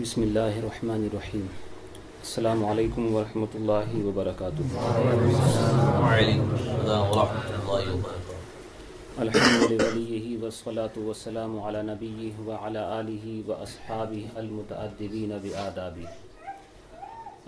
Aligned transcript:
بسم 0.00 0.22
اللہ 0.22 0.56
الرحمن 0.56 1.02
الرحیم۔ 1.02 1.46
السلام 2.22 2.64
علیکم 2.64 3.14
ورحمۃ 3.14 3.54
اللہ 3.54 3.94
وبرکاتہ۔ 4.06 4.62
الحمد 9.18 9.70
للہ 9.70 10.44
وسلاۃ 10.44 10.98
وسلم 10.98 11.58
علی 11.60 11.82
نبی 11.82 12.30
وعلی 12.46 12.78
آلہ 12.78 13.48
و 13.48 13.52
اصحاب 13.52 14.14
المتعدبین 14.34 15.32
بآدابی 15.42 16.04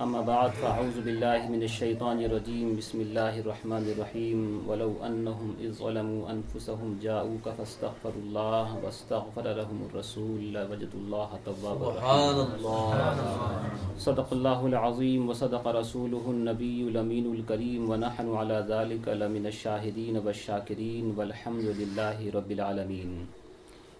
اما 0.05 0.21
بعد 0.23 0.49
فاعوذ 0.57 0.99
باللہ 0.99 1.47
من 1.51 1.63
الشیطان 1.63 2.19
الرجیم 2.25 2.75
بسم 2.75 2.99
اللہ 3.01 3.39
الرحمن 3.39 3.89
الرحیم 3.93 4.45
ولو 4.67 4.87
انہم 5.03 5.51
اذ 5.61 5.73
ظلموا 5.79 6.31
انفسهم 6.33 6.93
جاؤوک 7.03 7.49
فاستغفر 7.57 8.19
اللہ 8.19 8.77
واستغفر 8.83 9.49
لهم 9.55 9.81
الرسول 9.89 10.45
لوجد 10.53 10.95
اللہ 11.01 11.35
توابا 11.45 11.91
سبحان 11.91 12.39
اللہ 12.45 13.99
صدق 14.05 14.33
اللہ 14.33 14.65
العظیم 14.71 15.29
وصدق 15.31 15.67
رسوله 15.79 16.23
النبی 16.29 16.71
الامین 16.85 17.29
الکریم 17.33 17.91
ونحن 17.91 18.33
على 18.37 18.63
ذلك 18.71 19.19
لمن 19.19 19.53
الشاہدین 19.53 20.23
والشاکرین 20.23 21.13
والحمد 21.17 21.75
للہ 21.83 22.17
رب 22.37 22.57
العالمین 22.59 23.21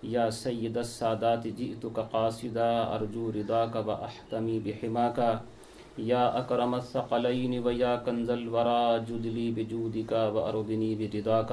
یا 0.09 0.31
سید 0.39 0.77
السادات 0.79 1.53
جئتک 1.57 2.03
قاصدا 2.11 2.73
ارجو 2.89 3.31
رضاک 3.35 3.87
و 3.87 4.03
احتمی 4.03 4.59
بحماک 4.63 5.25
یا 5.99 6.27
اکرم 6.29 6.75
الثقلین 6.75 7.59
و 7.65 7.73
یا 7.73 7.97
کنز 8.07 8.31
الورا 8.31 8.99
جدلی 9.09 9.51
بجودک 9.51 10.13
و 10.35 10.39
ارودنی 10.39 10.95
برضاک 10.95 11.53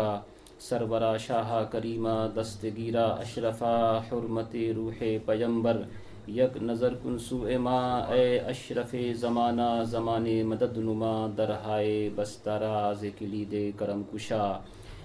سرورا 0.59 1.16
شاہ 1.17 1.63
کریمہ 1.72 2.16
دستگیرہ 2.36 3.05
اشرفا 3.20 3.77
حرمت 4.12 4.55
روح 4.76 5.03
پیمبر 5.26 5.81
یک 6.27 6.58
نظر 6.62 6.94
کن 7.03 7.17
سوء 7.30 7.58
ما 7.66 7.80
اے 8.13 8.38
اشرف 8.39 8.95
زمانہ 9.20 9.70
زمان 9.91 10.25
مدد 10.45 10.77
نما 10.77 11.16
درہائے 11.38 12.09
بستارا 12.16 12.92
کلید 13.20 13.55
کرم 13.80 14.02
کشا۔ 14.14 14.45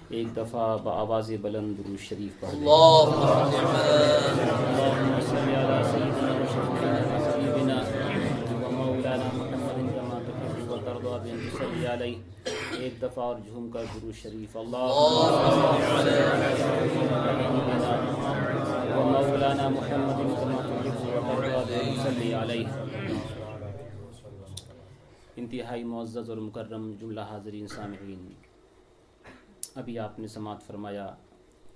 ایک 0.09 0.35
دفعہ 0.35 0.77
بآواز 0.83 1.31
بلند 1.41 1.77
درود 1.77 1.99
شریف 2.09 2.39
پڑھ 2.39 2.55
اللهم 2.55 3.21
صل 3.51 3.69
اللهم 4.69 5.13
صل 5.29 5.49
على 5.55 5.83
سيدنا 5.91 6.31
وشفيعنا 6.39 6.99
وحبيبنا 7.11 8.10
تحب 11.23 11.53
وترضى 11.53 12.13
ایک 12.77 12.93
دفعہ 13.01 13.23
اور 13.23 13.35
جھوم 13.45 13.69
کر 13.71 13.83
درود 13.93 14.15
شریف۔ 14.21 14.55
اللهم 14.57 14.91
صل 19.21 19.67
محمد 19.73 19.89
كما 19.89 20.13
تحب 21.69 22.51
انتہائی 25.37 25.83
معزز 25.83 26.29
اور 26.29 26.37
مکرم 26.37 26.91
جملہ 26.99 27.21
حاضرین 27.29 27.67
سامعین، 27.67 28.23
ابھی 29.75 29.97
آپ 29.99 30.19
نے 30.19 30.27
سماعت 30.27 30.61
فرمایا 30.67 31.07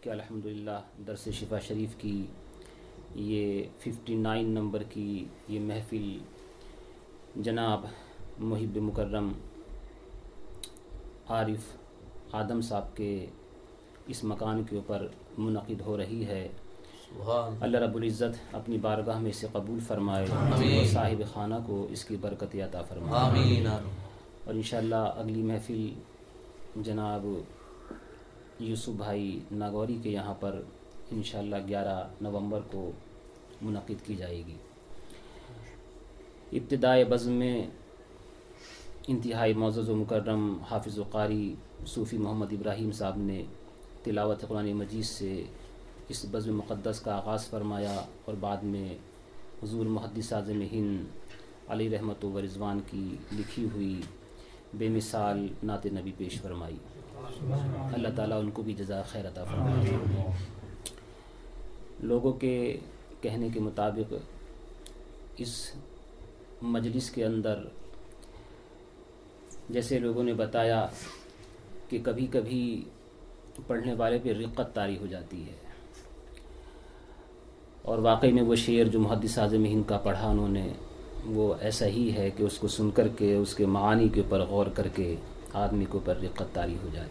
کہ 0.02 0.10
الحمدللہ 0.10 0.80
درس 1.08 1.28
شفا 1.34 1.60
شریف 1.68 1.96
کی 1.98 2.26
یہ 3.16 3.64
ففٹی 3.80 4.16
نائن 4.16 4.48
نمبر 4.54 4.84
کی 4.90 5.26
یہ 5.50 5.60
محفل 5.68 6.18
جناب 7.46 7.86
محب 8.40 8.78
مکرم 8.78 9.32
عارف 11.30 11.78
آدم 12.36 12.62
صاحب 12.62 12.96
کے 12.96 13.26
اس 14.08 14.24
مکان 14.24 14.64
کے 14.64 14.76
اوپر 14.76 15.08
منعقد 15.38 15.82
ہو 15.82 15.98
رہی 15.98 16.26
ہے۔ 16.26 16.48
سبحان 17.08 17.64
اللہ۔ 17.64 17.78
رب 17.78 17.96
العزت 17.96 18.56
اپنی 18.56 18.78
بارگاہ 18.78 19.20
میں 19.20 19.30
اسے 19.30 19.48
قبول 19.52 19.80
فرمائے۔ 19.80 20.26
اور 20.32 20.86
صاحب 20.86 21.34
خانہ 21.34 21.56
کو 21.66 21.88
اس 21.90 22.06
کی 22.06 22.18
برکت 22.22 22.56
عطا 22.56 22.82
فرمائے۔ 22.82 23.30
آمین۔ 23.30 23.68
اور 23.68 24.54
انشاءاللہ 24.54 24.96
اگلی 24.96 25.42
محفل 25.42 25.88
جناب 26.76 27.26
یوسف 28.60 28.90
بھائی 28.90 29.40
ناگوری 29.52 30.00
کے 30.04 30.10
یہاں 30.10 30.34
پر 30.40 30.62
انشاءاللہ 31.12 31.56
گیارہ 31.68 32.08
نومبر 32.22 32.60
کو 32.72 32.92
منعقد 33.62 34.06
کی 34.06 34.16
جائے 34.16 34.44
گی۔ 34.48 34.56
ابتدائے 36.52 37.04
بزم 37.04 37.32
میں 37.32 37.68
انتہائی 39.08 39.54
معزز 39.54 39.90
و 39.90 39.96
مکرم 39.96 40.58
حافظ 40.72 41.00
و 41.00 41.04
قاری 41.04 41.56
صوفی 41.88 42.18
محمد 42.18 42.54
ابراہیم 42.54 42.92
صاحب 42.92 43.18
نے 43.18 43.44
تلاوت 44.04 44.42
قرآن 44.42 44.74
مجید 44.74 45.06
سے 45.06 45.44
اس 46.10 46.26
بزم 46.32 46.58
مقدس 46.58 47.00
کا 47.00 47.16
آغاز 47.16 47.48
فرمایا 47.50 48.02
اور 48.26 48.34
بعد 48.40 48.58
میں 48.64 48.98
حضور 49.64 49.86
محدث 49.86 50.34
اعظم 50.34 50.62
ہند 50.72 51.06
علی 51.68 51.90
رحمت 51.90 52.26
و 52.26 52.42
رضوان 52.42 52.80
کی 52.92 53.16
لکھی 53.32 53.68
ہوئی 53.74 54.02
بے 54.74 54.90
مثال 54.90 55.48
نعت 55.64 55.86
نبی 55.86 56.12
پیش 56.18 56.42
فرمائی۔ 56.42 56.78
اللہ 57.94 58.08
تعالیٰ 58.16 58.40
ان 58.40 58.52
کو 58.52 58.62
بھی 58.62 58.74
جزا 58.74 59.02
خیر 59.02 59.28
عطا 59.28 59.44
فرمائے۔ 59.44 59.98
لوگوں 62.00 62.34
کے 62.34 62.78
کہنے 63.22 63.50
کے 63.54 63.60
مطابق 63.60 64.14
اس 65.38 65.72
مجلس 66.62 67.10
کے 67.10 67.26
اندر 67.26 67.64
جیسے 69.70 70.00
لوگوں 70.00 70.24
نے 70.24 70.34
بتایا 70.34 70.88
کہ 71.90 72.00
کبھی 72.04 72.28
کبھی 72.28 72.84
پڑھنے 73.68 73.94
والے 73.94 74.20
پہ 74.24 74.30
رقت 74.30 74.76
طاری 74.76 74.98
ہو 74.98 75.06
جاتی 75.06 75.44
ہے۔ 75.44 75.66
اور 77.82 77.98
واقعی 77.98 78.32
میں 78.32 78.44
وہ 78.44 78.56
شعر 78.56 78.84
جو 78.84 79.00
محدث 79.00 79.38
اعظم 79.38 79.66
ہند 79.66 79.90
کا 79.90 79.98
پڑھا 79.98 80.30
انہوں 80.30 80.50
نے، 80.50 80.68
وہ 81.26 81.54
ایسا 81.60 81.86
ہی 81.86 82.16
ہے 82.18 82.30
کہ 82.38 82.44
اس 82.44 82.58
کو 82.58 82.68
سن 82.68 82.92
کر 82.92 83.08
کے، 83.08 83.36
اس 83.36 83.56
کے 83.56 83.66
معانی 83.66 84.10
کے 84.10 84.22
اوپر 84.22 84.40
غور 84.40 84.66
کر 84.66 84.88
کے 84.88 85.16
آدمی 85.54 85.86
کے 85.86 85.94
اوپر 85.94 86.16
رقت 86.18 86.44
طاری 86.54 86.76
ہو 86.84 86.88
جائے۔ 86.94 87.08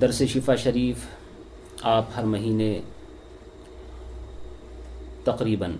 درس 0.00 0.22
شفا 0.22 0.54
شریف 0.54 0.96
آپ 1.82 2.04
ہر 2.16 2.24
مہینے 2.24 2.80
تقریباً 5.24 5.72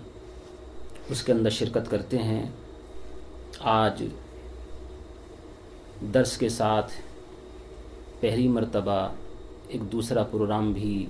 اس 1.09 1.23
کے 1.23 1.31
اندر 1.31 1.49
شرکت 1.49 1.91
کرتے 1.91 2.17
ہیں۔ 2.17 2.49
آج 3.59 4.03
درس 6.13 6.37
کے 6.37 6.49
ساتھ 6.49 6.91
پہلی 8.19 8.47
مرتبہ 8.47 9.07
ایک 9.67 9.91
دوسرا 9.91 10.23
پروگرام 10.23 10.71
بھی 10.73 11.05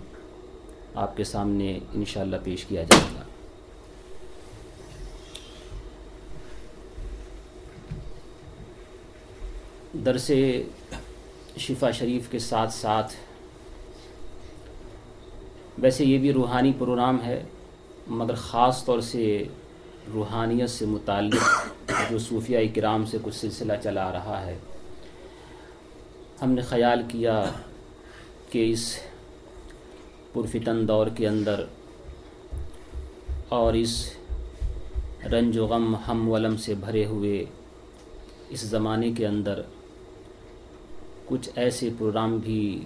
آپ 0.96 1.18
کے 1.18 1.24
سامنے 1.24 1.80
انشاءاللہ 1.94 2.36
پیش 2.44 2.66
کیا 2.66 2.84
جائے 2.84 3.04
گا۔ 3.16 3.24
درس 10.06 10.32
شفا 11.58 11.92
شریف 11.92 12.30
کے 12.32 12.40
ساتھ 12.40 12.74
ساتھ 12.74 13.14
ویسے 15.78 16.06
یہ 16.06 16.18
بھی 16.18 16.34
روحانی 16.34 16.72
پروگرام 16.78 17.22
ہے، 17.24 17.44
مگر 18.08 18.36
خاص 18.36 18.84
طور 18.86 19.00
سے 19.02 19.44
روحانیت 20.14 20.70
سے 20.70 20.86
متعلق 20.86 21.68
جو 22.12 22.18
صوفیہ 22.18 22.58
کرام 22.76 23.06
سے 23.06 23.18
کچھ 23.24 23.36
سلسلہ 23.36 23.74
چلا 23.84 24.08
آ 24.08 24.12
رہا 24.12 24.46
ہے۔ 24.46 24.58
ہم 26.42 26.52
نے 26.52 26.62
خیال 26.62 27.02
کیا 27.08 27.44
کہ 28.50 28.72
اس 28.72 29.00
پرفتن 30.34 30.88
دور 30.88 31.08
کے 31.08 31.28
اندر 31.28 31.66
اور 33.50 33.74
اس 33.74 34.14
رنج 35.32 35.58
و 35.58 35.66
غم 35.66 35.96
ہم 36.08 36.30
ولم 36.30 36.58
سے 36.58 36.74
بھرے 36.76 37.06
ہوئے 37.06 37.46
اس 38.50 38.62
زمانے 38.62 39.12
کے 39.12 39.28
اندر 39.28 39.62
کچھ 41.26 41.50
ایسے 41.56 41.90
پروگرام 41.98 42.38
بھی 42.38 42.84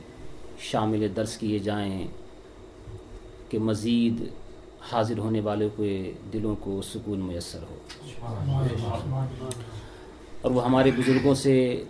شامل 0.60 1.08
درس 1.16 1.38
کیے 1.38 1.60
جائیں 1.60 2.08
کہ 3.50 3.60
مزید 3.60 4.24
حاضر 4.81 5.18
ہونے 5.18 5.40
والوں 5.40 5.69
کے 5.78 6.13
دلوں 6.33 6.56
کو 6.60 6.81
سکون 6.81 7.19
میسر 7.19 7.60
ہو۔ 7.69 7.78
اور 10.42 10.51
وہ 10.51 10.66
ہمارے 10.66 10.92
بزرگوں 10.92 11.36
سے 11.36 11.83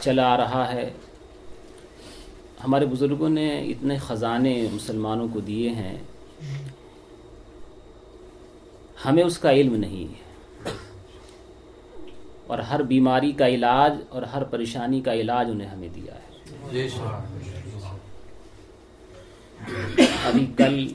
چلا 0.00 0.28
آ 0.28 0.36
رہا 0.36 0.72
ہے۔ 0.72 0.90
ہمارے 2.64 2.86
بزرگوں 2.86 3.28
نے 3.28 3.62
اتنے 3.62 3.98
خزانے 3.98 4.66
مسلمانوں 4.72 5.28
کو 5.32 5.40
دیے 5.40 5.70
ہیں۔ 5.70 5.98
ہمیں 9.04 9.22
اس 9.22 9.38
کا 9.38 9.52
علم 9.52 9.74
نہیں 9.74 10.14
ہے۔ 10.14 10.30
اور 12.46 12.58
ہر 12.58 12.82
بیماری 12.82 13.32
کا 13.32 13.46
علاج 13.48 13.92
اور 14.08 14.22
ہر 14.22 14.44
پریشانی 14.44 15.00
کا 15.00 15.14
علاج 15.14 15.50
انہیں 15.50 15.68
ہمیں 15.68 15.88
دیا 15.88 16.14
ہے۔ 16.14 16.30
شک 16.88 17.02
ابھی 20.24 20.46
کل 20.56 20.88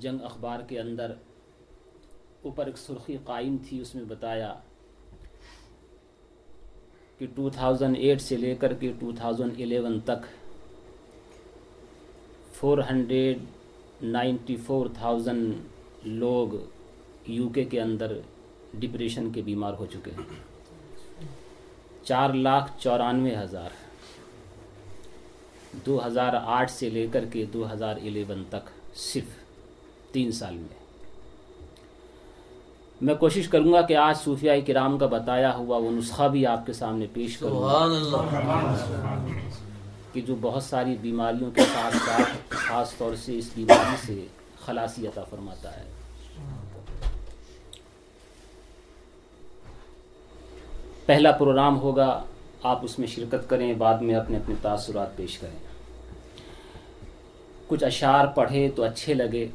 جنگ 0.00 0.22
اخبار 0.22 0.60
کے 0.60 0.80
اندر 0.80 1.12
اوپر 2.42 2.66
ایک 2.66 2.78
سرخی 2.78 3.16
قائم 3.24 3.56
تھی، 3.68 3.80
اس 3.80 3.94
میں 3.94 4.04
بتایا 4.04 4.54
کہ 7.18 7.26
2008 7.26 8.20
سے 8.20 8.36
لے 8.36 8.54
کر 8.54 8.74
کے 8.74 8.92
2011 8.92 9.98
تک 10.04 10.26
400 12.60 13.34
نائنٹی 14.02 14.56
فور 14.56 14.86
تھاؤزنڈ 14.94 15.54
لوگ 16.04 16.48
یو 17.26 17.48
کے 17.48 17.64
کے 17.64 17.80
اندر 17.80 18.12
ڈپریشن 18.74 19.32
کے 19.32 19.42
بیمار 19.42 19.74
ہو 19.74 19.86
چکے 19.86 20.10
ہیں۔ 20.10 20.24
چار 22.04 22.30
لاکھ 22.30 22.72
چورانوے 22.78 23.36
ہزار۔ 23.36 23.70
دو 25.86 26.06
ہزار 26.06 26.32
آٹھ 26.44 26.70
سے 26.70 26.90
لے 26.90 27.06
کر 27.12 27.24
کے 27.24 27.44
دو 27.44 27.72
ہزار 27.72 27.96
الیون 27.96 28.42
تک 28.48 28.70
صرف 28.94 29.41
تین 30.12 30.32
سال 30.32 30.54
میں۔ 30.54 30.82
میں 33.00 33.14
کوشش 33.14 33.48
کروں 33.48 33.72
گا 33.72 33.82
کہ 33.82 33.96
آج 33.96 34.16
صوفیہ 34.16 34.50
کرام 34.66 34.98
کا 34.98 35.06
بتایا 35.06 35.54
ہوا 35.54 35.76
وہ 35.76 35.90
نسخہ 35.90 36.22
بھی 36.22 36.46
آپ 36.46 36.66
کے 36.66 36.72
سامنے 36.72 37.06
پیش 37.12 37.38
کروں۔ 37.38 37.64
اللہ۔ 37.64 39.28
کہ 40.12 40.20
جو 40.20 40.36
بہت 40.40 40.62
ساری 40.62 40.96
بیماریوں 41.00 41.50
کے 41.50 41.60
ساتھ 41.60 41.96
ساتھ 41.96 42.30
خاص 42.48 42.96
طور 42.96 43.14
سے 43.14 43.38
اس 43.38 43.50
بیماری 43.54 43.96
سے 44.06 44.26
خلاصی 44.64 45.06
عطا 45.06 45.22
فرماتا 45.30 45.76
ہے۔ 45.76 45.84
پہلا 51.06 51.32
پروگرام 51.32 51.80
ہوگا 51.80 52.24
آپ 52.62 52.78
اس 52.82 52.98
میں 52.98 53.06
شرکت 53.06 53.50
کریں 53.50 53.74
بعد 53.74 53.98
میں 53.98 54.14
اپنے 54.14 54.36
اپنے 54.36 54.54
تاثرات 54.62 55.16
پیش 55.16 55.38
کریں۔ 55.38 55.58
کچھ 57.68 57.84
اشعار 57.84 58.26
پڑھے 58.26 58.70
تو 58.76 58.82
اچھے 58.82 59.14
لگے۔ 59.14 59.48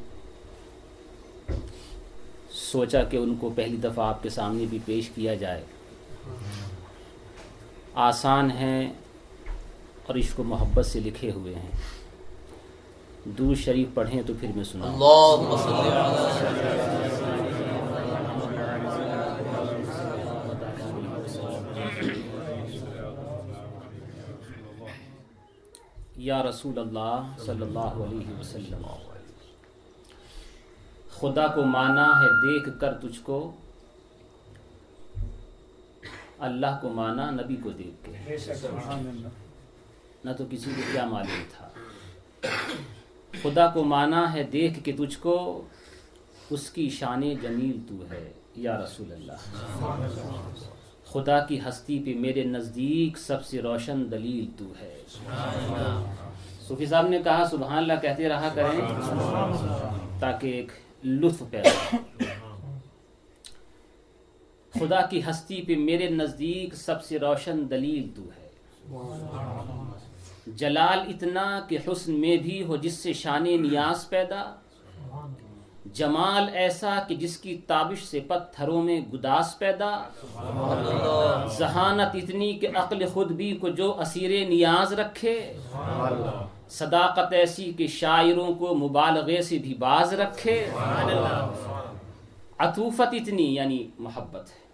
سوچا 2.72 3.04
کہ 3.04 3.16
ان 3.16 3.34
کو 3.40 3.50
پہلی 3.54 3.76
دفعہ 3.76 4.06
آپ 4.06 4.22
کے 4.22 4.28
سامنے 4.28 4.64
بھی 4.70 4.78
پیش 4.84 5.08
کیا 5.08 5.34
جائے۔ 5.34 5.64
آسان 7.94 8.50
ہیں 8.50 8.92
اور 10.06 10.16
عشق 10.16 10.40
و 10.40 10.42
محبت 10.42 10.86
سے 10.86 11.00
لکھے 11.00 11.30
ہوئے 11.30 11.54
ہیں۔ 11.54 11.70
دور 13.24 13.54
شریف 13.54 13.88
پڑھیں 13.94 14.22
تو 14.26 14.32
پھر 14.40 14.48
میں 14.56 14.64
سنا 14.64 14.86
یا 26.16 26.42
رسول 26.42 26.78
اللہ 26.78 27.32
صلی 27.38 27.62
اللہ 27.62 28.02
علیہ 28.04 28.40
وسلم۔ 28.40 28.86
خدا 31.20 31.46
کو 31.46 31.62
مانا 31.62 32.06
ہے 32.20 32.28
دیکھ 32.28 32.80
کر 32.80 32.94
تجھ 32.94 33.20
کو 33.22 33.52
اللہ 36.38 36.78
کو 36.80 36.88
مانا 36.88 37.30
نبی 37.30 37.56
کو 37.56 37.70
دیکھ 37.70 38.04
کے۔ 38.04 38.36
نہ 40.24 40.30
تو 40.38 40.44
کسی 40.50 40.70
کو 40.76 40.82
کیا 40.92 41.04
معلوم 41.04 41.42
تھا۔ 41.56 41.68
خدا 43.42 43.66
کو 43.66 43.84
مانا 43.84 44.32
ہے 44.32 44.42
دیکھ 44.42 44.84
کے 44.84 44.92
تجھ 44.92 45.18
کو 45.18 45.62
اس 46.50 46.70
کی 46.70 46.88
شان 46.90 47.20
جمیل 47.42 47.80
تو 47.88 47.94
ہے 48.10 48.32
یا 48.56 48.78
رسول 48.84 49.12
اللہ۔ 49.12 49.38
خدا 51.04 51.40
کی 51.40 51.60
ہستی 51.60 51.98
پہ 51.98 52.14
میرے 52.14 52.44
نزدیک 52.44 53.18
سب 53.18 53.44
سے 53.44 53.62
روشن 53.62 54.10
دلیل 54.10 54.46
تو 54.58 54.72
ہے۔ 54.80 55.02
صوفی 56.68 56.86
صاحب 56.86 57.08
نے 57.08 57.18
کہا 57.24 57.44
سبحان 57.50 57.78
اللہ 57.78 57.92
کہتے 58.02 58.28
رہا 58.28 58.48
کریں۔ 58.54 58.80
تاکہ 60.20 60.46
ایک 60.46 60.72
لطف 61.04 61.42
پیدا 61.50 61.96
خدا 64.70 65.06
کی 65.06 65.20
ہستی 65.30 65.62
پہ 65.62 65.76
میرے 65.76 66.10
نزدیک 66.10 66.74
سب 66.74 67.04
سے 67.04 67.18
روشن 67.18 67.70
دلیل 67.70 68.08
تو 68.16 68.22
ہے۔ 68.22 68.48
جلال 70.46 70.98
اتنا 70.98 71.60
کہ 71.68 71.78
حسن 71.86 72.20
میں 72.20 72.36
بھی 72.36 72.62
ہو 72.62 72.76
جس 72.76 72.92
سے 72.92 73.12
شان 73.12 73.42
نیاز 73.42 74.08
پیدا۔ 74.08 74.54
جمال 75.92 76.48
ایسا 76.52 76.98
کہ 77.08 77.14
جس 77.14 77.38
کی 77.38 77.58
تابش 77.66 78.04
سے 78.04 78.20
پتھروں 78.20 78.82
میں 78.82 79.00
گداس 79.00 79.58
پیدا، 79.58 80.02
ذہانت 81.58 82.16
اتنی 82.16 82.52
کہ 82.52 82.68
عقل 82.74 83.06
خود 83.06 83.32
بھی 83.32 83.56
کو 83.56 83.68
جو 83.68 84.00
اسیر 84.00 84.48
نیاز 84.48 84.92
رکھے، 84.92 85.52
صداقت 86.68 87.32
ایسی 87.32 87.72
کہ 87.72 87.86
شاعروں 87.86 88.54
کو 88.54 88.74
مبالغے 88.74 89.42
سے 89.42 89.58
بھی 89.58 89.74
باز 89.74 90.14
رکھے۔ 90.14 90.70
عطوفت 92.58 93.14
اتنی 93.14 93.54
یعنی 93.54 93.88
محبت 93.98 94.50
ہے۔ 94.50 94.68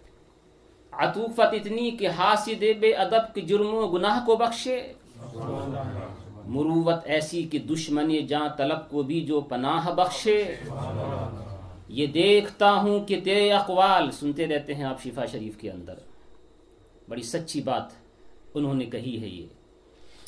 عطوفت 0.91 1.53
اتنی 1.53 1.91
کہ 1.91 2.07
حاسد 2.07 2.63
بے 2.79 2.93
ادب 2.93 3.35
کے 3.35 3.41
جرم 3.41 3.73
و 3.73 3.87
گناہ 3.87 4.25
کو 4.25 4.35
بخشے۔ 4.35 4.93
مروت 6.47 6.95
ایسی 7.05 7.43
کہ 7.43 7.59
دشمن 7.59 8.25
جاں 8.25 8.49
طلب 8.57 8.89
کو 8.89 9.03
بھی 9.03 9.21
جو 9.21 9.41
پناہ 9.41 9.91
بخشے۔ 9.91 10.55
یہ 11.89 12.05
دیکھتا 12.05 12.71
ہوں 12.71 12.99
کہ 13.05 13.21
تیرے 13.23 13.51
اقوال 13.51 14.11
سنتے 14.11 14.47
رہتے 14.47 14.75
ہیں 14.75 14.83
آپ 14.83 15.03
شفا 15.03 15.25
شریف 15.25 15.57
کے 15.57 15.71
اندر۔ 15.71 15.93
بڑی 17.09 17.21
سچی 17.21 17.61
بات 17.61 17.83
انہوں 18.53 18.73
نے 18.73 18.85
کہی 18.85 19.21
ہے 19.21 19.27
یہ۔ 19.27 19.45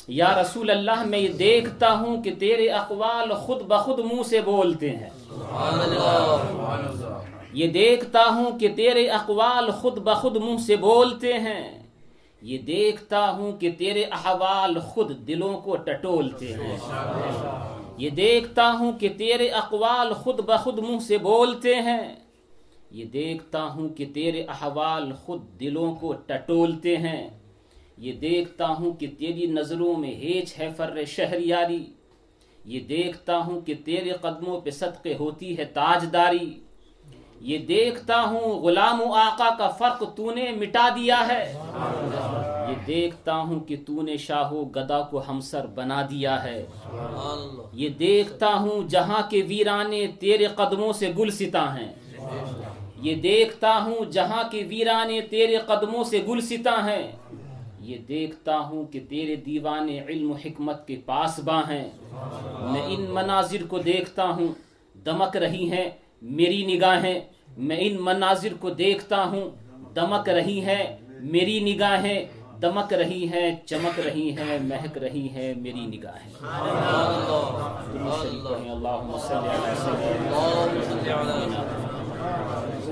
یا 0.08 0.40
رسول 0.40 0.70
اللہ 0.70 1.02
میں 1.06 1.18
یہ 1.18 1.28
دیکھتا 1.28 1.92
ہوں 1.92 2.22
کہ 2.22 2.34
تیرے 2.38 2.68
اقوال 2.68 3.34
خود 3.34 3.62
بخود 3.62 3.98
منہ 3.98 4.22
سے 4.22 4.40
بولتے 4.40 4.90
ہیں۔ 4.90 5.10
سبحان 5.28 5.80
اللہ۔ 5.80 7.18
یہ 7.52 7.68
دیکھتا 7.68 8.22
ہوں 8.28 8.58
کہ 8.58 8.68
تیرے 8.76 9.06
اقوال 9.06 9.70
خود 9.70 9.98
بخود 9.98 10.36
منہ 10.36 10.56
سے 10.56 10.76
بولتے 10.76 11.32
ہیں۔ 11.32 11.87
یہ 12.42 12.58
دیکھتا 12.58 13.30
ہوں 13.30 13.52
کہ 13.52 13.70
تیرے 13.78 14.04
احوال 14.04 14.78
خود 14.78 15.28
دلوں 15.28 15.60
کو 15.60 15.76
ٹٹولتے 15.76 16.46
ہیں۔ 16.46 16.78
یہ 17.98 18.10
دیکھتا 18.10 18.72
ہوں 18.72 18.92
کہ 18.92 19.08
تیرے 19.08 19.48
اقوال 19.48 20.12
خود 20.14 20.40
بخود 20.40 20.78
منہ 20.78 20.98
سے 20.98 21.18
بولتے 21.18 21.74
ہیں۔ 21.74 22.16
یہ 22.90 23.04
دیکھتا 23.04 23.62
ہوں 23.64 23.88
کہ 23.88 24.06
تیرے 24.14 24.42
احوال 24.42 25.12
خود 25.12 25.60
دلوں 25.60 25.94
کو 25.94 26.12
ٹٹولتے 26.12 26.96
ہیں۔ 26.96 27.30
یہ 27.98 28.12
دیکھتا 28.12 28.68
ہوں 28.68 28.92
کہ 28.92 29.06
تیری 29.18 29.46
نظروں 29.46 29.96
میں 29.96 30.14
ہیچ 30.14 30.58
ہے 30.58 30.68
فر 30.76 31.04
شہریاری۔ 31.06 31.84
یہ 32.64 32.80
دیکھتا 32.80 33.38
ہوں 33.38 33.60
کہ 33.60 33.74
تیرے 33.84 34.10
قدموں 34.10 34.60
پہ 34.60 34.70
صدقے 34.70 35.14
ہوتی 35.20 35.58
ہے 35.58 35.64
تاجداری۔ 35.64 36.60
یہ 37.40 37.58
دیکھتا 37.58 38.22
ہوں 38.22 38.40
غلام 38.40 39.02
و 39.02 39.12
آقا 39.14 39.50
کا 39.58 39.68
فرق 39.68 40.16
تو 40.16 40.30
نے 40.34 40.50
مٹا 40.50 40.88
دیا 40.88 41.28
ہے۔ 41.28 41.58
یہ 42.70 42.74
دیکھتا 42.86 43.36
ہوں 43.36 43.60
کہ 43.60 43.76
تو 43.86 44.02
نے 44.02 44.16
شاہ 44.16 44.52
و 44.52 44.64
گدا 44.64 45.02
کو 45.02 45.22
ہمسر 45.28 45.66
بنا 45.66 46.02
دیا 46.10 46.44
ہے۔ 46.44 46.66
یہ 47.72 47.88
دیکھتا 47.88 48.54
ہوں 48.54 48.88
جہاں 48.88 49.30
کے 49.30 49.42
ویرانے 49.48 50.06
تیرے 50.20 50.46
قدموں 50.46 50.92
سے 50.92 51.12
گلستا 51.18 51.78
ہیں۔ 51.78 51.92
یہ 53.02 53.14
دیکھتا 53.14 53.78
ہوں 53.84 54.04
جہاں 54.04 54.42
کے 54.50 54.64
ویرانے 54.68 55.20
تیرے 55.20 55.56
قدموں 55.56 56.04
سے 56.04 56.20
گلستا 56.28 56.86
ہیں۔ 56.86 57.12
یہ 57.80 57.98
دیکھتا 57.98 58.58
ہوں 58.58 58.84
کہ 58.84 59.00
تیرے 59.08 59.36
دیوانے 59.36 60.00
علم 60.08 60.30
و 60.30 60.34
حکمت 60.34 60.86
کے 60.86 60.96
پاس 61.06 61.38
باں 61.38 61.62
ہیں۔ 61.68 61.88
میں 62.72 62.82
ان 62.82 63.06
مناظر 63.08 63.66
کو 63.68 63.78
دیکھتا 63.78 64.24
ہوں۔ 64.24 64.48
دمک 65.06 65.36
رہی 65.36 65.70
ہیں، 65.70 65.90
میری 66.22 66.76
نگاہیں۔ 66.76 67.20
میں 67.58 67.76
ان 67.80 67.96
مناظر 68.00 68.54
کو 68.60 68.70
دیکھتا 68.70 69.24
ہوں۔ 69.24 69.50
دمک 69.94 70.28
رہی 70.28 70.60
ہیں 70.60 70.84
میری 71.08 71.74
نگاہیں، 71.74 72.24
دمک 72.62 72.94
رہی 72.94 73.28
ہیں 73.28 73.56
چمک 73.66 74.00
رہی 74.00 74.36
ہیں 74.36 74.58
مہک 74.58 74.98
رہی 74.98 75.28
ہیں 75.28 75.54
میری 75.54 75.86
نگاہیں۔ 75.86 76.32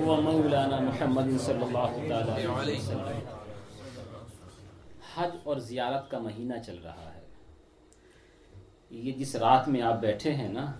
مولانا 0.00 0.80
محمد 0.80 1.28
صلی 1.40 1.62
اللہ 1.62 2.08
تعالی 2.08 2.76
حج 5.16 5.30
اور 5.44 5.56
زیارت 5.56 6.10
کا 6.10 6.18
مہینہ 6.18 6.54
چل 6.66 6.78
رہا 6.84 7.10
ہے۔ 7.14 7.20
یہ 8.90 9.12
جس 9.12 9.36
رات 9.36 9.68
میں 9.68 9.82
آپ 9.82 10.00
بیٹھے 10.00 10.32
ہیں 10.32 10.48
نا 10.48 10.72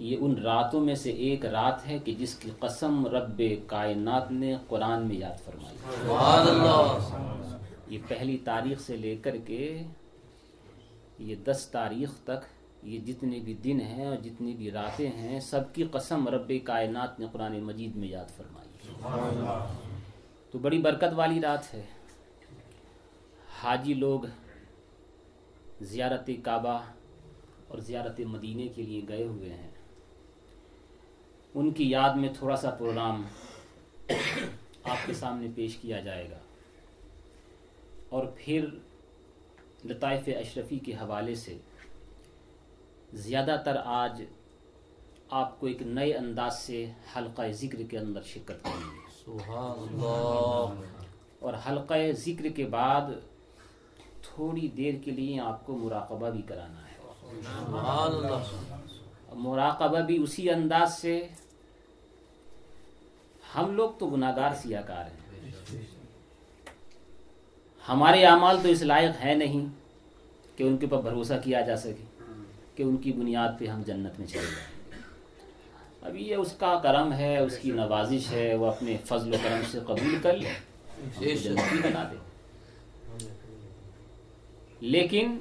یہ 0.00 0.16
ان 0.20 0.34
راتوں 0.36 0.80
میں 0.80 0.94
سے 0.94 1.10
ایک 1.10 1.46
رات 1.46 1.86
ہے 1.86 1.98
کہ 1.98 2.14
جس 2.14 2.34
کی 2.34 2.50
قسم 2.58 3.06
رب 3.06 3.42
کائنات 3.66 4.32
نے 4.32 4.56
قرآن 4.68 5.06
میں 5.06 5.16
یاد 5.16 5.44
فرمائی۔ 5.44 5.76
سبحان 5.76 6.48
اللہ۔ 6.48 7.56
یہ 7.88 7.98
پہلی 8.08 8.38
تاریخ 8.44 8.80
سے 8.80 8.96
لے 8.96 9.16
کر 9.16 9.36
کے 9.36 9.82
یہ 11.18 11.34
دس 11.34 11.68
تاریخ 11.72 12.12
تک 12.24 12.46
یہ 12.82 12.98
جتنے 12.98 13.38
بھی 13.38 13.54
دن 13.54 13.80
ہیں 13.80 14.06
اور 14.06 14.16
جتنی 14.16 14.54
بھی 14.54 14.70
راتیں 14.70 15.10
ہیں 15.10 15.40
سب 15.40 15.74
کی 15.74 15.84
قسم 15.92 16.28
رب 16.28 16.52
کائنات 16.64 17.20
نے 17.20 17.26
قرآن 17.32 17.60
مجید 17.60 17.96
میں 17.96 18.08
یاد 18.08 18.30
فرمائی۔ 18.30 18.68
تو 20.50 20.58
بڑی 20.58 20.78
برکت 20.78 21.12
والی 21.16 21.40
رات 21.40 21.74
ہے۔ 21.74 21.82
حاجی 23.62 23.94
لوگ 23.94 24.20
زیارت 25.80 26.30
کعبہ 26.44 26.78
اور 27.68 27.78
زیارت 27.78 28.20
مدینے 28.20 28.68
کے 28.68 28.82
لیے 28.82 29.00
گئے 29.08 29.24
ہوئے 29.24 29.50
ہیں۔ 29.50 29.69
ان 31.54 31.70
کی 31.70 31.90
یاد 31.90 32.10
میں 32.14 32.28
تھوڑا 32.38 32.56
سا 32.56 32.70
پروگرام 32.70 33.22
آپ 34.84 34.96
کے 35.06 35.14
سامنے 35.14 35.48
پیش 35.54 35.76
کیا 35.76 36.00
جائے 36.00 36.30
گا۔ 36.30 36.38
اور 38.08 38.26
پھر 38.36 38.66
لطائف 39.84 40.22
اشرفی 40.26 40.78
کے 40.78 40.92
حوالے 40.92 41.34
سے 41.34 41.58
زیادہ 43.12 43.56
تر 43.64 43.76
آج 43.84 44.22
آپ 45.30 45.60
کو 45.60 45.66
ایک 45.66 45.82
نئے 45.82 46.14
انداز 46.14 46.58
سے 46.58 46.90
حلقہ 47.16 47.42
ذکر 47.50 47.82
کے 47.90 47.98
اندر 47.98 48.22
شرکت 48.22 48.64
کریں 48.64 48.90
گے 48.90 49.28
اور 51.40 51.54
حلقہ 51.68 51.94
ذکر 52.12 52.48
کے 52.48 52.66
بعد 52.66 53.10
تھوڑی 54.22 54.68
دیر 54.68 54.94
کے 55.04 55.10
لیے 55.10 55.40
آپ 55.40 55.66
کو 55.66 55.76
مراقبہ 55.76 56.30
بھی 56.30 56.42
کرانا 56.42 56.82
ہے۔ 56.88 56.96
سبحان 57.42 58.14
اللہ۔ 58.14 58.89
مراقبہ 59.34 60.00
بھی 60.00 60.22
اسی 60.22 60.50
انداز 60.50 60.98
سے 60.98 61.28
ہم 63.54 63.74
لوگ 63.74 63.90
تو 63.98 64.06
گناہ 64.06 64.36
گار 64.36 64.50
سیاہ 64.54 64.82
کار 64.82 65.04
ہیں۔ 65.04 65.82
ہمارے 67.88 68.24
اعمال 68.24 68.58
تو 68.62 68.68
اس 68.68 68.82
لائق 68.82 69.24
ہے 69.24 69.34
نہیں 69.34 69.66
کہ 70.58 70.62
ان 70.62 70.76
کے 70.76 70.86
اوپر 70.90 71.10
بھروسہ 71.10 71.34
کیا 71.44 71.60
جا 71.60 71.76
سکے 71.76 72.22
کہ 72.74 72.82
ان 72.82 72.96
کی 72.96 73.12
بنیاد 73.12 73.48
پہ 73.58 73.66
ہم 73.66 73.82
جنت 73.82 74.18
میں 74.18 74.26
چلے 74.26 74.42
جائیں۔ 74.42 75.02
ابھی 76.02 76.28
یہ 76.28 76.36
اس 76.36 76.52
کا 76.58 76.80
کرم 76.82 77.12
ہے، 77.12 77.38
اس 77.38 77.58
کی 77.58 77.70
نوازش 77.70 78.32
ہے، 78.32 78.54
وہ 78.54 78.66
اپنے 78.66 78.96
فضل 79.04 79.34
و 79.34 79.36
کرم 79.42 79.60
سے 79.70 79.78
قبول 79.80 80.18
کر 80.22 80.36
لے۔ 80.36 80.52
ہم 81.48 81.80
بنا 81.82 82.08
دے 82.10 82.16
لیکن 84.80 85.38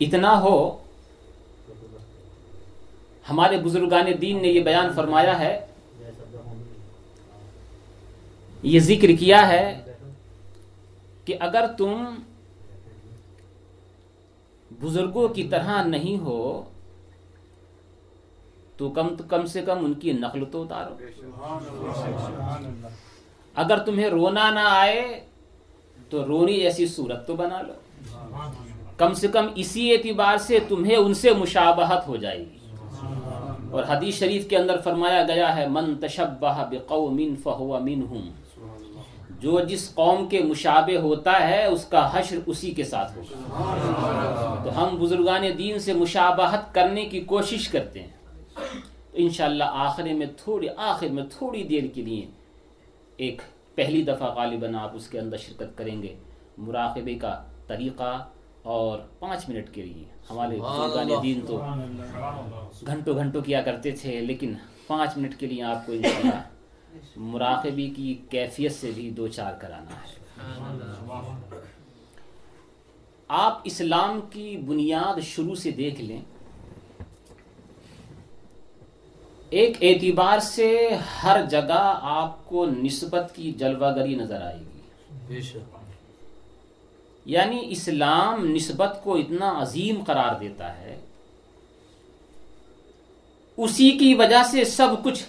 اتنا 0.00 0.32
ہو، 0.40 0.56
ہمارے 3.30 3.56
بزرگان 3.58 4.06
دین 4.20 4.42
نے 4.42 4.48
یہ 4.48 4.60
بیان 4.60 4.92
فرمایا 4.94 5.38
ہے، 5.38 5.54
یہ 8.62 8.80
ذکر 8.80 9.10
کیا 9.18 9.46
ہے 9.48 9.64
کہ 11.24 11.36
اگر 11.40 11.64
تم 11.78 12.14
بزرگوں 14.70 15.26
کی 15.28 15.44
طرح 15.48 15.82
نہیں 15.84 16.16
ہو، 16.24 16.40
تو 18.76 18.90
کم 18.90 19.14
کم 19.28 19.46
سے 19.46 19.62
کم 19.62 19.84
ان 19.84 19.94
کی 20.00 20.12
نقل 20.12 20.44
تو 20.52 20.62
اتارو۔ 20.62 20.94
اگر 23.56 23.78
تمہیں 23.78 24.08
رونا 24.10 24.50
نہ 24.50 24.64
آئے، 24.68 25.00
تو 26.10 26.26
رونی 26.26 26.54
ایسی 26.64 26.86
صورت 26.86 27.26
تو 27.26 27.36
بنا 27.36 27.62
لو۔ 27.62 27.72
کم 28.96 29.14
سے 29.14 29.28
کم 29.28 29.46
اسی 29.54 29.92
اعتبار 29.92 30.36
سے 30.36 30.58
تمہیں 30.68 30.96
ان 30.96 31.14
سے 31.14 31.30
مشابہت 31.32 32.08
ہو 32.08 32.16
جائے 32.16 32.38
گی۔ 32.38 32.58
اور 33.70 33.84
حدیث 33.88 34.18
شریف 34.18 34.48
کے 34.48 34.56
اندر 34.56 34.80
فرمایا 34.84 35.22
گیا 35.22 35.56
ہے، 35.56 35.68
من 35.68 35.94
تشبہ 35.96 36.70
بقوم 36.70 37.34
فہو 37.42 37.78
منہم 37.80 38.30
جو 39.40 39.60
جس 39.60 39.94
قوم 39.94 40.26
کے 40.26 40.42
مشابہ 40.42 40.98
ہوتا 40.98 41.48
ہے، 41.48 41.64
اس 41.64 41.84
کا 41.84 42.10
حشر 42.12 42.36
اسی 42.46 42.70
کے 42.70 42.84
ساتھ 42.84 43.18
ہوگا۔ 43.18 44.60
تو 44.64 44.82
ہم 44.82 44.96
بزرگان 44.96 45.42
دین 45.58 45.78
سے 45.78 45.92
مشابہت 45.92 46.74
کرنے 46.74 47.04
کی 47.04 47.20
کوشش 47.20 47.68
کرتے 47.68 48.00
ہیں۔ 48.00 48.10
تو 48.54 49.14
انشاءاللہ 49.14 49.64
آخر 49.68 50.02
میں 50.02 50.26
تھوڑی، 50.36 50.66
آخر 50.76 51.06
میں 51.06 51.22
تھوڑی 51.38 51.62
دیر 51.62 51.84
کے 51.94 52.02
لیے 52.02 52.26
ایک 53.16 53.42
پہلی 53.74 54.02
دفعہ 54.02 54.34
غالباً 54.34 54.74
آپ 54.74 54.90
اس 54.94 55.08
کے 55.08 55.20
اندر 55.20 55.36
شرکت 55.36 55.78
کریں 55.78 56.02
گے۔ 56.02 56.14
مراقبے 56.58 57.14
کا 57.14 57.44
طریقہ 57.66 58.28
اور 58.66 58.98
پانچ 59.18 59.48
منٹ 59.48 59.74
کے 59.74 59.82
لیے 59.82 60.04
ہمارے 60.30 60.56
بزرگان 60.56 61.08
دین 61.22 61.40
تو 61.46 61.58
گھنٹوں 62.86 63.14
گھنٹوں 63.14 63.42
کیا 63.42 63.62
کرتے 63.62 63.90
تھے 63.90 64.20
لیکن 64.20 64.54
پانچ 64.86 65.16
منٹ 65.16 65.36
کے 65.36 65.46
لیے 65.46 65.62
آپ 65.62 65.86
کو 65.86 65.92
انشاءاللہ 65.92 66.42
مراقبے 67.16 67.86
کی 67.86 68.14
کیفیت 68.30 68.72
سے 68.72 68.90
بھی 68.94 69.10
دو 69.10 69.28
چار 69.28 69.52
کرانا 69.52 69.90
ہے۔ 69.90 70.24
آپ 73.28 73.60
اسلام 73.64 74.20
کی 74.30 74.56
بنیاد 74.56 75.20
شروع 75.20 75.54
سے 75.54 75.70
دیکھ 75.70 76.00
لیں۔ 76.00 76.20
ایک 79.50 79.76
اعتبار 79.80 80.38
سے 80.38 80.88
ہر 81.22 81.44
جگہ 81.50 81.98
آپ 82.02 82.48
کو 82.48 82.66
نسبت 82.66 83.32
کی 83.34 83.52
جلوہ 83.52 83.96
گری 83.96 84.14
نظر 84.14 84.42
آئے 84.42 84.58
گی۔ 84.58 84.80
بے 85.26 85.40
شک۔ 85.40 85.75
یعنی 87.26 87.66
اسلام 87.68 88.44
نسبت 88.54 89.00
کو 89.02 89.16
اتنا 89.16 89.62
عظیم 89.62 90.04
قرار 90.04 90.34
دیتا 90.40 90.80
ہے 90.80 91.00
اسی 93.56 93.90
کی 93.90 94.14
وجہ 94.14 94.42
سے 94.50 94.64
سب 94.64 94.88
کچھ 95.04 95.24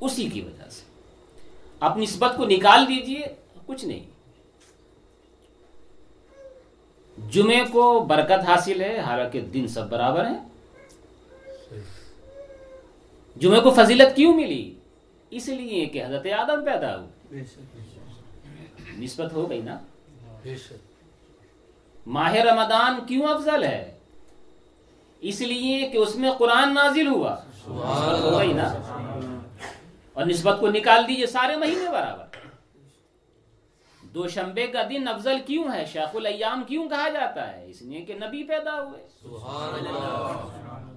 اسی 0.00 0.28
کی 0.28 0.40
وجہ 0.40 0.70
سے۔ 0.70 0.82
آپ 1.80 1.96
نسبت 1.96 2.32
کو 2.36 2.44
نکال 2.44 2.88
دیجیے 2.88 3.26
کچھ 3.66 3.84
نہیں۔ 3.84 4.04
جمعے 7.30 7.60
کو 7.72 8.00
برکت 8.00 8.48
حاصل 8.48 8.80
ہے 8.80 8.98
حالانکہ 8.98 9.40
دن 9.40 9.68
سب 9.68 9.90
برابر 9.90 10.26
ہیں۔ 10.26 10.48
جمعے 13.36 13.60
کو 13.60 13.70
فضیلت 13.70 14.16
کیوں 14.16 14.34
ملی؟ 14.34 14.74
اس 15.30 15.48
لیے 15.48 15.86
کہ 15.86 16.04
حضرت 16.04 16.26
آدم 16.38 16.64
پیدا 16.64 17.00
ہوئے۔ 17.00 17.40
نسبت 18.98 19.32
ہو 19.32 19.50
گئی 19.50 19.62
نا۔ 19.62 19.78
ماہ 22.06 22.32
رمضان 22.32 23.06
کیوں 23.06 23.28
افضل 23.28 23.64
ہے؟ 23.64 23.98
اس 25.20 25.40
لیے 25.40 25.88
کہ 25.88 25.98
اس 25.98 26.16
میں 26.16 26.30
قرآن 26.30 26.74
نازل 26.74 27.06
ہوا۔ 27.06 27.36
نا۔ 28.52 28.68
اور 30.12 30.26
نسبت 30.26 30.56
کو 30.60 30.68
نکال 30.68 31.08
دیجیے 31.08 31.26
سارے 31.26 31.56
مہینے 31.56 31.90
برابر۔ 31.90 32.24
دو 34.02 34.28
شنبے 34.28 34.66
کا 34.66 34.82
دن 34.90 35.08
افضل 35.08 35.36
کیوں 35.46 35.72
ہے؟ 35.72 35.84
شیخ 35.84 36.16
الایام 36.16 36.64
کیوں 36.64 36.88
کہا 36.88 37.08
جاتا 37.08 37.56
ہے؟ 37.56 37.66
اس 37.66 37.82
لیے 37.82 38.04
کہ 38.04 38.14
نبی 38.14 38.42
پیدا 38.42 38.82
ہوئے۔ 38.82 39.06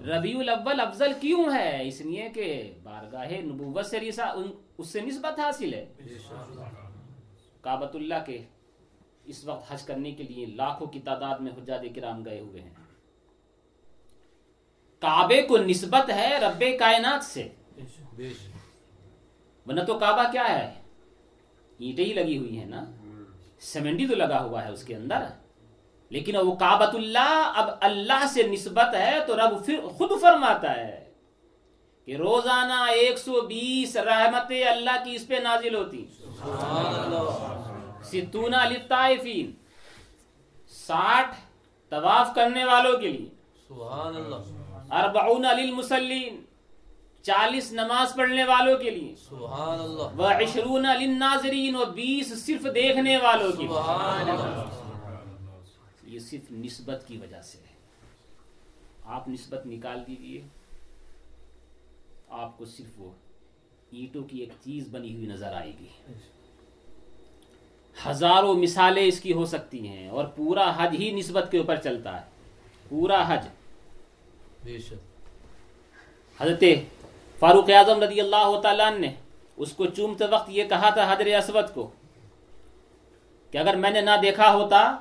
ربیع 0.09 0.39
الاول 0.39 0.79
افضل 0.79 1.11
کیوں 1.21 1.53
ہے؟ 1.53 1.87
اس 1.87 2.01
لیے 2.01 2.29
کہ 2.29 2.73
بارگاہ 2.83 3.31
نبوت 3.31 3.85
سے 3.85 3.99
اس 4.77 4.89
سے 4.89 5.01
نسبت 5.01 5.39
حاصل 5.39 5.73
ہے۔ 5.73 5.85
کعبۃ 7.61 7.93
اللہ 7.93 8.15
کے 8.25 8.41
اس 9.29 9.45
وقت 9.45 9.71
حج 9.71 9.83
کرنے 9.83 10.11
کے 10.11 10.23
لیے 10.23 10.45
لاکھوں 10.45 10.87
کی 10.87 10.99
تعداد 10.99 11.39
میں 11.39 11.51
حجاج 11.51 11.87
کرام 11.95 12.25
گئے 12.25 12.39
ہوئے 12.39 12.61
ہیں۔ 12.61 12.69
کعبے 14.99 15.41
کو 15.41 15.57
نسبت 15.57 16.09
ہے 16.09 16.39
رب 16.39 16.63
کائنات 16.79 17.23
سے۔ 17.23 17.49
ورنہ 19.67 19.81
تو 19.81 19.99
کعبہ 19.99 20.31
کیا 20.31 20.59
ہے؟ 20.59 20.81
اینٹیں 21.77 22.05
ہی 22.05 22.13
لگی 22.13 22.37
ہوئی 22.37 22.57
ہیں 22.57 22.65
نا۔ 22.65 22.85
سیمنٹی 23.59 24.07
تو 24.07 24.15
لگا 24.15 24.43
ہوا 24.43 24.65
ہے 24.65 24.71
اس 24.71 24.83
کے 24.83 24.95
اندر۔ 24.95 25.23
لیکن 26.09 26.35
وہ 26.35 26.55
کعبۃ 26.55 26.93
اللہ، 26.93 27.51
اب 27.55 27.69
اللہ 27.81 28.27
سے 28.33 28.43
نسبت 28.43 28.95
ہے 28.95 29.17
تو 29.27 29.35
رب 29.37 29.65
پھر 29.65 29.81
خود 29.81 30.09
فرماتا 30.21 30.75
ہے 30.75 31.11
کہ 32.05 32.15
روزانہ 32.15 32.91
ایک 32.91 33.17
سو 33.17 33.41
بیس 33.41 33.95
رحمتیں 33.95 34.65
اللہ 34.65 35.03
کی 35.05 35.15
اس 35.15 35.27
پہ 35.27 35.35
نازل 35.43 35.75
ہوتی۔ 35.75 36.05
سبحان 36.17 36.99
اللہ۔ 36.99 37.58
ستون 38.11 38.51
للطائفین 38.51 39.51
ساٹھ 40.67 41.35
طواف 41.89 42.27
کرنے 42.35 42.65
والوں 42.65 42.99
کے 42.99 43.09
لیے۔ 43.09 43.29
سبحان 43.67 44.15
اللہ 44.15 44.93
اربعون 44.93 45.41
للمسلین 45.41 46.43
چالیس 47.21 47.71
نماز 47.71 48.15
پڑھنے 48.15 48.43
والوں 48.43 48.77
کے 48.77 48.89
لیے۔ 48.89 49.15
سبحان 49.15 49.79
اللہ 49.79 50.21
و 50.21 50.27
عشرون 50.27 50.83
للناظرین 50.83 51.75
و 51.75 51.85
بیس 51.85 52.45
صرف 52.45 52.63
دیکھنے 52.75 53.17
والوں 53.17 53.51
کے 53.51 53.57
لیے۔ 53.57 53.67
سبحان 53.67 54.29
اللہ 54.29 54.75
یہ 56.03 56.19
صرف 56.19 56.51
نسبت 56.51 57.03
کی 57.07 57.17
وجہ 57.17 57.41
سے 57.41 57.57
ہے۔ 57.57 57.75
آپ 59.05 59.27
نسبت 59.27 59.65
نکال 59.65 59.99
دیجیے۔ 60.07 60.41
آپ 62.29 62.57
کو 62.57 62.65
صرف 62.65 63.01
وہ 63.01 63.11
اینٹوں 63.91 64.23
کی 64.23 64.39
ایک 64.39 64.49
چیز 64.63 64.87
بنی 64.91 65.15
ہوئی 65.15 65.27
نظر 65.27 65.53
آئے 65.53 65.71
گی۔ 65.79 65.87
ہزاروں 68.07 68.53
مثالیں 68.53 69.03
اس 69.03 69.19
کی 69.19 69.33
ہو 69.33 69.45
سکتی 69.45 69.87
ہیں 69.87 70.09
اور 70.09 70.25
پورا 70.25 70.71
حج 70.77 70.95
ہی 70.99 71.11
نسبت 71.11 71.51
کے 71.51 71.57
اوپر 71.57 71.75
چلتا 71.75 72.15
ہے۔ 72.15 72.25
پورا 72.89 73.23
حج۔ 73.27 73.47
حضرت 76.39 76.63
فاروق 77.39 77.69
اعظم 77.69 78.03
رضی 78.03 78.21
اللہ 78.21 78.59
تعالیٰ 78.63 78.97
نے 78.97 79.13
اس 79.57 79.71
کو 79.71 79.85
چومتے 79.85 80.25
وقت 80.25 80.49
یہ 80.49 80.63
کہا 80.63 80.89
تھا 80.89 81.13
حضر 81.13 81.25
اسود 81.25 81.73
کو 81.73 81.89
کہ 83.51 83.57
اگر 83.57 83.75
میں 83.75 83.91
نے 83.91 84.01
نہ 84.01 84.09
دیکھا 84.21 84.53
ہوتا 84.53 84.95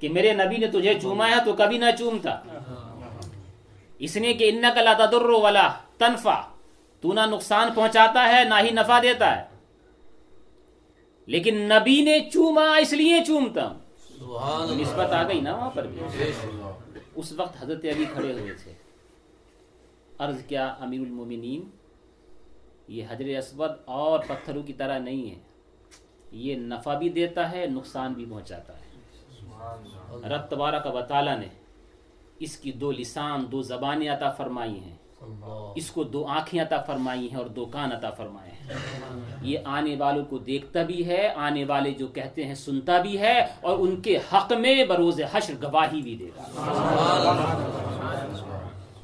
کہ 0.00 0.08
میرے 0.08 0.32
نبی 0.32 0.56
نے 0.56 0.66
تجھے 0.66 0.94
چوما 1.02 1.30
ہے 1.30 1.34
تو 1.44 1.52
کبھی 1.52 1.78
نہ 1.78 1.84
چومتا۔ 1.98 2.40
اس 3.98 4.16
نے 4.16 4.32
کہ 4.34 4.50
انک 4.50 4.78
لا 4.78 4.92
تضر 4.92 5.24
ولا 5.24 5.72
تنفع 5.98 6.40
تو 7.00 7.12
نہ 7.12 7.20
نقصان 7.20 7.68
پہنچاتا 7.74 8.28
ہے 8.28 8.44
نہ 8.44 8.54
ہی 8.62 8.70
نفع 8.70 8.98
دیتا 9.02 9.36
ہے۔ 9.36 9.55
لیکن 11.26 11.54
نبی 11.54 12.02
نے 12.02 12.30
چوما 12.32 12.76
اس 12.76 12.92
لیے 12.92 13.24
چومتا۔ 13.26 13.72
ہوں 14.20 14.80
نسبت 14.80 15.12
آ 15.12 15.28
گئی 15.28 15.40
نا 15.40 15.54
وہاں 15.54 15.70
پر 15.70 15.86
بھی۔ 15.86 16.00
بے 16.18 16.32
شک 16.32 16.98
اس 17.14 17.32
وقت 17.32 17.62
حضرت 17.62 17.84
علی 17.84 18.04
کھڑے 18.12 18.32
ہوئے 18.32 18.54
تھے۔ 18.54 18.72
عرض 20.18 20.42
کیا 20.42 20.74
امیر 20.80 21.00
المومنین 21.00 21.70
یہ 22.88 23.04
حجر 23.10 23.38
اسود 23.38 23.70
اور 23.84 24.20
پتھروں 24.26 24.62
کی 24.62 24.72
طرح 24.72 24.98
نہیں 24.98 25.30
ہے۔ 25.30 25.40
یہ 26.32 26.56
نفع 26.56 26.98
بھی 26.98 27.08
دیتا 27.08 27.52
ہے 27.52 27.66
نقصان 27.66 28.12
بھی 28.12 28.24
پہنچاتا 28.30 28.72
ہے۔ 28.72 28.86
رب 30.28 30.42
تبارک 30.50 30.94
و 30.94 31.00
تعالیٰ 31.00 31.38
نے 31.38 31.48
اس 32.38 32.56
کی 32.56 32.72
دو 32.72 32.92
لسان 32.92 33.46
دو 33.52 33.62
زبانیں 33.62 34.08
عطا 34.08 34.30
فرمائی 34.30 34.78
ہیں۔ 34.80 34.96
اس 35.76 35.90
کو 35.90 36.04
دو 36.04 36.26
آنکھیں 36.26 36.62
عطا 36.62 36.82
فرمائی 36.82 37.30
ہیں 37.30 37.38
اور 37.38 37.46
دو 37.46 37.66
کان 37.66 37.92
عطا 37.92 38.10
فرمائے 38.10 38.50
ہیں۔ 38.50 38.74
یہ 39.42 39.58
آنے 39.64 39.96
والوں 39.98 40.24
کو 40.24 40.38
دیکھتا 40.38 40.82
بھی 40.82 41.08
ہے 41.08 41.32
آنے 41.36 41.64
والے 41.64 41.90
جو 41.90 42.06
کہتے 42.06 42.44
ہیں 42.44 42.54
سنتا 42.54 43.00
بھی 43.00 43.18
ہے 43.18 43.46
اور 43.60 43.78
ان 43.78 44.00
کے 44.00 44.18
حق 44.32 44.52
میں 44.52 44.84
بروز 44.84 45.20
حشر 45.32 45.54
گواہی 45.62 46.02
بھی 46.02 46.16
دے 46.16 46.28
گا۔ 46.36 46.42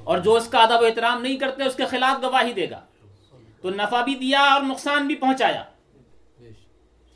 اور 0.05 0.19
جو 0.19 0.35
اس 0.35 0.49
کا 0.49 0.59
ادب 0.59 0.83
و 0.83 0.85
احترام 0.85 1.23
نہیں 1.23 1.37
کرتے 1.37 1.65
اس 1.65 1.75
کے 1.75 1.87
خلاف 1.87 2.23
گواہی 2.23 2.53
دے 2.53 2.71
گا۔ 2.71 2.81
تو 3.63 3.71
نفع 3.71 4.03
بھی 4.05 4.15
دیا 4.15 4.41
اور 4.41 4.61
نقصان 4.63 5.07
بھی 5.07 5.15
پہنچایا۔ 5.15 5.65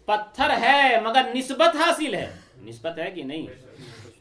پتھر 0.04 0.50
ہے 0.50 1.00
مگر 1.04 1.22
نسبت 1.34 1.76
حاصل 1.76 2.14
ہے۔ 2.14 2.30
نسبت 2.62 2.98
ہے 2.98 3.10
کہ 3.10 3.22
نہیں؟ 3.22 3.46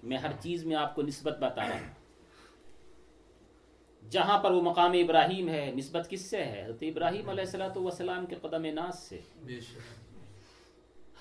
میں 0.03 0.17
ہر 0.17 0.31
چیز 0.39 0.65
میں 0.65 0.75
آپ 0.75 0.95
کو 0.95 1.01
نسبت 1.01 1.37
بتا 1.39 1.61
رہا 1.61 1.73
ہوں۔ 1.73 1.94
جہاں 4.11 4.37
پر 4.39 4.51
وہ 4.51 4.61
مقام 4.61 4.91
ابراہیم 4.91 5.49
ہے 5.49 5.71
نسبت 5.75 6.09
کس 6.09 6.29
سے 6.29 6.43
ہے؟ 6.43 6.63
حضرت 6.63 6.83
ابراہیم 6.83 7.29
علیہ 7.29 7.43
السلام 7.43 7.77
والسلام 7.77 8.25
کے 8.25 8.35
قدم 8.41 8.65
ناز 8.65 8.99
سے۔ 8.99 9.19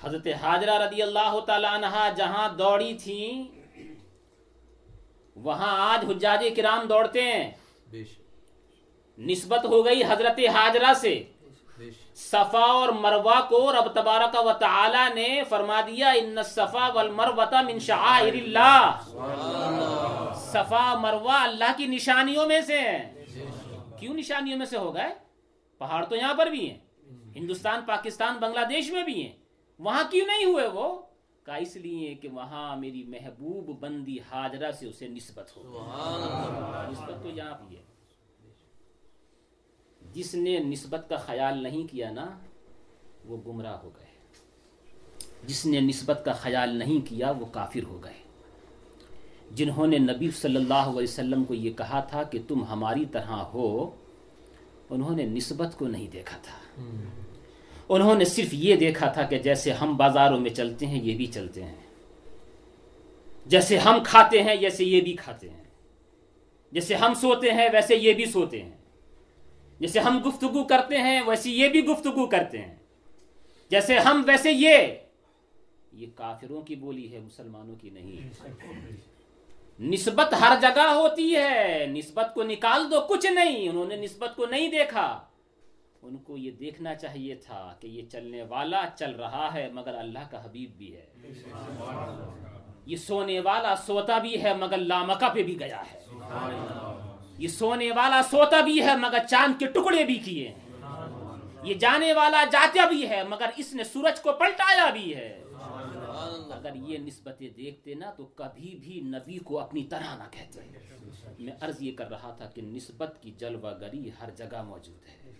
حضرت 0.02 0.26
حاجرہ 0.42 0.78
رضی 0.78 1.02
اللہ 1.02 1.38
تعالی 1.46 1.66
عنہ 1.70 2.08
جہاں 2.16 2.48
دوڑی 2.58 2.94
تھیں 2.94 3.32
وہاں 5.36 5.92
آج 5.92 6.04
حجاج 6.10 6.44
کرام 6.56 6.86
دوڑتے 6.88 7.22
ہیں۔ 7.22 7.50
نسبت 9.18 9.64
ہو 9.64 9.84
گئی 9.84 10.02
حضرت 10.08 10.38
حاجرہ 10.54 10.92
سے۔ 10.94 11.22
صفا 12.14 12.64
اور 12.78 12.88
مروہ 12.88 13.40
کو 13.48 13.72
رب 13.72 13.88
تبارک 13.94 14.36
و 14.46 14.52
تعالی 14.52 15.04
نے 15.14 15.42
فرما 15.48 15.80
دیا 15.80 16.10
ان 16.10 16.38
الصفا 16.38 16.88
والمروہ 16.94 17.62
من 17.66 17.78
شعائر 17.78 18.34
اللہ۔ 18.34 19.00
صفا 20.54 20.98
مروہ 20.98 21.30
اللہ 21.30 21.72
کی 21.76 21.86
نشانیوں 21.86 22.46
میں 22.46 22.60
سے 22.60 22.80
ہیں۔ 22.80 23.24
کیوں 23.98 24.14
نشانیوں 24.14 24.58
میں 24.58 24.66
سے 24.66 24.78
ہو 24.78 24.94
گئے؟ 24.94 25.14
پہاڑ 25.78 26.04
تو 26.04 26.16
یہاں 26.16 26.34
پر 26.34 26.46
بھی 26.46 26.70
ہیں۔ 26.70 26.78
ہندوستان 27.36 27.80
پاکستان 27.86 28.36
بنگلہ 28.36 28.60
دیش 28.60 28.92
میں 28.92 29.02
بھی 29.02 29.22
ہیں۔ 29.22 29.36
وہاں 29.78 30.02
کیوں 30.10 30.26
نہیں 30.26 30.44
ہوئے 30.44 30.66
وہ؟ 30.66 31.02
کا 31.42 31.54
اس 31.54 31.76
لیے 31.76 32.14
کہ 32.14 32.28
وہاں 32.28 32.76
میری 32.76 33.02
محبوب 33.02 33.80
بندی 33.80 34.16
حاجرہ 34.30 34.72
سے 34.72 34.86
اسے 34.88 35.08
نسبت 35.08 35.56
ہو۔ 35.56 35.62
نسبت 36.90 37.22
تو 37.22 37.28
یہاں 37.28 37.58
بھی 37.66 37.76
ہے۔ 37.76 37.82
جس 40.12 40.34
نے 40.34 40.58
نسبت 40.58 41.06
کا 41.08 41.16
خیال 41.16 41.62
نہیں 41.62 41.92
کیا 41.92 42.10
نا 42.10 42.38
وہ 43.24 43.36
گمراہ 43.46 43.76
ہو 43.76 43.90
گئے۔ 43.96 44.06
جس 45.44 45.66
نے 45.66 45.80
نسبت 45.80 46.22
کا 46.24 46.32
خیال 46.32 46.76
نہیں 46.76 47.06
کیا 47.08 47.30
وہ 47.30 47.46
کافر 47.46 47.82
ہو 47.82 48.04
گئے۔ 48.04 48.23
جنہوں 49.50 49.86
نے 49.86 49.98
نبی 49.98 50.30
صلی 50.30 50.56
اللہ 50.56 50.74
علیہ 50.74 51.02
وسلم 51.02 51.44
کو 51.44 51.54
یہ 51.54 51.72
کہا 51.72 52.00
تھا 52.00 52.22
کہ 52.22 52.38
تم 52.48 52.64
ہماری 52.64 53.04
طرح 53.12 53.32
ہو، 53.32 53.90
انہوں 54.90 55.16
نے 55.16 55.24
نسبت 55.24 55.78
کو 55.78 55.88
نہیں 55.88 56.08
دیکھا 56.08 56.38
تھا۔ 56.42 56.82
انہوں 57.88 58.14
نے 58.14 58.24
صرف 58.24 58.48
یہ 58.52 58.76
دیکھا 58.76 59.06
تھا 59.06 59.22
کہ 59.22 59.38
جیسے 59.38 59.72
ہم 59.72 59.96
بازاروں 59.96 60.40
میں 60.40 60.50
چلتے 60.50 60.86
ہیں، 60.86 61.02
یہ 61.02 61.16
بھی 61.16 61.26
چلتے 61.26 61.64
ہیں۔ 61.64 61.74
جیسے 63.46 63.78
ہم 63.78 63.98
کھاتے 64.06 64.42
ہیں، 64.42 64.56
جیسے 64.56 64.84
یہ 64.84 65.00
بھی 65.00 65.12
کھاتے 65.12 65.50
ہیں۔ 65.50 65.64
جیسے 66.72 66.94
ہم 66.94 67.14
سوتے 67.14 67.50
ہیں، 67.50 67.68
ویسے 67.72 67.96
یہ 67.96 68.12
بھی 68.12 68.24
سوتے 68.24 68.62
ہیں۔ 68.62 68.76
جیسے 69.80 69.98
ہم 69.98 70.22
گفتگو 70.26 70.64
کرتے 70.64 70.98
ہیں، 70.98 71.20
ویسے 71.26 71.50
یہ 71.50 71.68
بھی 71.68 71.84
گفتگو 71.84 72.26
کرتے 72.26 72.58
ہیں۔ 72.58 72.76
جیسے 73.70 73.98
ہم، 73.98 74.22
ویسے 74.26 74.52
یہ۔ 74.52 74.76
یہ 75.92 76.06
کافروں 76.14 76.60
کی 76.60 76.74
بولی 76.74 77.12
ہے، 77.12 77.18
مسلمانوں 77.18 77.74
کی 77.76 77.90
نہیں۔ 77.90 78.30
نسبت 79.80 80.34
ہر 80.40 80.52
جگہ 80.60 80.80
ہوتی 80.80 81.36
ہے۔ 81.36 81.86
نسبت 81.88 82.34
کو 82.34 82.42
نکال 82.42 82.90
دو، 82.90 83.00
کچھ 83.00 83.26
نہیں۔ 83.26 83.68
انہوں 83.68 83.86
نے 83.86 83.96
نسبت 83.96 84.36
کو 84.36 84.46
نہیں 84.46 84.68
دیکھا۔ 84.68 85.20
ان 86.02 86.16
کو 86.16 86.36
یہ 86.36 86.50
دیکھنا 86.50 86.94
چاہیے 86.94 87.34
تھا 87.34 87.74
کہ 87.80 87.86
یہ 87.86 88.02
چلنے 88.12 88.42
والا 88.42 88.84
چل 88.98 89.10
رہا 89.10 89.54
ہے، 89.54 89.68
مگر 89.72 89.94
اللہ 89.94 90.18
کا 90.30 90.44
حبیب 90.44 90.70
بھی 90.70 90.96
ہے۔ 90.96 91.06
یہ 92.86 92.96
سونے 92.96 93.40
والا 93.40 93.76
سوتا 93.76 94.18
بھی 94.18 94.42
ہے، 94.42 94.54
مگر 94.54 94.76
لامکا 94.76 95.28
پہ 95.28 95.42
بھی 95.42 95.60
گیا 95.60 95.82
ہے۔ 95.92 96.04
یہ 97.38 97.48
سونے 97.48 97.90
والا 97.90 98.22
سوتا 98.30 98.60
بھی 98.60 98.82
ہے، 98.82 98.96
مگر 98.96 99.18
چاند 99.30 99.58
کے 99.58 99.66
ٹکڑے 99.66 100.04
بھی 100.04 100.14
کیے۔ 100.14 100.48
ہیں 100.48 100.64
یہ 101.62 101.74
جانے 101.74 102.12
والا 102.12 102.44
جاتا 102.52 102.86
بھی 102.86 103.08
ہے، 103.08 103.22
مگر 103.24 103.46
اس 103.56 103.74
نے 103.74 103.84
سورج 103.84 104.20
کو 104.20 104.32
پلٹایا 104.32 104.90
بھی 104.90 105.16
ہے۔ 105.16 105.43
اگر 106.66 106.76
یہ 106.88 106.98
نسبتیں 106.98 107.48
دیکھتے 107.50 107.94
نا 107.94 108.10
تو 108.10 108.24
کبھی 108.24 108.74
بھی 108.80 109.00
نبی 109.00 109.38
کو 109.38 109.60
اپنی 109.60 109.84
طرح 109.84 110.16
نہ 110.16 110.22
کہتے۔ 110.30 110.60
میں 111.38 111.52
عرض 111.60 111.82
یہ 111.82 111.92
کر 111.92 112.08
رہا 112.10 112.34
تھا 112.36 112.46
کہ 112.46 112.62
نسبت 112.62 113.18
کی 113.20 113.32
جلوہ 113.38 113.70
گری 113.80 114.10
ہر 114.20 114.30
جگہ 114.30 114.62
موجود 114.62 114.98
ہے۔ 115.08 115.32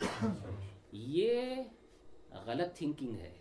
یہ 0.93 1.55
غلط 2.47 2.79
تھنکنگ 2.79 3.17
ہے۔ 3.21 3.33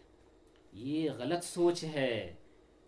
یہ 0.74 1.10
غلط 1.18 1.44
سوچ 1.44 1.84
ہے 1.84 2.36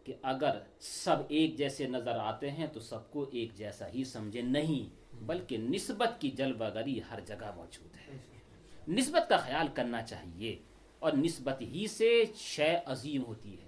کہ 0.04 0.14
اگر 0.22 0.60
سب 0.80 1.16
ایک 1.28 1.58
جیسے 1.58 1.88
نظر 1.88 2.18
آتے 2.20 2.52
ہیں 2.52 2.68
تو 2.68 2.80
سب 2.80 3.12
کو 3.12 3.30
ایک 3.32 3.54
جیسا 3.56 3.88
ہی 3.88 4.04
سمجھے۔ 4.04 4.42
نہیں، 4.42 5.16
بلکہ 5.16 5.58
نسبت 5.58 6.22
کی 6.22 6.32
جلوہ 6.32 6.74
گری 6.74 7.00
ہر 7.12 7.20
جگہ 7.20 7.52
موجود 7.56 7.96
ہے۔ 7.96 8.18
نسبت 8.88 9.30
کا 9.30 9.38
خیال 9.38 9.68
کرنا 9.74 10.02
چاہیے 10.02 10.60
اور 11.00 11.14
نسبت 11.14 11.62
ہی 11.62 11.88
سے 11.88 12.24
شے 12.36 12.78
عظیم 12.86 13.24
ہوتی 13.24 13.54
ہے۔ 13.54 13.65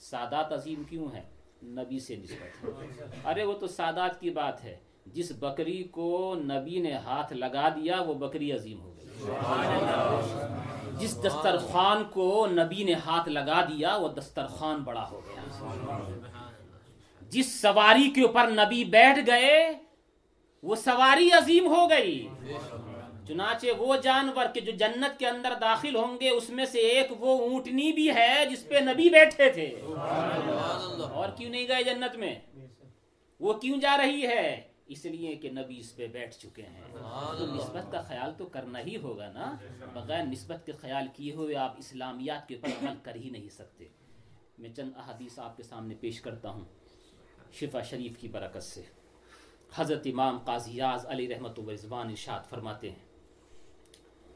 سادات 0.00 0.52
عظیم 0.52 0.84
کیوں 0.84 1.08
ہے 1.14 1.22
نبی 1.64 1.98
سے 1.98 2.16
نسبت 2.16 2.64
ہے۔ 2.64 3.04
ارے 3.24 3.44
وہ 3.44 3.52
تو 3.52 3.66
سادات 3.66 4.20
کی 4.20 4.30
بات 4.30 4.64
ہے۔ 4.64 4.78
جس 5.06 5.32
بکری 5.38 5.82
کو 5.82 6.34
نبی 6.34 6.78
نے 6.78 6.92
ہاتھ 6.92 7.32
لگا 7.32 7.68
دیا، 7.68 8.00
وہ 8.00 8.14
بکری 8.14 8.52
عظیم 8.52 8.80
ہو 8.80 8.94
گئی۔ 8.96 9.06
جس 10.98 11.22
دسترخوان 11.24 12.04
کو 12.04 12.46
نبی 12.46 12.84
نے 12.84 12.94
ہاتھ 12.94 13.28
لگا 13.28 13.64
دیا، 13.64 13.96
وہ 13.96 14.08
دسترخوان 14.08 14.80
بڑا 14.80 15.10
ہو 15.10 15.20
گیا۔ 15.20 15.42
جس 17.20 17.60
سواری 17.60 18.10
کے 18.10 18.22
اوپر 18.22 18.50
نبی 18.50 18.84
بیٹھ 18.84 19.18
گئے، 19.26 19.72
وہ 20.62 20.76
سواری 20.76 21.30
عظیم 21.30 21.66
ہو 21.66 21.90
گئی۔ 21.90 22.28
چنانچہ 23.30 23.66
وہ 23.78 23.96
جانور 23.96 24.44
کے 24.54 24.60
جو 24.60 24.72
جنت 24.72 25.18
کے 25.18 25.26
اندر 25.26 25.52
داخل 25.60 25.96
ہوں 25.96 26.20
گے، 26.20 26.28
اس 26.28 26.50
میں 26.50 26.64
سے 26.64 26.78
ایک 26.78 27.06
وہ 27.18 27.48
اونٹنی 27.48 27.92
بھی 27.92 28.10
ہے 28.14 28.44
جس 28.50 28.68
پہ 28.68 28.74
نبی 28.74 29.10
بیٹھے 29.10 29.50
تھے۔ 29.50 29.80
اور 31.12 31.28
کیوں 31.36 31.50
نہیں 31.50 31.68
گئے 31.68 31.82
جنت 31.82 32.16
میں؟ 32.16 32.34
وہ 33.40 33.52
کیوں 33.52 33.80
جا 33.80 33.96
رہی 33.96 34.26
ہے؟ 34.26 34.60
اس 34.86 35.04
لیے 35.04 35.36
کہ 35.36 35.50
نبی 35.50 35.78
اس 35.78 35.96
پہ 35.96 36.06
بیٹھ 36.06 36.34
چکے 36.34 36.62
ہیں۔ 36.62 36.80
تو 37.38 37.46
نسبت 37.54 37.92
کا 37.92 38.00
خیال 38.00 38.32
تو 38.38 38.46
کرنا 38.46 38.78
ہی 38.78 38.96
ہوگا 38.96 39.30
نا۔ 39.32 39.56
بغیر 39.92 40.24
نسبت 40.24 40.66
کے 40.66 40.72
خیال 40.72 41.06
کیے 41.14 41.32
ہوئے 41.32 41.56
آپ 41.56 41.74
اسلامیات 41.78 42.48
کے 42.48 42.54
اوپر 42.54 42.68
عمل 42.68 42.96
کر 43.02 43.14
ہی 43.14 43.30
نہیں 43.30 43.48
سکتے۔ 43.48 43.84
میں 44.58 44.70
چند 44.76 44.90
احادیث 44.96 45.38
آپ 45.38 45.56
کے 45.56 45.62
سامنے 45.62 45.94
پیش 46.00 46.20
کرتا 46.20 46.48
ہوں۔ 46.48 46.64
شفا 47.52 47.82
شریف 47.82 48.18
کی 48.18 48.28
برکت 48.28 48.62
سے۔ 48.62 48.82
حضرت 49.74 50.06
امام 50.06 50.38
قاضی 50.38 50.80
علی 50.80 51.34
رحمت 51.34 51.58
و 51.58 51.72
رضوان 51.72 52.10
ارشاد 52.10 52.40
فرماتے 52.50 52.90
ہیں۔ 52.90 53.09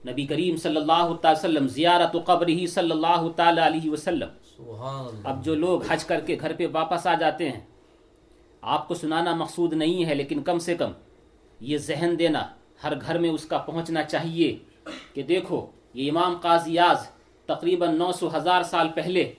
نبی 0.04 0.26
کریم 0.26 0.56
صلی 0.56 0.76
اللہ 0.76 1.12
تعالی 1.22 1.38
وسلم 1.38 1.66
زیارت 1.66 2.16
و 2.16 2.20
قبر 2.20 2.48
ہی 2.48 2.66
صلی 2.66 2.90
اللہ 2.90 3.28
تعالی 3.36 3.60
علیہ 3.60 3.90
وسلم۔ 3.90 4.28
سبحان 4.56 5.20
اب 5.24 5.44
جو 5.44 5.54
لوگ 5.54 5.82
حج 5.88 6.04
کر 6.04 6.20
کے 6.20 6.36
گھر 6.40 6.52
پہ 6.52 6.66
واپس 6.72 7.06
آ 7.06 7.14
جاتے 7.14 7.48
ہیں 7.50 7.60
آپ 8.62 8.86
کو 8.88 8.94
سنانا 8.94 9.34
مقصود 9.34 9.72
نہیں 9.72 10.04
ہے 10.04 10.14
لیکن 10.14 10.42
کم 10.42 10.58
سے 10.58 10.74
کم 10.74 10.92
یہ 11.60 11.78
ذہن 11.78 12.18
دینا 12.18 12.42
ہر 12.84 12.92
گھر 13.00 13.18
میں 13.18 13.30
اس 13.30 13.44
کا 13.46 13.58
پہنچنا 13.58 14.02
چاہیے 14.02 14.56
کہ 15.14 15.22
دیکھو 15.22 15.66
یہ 15.94 16.10
امام 16.10 16.36
قاضی 16.42 16.78
اعظ 16.78 17.06
تقریباً 17.48 17.96
نو 17.98 18.12
سو 18.12 18.28
ہزار 18.36 18.62
سال 18.62 18.88
پہلے 18.94 19.32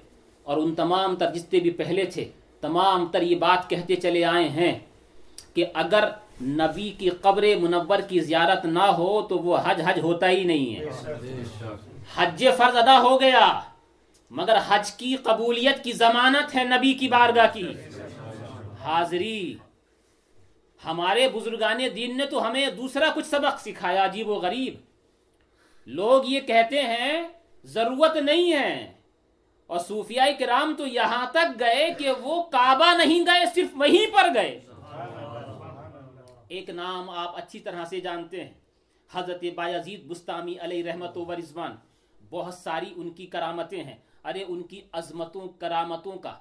اور 0.46 0.58
ان 0.58 0.76
تمام 0.76 1.16
تر 1.16 1.34
جتنے 1.34 1.60
بھی 1.60 1.72
پہلے 1.72 2.06
تھے 2.06 2.26
تمام 2.64 3.06
تر 3.12 3.22
یہ 3.22 3.36
بات 3.36 3.70
کہتے 3.70 3.96
چلے 3.96 4.24
آئے 4.26 4.48
ہیں 4.50 4.74
کہ 5.54 5.66
اگر 5.74 6.04
نبی 6.42 6.90
کی 6.90 7.10
قبر 7.10 7.44
منور 7.62 8.00
کی 8.00 8.20
زیارت 8.20 8.66
نہ 8.66 8.84
ہو 8.84 9.22
تو 9.22 9.38
وہ 9.38 9.58
حج 9.64 9.82
حج 9.86 10.00
ہوتا 10.00 10.30
ہی 10.30 10.44
نہیں 10.44 10.76
ہے۔ 10.76 10.86
حج 12.16 12.48
فرض 12.58 12.76
ادا 12.76 13.02
ہو 13.02 13.22
گیا 13.22 13.60
مگر 14.30 14.58
حج 14.68 14.92
کی 14.92 15.16
قبولیت 15.16 15.84
کی 15.84 15.92
ضمانت 15.92 16.56
ہے 16.56 16.64
نبی 16.64 16.94
کی 16.94 17.08
بارگاہ 17.08 17.48
کی۔ 17.54 17.74
حاضری 18.84 19.58
ہمارے 20.86 21.30
بزرگان 21.30 21.80
دین 21.96 22.18
نے 22.18 22.26
تو 22.26 22.48
ہمیں 22.48 22.70
دوسرا 22.70 23.06
کچھ 23.16 23.28
سبق 23.28 23.62
سکھایا 23.62 24.06
عجیب 24.06 24.30
و 24.30 24.34
غریب۔ 24.34 24.74
لوگ 25.86 26.24
یہ 26.26 26.40
کہتے 26.40 26.82
ہیں 26.82 27.28
ضرورت 27.64 28.16
نہیں 28.16 28.54
ہے۔ 28.54 28.94
اور 29.68 29.80
صوفیاء 29.80 30.26
کرام 30.40 30.76
تو 30.78 30.88
یہاں 30.88 31.26
تک 31.32 31.60
گئے 31.60 31.94
کہ 31.98 32.12
وہ 32.12 32.44
کعبہ 32.44 32.98
نہیں 32.98 33.26
گئے 33.26 33.46
صرف 33.56 33.68
وہیں 33.74 34.14
پر 34.14 34.30
گئے۔ 34.36 34.60
ایک 36.48 36.70
نام 36.70 37.10
آپ 37.10 37.38
اچھی 37.38 37.60
طرح 37.60 37.86
سے 37.86 38.00
جانتے 38.00 38.44
ہیں۔ 38.44 38.54
حضرت 39.12 39.44
بایزید 39.56 40.08
بستامی 40.08 40.56
علیہ 40.60 40.84
رحمت 40.84 41.18
و 41.18 41.36
رضوان، 41.36 41.76
بہت 42.30 42.54
ساری 42.54 42.94
ان 42.96 43.10
کی 43.10 43.26
کرامتیں 43.26 43.84
ہیں۔ 43.84 43.98
ارے، 44.24 44.44
ان 44.48 44.64
کی 44.64 44.82
عظمتوں، 44.92 45.48
کرامتوں 45.48 46.12
کا 46.12 46.38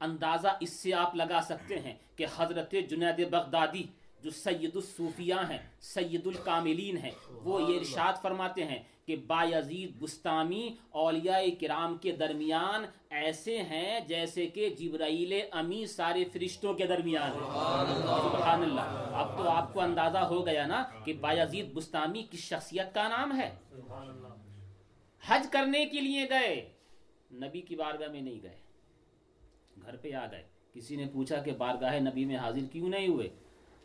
اندازہ 0.00 0.48
اس 0.60 0.72
سے 0.72 0.94
آپ 0.94 1.14
لگا 1.14 1.40
سکتے 1.42 1.78
ہیں 1.78 1.94
کہ 2.16 2.26
حضرت 2.36 2.74
جنید 2.90 3.30
بغدادی 3.30 3.82
جو 4.22 4.30
سید 4.30 4.76
الصوفیہ 4.76 5.34
ہیں، 5.50 5.58
سید 5.80 6.26
الکاملین 6.26 6.96
ہیں، 6.96 7.10
وہ 7.30 7.62
یہ 7.62 7.78
ارشاد 7.78 8.22
فرماتے 8.22 8.64
ہیں 8.64 8.82
کہ 9.06 9.16
بایزید 9.16 9.98
بستامی 9.98 10.76
اولیاء 10.90 11.40
کرام 11.60 11.98
کے 11.98 12.12
درمیان 12.12 12.84
ایسے 13.10 13.62
ہیں 13.62 14.00
جیسے 14.00 14.46
کہ 14.46 14.68
جبرائیل 14.68 15.40
امی 15.52 15.86
سارے 15.86 16.24
فرشتوں 16.24 16.74
کے 16.74 16.86
درمیان 16.86 17.32
ہیں۔ 17.32 17.40
سبحان 18.22 18.62
اللہ۔ 18.62 18.80
اب 19.14 19.38
تو 19.38 19.48
آپ 19.48 19.74
کو 19.74 19.80
اندازہ 19.80 20.18
ہو 20.18 20.46
گیا 20.46 20.66
نا 20.66 20.84
کہ 21.04 21.12
بایزید 21.12 21.72
بستامی 21.72 22.26
کس 22.30 22.38
شخصیت 22.38 22.94
کا 22.94 23.08
نام 23.08 23.40
ہے۔ 23.40 23.54
حج 25.26 25.46
کرنے 25.52 25.86
کے 25.86 26.00
لیے 26.00 26.28
گئے۔ 26.30 26.70
نبی 27.32 27.60
کی 27.60 27.76
بارگاہ 27.76 28.08
میں 28.08 28.20
نہیں 28.20 28.42
گئے۔ 28.42 28.58
گھر 29.82 29.96
پہ 29.96 30.12
آ 30.12 30.26
گئے۔ 30.30 30.42
کسی 30.74 30.96
نے 30.96 31.06
پوچھا 31.12 31.36
کہ 31.36 31.52
بارگاہ 31.52 31.98
نبی 31.98 32.24
میں 32.24 32.36
حاضر 32.36 32.60
کیوں 32.72 32.88
نہیں 32.88 33.08
ہوئے؟ 33.08 33.28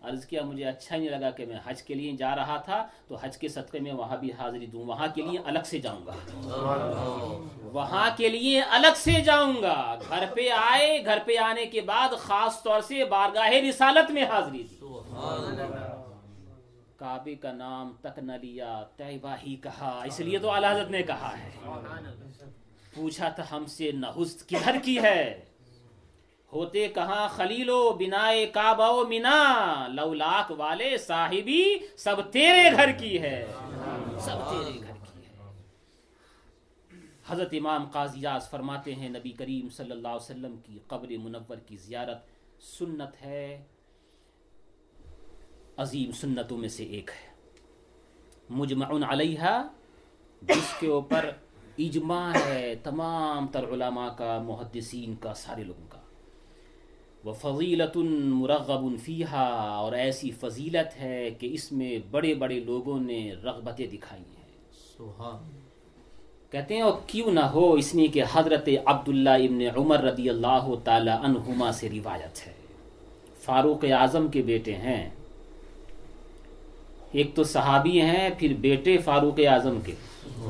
عرض 0.01 0.25
کیا 0.25 0.41
مجھے 0.43 0.65
اچھا 0.65 0.97
نہیں 0.97 1.09
لگا 1.09 1.29
کہ 1.29 1.45
میں 1.45 1.55
حج 1.65 1.83
کے 1.83 1.93
لیے 1.93 2.11
جا 2.11 2.35
رہا 2.35 2.57
تھا، 2.57 2.87
تو 3.07 3.15
حج 3.15 3.37
کے 3.37 3.47
صدقے 3.47 3.79
میں 3.79 3.91
وہاں 3.91 4.17
بھی 4.17 4.31
حاضری 4.31 4.65
دوں، 4.65 4.85
وہاں 4.85 5.07
کے 5.15 5.21
لیے 5.21 5.39
الگ 5.45 5.59
سے 5.65 5.79
جاؤں 5.79 6.05
گا۔ 6.05 6.15
وہاں 7.61 8.09
کے 8.17 8.29
لیے 8.29 8.61
الگ 8.61 8.95
سے 8.95 9.11
جاؤں 9.11 9.53
گا۔ 9.61 9.99
گھر 10.09 10.25
پہ 10.35 10.49
آئے، 10.49 11.05
گھر 11.05 11.17
پہ 11.25 11.37
آنے 11.37 11.65
کے 11.65 11.81
بعد 11.81 12.09
خاص 12.17 12.63
طور 12.63 12.81
سے 12.81 13.05
بارگاہ 13.05 13.49
رسالت 13.49 14.11
میں 14.11 14.23
حاضری 14.23 14.63
دی۔ 14.63 14.75
کعبے 16.97 17.35
کا 17.35 17.51
نام 17.51 17.93
تک 18.01 18.19
نہ 18.19 18.33
لیا، 18.41 18.83
طیبہ 18.97 19.35
ہی 19.47 19.55
کہا۔ 19.55 20.01
اس 20.05 20.19
لیے 20.19 20.37
تو 20.37 20.51
اعلی 20.51 20.67
حضرت 20.67 20.89
نے 20.89 21.01
کہا 21.01 21.31
ہے۔ 21.37 21.49
پوچھا 22.95 23.29
تھا 23.29 23.43
ہم 23.51 23.65
سے 23.65 23.91
نہست 23.91 24.49
کدھر 24.49 24.75
کی 24.83 25.01
ہے؟ 25.01 25.50
ہوتے 26.53 26.87
کہاں 26.87 27.29
خلیلو 27.29 27.93
بنائے 27.93 28.45
کعبہ 28.45 28.91
و 28.91 29.07
منا 29.07 29.87
لولاک 29.87 30.51
والے 30.57 30.97
صاحبی 30.97 31.79
سب 31.97 32.15
تیرے 32.31 32.71
گھر 32.71 32.91
کی 32.91 33.21
ہے۔ 33.21 33.53
سب 34.19 34.49
تیرے 34.49 34.79
گھر 34.79 34.93
کی 35.13 35.19
ہے۔ 35.19 35.51
حضرت 37.27 37.49
امام 37.51 37.89
قاضیاز 37.91 38.49
فرماتے 38.49 38.95
ہیں، 38.95 39.09
نبی 39.09 39.31
کریم 39.31 39.69
صلی 39.69 39.91
اللہ 39.91 40.07
علیہ 40.07 40.29
وسلم 40.29 40.57
کی 40.57 40.79
قبر 40.87 41.17
منور 41.17 41.55
کی 41.55 41.77
زیارت 41.77 42.17
سنت 42.63 43.25
ہے۔ 43.25 43.63
عظیم 45.77 46.11
سنتوں 46.11 46.57
میں 46.57 46.69
سے 46.69 46.83
ایک 46.83 47.09
ہے۔ 47.09 47.31
مجمع 48.49 48.85
علیہ 49.09 49.67
جس 50.41 50.73
کے 50.79 50.87
اوپر 50.87 51.29
اجماع 51.77 52.33
ہے۔ 52.45 52.75
تمام 52.83 53.47
تر 53.47 53.63
علماء 53.63 54.09
کا، 54.09 54.41
محدثین 54.41 55.15
کا، 55.15 55.33
سارے 55.33 55.63
لوگوں 55.63 55.87
وہ 57.23 57.33
فضیلت 57.33 57.97
مرغب 57.97 58.99
فیحا 59.03 59.45
اور 59.77 59.93
ایسی 59.93 60.31
فضیلت 60.31 61.01
ہے 61.01 61.29
کہ 61.39 61.53
اس 61.53 61.71
میں 61.71 61.99
بڑے 62.11 62.33
بڑے 62.33 62.59
لوگوں 62.59 62.99
نے 62.99 63.33
رغبتیں 63.43 63.87
دکھائی 63.87 64.21
ہیں۔ 64.21 64.41
سبحان 64.97 65.49
کہتے 66.51 66.75
ہیں 66.75 66.81
اور 66.81 66.93
کیوں 67.07 67.31
نہ 67.31 67.39
ہو 67.39 67.73
اس 67.73 67.95
لیے 67.95 68.07
کہ 68.07 68.23
حضرت 68.33 68.69
عبداللہ 68.85 69.29
ابن 69.29 69.61
عمر 69.77 69.99
رضی 69.99 70.29
اللہ 70.29 70.69
تعالی 70.83 71.09
عنہما 71.09 71.71
سے 71.71 71.89
روایت 71.89 72.47
ہے۔ 72.47 72.53
فاروق 73.41 73.85
اعظم 73.91 74.27
کے 74.27 74.41
بیٹے 74.41 74.75
ہیں۔ 74.75 75.09
ایک 77.11 77.35
تو 77.35 77.43
صحابی 77.43 78.01
ہیں 78.01 78.29
پھر 78.37 78.53
بیٹے 78.59 78.97
فاروق 78.97 79.39
اعظم 79.47 79.79
کے۔ 79.85 79.93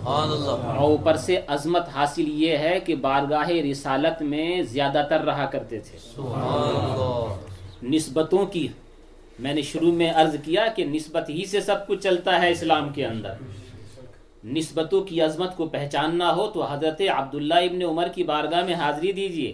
اور 0.04 0.78
اوپر 0.78 1.16
سے 1.16 1.40
عظمت 1.48 1.90
حاصل 1.90 2.28
یہ 2.28 2.58
ہے 2.58 2.80
کہ 2.86 2.96
بارگاہ 2.96 3.50
رسالت 3.50 4.22
میں 4.22 4.62
زیادہ 4.62 5.06
تر 5.10 5.22
رہا 5.22 5.46
کرتے 5.46 5.80
تھے۔ 5.80 5.98
نسبتوں 7.84 8.46
کی 8.46 8.68
میں 9.40 9.54
نے 9.54 9.62
شروع 9.62 9.92
میں 9.92 10.12
عرض 10.16 10.36
کیا 10.44 10.68
کہ 10.68 10.86
نسبت 10.86 11.30
ہی 11.30 11.46
سے 11.46 11.62
سب 11.62 11.88
کچھ 11.88 12.04
چلتا 12.04 12.42
ہے 12.42 12.52
اسلام 12.52 12.90
کے 12.90 13.06
اندر۔ 13.06 13.34
نسبتوں 14.44 15.02
کی 15.02 15.22
عظمت 15.22 15.58
کو 15.58 15.66
پہچاننا 15.66 16.36
ہو 16.36 16.48
تو 16.48 16.64
حضرت 16.64 17.02
عبداللہ 17.16 17.54
ابن 17.54 17.82
عمر 17.82 18.08
کی 18.08 18.24
بارگاہ 18.24 18.66
میں 18.66 18.74
حاضری 18.74 19.12
دیجیے 19.12 19.54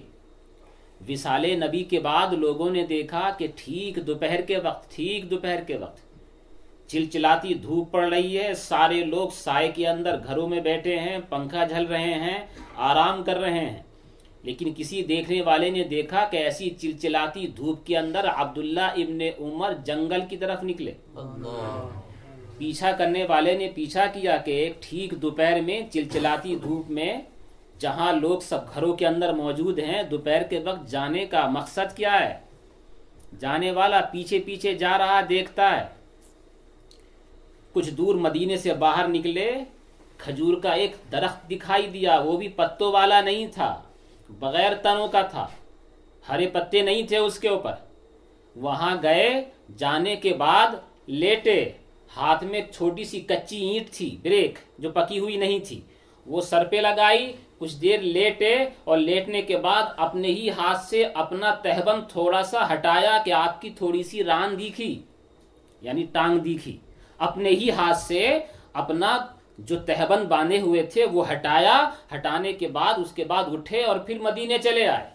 وصال 1.10 1.46
نبی 1.46 1.84
کے 1.84 2.00
بعد 2.00 2.34
لوگوں 2.34 2.70
نے 2.70 2.86
دیکھا 2.86 3.30
کہ 3.38 3.48
ٹھیک 3.56 4.08
دوپہر 4.08 4.42
کے 4.42 4.58
وقت 4.58 4.96
ٹھیک 4.96 5.30
دوپہر 5.30 5.64
کے 5.68 5.78
وقت۔ 5.78 6.07
چلچلاتی 6.88 7.54
دھوپ 7.54 7.91
پڑ 7.91 8.10
رہی 8.10 8.39
ہے۔ 8.39 8.54
سارے 8.54 9.04
لوگ 9.04 9.30
سائے 9.30 9.71
کے 9.76 9.88
اندر 9.88 10.19
گھروں 10.28 10.50
میں 10.50 10.60
بیٹھے 10.60 11.00
ہیں، 11.00 11.17
پنکھا 11.30 11.63
جھل 11.63 11.86
رہے 11.86 12.13
ہیں، 12.13 12.45
آرام 12.76 13.23
کر 13.23 13.38
رہے 13.38 13.60
ہیں۔ 13.60 13.84
لیکن 14.43 14.73
کسی 14.78 15.04
دیکھنے 15.04 15.41
والے 15.41 15.69
نے 15.69 15.84
دیکھا 15.84 16.28
کہ 16.32 16.38
ایسی 16.38 16.69
چلچلاتی 16.69 17.47
دھوپ 17.47 17.86
کے 17.86 17.97
اندر 17.97 18.28
عبداللہ 18.36 18.82
ابن 18.82 19.21
عمر 19.39 19.73
جنگل 19.73 20.21
کی 20.30 20.38
طرف 20.38 20.63
نکلے۔ 20.63 20.93
پیچھا 22.58 22.91
کرنے 22.91 23.26
والے 23.30 23.58
نے 23.58 23.69
پیچھا 23.76 24.06
کیا 24.06 24.38
کہ 24.38 24.52
ایک 24.52 24.84
ٹھیک 24.84 25.12
دوپہر 25.12 25.62
میں 25.62 25.82
چلچلاتی 25.91 26.56
دھوپ 26.56 26.89
میں 26.89 27.21
جہاں 27.80 28.13
لوگ 28.13 28.39
سب 28.39 28.60
گھروں 28.73 28.93
کے 28.93 29.08
اندر 29.08 29.34
موجود 29.34 29.80
ہیں، 29.80 30.04
دوپہر 30.04 30.43
کے 30.43 30.60
وقت 30.60 30.89
جانے 30.89 31.26
کا 31.26 31.47
مقصد 31.47 31.95
کیا 31.95 32.19
ہے؟ 32.19 32.39
جانے 33.39 33.71
والا 33.71 34.02
پیچھے 34.02 34.39
پیچھے 34.39 34.73
جا 34.73 34.97
رہا 34.97 35.21
دیکھتا 35.30 35.82
ہے۔ 35.82 35.97
کچھ 37.78 37.90
دور 37.90 38.16
مدینے 38.16 38.56
سے 38.58 38.74
باہر 38.74 39.08
نکلے، 39.08 39.50
کھجور 40.18 40.54
کا 40.62 40.72
ایک 40.72 40.96
درخت 41.12 41.50
دکھائی 41.50 41.88
دیا، 41.88 42.20
وہ 42.20 42.38
بھی 42.38 42.48
پتوں 42.48 42.92
والا 42.92 43.20
نہیں 43.22 43.48
تھا، 43.48 43.70
بغیر 44.30 44.74
تنوں 44.74 45.08
کا 45.08 45.22
تھا، 45.22 45.48
ہرے 46.30 46.48
پتے 46.48 46.82
نہیں 46.82 47.04
تھے 47.08 47.18
اس 47.18 47.38
کے 47.40 47.48
اوپر۔ 47.48 47.74
وہاں 48.56 48.96
گئے، 49.04 49.28
جانے 49.78 50.16
کے 50.16 50.34
بعد 50.34 50.76
لیٹے، 51.08 51.60
ہاتھ 52.18 52.44
میں 52.44 52.60
ایک 52.60 52.72
چھوٹی 52.72 53.04
سی 53.04 53.20
کچی 53.22 53.58
اینٹ 53.66 53.90
تھی، 53.90 54.10
بریک، 54.22 54.58
جو 54.80 54.92
پکی 54.92 55.20
ہوئی 55.20 55.38
نہیں 55.38 55.60
تھی۔ 55.60 55.80
وہ 56.26 56.42
سر 56.42 56.66
پہ 56.66 56.76
لگائی، 56.76 57.32
کچھ 57.58 57.76
دیر 57.76 58.00
لیٹے 58.16 58.54
اور 58.84 58.98
لیٹنے 58.98 59.42
کے 59.42 59.58
بعد 59.58 59.84
اپنے 59.98 60.28
ہی 60.28 60.50
ہاتھ 60.50 60.84
سے 60.86 61.04
اپنا 61.13 61.54
تہبند 61.62 62.10
تھوڑا 62.12 62.44
سا 62.44 62.74
ہٹایا 62.74 63.18
کہ 63.26 63.32
آپ 63.34 63.62
کی 63.62 63.70
تھوڑی 63.70 64.04
سی 64.04 64.24
ران 64.24 64.60
دیکھی 64.60 64.92
یعنی 65.82 66.04
ٹانگ 66.12 66.40
دیکھی۔ 66.40 66.78
اپنے 67.18 67.50
ہی 67.50 67.72
ہاتھ 67.72 67.98
سے 67.98 68.40
اپنا 68.74 69.18
جو 69.58 69.80
تہبند 69.80 70.26
باندھے 70.26 70.60
ہوئے 70.60 70.84
تھے، 70.84 71.06
وہ 71.06 71.32
ہٹایا۔ 71.32 71.90
ہٹانے 72.16 72.54
کے 72.54 72.68
بعد، 72.68 72.94
اس 72.98 73.12
کے 73.12 73.24
بعد 73.24 73.44
اٹھے 73.52 73.84
اور 73.84 74.00
پھر 74.00 74.20
مدینے 74.20 74.58
چلے 74.58 74.88
آئے۔ 74.88 75.10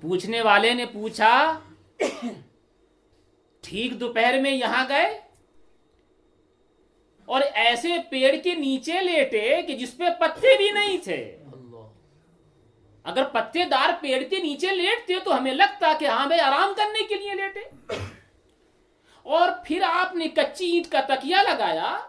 پوچھنے 0.00 0.40
والے 0.40 0.74
نے 0.74 0.86
پوچھا، 0.86 1.58
ٹھیک 3.60 4.00
دوپہر 4.00 4.40
میں 4.40 4.50
یہاں 4.50 4.84
گئے؟ 4.88 5.20
اور 7.24 7.40
ایسے 7.54 7.88
پیڑ 8.10 8.36
کے 8.44 8.54
نیچے 8.54 9.02
لیٹے 9.02 9.62
کہ 9.62 9.76
جس 9.76 9.96
پہ 9.96 10.04
پتے 10.18 10.56
بھی 10.56 10.70
نہیں 10.70 10.98
تھے۔ 11.04 11.36
اگر 13.04 13.24
پتے 13.24 13.64
دار 13.64 13.90
پیڑ 14.00 14.22
کے 14.22 14.38
نیچے 14.38 14.66
لیٹتے 14.66 15.14
تو 15.24 15.38
ہمیں 15.38 15.54
لگتا 15.54 15.92
کہ 15.98 16.06
ہاں 16.06 16.26
بھائی، 16.26 16.40
آرام 16.40 16.72
کرنے 16.76 17.04
کے 17.04 17.14
لیے 17.14 17.34
لیٹے۔ 17.34 17.60
اور 19.22 19.48
پھر 19.64 19.82
آپ 19.92 20.14
نے 20.14 20.28
کچی 20.28 20.64
اینٹ 20.64 20.86
کا 20.86 21.00
تکیا 21.00 21.42
لگایا۔ 21.42 22.00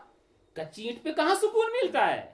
کچی 0.54 0.84
اینٹ 0.84 1.04
پہ 1.04 1.12
کہاں 1.12 1.36
سکون 1.36 1.72
ملتا 1.72 2.08
ہے؟ 2.08 2.32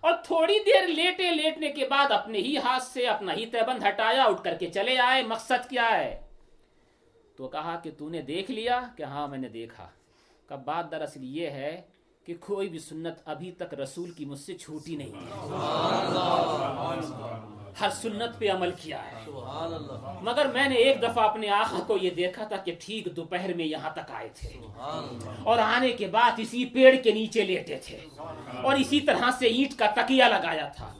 اور 0.00 0.12
تھوڑی 0.24 0.58
دیر 0.66 0.88
لیٹے 0.88 1.30
لیٹنے 1.30 1.68
کے 1.68 1.88
بعد 1.88 2.10
اپنے 2.10 2.38
ہی 2.38 2.56
ہاتھ 2.56 2.82
سے 2.82 3.06
اپنا 3.06 3.32
ہی 3.32 3.46
تہبند 3.46 3.82
ہٹایا، 3.82 4.24
اٹھ 4.24 4.42
کر 4.44 4.54
کے 4.54 4.66
چلے 4.66 4.98
آئے۔ 4.98 5.22
مقصد 5.22 5.70
کیا 5.70 5.98
ہے؟ 5.98 6.26
تو 7.36 7.48
کہا 7.48 7.80
کہ 7.82 7.90
تو 7.98 8.08
نے 8.08 8.22
دیکھ 8.22 8.50
لیا 8.50 8.80
کہ 8.96 9.02
ہاں 9.02 9.28
میں 9.28 9.38
نے 9.38 9.48
دیکھا۔ 9.48 9.88
کا 10.46 10.56
بات 10.56 10.90
دراصل 10.90 11.20
یہ 11.22 11.50
ہے 11.50 11.82
کہ 12.26 12.34
کوئی 12.40 12.68
بھی 12.68 12.78
سنت 12.78 13.14
ابھی 13.24 13.52
تک 13.52 13.74
رسول 13.74 14.10
کی 14.10 14.24
مجھ 14.24 14.38
سے 14.38 14.54
چھوٹی 14.54 14.96
نہیں 14.96 15.12
ہے۔ 15.12 15.30
ہر 17.80 17.90
سنت 17.90 18.38
پہ 18.38 18.50
عمل 18.50 18.70
کیا 18.70 19.04
ہے۔ 19.12 19.24
مگر 20.20 20.46
میں 20.46 20.68
نے 20.68 20.74
ایک 20.74 21.02
دفعہ 21.02 21.28
اپنے 21.28 21.48
آقا 21.48 21.78
کو 21.86 21.96
یہ 21.96 22.10
دیکھا 22.10 22.44
تھا 22.44 22.56
کہ 22.56 22.76
ٹھیک 22.80 23.16
دوپہر 23.16 23.54
میں 23.54 23.64
یہاں 23.64 23.90
تک 23.90 24.10
آئے 24.10 24.28
تھے۔ 24.28 24.48
اور 25.44 25.58
آنے 25.58 25.90
کے 25.90 26.06
بعد 26.06 26.30
اسی 26.36 26.64
پیڑ 26.64 26.94
کے 26.96 27.10
نیچے 27.10 27.42
لیٹے 27.44 27.78
تھے۔ 27.78 27.98
اور 28.62 28.74
اسی 28.76 29.00
طرح 29.00 29.30
سے 29.38 29.46
اینٹ 29.46 29.78
کا 29.78 29.86
تکیا 29.96 30.28
لگایا 30.28 30.68
تھا۔ 30.68 30.92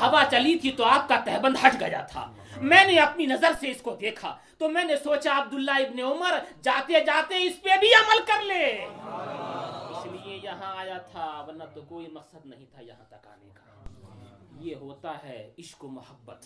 ہوا 0.00 0.22
چلی 0.30 0.58
تھی 0.58 0.70
تو 0.70 0.84
آپ 0.84 1.08
کا 1.08 1.16
تہبند 1.24 1.56
ہٹ 1.66 1.80
گیا 1.80 2.02
تھا۔ 2.02 2.32
میں 2.56 2.84
نے 2.84 2.98
اپنی 2.98 3.26
نظر 3.26 3.52
سے 3.60 3.70
اس 3.70 3.82
کو 3.82 3.96
دیکھا۔ 4.00 4.36
تو 4.58 4.68
میں 4.68 4.84
نے 4.84 4.96
سوچا 4.96 5.38
عبداللہ 5.38 5.70
ابن 5.70 6.00
عمر 6.00 6.38
جاتے 6.62 7.04
جاتے 7.04 7.42
اس 7.42 7.62
پہ 7.62 7.70
بھی 7.80 7.88
عمل 7.88 8.18
کر 8.26 8.42
لے۔ 8.42 8.86
اس 9.90 10.06
لیے 10.06 10.40
یہاں 10.42 10.76
آیا 10.76 10.98
تھا 10.98 11.44
ورنہ 11.48 11.64
تو 11.74 11.80
کوئی 11.88 12.06
مقصد 12.12 12.46
نہیں 12.46 12.64
تھا 12.72 12.82
یہاں 12.82 13.04
تک 13.08 13.26
آنے 13.26 13.48
کا۔ 13.54 13.71
یہ 14.62 14.74
ہوتا 14.74 15.12
ہے 15.24 15.50
عشق 15.58 15.84
و 15.84 15.88
محبت۔ 15.88 16.44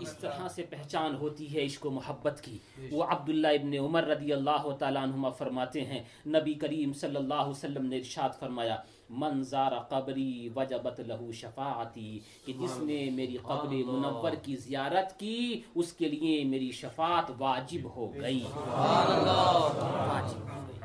اس 0.00 0.16
طرح 0.20 0.48
سے 0.48 0.62
پہچان 0.62 1.14
ہوتی 1.14 1.54
ہے 1.54 1.64
عشق 1.64 1.86
و 1.86 1.90
محبت 1.90 2.40
کی۔ 2.44 2.58
وہ 2.90 3.04
عبداللہ 3.04 3.48
ابن 3.48 3.72
عمر 3.78 4.04
رضی 4.04 4.32
اللہ 4.32 4.70
تعالیٰ 4.78 5.02
عنہما 5.02 5.28
فرماتے 5.30 5.84
ہیں 5.84 6.02
نبی 6.26 6.54
کریم 6.54 6.92
صلی 6.92 7.16
اللہ 7.16 7.34
علیہ 7.34 7.50
وسلم 7.50 7.86
نے 7.86 7.96
ارشاد 7.96 8.38
فرمایا 8.38 8.76
من 9.10 9.42
زار 9.42 9.72
قبری 9.88 10.48
وجبت 10.56 11.00
لہو 11.00 11.32
شفاعتی 11.32 12.18
کہ 12.44 12.52
جس 12.52 12.78
نے 12.78 13.10
میری 13.10 13.36
قبر 13.42 13.66
منور 13.84 14.32
کی 14.42 14.56
زیارت 14.56 15.18
کی 15.20 15.60
اس 15.74 15.92
کے 15.92 16.08
لیے 16.08 16.44
میری 16.44 16.70
شفاعت 16.70 17.30
واجب 17.38 17.84
ہو 17.96 18.14
گئی۔ 18.14 18.42
واجب 18.42 20.38
ہو 20.38 20.66
گئی۔ 20.68 20.80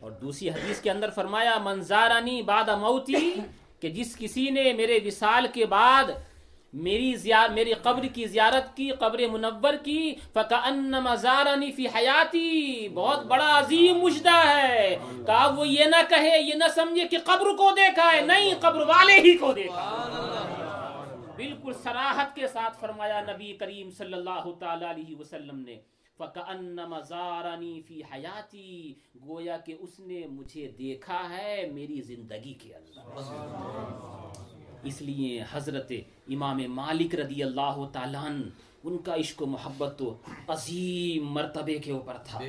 اور 0.00 0.10
دوسری 0.10 0.50
حدیث 0.50 0.80
کے 0.80 0.90
اندر 0.90 1.10
فرمایا 1.10 1.58
منظارانی 1.58 2.42
بعد 2.42 2.68
موتی 2.80 3.34
کہ 3.84 3.90
جس 3.90 4.16
کسی 4.16 4.50
نے 4.50 4.72
میرے 4.72 4.98
وصال 5.06 5.46
کے 5.52 5.66
بعد 5.66 6.10
میری 6.72 7.14
زیار 7.14 7.48
میری 7.48 7.72
قبر 7.72 8.04
کی 8.06 8.24
زیارت 8.26 8.76
کی، 8.76 8.90
قبر 8.90 9.20
منور 9.32 9.74
کی 9.84 10.14
فکأنما 10.32 11.14
زارنی 11.14 11.70
فی 11.72 11.86
حیاتی 11.86 12.88
بہت 12.88 13.26
بڑا 13.26 13.58
عظیم 13.58 13.98
مجدہ 13.98 14.36
ہے۔ 14.46 14.96
کہا 15.26 15.46
وہ 15.56 15.68
یہ 15.68 15.84
نہ 15.84 16.00
کہے، 16.08 16.40
یہ 16.40 16.54
نہ 16.54 16.64
سمجھے 16.74 17.08
کہ 17.08 17.18
قبر 17.24 17.56
کو 17.56 17.70
دیکھا 17.76 18.10
ہے، 18.12 18.20
نہیں، 18.20 18.54
قبر 18.60 18.86
والے 18.86 19.20
ہی 19.20 19.36
کو 19.36 19.52
دیکھا 19.52 19.84
بالکل 21.36 21.72
سراحت 21.82 22.34
کے 22.34 22.46
ساتھ 22.46 22.80
فرمایا 22.80 23.20
نبی 23.20 23.52
کریم 23.52 23.90
صلی 23.90 24.14
اللہ 24.14 24.50
تعالی 24.60 24.84
علیہ 24.84 25.16
وسلم 25.16 25.58
نے۔ 25.60 25.76
فَكَأَنَّمَا 26.18 27.00
زَارَنِي 27.00 27.80
فِي 27.80 28.00
حَيَاتِي 28.02 28.92
گویا 29.26 29.56
کہ 29.56 29.74
اس 29.80 30.00
نے 30.00 30.26
مجھے 30.26 30.72
دیکھا 30.78 31.28
ہے 31.30 31.70
میری 31.74 32.00
زندگی 32.00 32.54
کے 32.54 32.74
اندر۔ 32.74 33.00
اس 34.82 35.02
لیے 35.02 35.44
حضرت 35.50 35.92
امام 36.28 36.62
مالک 36.68 37.14
رضی 37.14 37.42
اللہ 37.42 37.84
تعالیٰ 37.92 38.30
ان 38.84 38.98
کا 38.98 39.14
عشق 39.14 39.42
و 39.42 39.46
محبت 39.46 39.98
تو 39.98 40.16
عظیم 40.48 41.32
مرتبے 41.32 41.78
کے 41.78 41.92
اوپر 41.92 42.16
تھا۔ 42.24 42.40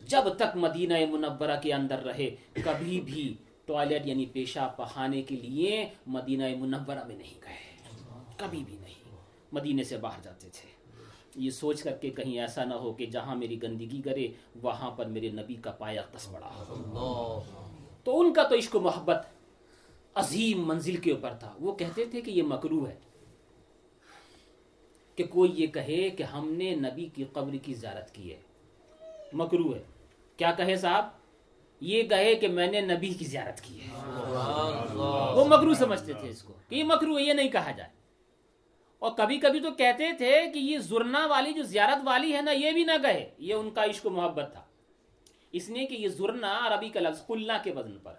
جب 0.00 0.22
تک 0.36 0.56
مدینہ 0.56 0.94
منورہ 1.10 1.60
کے 1.62 1.72
اندر 1.72 1.98
رہے 1.98 2.36
کبھی 2.64 3.00
بھی 3.00 3.34
ٹوائلٹ 3.64 4.06
یعنی 4.06 4.26
پیشاب 4.26 4.76
پہانے 4.76 5.22
کے 5.22 5.36
لیے 5.36 5.88
مدینہ 6.06 6.44
منورہ 6.58 7.04
میں 7.06 7.16
نہیں 7.16 7.40
گئے۔ 7.42 7.76
کبھی 8.36 8.64
بھی 8.64 8.76
نہیں۔ 8.80 9.16
مدینے 9.52 9.84
سے 9.84 9.96
باہر 9.96 10.20
جاتے 10.22 10.48
تھے۔ 10.52 10.69
یہ 11.36 11.50
سوچ 11.50 11.82
کر 11.82 11.92
کے 11.92 12.10
کہیں 12.10 12.40
ایسا 12.40 12.64
نہ 12.64 12.74
ہو 12.74 12.92
کہ 12.92 13.06
جہاں 13.06 13.34
میری 13.34 13.62
گندگی 13.62 14.02
کرے 14.02 14.28
وہاں 14.62 14.90
پر 14.90 15.06
میرے 15.06 15.28
نبی 15.28 15.54
کا 15.54 15.70
پایا 15.70 16.02
ہو 16.02 16.36
اللہ 16.70 17.38
تو 18.04 18.20
ان 18.20 18.32
کا 18.32 18.42
تو 18.42 18.54
عشق 18.54 18.76
و 18.76 18.80
محبت 18.80 19.26
عظیم 20.14 20.66
منزل 20.66 20.96
کے 20.96 21.12
اوپر 21.12 21.34
تھا۔ 21.34 21.54
وہ 21.60 21.72
کہتے 21.72 22.04
تھے 22.04 22.20
کہ 22.20 22.30
یہ 22.30 22.42
مکرو 22.42 22.88
ہے 22.88 22.94
کہ 25.14 25.24
کوئی 25.26 25.52
یہ 25.54 25.66
کہے 25.66 26.10
کہ 26.10 26.22
ہم 26.22 26.52
نے 26.52 26.74
نبی 26.74 27.08
کی 27.14 27.24
قبر 27.32 27.56
کی 27.56 27.74
زیارت 27.74 28.14
کی 28.14 28.32
ہے۔ 28.32 28.40
مکرو 29.32 29.74
ہے۔ 29.74 29.82
کیا 30.36 30.52
کہے 30.52 30.76
صاحب؟ 30.76 31.04
یہ 31.80 32.02
کہے 32.02 32.34
کہ 32.34 32.48
میں 32.48 32.66
نے 32.66 32.80
نبی 32.80 33.08
کی 33.08 33.24
زیارت 33.24 33.60
کی 33.60 33.80
ہے۔ 33.80 33.88
وہ 35.34 35.44
مکرو 35.44 35.74
سمجھتے 35.74 36.12
تھے 36.12 36.28
اس 36.28 36.42
کو 36.42 36.52
کہ 36.68 36.74
یہ 36.74 36.84
مکرو 36.84 37.18
ہے 37.18 37.22
یہ 37.22 37.32
نہیں 37.32 37.48
کہا 37.48 37.70
جائے۔ 37.70 37.99
اور 39.00 39.12
کبھی 39.16 39.38
کبھی 39.38 39.60
تو 39.60 39.70
کہتے 39.70 40.12
تھے 40.18 40.50
کہ 40.54 40.58
یہ 40.58 40.78
زرنا 40.78 41.26
والی 41.26 41.52
جو 41.52 41.62
زیارت 41.62 41.98
والی 42.04 42.36
ہے 42.36 42.42
نا، 42.42 42.50
یہ 42.50 42.70
بھی 42.70 42.84
نہ 42.84 42.92
کہے 43.02 43.30
یہ 43.38 43.54
ان 43.54 43.70
کا 43.70 43.84
عشق 43.84 44.06
و 44.06 44.10
محبت 44.10 44.48
تھا۔ 44.52 44.64
اس 45.52 45.68
لیے 45.68 45.86
کہ 45.86 45.94
یہ 45.94 46.08
زرنا 46.08 46.60
عربی 46.66 46.88
کا 46.88 47.00
لفظ 47.00 47.26
قلنا 47.26 47.58
کے 47.58 47.72
وزن 47.72 47.98
پر 47.98 48.14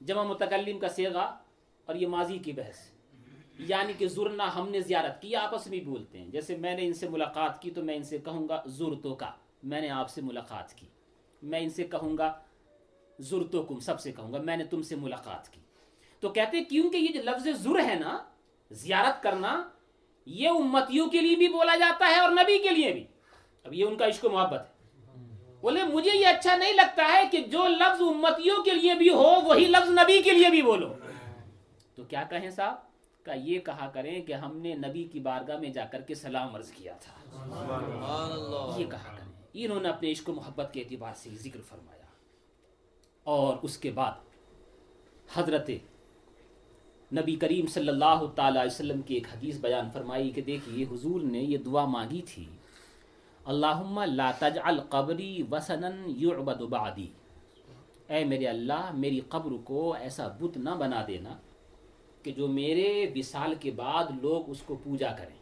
جمع 0.00 0.22
متکلم 0.22 0.78
کا 0.78 0.88
سیغا 0.88 1.24
اور 1.84 1.94
یہ 1.94 2.06
ماضی 2.06 2.38
کی 2.38 2.52
بحث۔ 2.52 2.90
یعنی 3.58 3.92
کہ 3.92 4.08
زرنا 4.08 4.54
ہم 4.54 4.68
نے 4.68 4.80
زیارت 4.80 5.22
کی، 5.22 5.36
آپس 5.36 5.66
میں 5.66 5.80
بولتے 5.80 6.18
ہیں۔ 6.18 6.28
جیسے 6.28 6.56
میں 6.56 6.74
نے 6.74 6.86
ان 6.86 6.92
سے 6.92 7.08
ملاقات 7.08 7.62
کی 7.62 7.70
تو 7.70 7.82
میں 7.82 7.96
ان 7.96 8.02
سے 8.02 8.18
کہوں 8.18 8.48
گا 8.48 8.62
زرتوں 8.66 9.16
کا۔ 9.16 9.30
میں 9.62 9.80
نے 9.80 9.90
آپ 9.90 10.10
سے 10.10 10.20
ملاقات 10.22 10.74
کی۔ 10.74 10.86
میں 11.42 11.60
ان 11.60 11.70
سے 11.70 11.84
کہوں 11.84 12.18
گا 12.18 12.38
زرتوں 13.18 13.62
کم، 13.62 13.80
سب 13.80 14.00
سے 14.00 14.12
کہوں 14.12 14.32
گا 14.32 14.38
میں 14.38 14.56
نے 14.56 14.64
تم 14.64 14.82
سے 14.82 14.96
ملاقات 14.96 15.52
کی۔ 15.52 15.60
تو 16.20 16.28
کہتے 16.28 16.64
کیونکہ 16.64 16.96
یہ 16.96 17.12
جو 17.14 17.22
لفظ 17.22 17.62
زر 17.62 17.84
ہے 17.88 17.94
نا 17.94 18.24
زیارت 18.70 19.22
کرنا 19.22 19.68
یہ 20.26 20.48
امتیوں 20.48 21.10
کے 21.10 21.20
لیے 21.20 21.36
بھی 21.36 21.48
بولا 21.48 21.76
جاتا 21.76 22.06
ہے 22.06 22.18
اور 22.18 22.30
نبی 22.30 22.58
کے 22.58 22.70
لیے 22.70 22.92
بھی۔ 22.92 23.06
اب 23.64 23.74
یہ 23.74 23.84
ان 23.84 23.96
کا 23.96 24.06
عشق 24.06 24.24
و 24.24 24.30
محبت 24.30 24.60
ہے۔ 24.60 24.78
بولے 25.60 25.82
مجھے 25.82 26.10
یہ 26.14 26.26
اچھا 26.26 26.56
نہیں 26.56 26.72
لگتا 26.72 27.12
ہے 27.12 27.22
کہ 27.32 27.38
جو 27.38 27.68
لفظ 27.68 28.02
امتیوں 28.02 28.62
کے 28.62 28.70
لیے 28.70 28.94
بھی 28.94 29.10
ہو 29.10 29.40
وہی 29.44 29.64
لفظ 29.64 29.90
نبی 29.90 30.22
کے 30.22 30.30
لیے 30.30 30.48
بھی 30.48 30.62
بولو۔ 30.62 30.94
تو 31.94 32.04
کیا 32.04 32.22
کہیں 32.30 32.50
صاحب؟ 32.50 32.74
کا 33.24 33.34
یہ 33.34 33.58
کہا 33.58 33.90
کریں 33.94 34.22
کہ 34.22 34.32
ہم 34.32 34.56
نے 34.56 34.74
نبی 34.74 35.04
کی 35.04 35.20
بارگاہ 35.20 35.58
میں 35.58 35.70
جا 35.70 35.84
کر 35.84 36.00
کے 36.00 36.14
سلام 36.14 36.54
عرض 36.54 36.70
کیا 36.70 36.92
تھا۔ 37.00 37.12
یہ 38.78 38.84
کہا 38.86 39.16
کریں۔ 39.16 39.32
انہوں 39.52 39.80
نے 39.80 39.88
اپنے 39.88 40.12
عشق 40.12 40.28
و 40.28 40.32
محبت 40.32 40.70
کے 40.72 40.80
اعتبار 40.80 41.14
سے 41.14 41.30
ذکر 41.30 41.60
فرمایا۔ 41.68 42.02
اور 43.24 43.56
اس 43.62 43.78
کے 43.78 43.90
بعد 43.90 44.12
حضرت 45.34 45.70
نبی 47.12 47.36
کریم 47.36 47.66
صلی 47.66 47.88
اللہ 47.88 48.26
تعالی 48.34 48.60
علیہ 48.60 48.70
وسلم 48.70 49.02
کی 49.02 49.14
ایک 49.14 49.26
حدیث 49.26 49.58
بیان 49.60 49.90
فرمائی 49.92 50.30
کہ 50.30 50.42
دیکھیے 50.42 50.86
حضور 50.90 51.20
نے 51.20 51.38
یہ 51.38 51.58
دعا 51.58 51.84
مانگی 51.84 52.22
تھی۔ 52.22 52.46
اللہم 53.44 54.00
لا 54.00 54.30
تجعل 54.38 54.80
قبری 54.80 55.42
وسنا 55.50 55.90
یعبد 56.06 56.60
بعدی۔ 56.60 57.06
اے 58.06 58.24
میرے 58.24 58.46
اللہ، 58.46 58.90
میری 58.94 59.20
قبر 59.28 59.50
کو 59.64 59.94
ایسا 59.94 60.28
بت 60.28 60.56
نہ 60.56 60.70
بنا 60.70 61.04
دینا 61.06 61.36
کہ 62.22 62.32
جو 62.32 62.48
میرے 62.48 63.06
وصال 63.16 63.54
کے 63.60 63.70
بعد 63.70 64.04
لوگ 64.22 64.50
اس 64.50 64.62
کو 64.62 64.76
پوجا 64.76 65.12
کریں۔ 65.12 65.36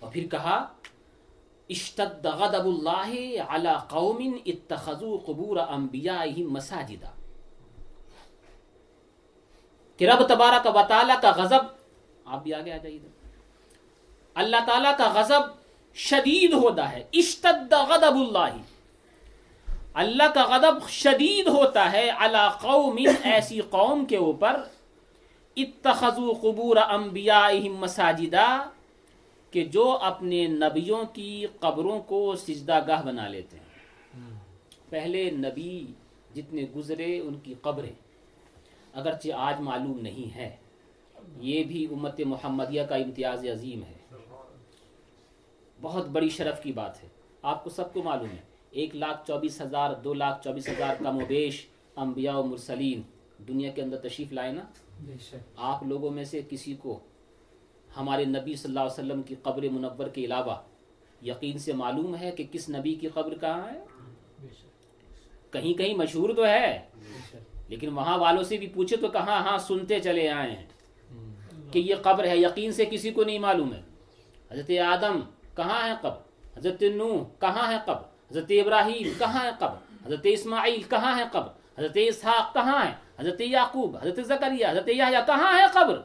اور 0.00 0.12
پھر 0.12 0.26
کہا، 0.30 0.66
اشتد 1.68 2.26
غضب 2.26 2.66
اللہ 2.66 3.42
علی 3.48 3.68
قوم 3.88 4.36
اتخذوا 4.46 5.18
قبور 5.26 5.56
انبیائہم 5.56 6.52
مساجدہ۔ 6.52 7.17
کہ 9.98 10.04
رب 10.04 10.26
تبارک 10.26 10.76
و 10.76 10.80
تعالیٰ 10.88 11.20
کا 11.20 11.30
غضب، 11.30 11.60
آپ 12.24 12.42
بھی 12.42 12.54
آگے 12.54 12.72
آ 12.72 12.76
جائیے 12.76 12.98
اللہ 14.34 14.56
تعالیٰ 14.66 14.98
کا 14.98 15.12
غضب 15.14 15.40
شدید 15.94 16.52
ہوتا 16.52 16.92
ہے، 16.92 17.04
اشتد 17.12 17.72
غضب 17.72 18.14
اللہ۔ 18.14 18.56
اللہ 19.94 20.22
کا 20.34 20.44
غضب 20.44 20.88
شدید 20.88 21.48
ہوتا 21.48 21.92
ہے 21.92 22.10
علی 22.18 22.48
قوم، 22.60 22.98
ایسی 23.22 23.60
قوم 23.60 24.04
کے 24.04 24.16
اوپر۔ 24.16 24.60
اتخذوا 25.56 26.34
قبور 26.40 26.76
انبیائہم 26.76 27.76
مساجدہ، 27.76 28.68
کہ 29.50 29.64
جو 29.64 29.98
اپنے 30.02 30.46
نبیوں 30.46 31.04
کی 31.04 31.46
قبروں 31.60 32.00
کو 32.00 32.36
سجدہ 32.36 32.86
گاہ 32.86 33.02
بنا 33.02 33.28
لیتے 33.28 33.56
ہیں۔ 33.56 33.68
پہلے 34.88 35.30
نبی 35.30 35.86
جتنے 36.34 36.62
گزرے، 36.76 37.20
ان 37.20 37.34
کی 37.34 37.54
قبریں۔ 37.62 38.07
اگرچہ 38.92 39.32
آج 39.32 39.60
معلوم 39.60 40.00
نہیں 40.00 40.34
ہے 40.34 40.56
یہ 41.36 41.64
بھی 41.64 41.84
امت 41.84 42.20
محمدیہ 42.20 42.82
کا 42.82 42.94
امتیاز 42.96 43.44
عظیم 43.44 43.82
ہے۔ 43.82 44.16
بہت 45.80 46.06
بڑی 46.06 46.28
شرف 46.28 46.62
کی 46.62 46.72
بات 46.72 47.02
ہے۔ 47.02 47.08
آپ 47.42 47.64
کو 47.64 47.70
سب 47.70 47.92
کو 47.92 48.02
معلوم 48.02 48.30
ہے 48.30 48.40
ایک 48.70 48.96
لاکھ 48.96 49.26
چوبیس 49.26 49.60
ہزار 49.60 49.94
دو 49.94 50.14
لاکھ 50.14 50.44
چوبیس 50.44 50.68
ہزار 50.68 50.94
کم 50.98 51.16
و 51.16 51.20
بیش 51.28 51.66
انبیاء 51.96 52.34
و 52.34 52.42
مرسلین 52.42 53.02
دنیا 53.48 53.70
کے 53.70 53.82
اندر 53.82 53.96
تشریف 53.96 54.32
لائے 54.32 54.52
نا؟ 54.52 54.62
آپ 55.56 55.82
لوگوں 55.82 56.10
میں 56.10 56.24
سے 56.24 56.42
کسی 56.50 56.74
کو 56.74 57.00
ہمارے 57.96 58.24
نبی 58.24 58.54
صلی 58.54 58.68
اللہ 58.68 58.80
علیہ 58.80 58.92
وسلم 58.92 59.22
کی 59.22 59.34
قبر 59.42 59.68
منور 59.68 60.08
کے 60.08 60.24
علاوہ 60.24 60.54
یقین 61.22 61.58
سے 61.58 61.72
معلوم 61.72 62.16
ہے 62.16 62.30
کہ 62.30 62.44
کس 62.52 62.70
نبی 62.70 62.94
کی 62.94 63.08
قبر 63.08 63.38
کہاں 63.38 63.72
ہے؟ 63.72 63.80
کہیں 65.50 65.74
کہیں 65.74 65.94
مشہور 65.94 66.30
تو 66.34 66.46
ہے۔ 66.46 66.86
لیکن 67.68 67.88
وہاں 67.88 68.18
والوں 68.18 68.42
سے 68.42 68.56
بھی 68.56 68.66
پوچھے 68.66 68.96
تو 68.96 69.08
کہاں 69.08 69.44
ہاں 69.44 69.58
سنتے 69.58 70.00
چلے 70.00 70.28
آئے 70.28 70.50
ہیں 70.50 70.66
کہ 71.72 71.78
یہ 71.78 71.94
قبر 72.02 72.24
ہے، 72.24 72.38
یقین 72.38 72.72
سے 72.72 72.84
کسی 72.84 73.10
کو 73.10 73.24
نہیں 73.24 73.38
معلوم 73.38 73.74
ہے۔ 73.74 73.82
حضرت 74.50 74.70
آدم 74.70 75.20
کہاں 75.56 75.88
ہے 75.88 75.92
قبر؟ 76.00 76.18
حضرت 76.58 76.82
نوح 76.82 77.40
کہاں 77.40 77.72
ہے 77.72 77.78
قبر؟ 77.84 78.30
حضرت 78.30 78.50
ابراہیم 78.50 79.12
کہاں 79.18 79.44
ہے 79.44 79.50
قبر؟ 79.58 80.06
حضرت 80.06 80.20
اسماعیل 80.24 80.82
کہاں 80.82 81.18
ہے 81.18 81.22
قبر؟ 81.32 81.80
حضرت 81.80 81.92
اسحاق 81.94 82.54
کہاں 82.54 82.86
ہے 82.86 82.92
حضرت 83.18 83.40
یعقوب، 83.40 83.96
حضرت 83.96 84.26
زکریہ 84.26 84.66
حضرت 84.66 84.88
یحییٰ 84.88 85.26
کہاں 85.26 85.58
ہے 85.58 85.64
قبر؟ 85.72 86.00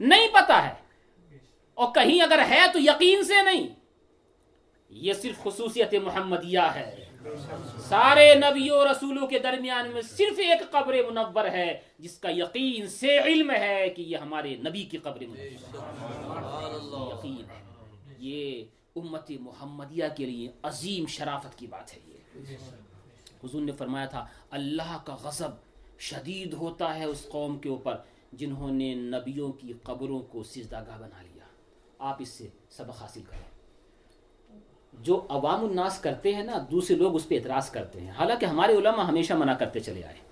نہیں 0.00 0.28
پتا 0.32 0.68
ہے۔ 0.68 0.74
اور 1.74 1.94
کہیں 1.94 2.22
اگر 2.22 2.38
ہے 2.50 2.66
تو 2.72 2.78
یقین 2.78 3.24
سے 3.24 3.42
نہیں۔ 3.42 3.68
یہ 4.90 5.12
صرف 5.12 5.42
خصوصیت 5.42 5.94
محمدیہ 5.94 6.58
ہے۔ 6.58 6.99
سارے 7.88 8.34
نبیوں 8.34 8.84
رسولوں 8.84 9.26
کے 9.26 9.38
درمیان 9.38 9.90
میں 9.90 10.02
صرف 10.02 10.38
ایک 10.38 10.70
قبر 10.70 10.94
منور 11.10 11.44
ہے 11.44 11.80
جس 11.98 12.18
کا 12.18 12.28
یقین 12.30 12.88
سے 12.88 13.18
علم 13.18 13.50
ہے 13.50 13.90
کہ 13.96 14.02
یہ 14.02 14.16
ہمارے 14.16 14.56
نبی 14.56 14.84
کی 14.84 14.98
قبر 14.98 15.20
منور 15.20 15.38
یقین 17.18 17.44
ہے۔ 17.50 18.14
یہ 18.18 18.64
امت 18.96 19.30
محمدیہ 19.40 20.04
کے 20.16 20.26
لیے 20.26 20.50
عظیم 20.62 21.06
شرافت 21.06 21.58
کی 21.58 21.66
بات 21.66 21.94
ہے 21.94 21.98
یہ۔ 22.08 22.40
حضور 23.44 23.62
نے 23.62 23.72
فرمایا 23.72 24.06
تھا 24.06 24.26
اللہ 24.50 24.98
کا 25.04 25.16
غضب 25.22 25.50
شدید 25.98 26.52
ہوتا 26.52 26.98
ہے 26.98 27.04
اس 27.04 27.26
قوم 27.28 27.58
کے 27.58 27.68
اوپر 27.68 27.96
جنہوں 28.32 28.70
نے 28.70 28.94
نبیوں 28.94 29.52
کی 29.52 29.72
قبروں 29.82 30.20
کو 30.20 30.42
سجدہ 30.42 30.84
گاہ 30.86 30.98
بنا 30.98 31.22
لیا۔ 31.22 31.44
آپ 31.98 32.16
اس 32.18 32.28
سے 32.28 32.48
سبق 32.70 33.02
حاصل 33.02 33.22
کریں۔ 33.22 33.49
جو 35.02 35.26
عوام 35.28 35.64
الناس 35.64 35.98
کرتے 35.98 36.34
ہیں 36.34 36.44
نا 36.44 36.52
دوسرے 36.70 36.96
لوگ 36.96 37.14
اس 37.14 37.28
پہ 37.28 37.34
اعتراض 37.34 37.70
کرتے 37.70 38.00
ہیں۔ 38.00 38.10
حالانکہ 38.10 38.46
ہمارے 38.46 38.72
علماء 38.74 39.04
ہمیشہ 39.04 39.34
منع 39.34 39.54
کرتے 39.54 39.80
چلے 39.80 40.04
آئے۔ 40.04 40.30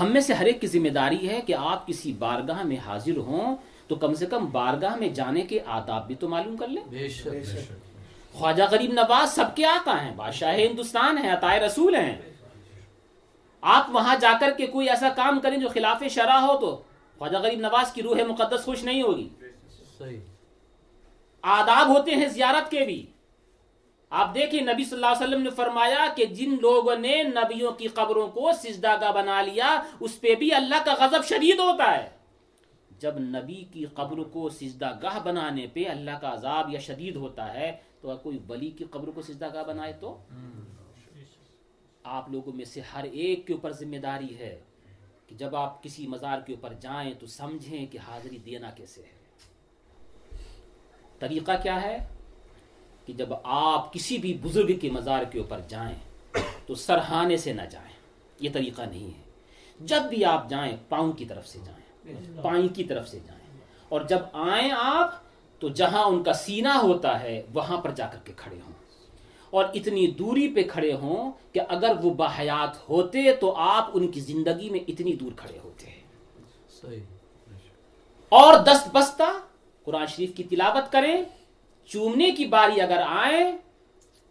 ہم 0.00 0.12
میں 0.12 0.20
سے 0.20 0.32
ہر 0.32 0.44
ایک 0.44 0.60
کی 0.60 0.66
ذمہ 0.66 0.88
داری 0.88 1.28
ہے 1.28 1.40
کہ 1.40 1.54
آپ 1.54 1.86
کسی 1.86 2.12
بارگاہ 2.12 2.62
میں 2.62 2.76
حاضر 2.86 3.16
ہوں 3.16 3.56
تو 3.88 3.94
کم 3.94 4.14
سے 4.14 4.26
کم 4.26 4.46
بارگاہ 4.46 4.94
میں 4.96 5.08
جانے 5.08 5.42
کے 5.42 5.58
آداب 5.66 6.06
بھی 6.06 6.14
تو 6.14 6.28
معلوم 6.28 6.56
کر 6.56 6.68
لیں۔ 6.68 6.82
بے 6.88 7.08
شک 7.08 7.28
بے 7.28 7.44
شک۔ 7.44 7.72
خواجہ 8.32 8.62
غریب 8.70 8.92
نواز 8.92 9.34
سب 9.34 9.56
کے 9.56 9.66
آقا 9.66 10.04
ہیں 10.04 10.14
بادشاہ 10.16 10.54
ہندوستان 10.54 11.18
ہیں 11.18 11.32
عطائے 11.32 11.60
رسول 11.60 11.94
ہیں۔ 11.94 12.20
آپ 13.60 13.86
وہاں 13.88 14.16
جا 14.20 14.32
کر 14.40 14.50
کے 14.56 14.66
کوئی 14.66 14.88
ایسا 14.88 15.08
کام 15.08 15.40
کریں 15.40 15.56
جو 15.56 15.68
خلاف 15.68 16.02
شرع 16.10 16.38
ہو 16.40 16.60
تو 16.60 16.82
خواجہ 17.18 17.36
غریب 17.36 17.60
نواز 17.60 17.92
کی 17.92 18.02
روح 18.02 18.16
مقدس 18.28 18.64
خوش 18.64 18.84
نہیں 18.84 19.02
ہوگی۔ 19.02 19.28
صحیح۔ 19.98 20.20
آداب 21.42 21.88
ہوتے 21.88 22.10
ہیں 22.10 22.28
زیارت 22.28 22.70
کے 22.70 22.84
بھی۔ 22.84 23.06
آپ 24.10 24.34
دیکھیں 24.34 24.60
نبی 24.60 24.84
صلی 24.84 24.94
اللہ 24.94 25.06
علیہ 25.06 25.28
وسلم 25.28 25.42
نے 25.42 25.50
فرمایا 25.50 26.06
کہ 26.16 26.24
جن 26.24 26.56
لوگوں 26.60 26.96
نے 26.96 27.22
نبیوں 27.22 27.72
کی 27.72 27.88
قبروں 27.88 28.28
کو 28.28 28.50
سجدہ 28.52 29.00
گاہ 29.00 29.12
بنا 29.12 29.42
لیا، 29.42 29.82
اس 30.00 30.20
پہ 30.20 30.34
بھی 30.34 30.54
اللہ 30.54 30.84
کا 30.84 30.94
غضب 31.00 31.24
شدید 31.24 31.58
ہوتا 31.58 31.98
ہے۔ 31.98 32.08
جب 32.98 33.18
نبی 33.18 33.64
کی 33.72 33.84
قبر 33.84 34.22
کو 34.22 34.48
سجدہ 34.48 34.98
گاہ 35.02 35.18
بنانے 35.18 35.66
پہ 35.72 35.88
اللہ 35.88 36.10
کا 36.20 36.32
عذاب 36.32 36.74
یا 36.74 36.80
شدید 36.80 37.16
ہوتا 37.16 37.54
ہے، 37.54 37.76
تو 38.00 38.10
اگر 38.10 38.18
کوئی 38.18 38.38
ولی 38.48 38.70
کی 38.70 38.84
قبر 38.84 39.10
کو 39.10 39.22
سجدہ 39.22 39.54
گاہ 39.54 39.62
بنائے 39.62 39.92
تو؟ 39.92 40.22
آپ 42.02 42.30
لوگوں 42.30 42.52
میں 42.52 42.64
سے 42.64 42.80
ہر 42.94 43.04
ایک 43.04 43.46
کے 43.46 43.52
اوپر 43.52 43.72
ذمہ 43.72 43.96
داری 43.96 44.38
ہے 44.38 44.60
کہ 45.26 45.36
جب 45.36 45.56
آپ 45.56 45.82
کسی 45.82 46.06
مزار 46.06 46.40
کے 46.40 46.52
اوپر 46.52 46.72
جائیں 46.72 47.14
تو 47.14 47.26
سمجھیں 47.26 47.86
کہ 47.86 47.98
حاضری 47.98 48.38
دینا 48.38 48.70
کیسے 48.70 49.02
ہے۔ 49.02 49.17
طریقہ 51.18 51.52
کیا 51.62 51.82
ہے 51.82 52.08
کہ 53.06 53.12
جب 53.12 53.28
آپ 53.42 53.92
کسی 53.92 54.18
بھی 54.18 54.38
بزرگ 54.42 54.78
کے 54.80 54.90
مزار 54.90 55.24
کے 55.24 55.38
اوپر 55.38 55.60
جائیں 55.68 55.94
تو 56.66 56.74
سرہانے 56.74 57.36
سے 57.36 57.52
نہ 57.52 57.62
جائیں 57.70 57.92
یہ 58.40 58.50
طریقہ 58.52 58.82
نہیں 58.82 59.06
ہے۔ 59.06 59.22
جب 59.80 60.02
بھی 60.02 60.24
آپ 60.24 60.50
جائیں 60.50 60.76
پاؤں 60.88 61.12
کی 61.12 61.24
طرف 61.24 61.48
سے 61.48 61.58
جائیں 61.64 61.78
پائیں 62.42 62.68
کی 62.68 62.84
طرف 62.84 63.08
سے 63.08 63.18
جائیں۔ 63.26 63.60
اور 63.88 64.00
جب 64.00 64.18
آئیں 64.32 64.70
آپ 64.78 65.14
تو 65.60 65.68
جہاں 65.68 66.04
ان 66.04 66.22
کا 66.22 66.32
سینہ 66.32 66.68
ہوتا 66.68 67.22
ہے 67.22 67.42
وہاں 67.54 67.80
پر 67.80 67.90
جا 67.90 68.06
کر 68.06 68.18
کے 68.24 68.32
کھڑے 68.36 68.56
ہوں۔ 68.66 68.72
اور 69.50 69.64
اتنی 69.74 70.06
دوری 70.06 70.54
پہ 70.54 70.62
کھڑے 70.62 70.92
ہوں 70.92 71.32
کہ 71.52 71.60
اگر 71.68 71.92
وہ 72.02 72.14
باحیات 72.14 72.88
ہوتے 72.88 73.32
تو 73.40 73.54
آپ 73.56 73.90
ان 73.94 74.08
کی 74.08 74.20
زندگی 74.20 74.70
میں 74.70 74.80
اتنی 74.88 75.12
دور 75.12 75.32
کھڑے 75.36 75.58
ہوتے۔ 75.64 75.90
صحیح۔ 76.80 77.00
اور 78.28 78.54
دست 78.64 78.88
بستہ 78.92 79.47
قرآن 79.88 80.06
شریف 80.06 80.34
کی 80.36 80.44
تلاوت 80.44 80.92
کریں 80.92 81.24
چومنے 81.86 82.30
کی 82.30 82.44
باری 82.44 82.80
اگر 82.80 83.02
آئے 83.06 83.52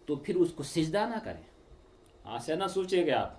تو 0.06 0.16
پھر 0.16 0.36
اس 0.36 0.50
کو 0.56 0.64
سجدہ 0.64 1.06
نہ 1.10 1.16
کریں۔ 1.24 1.42
ایسا 2.26 2.56
نہ 2.56 2.68
سوچیں 2.68 3.06
گے 3.06 3.12
آپ 3.12 3.34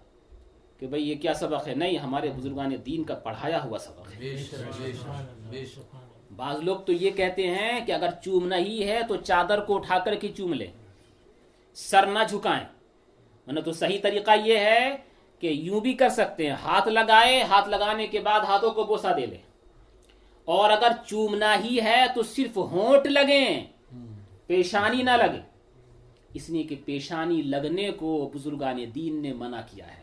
کہ 0.81 0.87
بھئی 0.87 1.11
یہ 1.11 1.15
کیا 1.15 1.35
سبق 1.35 1.69
ہے؟ 1.69 1.75
نہیں 1.75 1.99
ہمارے 1.99 2.31
بزرگان 2.31 2.75
دین 2.87 3.05
کا 3.05 3.15
پڑھایا 3.15 3.65
ہوا 3.65 3.79
سبق 3.79 4.15
ہے۔ 4.15 4.35
بعض 6.37 6.61
لوگ 6.63 6.77
تو 6.77 6.93
یہ 6.93 7.11
کہتے 7.11 7.47
ہیں 7.47 7.87
کہ 7.87 7.93
اگر 7.93 8.09
چومنا 8.25 8.57
ہی 8.57 8.89
ہے 8.89 9.01
تو 9.09 9.17
چادر 9.17 9.61
کو 9.61 9.77
اٹھا 9.77 9.99
کر 9.99 10.15
کے 10.15 10.29
چوم 10.29 10.53
لیں۔ 10.53 10.73
سر 11.75 12.07
نہ 12.07 12.19
جھکائیں۔ 12.29 12.65
ورنہ 13.47 13.61
تو 13.61 13.73
صحیح 13.73 13.99
طریقہ 14.03 14.31
یہ 14.45 14.59
ہے 14.59 14.97
کہ 15.39 15.47
یوں 15.47 15.81
بھی 15.81 15.93
کر 15.95 16.09
سکتے 16.09 16.47
ہیں۔ 16.47 16.57
ہاتھ 16.63 16.89
لگائے 16.89 17.43
ہاتھ 17.43 17.69
لگانے 17.69 18.07
کے 18.07 18.21
بعد 18.21 18.41
ہاتھوں 18.41 18.71
کو 18.71 18.85
بوسا 18.85 19.17
دے 19.17 19.27
لیں۔ 19.27 19.48
اور 20.49 20.71
اگر 20.71 20.93
چومنا 21.07 21.65
ہی 21.65 21.81
ہے 21.85 22.05
تو 22.15 22.23
صرف 22.23 22.57
ہونٹ 22.57 23.07
لگیں 23.07 23.65
پیشانی 24.47 25.03
نہ 25.03 25.11
لگے۔ 25.11 25.41
اس 26.35 26.51
لیے 26.51 26.63
کہ 26.63 26.77
پیشانی 26.85 27.43
لگنے 27.43 27.91
کو 27.91 28.31
بزرگان 28.35 28.85
دین 28.95 29.23
نے 29.23 29.33
منع 29.33 29.61
کیا 29.71 29.87
ہے۔ 29.87 30.03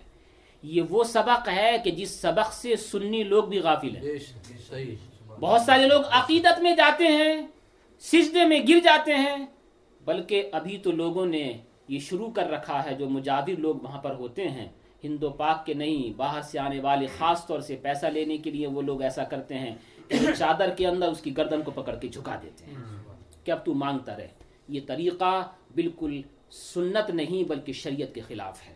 یہ 0.64 0.82
وہ 0.90 1.04
سبق 1.04 1.50
ہے 1.50 1.78
کہ 1.84 1.92
جس 1.92 2.12
سبق 2.12 2.54
سے 2.54 2.76
سنی 2.76 3.24
لوگ 3.24 3.44
بھی 3.44 3.60
غافل 3.60 3.96
ہیں۔ 3.96 4.04
بہت 5.40 5.62
سارے 5.62 5.88
لوگ 5.88 6.02
عقیدت 6.12 6.62
میں 6.62 6.76
جاتے 6.76 7.08
ہیں 7.08 7.48
سجدے 8.00 8.46
میں 8.46 8.60
گر 8.70 8.80
جاتے 8.84 9.14
ہیں 9.14 9.46
بلکہ 10.06 10.50
ابھی 10.52 10.78
تو 10.78 10.92
لوگوں 10.92 11.26
نے 11.26 11.54
یہ 11.88 12.00
شروع 12.00 12.32
کر 12.32 12.50
رکھا 12.50 12.86
ہے 12.86 12.94
جو 12.94 13.10
مجاور 13.10 13.60
لوگ 13.60 13.76
وہاں 13.76 14.02
پر 14.02 14.16
ہوتے 14.16 14.48
ہیں۔ 14.48 14.68
ہند 15.04 15.24
و 15.24 15.30
پاک 15.30 15.66
کے 15.66 15.74
نہیں 15.74 16.18
باہر 16.18 16.42
سے 16.42 16.60
آنے 16.60 16.80
والے 16.80 17.08
خاص 17.18 17.48
طور 17.48 17.60
سے 17.60 17.76
پیسہ 17.76 18.06
لینے 18.06 18.38
کے 18.38 18.52
لیے 18.52 18.68
وہ 18.68 18.82
لوگ 18.82 19.02
ایسا 19.02 19.24
کرتے 19.24 19.56
ہیں۔ 19.56 19.76
چادر 20.10 20.70
کے 20.78 20.88
اندر 20.88 21.08
اس 21.08 21.22
کی 21.22 21.38
گردن 21.38 21.62
کو 21.62 21.72
پکڑ 21.72 21.96
کے 21.96 22.08
جھکا 22.08 22.40
دیتے 22.44 22.66
ہیں۔ 22.66 22.76
کہ 23.44 23.52
اب 23.52 23.66
تو 23.66 23.74
مانگتا 23.74 24.18
رہے۔ 24.18 24.28
یہ 24.68 24.80
طریقہ 24.88 25.52
بالکل 25.76 26.22
سنت 26.52 27.10
نہیں 27.10 27.50
بلکہ 27.50 27.74
شریعت 27.74 28.16
کے 28.16 28.22
خلاف 28.22 28.62
ہے۔ 28.68 28.74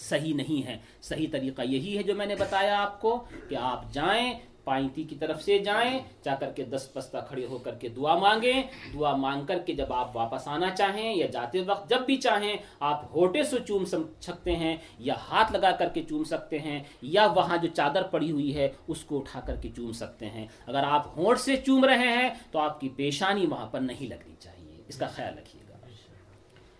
صحیح 0.00 0.34
نہیں 0.34 0.66
ہے۔ 0.66 0.78
صحیح 1.02 1.26
طریقہ 1.32 1.62
یہی 1.62 1.98
ہے 1.98 2.02
جو 2.02 2.14
میں 2.14 2.26
نے 2.26 2.34
بتایا 2.34 2.82
آپ 2.82 3.00
کو 3.00 3.24
کہ 3.48 3.54
آپ 3.54 3.92
جائیں 3.92 4.38
پائنتی 4.68 5.02
کی 5.02 5.16
طرف 5.16 5.42
سے 5.42 5.58
جائیں 5.58 5.98
جا 6.24 6.34
کر 6.34 6.50
کے 6.50 6.64
دس 6.64 6.88
پستہ 6.92 7.16
کھڑے 7.28 7.46
ہو 7.46 7.58
کر 7.58 7.74
کے 7.74 7.88
دعا 7.88 8.14
مانگیں۔ 8.18 8.62
دعا 8.94 9.14
مانگ 9.16 9.46
کر 9.46 9.58
کے 9.58 9.72
جب 9.72 9.92
آپ 9.92 10.16
واپس 10.16 10.48
آنا 10.48 10.70
چاہیں 10.70 11.14
یا 11.14 11.26
جاتے 11.26 11.60
وقت 11.66 11.90
جب 11.90 12.00
بھی 12.06 12.16
چاہیں 12.16 12.56
آپ 12.80 13.04
ہوٹے 13.14 13.42
سے 13.42 13.56
چوم 13.68 13.84
سکتے 14.20 14.56
ہیں 14.56 14.76
یا 14.98 15.14
ہاتھ 15.28 15.52
لگا 15.52 15.70
کر 15.70 15.88
کے 15.88 16.02
چوم 16.08 16.24
سکتے 16.24 16.58
ہیں 16.58 16.78
یا 17.02 17.26
وہاں 17.36 17.56
جو 17.56 17.68
چادر 17.74 18.02
پڑی 18.02 18.30
ہوئی 18.30 18.56
ہے 18.56 18.68
اس 18.88 19.04
کو 19.04 19.18
اٹھا 19.18 19.40
کر 19.40 19.56
کے 19.56 19.68
چوم 19.76 19.92
سکتے 19.92 20.26
ہیں۔ 20.30 20.46
اگر 20.66 20.82
آپ 20.86 21.06
ہونٹ 21.16 21.38
سے 21.38 21.56
چوم 21.56 21.84
رہے 21.84 22.08
ہیں 22.16 22.28
تو 22.50 22.58
آپ 22.58 22.80
کی 22.80 22.88
پیشانی 22.88 23.46
وہاں 23.46 23.66
پر 23.66 23.80
نہیں 23.80 24.06
لگنی 24.06 24.34
چاہیے۔ 24.38 24.82
اس 24.88 24.96
کا 24.98 25.06
خیال 25.06 25.34
رکھیے 25.38 25.62
گا۔ 25.68 25.76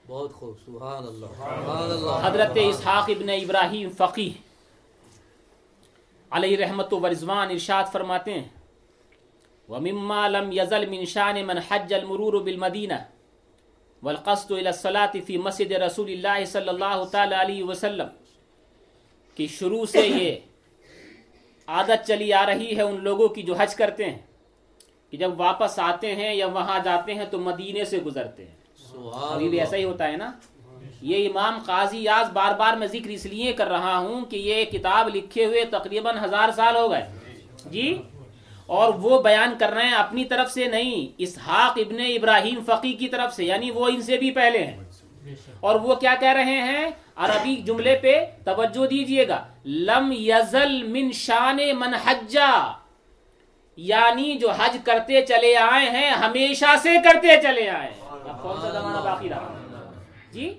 بہت 0.07 0.33
خوب 0.33 0.55
سبحان 0.67 1.03
اللہ۔ 1.07 1.27
سبحان 1.27 1.91
اللہ۔ 1.91 2.27
حضرت 2.29 2.59
اسحاق 2.63 3.07
ابن 3.09 3.29
ابراہیم 3.29 3.89
فقی 3.91 4.31
علیہ 6.31 6.57
رحمت 6.57 6.93
و 6.93 7.09
رضوان 7.09 7.51
ارشاد 7.51 7.85
فرماتے 7.93 8.35
ہیں 8.35 8.49
وَمِمَّا 9.69 10.29
لَمْ 10.29 10.53
يَزَلْ 10.53 10.89
مِنْ 10.89 11.05
شَانِ 11.05 11.43
مَنْ 11.43 11.59
حَجَّ 11.71 11.95
الْمُرُورُ 11.95 12.43
بِالْمَدِينَةِ 12.43 12.99
وَالْقَصْدُ 14.03 14.57
إِلَى 14.57 14.67
الصَّلَاةِ 14.67 15.21
فِي 15.25 15.37
مَسْجِدِ 15.37 15.75
رسول 15.75 16.11
اللہ 16.11 16.45
صلی 16.45 16.69
اللہ 16.69 17.05
تعالی 17.13 17.35
علیہ 17.35 17.65
وسلم۔ 17.65 18.07
کہ 19.35 19.47
شروع 19.47 19.87
سے 19.87 20.07
یہ 20.07 20.37
عادت 21.67 22.07
چلی 22.07 22.33
آ 22.33 22.47
رہی 22.47 22.77
ہے 22.77 22.83
ان 22.83 23.05
لوگوں 23.05 23.29
کی 23.29 23.43
جو 23.43 23.55
حج 23.55 23.75
کرتے 23.75 24.11
ہیں 24.11 24.19
کہ 25.11 25.17
جب 25.17 25.41
واپس 25.41 25.79
آتے 25.79 26.15
ہیں 26.15 26.35
یا 26.35 26.47
وہاں 26.47 26.79
جاتے 26.85 27.15
ہیں 27.15 27.25
تو 27.25 27.39
مدینے 27.39 27.85
سے 27.85 27.99
گزرتے 27.99 28.45
ہیں۔ 28.47 28.55
ابھی 29.33 29.49
بھی 29.49 29.61
ایسا 29.61 29.77
ہی 29.77 29.85
ہوتا 29.85 30.09
ہے 30.09 30.17
نا؟ 30.17 30.31
یہ 31.03 31.29
امام 31.29 31.59
قاضی 31.67 32.03
یاز 32.03 32.31
بار 32.33 32.53
بار 32.53 32.77
میں 32.77 32.87
ذکر 32.87 33.09
اس 33.09 33.27
لیے 33.27 33.53
کر 33.53 33.69
رہا 33.69 33.99
ہوں 33.99 34.25
کہ 34.25 34.37
یہ 34.37 34.65
کتاب 34.65 35.09
لکھے 35.15 35.45
ہوئے 35.45 35.65
تقریباً 35.65 36.17
ہزار 36.25 36.49
سال 36.57 36.77
ہو 36.77 36.91
گئے۔ 36.91 37.09
جی؟ 37.67 38.03
اور 38.67 38.95
وہ 38.95 39.23
بیان 39.23 39.55
کر 39.59 39.71
رہے 39.71 39.85
ہیں 39.85 39.95
اپنی 39.95 40.25
طرف 40.25 40.53
سے 40.53 40.65
نہیں، 40.65 41.15
اسحاق 41.19 41.73
ابن 41.77 42.01
ابراہیم 42.01 42.61
فقی 42.67 42.93
کی 42.93 43.09
طرف 43.09 43.35
سے 43.35 43.45
یعنی 43.45 43.71
وہ 43.71 43.89
ان 43.89 44.03
سے 44.03 44.17
بھی 44.17 44.31
پہلے 44.31 44.59
ہیں۔ 44.59 44.77
اور 45.61 45.75
وہ 45.75 45.95
کیا 45.95 46.15
کہہ 46.21 46.33
رہے 46.33 46.61
ہیں؟ 46.61 46.91
عربی 47.17 47.57
جملے 47.57 47.97
پہ 48.03 48.27
توجہ 48.45 48.87
دیجیے 48.87 49.29
گا۔ 49.29 49.47
لم 49.65 50.13
یزل 50.13 50.83
من 50.83 51.13
شان 51.13 51.59
من 51.75 51.95
حجا 51.95 52.73
یعنی 53.77 54.35
جو 54.35 54.51
حج 54.51 54.79
کرتے 54.85 55.27
چلے 55.27 55.57
آئے 55.57 55.91
ہیں، 55.91 56.11
ہمیشہ 56.11 56.77
سے 56.83 56.89
کرتے 57.05 57.43
چلے 57.43 57.69
آئے 57.69 57.91
ہیں۔ 57.91 58.09
اب 58.11 58.43
کون 58.43 58.61
سا 58.61 58.69
زمانہ 58.69 59.05
باقی 59.05 59.29
رہا؟ 59.29 59.55
جی؟ 60.33 60.55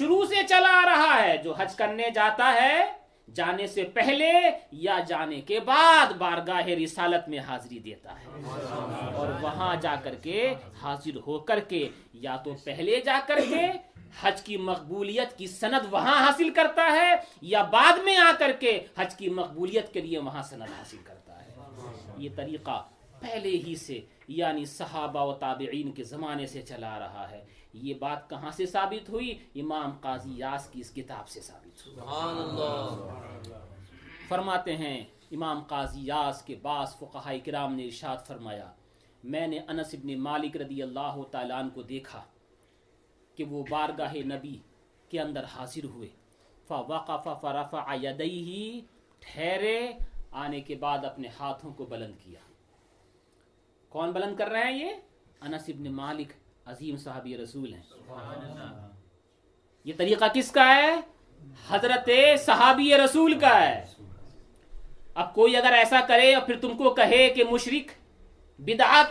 شروع 0.00 0.24
سے 0.24 0.34
چلا 0.48 0.82
آ 0.82 0.84
رہا 0.84 1.22
ہے، 1.22 1.36
جو 1.36 1.54
حج 1.54 1.74
کرنے 1.74 2.10
جاتا 2.14 2.52
ہے، 2.62 2.92
جانے 3.34 3.66
سے 3.66 3.84
پہلے 3.84 4.32
یا 4.72 4.98
جانے 5.08 5.40
کے 5.40 5.60
بعد 5.60 6.12
بارگاہ 6.12 6.66
رسالت 6.66 7.28
میں 7.28 7.38
حاضری 7.38 7.78
دیتا 7.78 8.14
ہے۔ 8.20 8.26
اور 9.14 9.28
وہاں 9.40 9.76
جا 9.76 9.94
کر 10.02 10.14
کے 10.14 10.54
حاضر 10.82 11.16
ہو 11.26 11.38
کر 11.38 11.60
کے، 11.60 11.88
یا 12.12 12.36
تو 12.36 12.54
پہلے 12.64 13.00
جا 13.00 13.20
کر 13.26 13.40
کے 13.48 13.66
حج 14.22 14.42
کی 14.42 14.56
مقبولیت 14.56 15.38
کی 15.38 15.46
سند 15.46 15.86
وہاں 15.90 16.26
حاصل 16.26 16.50
کرتا 16.50 16.92
ہے، 16.92 17.14
یا 17.42 17.62
بعد 17.62 17.98
میں 18.04 18.16
آ 18.16 18.32
کر 18.38 18.52
کے 18.52 18.86
حج 18.98 19.14
کی 19.14 19.30
مقبولیت 19.30 19.92
کے 19.92 20.00
لیے 20.00 20.18
وہاں 20.18 20.42
سند 20.42 20.72
حاصل 20.78 20.98
کرتا 21.04 21.44
ہے۔ 21.44 21.48
یہ 22.16 22.28
طریقہ 22.36 22.84
پہلے 23.20 23.50
ہی 23.50 23.74
سے 23.76 24.00
یعنی 24.28 24.64
صحابہ 24.64 25.20
و 25.20 25.32
تابعین 25.32 25.92
کے 25.92 26.02
زمانے 26.02 26.46
سے 26.46 26.62
چلا 26.62 26.98
رہا 26.98 27.26
ہے۔ 27.30 27.59
یہ 27.72 27.94
بات 27.94 28.30
کہاں 28.30 28.50
سے 28.50 28.66
ثابت 28.66 29.08
ہوئی؟ 29.08 29.38
امام 29.54 29.90
قاضی 30.00 30.38
یاس 30.38 30.70
کی 30.70 30.80
اس 30.80 30.90
کتاب 30.94 31.28
سے 31.28 31.40
ثابت 31.40 31.86
ہوئی۔ 31.86 31.96
سبحان 31.96 32.38
اللہ۔ 32.38 33.64
فرماتے 34.28 34.76
ہیں 34.76 35.04
امام 35.30 35.62
قاضی 35.62 36.00
یاس 36.02 36.42
کے 36.42 36.56
بعض 36.62 36.96
فقہاء 36.96 37.32
کرام 37.44 37.74
نے 37.74 37.84
ارشاد 37.84 38.16
فرمایا 38.26 38.72
میں 39.24 39.46
نے 39.46 39.58
انس 39.58 39.94
ابن 39.94 40.20
مالک 40.20 40.56
رضی 40.56 40.82
اللہ 40.82 41.22
تعالیٰ 41.30 41.58
عنہ 41.58 41.68
کو 41.74 41.82
دیکھا 41.82 42.22
کہ 43.34 43.44
وہ 43.44 43.64
بارگاہ 43.70 44.14
نبی 44.14 44.58
کے 45.08 45.20
اندر 45.20 45.44
حاضر 45.44 45.84
ہوئے۔ 45.84 46.08
فوقف 46.68 47.28
فرفع 47.40 47.94
یدیہ 48.02 48.80
ٹھہرے 49.18 49.92
آنے 50.30 50.60
کے 50.60 50.74
بعد 50.74 50.98
اپنے 51.04 51.28
ہاتھوں 51.40 51.74
کو 51.74 51.84
بلند 51.84 52.14
کیا۔ 52.24 52.40
کون 53.88 54.10
بلند 54.10 54.36
کر 54.36 54.48
رہے 54.48 54.64
ہیں 54.64 54.78
یہ؟ 54.78 54.90
انس 55.40 55.64
ابن 55.68 55.92
مالک 55.92 56.32
عظیم 56.70 56.96
صحابی 56.96 57.36
رسول 57.36 57.74
ہیں۔ 57.74 57.82
یہ 59.84 59.92
طریقہ 59.98 60.24
کس 60.34 60.50
کا 60.50 60.74
ہے؟ 60.74 61.00
حضرت 61.68 62.10
صحابی 62.38 62.96
رسول 62.96 63.38
کا 63.38 63.60
ہے۔ 63.60 63.86
اب 65.14 65.34
کوئی 65.34 65.56
اگر 65.56 65.72
ایسا 65.72 66.00
کرے 66.08 66.34
اور 66.34 66.46
پھر 66.46 66.58
تم 66.60 66.76
کو 66.76 66.94
کہے 66.94 67.28
کہ 67.28 67.44
مشرک 67.44 67.90
بدعت 68.58 69.06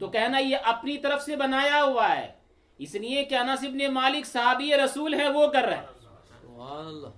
تو 0.00 0.08
کہنا 0.08 0.38
یہ 0.38 0.56
اپنی 0.64 0.98
طرف 0.98 1.22
سے 1.22 1.36
بنایا 1.36 1.84
ہوا 1.84 2.16
ہے۔ 2.16 2.32
اس 2.78 2.94
لیے 2.94 3.24
کہ 3.24 3.34
انس 3.34 3.64
ابن 3.64 3.94
مالک 3.94 4.26
صحابی 4.26 4.76
رسول 4.76 5.14
ہے 5.14 5.28
وہ 5.28 5.46
کر 5.46 5.62
رہے 5.62 5.76
ہیں۔ 5.76 5.86
سبحان 6.42 6.86
اللہ۔ 6.86 7.08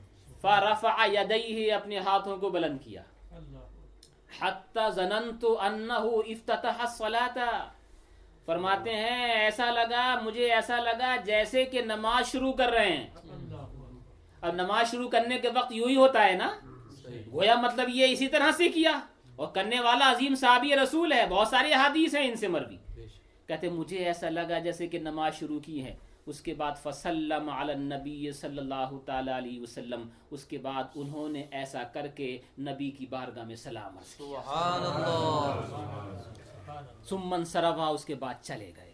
فرفع 0.41 1.07
یدیہ 1.07 1.73
اپنے 1.73 1.99
ہاتھوں 1.99 2.37
کو 2.37 2.51
بلند 2.51 2.79
کیا۔ 2.83 3.03
حتی 4.41 4.91
ظننت 4.91 5.45
انہو 5.61 6.21
افتتح 6.21 6.81
الصلاة۔ 6.81 7.69
فرماتے 8.47 8.97
ہیں، 8.97 9.33
ایسا 9.33 9.71
لگا، 9.71 10.21
مجھے 10.23 10.53
ایسا 10.53 10.81
لگا 10.81 11.17
جیسے 11.17 11.65
کہ 11.65 11.83
نماز 11.83 12.33
شروع 12.33 12.53
کر 12.53 12.71
رہے 12.71 12.97
ہیں. 12.97 13.07
اب 14.41 14.55
نماز 14.55 14.91
شروع 14.91 15.09
کرنے 15.09 15.39
کے 15.39 15.49
وقت 15.49 15.73
یوں 15.73 15.89
ہی 15.89 15.97
ہوتا 15.97 16.25
ہے 16.25 16.33
نا؟ 16.33 16.57
گویا 17.33 17.55
مطلب 17.55 17.89
یہ 17.89 18.07
اسی 18.07 18.29
طرح 18.29 18.51
سے 18.57 18.69
کیا؟ 18.69 19.01
اور 19.37 19.49
کرنے 19.49 19.81
والا 19.81 20.11
عظیم 20.11 20.35
صحابی 20.35 20.77
رسول 20.77 21.13
ہے، 21.13 21.27
بہت 21.29 21.49
سارے 21.49 21.73
حدیث 21.73 22.15
ہیں 22.15 22.29
ان 22.29 22.37
سے 22.37 22.49
مروی۔ 22.49 22.77
کہتے 23.47 23.69
مجھے 23.69 24.05
ایسا 24.05 24.29
لگا 24.29 24.59
جیسے 24.59 24.87
کہ 24.87 24.99
نماز 24.99 25.35
شروع 25.35 25.61
کی 25.61 25.85
ہے. 25.85 25.97
اس 26.27 26.41
کے 26.41 26.55
بعد 26.55 26.73
فسلم 26.83 27.49
علی 27.49 27.73
النبی 27.73 28.33
صلی 28.33 28.59
اللہ 28.59 28.99
تعالی 29.07 29.31
علیہ 29.31 29.61
وسلم۔ 29.61 30.09
اس 30.31 30.45
کے 30.45 30.59
بعد 30.59 30.85
انہوں 30.95 31.29
نے 31.29 31.45
ایسا 31.51 31.83
کر 31.83 32.07
کے 32.07 32.39
نبی 32.59 32.91
کی 32.91 33.07
بارگاہ 33.07 33.45
میں 33.45 33.57
سلام 33.57 33.99
سبحان 34.05 34.83
اللہ۔ 34.87 36.44
سمن 37.05 37.45
سروا 37.45 37.87
اس 37.87 38.05
کے 38.05 38.15
بعد 38.15 38.35
چلے 38.43 38.73
گئے۔ 38.77 38.93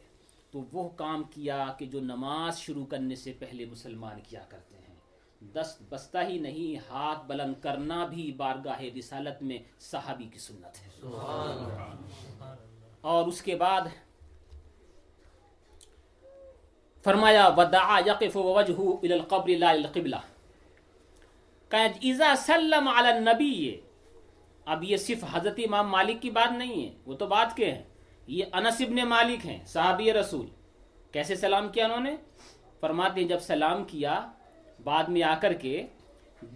تو 0.51 0.65
وہ 0.73 0.89
کام 0.89 1.23
کیا 1.23 1.67
کہ 1.79 1.87
جو 1.87 2.01
نماز 2.01 2.59
شروع 2.59 2.87
کرنے 2.87 3.15
سے 3.15 3.33
پہلے 3.39 3.65
مسلمان 3.65 4.21
کیا 4.21 4.43
کرتے 4.49 4.77
ہیں۔ 4.77 4.81
دست 5.55 5.83
بستہ 5.89 6.19
ہی 6.29 6.39
نہیں 6.39 6.91
ہاتھ 6.91 7.27
بلند 7.27 7.55
کرنا 7.63 8.07
بھی 8.07 8.33
بارگاہ 8.33 8.81
رسالت 8.99 9.43
میں 9.43 9.59
صحابی 9.81 10.25
کی 10.25 10.39
سنت 10.39 10.83
ہے۔ 10.83 10.89
اور 13.01 13.27
اس 13.27 13.43
کے 13.43 13.57
بعد 13.57 13.81
فرمایا 17.05 17.49
ودعا 17.49 18.01
یقف 18.07 18.37
الى 18.37 19.13
القبر 19.13 19.49
لا 19.49 19.71
القبلہ 19.71 20.17
سلم 22.37 22.89
علی 22.89 23.09
النبی 23.09 23.81
اب 24.71 24.85
یہ 24.85 24.97
صرف 24.97 25.25
حضرت 25.33 25.59
امام 25.59 25.89
مالک 25.89 26.23
کی 26.23 26.31
بات 26.31 26.53
نہیں 26.53 26.87
ہے، 26.87 26.93
وہ 27.07 27.15
تو 27.15 27.27
بات 27.27 27.57
کے 27.57 27.73
ہیں۔ 27.73 27.83
یہ 28.27 28.45
انس 28.53 28.81
ابن 28.81 29.09
مالک 29.09 29.47
ہیں، 29.47 29.59
صحابی 29.67 30.13
رسول۔ 30.13 30.47
کیسے 31.13 31.37
سلام 31.37 31.69
کیا 31.69 31.85
انہوں 31.85 32.01
نے؟ 32.01 32.17
فرماتے 32.81 33.21
ہیں، 33.21 33.29
جب 33.29 33.39
سلام 33.39 33.85
کیا، 33.85 34.31
بعد 34.85 35.05
میں 35.05 35.23
آ 35.23 35.35
کر 35.41 35.53
کے 35.53 35.87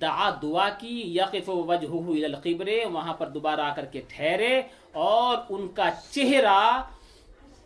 دعا 0.00 0.30
دعا 0.42 0.68
کی، 0.68 1.18
یقف 1.18 1.48
وجهه 1.48 2.08
الى 2.08 2.24
القبر، 2.24 2.92
وہاں 2.92 3.14
پر 3.14 3.28
دوبارہ 3.28 3.60
آ 3.60 3.74
کر 3.74 3.84
کے 3.84 4.02
ٹھہرے 4.08 4.62
اور 4.92 5.36
ان 5.48 5.68
کا 5.68 5.90
چہرہ 6.10 6.82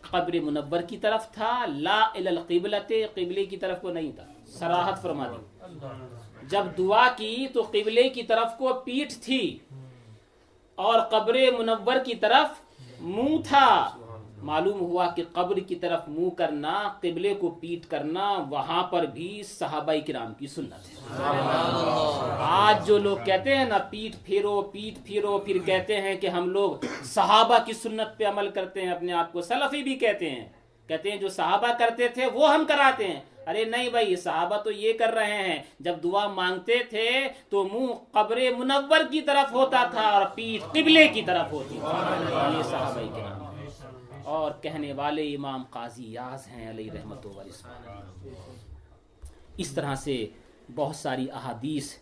قبر 0.01 0.39
منور 0.39 0.81
کی 0.81 0.97
طرف 0.97 1.31
تھا۔ 1.31 1.65
لا 1.67 2.09
القبلت 2.15 2.91
قبلے 3.13 3.45
کی 3.45 3.57
طرف 3.57 3.81
کو 3.81 3.89
نہیں 3.89 4.11
تھا۔ 4.11 4.25
سراحت 4.45 5.01
فرما 5.01 5.27
دی۔ 5.27 5.67
جب 6.43 6.63
دعا 6.77 7.07
کی 7.17 7.47
تو 7.53 7.61
قبلے 7.61 8.09
کی 8.09 8.23
طرف 8.23 8.57
کو 8.57 8.73
پیٹھ 8.73 9.13
تھی۔ 9.13 9.57
اور 10.79 10.99
قبر 10.99 11.35
منور 11.59 12.03
کی 12.05 12.15
طرف 12.15 12.47
منہ 13.01 13.37
تھا۔ 13.47 13.89
معلوم 14.41 14.79
ہوا 14.79 15.07
کہ 15.15 15.23
قبر 15.33 15.55
کی 15.59 15.75
طرف 15.75 15.99
منہ 16.07 16.29
کرنا 16.29 16.93
قبلے 16.99 17.33
کو 17.33 17.49
پیٹ 17.49 17.85
کرنا 17.85 18.45
وہاں 18.49 18.83
پر 18.83 19.05
بھی 19.05 19.43
صحابہ 19.43 19.93
کرام 20.07 20.33
کی 20.33 20.47
سنت 20.47 20.89
ہے۔ 20.89 21.21
آج 22.39 22.87
جو 22.87 22.97
لوگ 22.97 23.17
کہتے 23.25 23.55
ہیں 23.55 23.65
نا 23.65 23.77
پیٹ 23.77 24.25
پھیرو 24.25 24.61
پیٹ 24.61 25.05
پھیرو 25.05 25.37
پھر 25.37 25.57
کہتے 25.65 26.01
ہیں 26.01 26.15
کہ 26.15 26.27
ہم 26.27 26.49
لوگ 26.49 26.85
صحابہ 27.03 27.57
کی 27.65 27.73
سنت 27.73 28.17
پہ 28.17 28.25
عمل 28.25 28.49
کرتے 28.49 28.81
ہیں 28.81 28.91
اپنے 28.91 29.13
آپ 29.13 29.31
کو 29.31 29.41
سلفی 29.41 29.83
بھی 29.83 29.95
کہتے 29.95 30.29
ہیں۔ 30.29 30.45
کہتے 30.87 31.11
ہیں 31.11 31.17
جو 31.17 31.29
صحابہ 31.29 31.67
کرتے 31.79 32.07
تھے 32.07 32.25
وہ 32.33 32.53
ہم 32.53 32.63
کراتے 32.67 33.07
ہیں۔ 33.07 33.19
ارے 33.49 33.63
نہیں 33.65 33.89
بھائی 33.89 34.15
صحابہ 34.15 34.57
تو 34.63 34.71
یہ 34.71 34.93
کر 34.99 35.13
رہے 35.13 35.37
ہیں، 35.37 35.61
جب 35.79 36.03
دعا 36.03 36.27
مانگتے 36.33 36.77
تھے 36.89 37.09
تو 37.49 37.63
منہ 37.63 37.93
قبر 38.11 38.39
منور 38.57 39.03
کی 39.11 39.21
طرف 39.21 39.53
ہوتا 39.53 39.83
تھا 39.91 40.07
اور 40.09 40.25
پیٹ 40.35 40.71
قبلے 40.73 41.07
کی 41.13 41.21
طرف 41.27 41.51
ہوتی 41.51 41.79
تھی۔ 41.79 42.57
یہ 42.57 42.63
صحابہ 42.63 43.05
کرام 43.15 44.27
اور 44.27 44.51
کہنے 44.61 44.91
والے 44.93 45.23
امام 45.35 45.63
قاضی 45.69 46.11
یاز 46.13 46.47
ہیں 46.47 46.69
علیہ 46.69 46.91
رحمت 46.91 47.25
و 47.25 47.41
اس 49.57 49.71
طرح 49.71 49.95
سے 49.95 50.25
بہت 50.75 50.95
ساری 50.95 51.25
احادیث 51.33 51.93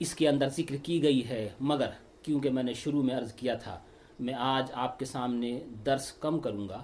اس 0.00 0.14
کے 0.14 0.28
اندر 0.28 0.48
ذکر 0.56 0.76
کی 0.82 1.02
گئی 1.02 1.28
ہے، 1.28 1.48
مگر 1.60 1.90
کیونکہ 2.22 2.50
میں 2.50 2.62
نے 2.62 2.74
شروع 2.74 3.02
میں 3.02 3.14
عرض 3.16 3.32
کیا 3.34 3.54
تھا، 3.54 3.78
میں 4.18 4.34
آج 4.38 4.70
آپ 4.74 4.98
کے 4.98 5.04
سامنے 5.04 5.58
درس 5.86 6.12
کم 6.20 6.38
کروں 6.40 6.68
گا 6.68 6.82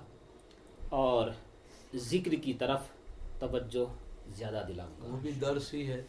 اور 0.90 1.28
ذکر 2.10 2.34
کی 2.42 2.52
طرف 2.52 2.88
توجہ 3.40 3.84
زیادہ 4.36 4.62
دلاؤں 4.68 5.02
گا۔ 5.02 5.14
وہ 5.14 5.18
بھی 5.22 5.30
درس 5.30 5.74
ہی 5.74 5.86
ہے۔ 5.86 6.02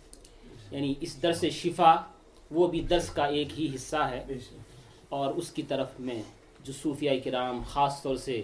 یعنی 0.72 0.94
اس 1.02 1.22
درس 1.24 1.46
شفا 1.46 1.96
وہ 2.52 2.68
بھی 2.68 2.82
درس 2.82 3.10
کا 3.10 3.26
ایک 3.26 3.60
ہی 3.60 3.76
حصہ 3.76 3.96
ہے۔ 3.96 4.26
اور 5.10 5.34
اس 5.34 5.52
کی 5.52 5.62
طرف 5.62 5.88
میں 6.00 6.22
جو 6.64 6.74
صوفیہ 6.74 7.12
کرام 7.24 7.62
خاص 7.70 8.02
طور 8.02 8.16
سے 8.16 8.42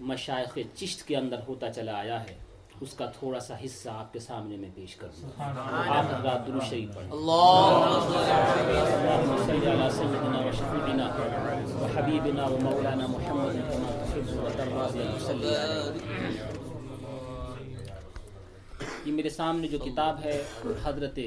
مشائق 0.00 0.58
چشت 0.74 1.02
کے 1.08 1.16
اندر 1.16 1.36
ہوتا 1.48 1.72
چلا 1.72 1.94
آیا 1.94 2.24
ہے 2.24 2.34
اس 2.80 2.94
کا 2.94 3.06
تھوڑا 3.06 3.40
سا 3.40 3.54
حصہ 3.64 3.88
آپ 3.88 4.12
کے 4.12 4.18
سامنے 4.18 4.56
میں 4.56 4.68
پیش 4.74 4.96
کروں 4.96 5.22
گا۔ 5.22 5.28
آپ 5.88 6.04
حضرات 6.14 6.46
درود 6.46 6.62
شریف 6.62 6.94
پڑھیں۔ 6.94 7.10
ومولانا 12.50 13.06
محمد 13.06 13.52
كما 13.52 14.48
تحب 14.56 14.78
عليه 14.78 16.73
یہ 19.04 19.12
میرے 19.12 19.28
سامنے 19.28 19.68
جو 19.68 19.78
کتاب 19.78 20.20
ہے 20.24 20.42
حضرت 20.84 21.18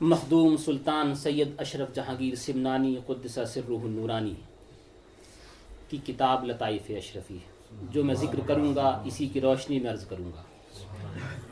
مخدوم 0.00 0.56
سلطان 0.56 1.14
سید 1.14 1.48
اشرف 1.58 1.94
جہانگیر 1.94 2.34
سمنانی 2.34 2.96
قدس 3.06 3.38
سرہ 3.48 3.84
النورانی 3.84 4.34
کی 5.88 5.96
کتاب 6.06 6.44
لطائف 6.44 6.82
اشرفی 6.88 7.38
جو 7.90 8.04
میں 8.04 8.14
ذکر 8.14 8.40
کروں 8.46 8.74
گا، 8.74 9.02
اسی 9.04 9.26
کی 9.26 9.40
روشنی 9.40 9.78
میں 9.80 9.90
عرض 9.90 10.06
کروں 10.06 10.30
گا۔ 10.32 10.42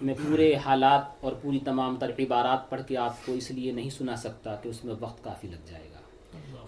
میں 0.02 0.14
پورے 0.14 0.54
حالات 0.54 1.02
اور 1.20 1.32
پوری 1.32 1.58
تمام 1.64 1.96
تر 1.96 2.10
عبارات 2.18 2.70
پڑھ 2.70 2.82
کے 2.88 2.96
آپ 2.96 3.26
کو 3.26 3.32
اس 3.32 3.50
لیے 3.50 3.72
نہیں 3.72 3.90
سنا 3.90 4.16
سکتا 4.16 4.56
کہ 4.56 4.68
اس 4.68 4.84
میں 4.84 4.94
وقت 5.00 5.24
کافی 5.24 5.48
لگ 5.48 5.66
جائے 5.66 5.88
گا۔ 5.94 6.00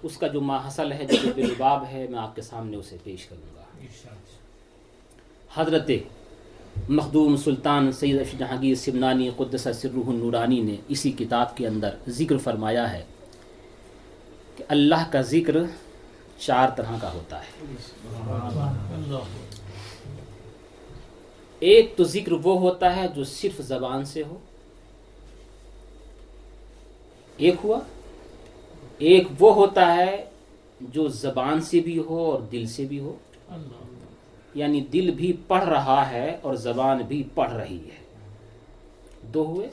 اس 0.02 0.16
کا 0.16 0.26
جو 0.26 0.40
ماحصل 0.40 0.92
ہے 0.92 1.04
جو 1.04 1.28
بلباب 1.36 1.84
ہے، 1.92 2.06
میں 2.10 2.18
آپ 2.18 2.36
کے 2.36 2.42
سامنے 2.42 2.76
اسے 2.76 2.96
پیش 3.02 3.26
کروں 3.26 3.54
گا۔ 3.54 3.64
حضرت 5.54 5.90
مخدوم 6.88 7.36
سلطان 7.36 7.92
سید 7.92 8.20
اشرف 8.20 8.38
جہانگیر 8.38 8.74
سمنانی 8.74 9.30
قدس 9.36 9.68
سرہ 9.74 10.08
النورانی 10.08 10.60
نے 10.60 10.76
اسی 10.88 11.12
کتاب 11.12 11.56
کے 11.56 11.66
اندر 11.66 11.90
ذکر 12.08 12.38
فرمایا 12.38 12.92
ہے 12.92 13.04
کہ 14.56 14.64
اللہ 14.68 15.10
کا 15.10 15.20
ذکر 15.20 15.56
چار 16.38 16.68
طرح 16.76 16.98
کا 17.00 17.12
ہوتا 17.12 17.40
ہے۔ 17.40 17.74
ایک 21.60 21.96
تو 21.96 22.04
ذکر 22.04 22.32
وہ 22.32 22.60
ہوتا 22.60 22.96
ہے 22.96 23.08
جو 23.08 23.24
صرف 23.24 23.60
زبان 23.60 24.04
سے 24.04 24.22
ہو۔ 24.22 24.38
ایک 27.36 27.54
ہوا۔ 27.64 27.80
ایک 28.98 29.28
وہ 29.38 29.54
ہوتا 29.54 29.96
ہے 29.96 30.24
جو 30.80 31.08
زبان 31.08 31.60
سے 31.60 31.80
بھی 31.80 31.98
ہو 31.98 32.32
اور 32.32 32.40
دل 32.40 32.66
سے 32.66 32.84
بھی 32.84 32.98
ہو۔ 32.98 33.16
یعنی 34.54 34.80
دل 34.80 35.10
بھی 35.10 35.32
پڑھ 35.48 35.64
رہا 35.64 36.10
ہے 36.10 36.36
اور 36.42 36.54
زبان 36.54 36.98
بھی 37.08 37.22
پڑھ 37.34 37.52
رہی 37.52 37.78
ہے۔ 37.84 38.02
دو 39.22 39.46
ہوئے۔ 39.46 39.68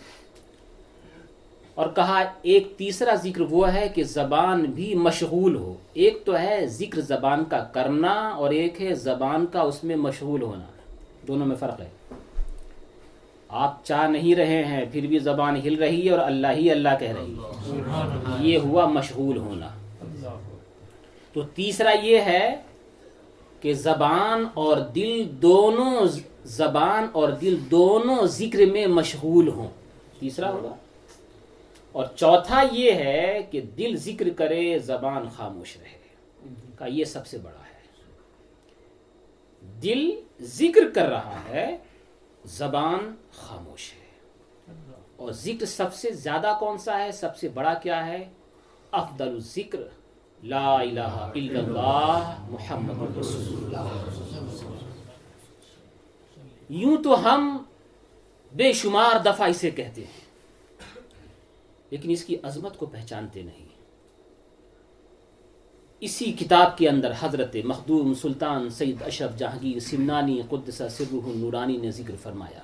اور 1.75 1.89
کہا، 1.95 2.23
ایک 2.41 2.73
تیسرا 2.77 3.15
ذکر 3.15 3.41
وہ 3.41 3.73
ہے 3.73 3.89
کہ 3.89 4.03
زبان 4.03 4.61
بھی 4.61 4.95
مشغول 4.95 5.55
ہو۔ 5.55 5.73
ایک 5.93 6.25
تو 6.25 6.39
ہے 6.39 6.65
ذکر 6.65 7.01
زبان 7.01 7.45
کا 7.45 7.59
کرنا 7.59 8.29
اور 8.29 8.51
ایک 8.51 8.81
ہے 8.81 8.95
زبان 8.95 9.45
کا 9.45 9.61
اس 9.61 9.83
میں 9.83 9.95
مشغول 9.95 10.41
ہونا۔ 10.41 10.65
دونوں 11.27 11.45
میں 11.45 11.55
فرق 11.55 11.81
ہے۔ 11.81 11.89
آپ 13.49 13.85
چاہ 13.85 14.07
نہیں 14.07 14.35
رہے 14.35 14.65
ہیں، 14.65 14.85
پھر 14.91 15.07
بھی 15.07 15.19
زبان 15.19 15.55
ہل 15.55 15.75
رہی 15.75 16.05
ہے 16.05 16.11
اور 16.11 16.19
اللہ 16.19 16.47
ہی 16.55 16.71
اللہ 16.71 16.89
کہہ 16.99 17.13
رہی 17.19 17.33
ہے۔ 17.33 17.77
یہ 18.39 18.57
ہوا 18.57 18.85
مشغول 18.85 19.37
ہونا۔ 19.37 19.67
تو 21.33 21.41
تیسرا 21.41 21.91
یہ 22.03 22.19
ہے 22.19 22.55
کہ 23.59 23.73
زبان 23.73 24.45
اور 24.53 24.77
دل 24.77 25.29
دونوں 25.31 26.07
زبان 26.43 27.07
اور 27.11 27.29
دل 27.29 27.57
دونوں 27.71 28.25
ذکر 28.25 28.65
میں 28.65 28.87
مشغول 28.87 29.47
ہوں۔ 29.47 29.67
تیسرا 30.19 30.51
ہوگا۔ 30.51 30.75
اور 31.91 32.05
چوتھا 32.15 32.63
یہ 32.71 32.91
ہے 32.91 33.43
کہ 33.51 33.61
دل 33.61 33.95
ذکر 33.95 34.29
کرے 34.29 34.79
زبان 34.79 35.29
خاموش 35.29 35.77
رہے۔ 35.77 35.99
کا 36.75 36.85
یہ 36.85 37.03
سب 37.03 37.27
سے 37.27 37.37
بڑا 37.37 37.59
ہے۔ 37.59 37.79
دل 39.83 40.19
ذکر 40.41 40.89
کر 40.95 41.09
رہا 41.09 41.41
ہے 41.49 41.77
زبان 42.45 43.15
خاموش 43.31 43.93
ہے۔ 43.93 44.09
اور 45.15 45.31
ذکر 45.31 45.65
سب 45.65 45.93
سے 45.93 46.11
زیادہ 46.11 46.57
کون 46.59 46.77
سا 46.77 47.03
ہے؟ 47.03 47.11
سب 47.11 47.37
سے 47.37 47.49
بڑا 47.49 47.73
کیا 47.73 48.07
ہے؟ 48.07 48.29
افضل 48.91 49.27
الذکر۔ 49.27 49.79
لا 50.43 50.73
الہ 50.73 51.15
الا 51.35 51.59
اللہ 51.59 52.35
محمد 52.49 53.17
رسول 53.17 53.63
اللہ۔ 53.63 53.87
یوں 56.69 56.97
تو 57.03 57.15
ہم 57.25 57.57
بے 58.51 58.71
شمار 58.73 59.19
دفعہ 59.25 59.49
اسے 59.49 59.71
کہتے 59.71 60.01
ہیں، 60.01 60.21
لیکن 61.91 62.09
اس 62.09 62.23
کی 62.23 62.37
عظمت 62.43 62.77
کو 62.77 62.85
پہچانتے 62.85 63.41
نہیں۔ 63.41 63.67
اسی 66.01 66.31
کتاب 66.31 66.77
کے 66.77 66.89
اندر 66.89 67.11
حضرت 67.19 67.55
مخدوم 67.65 68.13
سلطان 68.13 68.69
سید 68.69 69.01
اشرف 69.01 69.37
جہانگیر 69.37 69.79
سمنانی 69.79 70.41
قدس 70.49 70.81
سرہ 70.91 71.27
نورانی 71.35 71.77
نے 71.77 71.91
ذکر 71.91 72.15
فرمایا۔ 72.23 72.63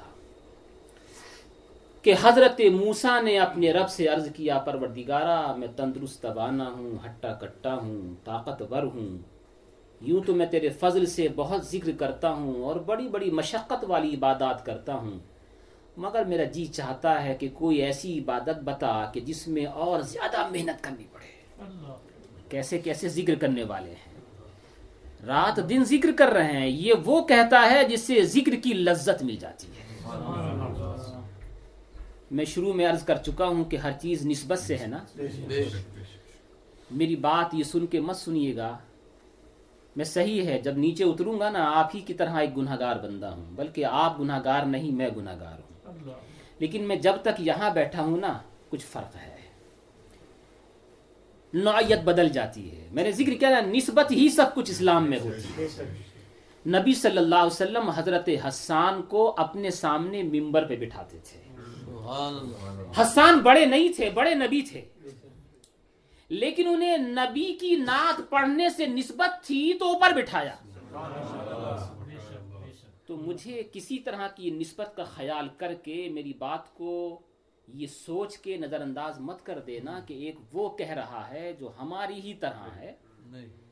کہ 2.06 2.14
حضرت 2.22 2.62
موسا 2.62 3.22
نے 3.22 3.39
اپنے 3.39 3.72
رب 3.72 3.89
سے 3.89 4.08
عرض 4.08 4.32
کیا، 4.36 4.60
پروردگارا، 4.60 5.56
میں 5.56 5.68
تندرست 5.76 6.22
توانا 6.22 6.70
ہوں، 6.70 6.97
ہٹا 7.06 7.34
کٹا 7.34 7.74
ہوں، 7.74 8.16
طاقتور 8.26 8.84
ہوں۔ 8.84 9.18
یوں 10.01 10.24
تو 10.24 10.36
میں 10.36 10.45
تیرے 10.45 10.70
فضل 10.70 11.06
سے 11.06 11.28
بہت 11.36 11.66
ذکر 11.66 11.91
کرتا 11.99 12.32
ہوں 12.32 12.64
اور 12.64 12.76
بڑی 12.76 13.08
بڑی 13.08 13.32
مشقت 13.32 13.86
والی 13.88 14.16
عبادات 14.16 14.66
کرتا 14.66 14.93
ہوں۔ 14.93 15.20
مگر 15.97 16.24
میرا 16.24 16.43
جی 16.43 16.66
چاہتا 16.66 17.24
ہے 17.24 17.36
کہ 17.39 17.49
کوئی 17.53 17.78
ایسی 17.78 18.20
عبادت 18.20 18.60
بتا 18.64 19.06
کہ 19.14 19.20
جس 19.20 19.47
میں 19.47 19.66
اور 19.66 20.01
زیادہ 20.01 20.47
محنت 20.51 20.84
کرنی 20.84 21.03
پڑے۔ 21.14 21.64
کیسے 22.49 22.80
کیسے 22.80 23.10
ذکر 23.10 23.36
کرنے 23.36 23.64
والے 23.64 23.91
ہیں؟ 23.91 24.14
رات 25.26 25.70
دن 25.70 25.84
ذکر 25.86 26.10
کر 26.18 26.28
رہے 26.28 26.51
ہیں، 26.51 26.68
یہ 26.68 26.93
وہ 27.06 27.26
کہتا 27.26 27.72
ہے 27.72 27.84
جس 27.84 28.01
سے 28.01 28.22
ذکر 28.22 28.56
کی 28.56 28.74
لذت 28.74 29.24
مل 29.24 29.36
جاتی 29.36 29.68
ہے۔ 29.68 29.86
میں 32.32 32.45
شروع 32.45 32.73
میں 32.73 32.86
عرض 32.86 33.03
کر 33.03 33.15
چکا 33.15 33.45
ہوں 33.45 33.63
کہ 33.63 33.78
ہر 33.78 33.91
چیز 33.91 34.26
نسبت 34.26 34.59
سے 34.59 34.78
ہے 34.78 34.88
نا؟ 34.88 34.97
میری 36.91 37.15
بات 37.15 37.53
یہ 37.53 37.63
سن 37.63 37.86
کے 37.86 37.99
مت 37.99 38.15
سنیے 38.15 38.55
گا۔ 38.55 38.78
میں 39.95 40.05
صحیح 40.05 40.45
ہے، 40.45 40.61
جب 40.61 40.78
نیچے 40.78 41.03
اتروں 41.03 41.39
گا 41.39 41.49
نا، 41.49 41.71
آپ 41.80 41.95
ہی 41.95 41.99
کی 41.99 42.13
طرح 42.13 42.39
ایک 42.39 42.57
گناہ 42.57 42.76
گار 42.80 42.95
بندہ 42.95 43.26
ہوں، 43.26 43.45
بلکہ 43.55 43.86
آپ 43.86 44.19
گناہ 44.19 44.41
گار 44.43 44.65
نہیں، 44.65 44.91
میں 44.91 45.09
گناہ 45.15 45.39
گار 45.39 45.53
ہوں۔ 45.53 45.99
لیکن 46.59 46.84
میں 46.84 46.95
جب 46.95 47.13
تک 47.21 47.39
یہاں 47.39 47.69
بیٹھا 47.69 48.01
ہوں 48.01 48.17
نا، 48.17 48.38
کچھ 48.69 48.86
فرق 48.86 49.15
ہے۔ 49.15 49.36
نوعیت 51.53 51.99
بدل 51.99 52.30
جاتی 52.30 52.71
ہے۔ 52.71 52.88
میں 52.91 53.03
نے 53.03 53.11
ذکر 53.11 53.34
کیا 53.34 53.49
نا 53.49 53.59
نسبت 53.59 54.11
ہی 54.11 54.30
سب 54.30 54.55
کچھ 54.55 54.71
اسلام 54.71 55.09
میں 55.09 55.19
ہوتی 55.19 55.63
ہے۔ 55.63 55.67
نبی 56.67 56.93
صلی 56.93 57.17
اللہ 57.17 57.36
علیہ 57.36 57.51
وسلم 57.51 57.89
حضرت 57.89 58.30
حسان 58.47 59.01
کو 59.01 59.36
اپنے 59.38 59.69
سامنے 59.69 60.23
ممبر 60.23 60.65
پہ 60.65 60.76
بٹھاتے 60.76 61.17
تھے۔ 61.23 61.45
حسان 63.01 63.39
بڑے 63.39 63.66
نہیں 63.66 63.93
تھے 63.93 64.10
بڑے 64.10 64.36
نبی 64.36 64.62
تھے۔ 64.62 64.86
لیکن 66.30 66.68
انہیں 66.68 66.97
نبی 66.97 67.58
کی 67.60 67.76
نعت 67.76 68.30
پڑھنے 68.30 68.70
سے 68.70 68.86
نسبت 68.86 69.45
تھی 69.45 69.74
تو 69.80 69.88
اوپر 69.93 70.12
بٹھایا۔ 70.12 70.56
تو 73.06 73.18
مجھے 73.18 73.64
کسی 73.74 73.99
طرح 73.99 74.28
کی 74.28 74.49
نسبت 74.49 74.93
کا 74.95 75.03
خیال 75.03 75.47
کر 75.58 75.74
کے 75.74 76.10
میری 76.12 76.34
بات 76.34 76.74
کو 76.74 77.20
یہ 77.74 77.88
سوچ 77.88 78.38
کے 78.38 78.58
نظر 78.58 78.82
انداز 78.82 79.20
مت 79.20 79.45
کر 79.45 79.60
دینا 79.60 79.99
کہ 79.99 80.14
ایک 80.14 80.36
وہ 80.53 80.78
کہہ 80.78 80.91
رہا 80.91 81.30
ہے 81.30 81.53
جو 81.60 81.72
ہماری 81.80 82.22
ہی 82.22 82.34
طرح 82.34 82.68
ہے۔ 82.76 82.93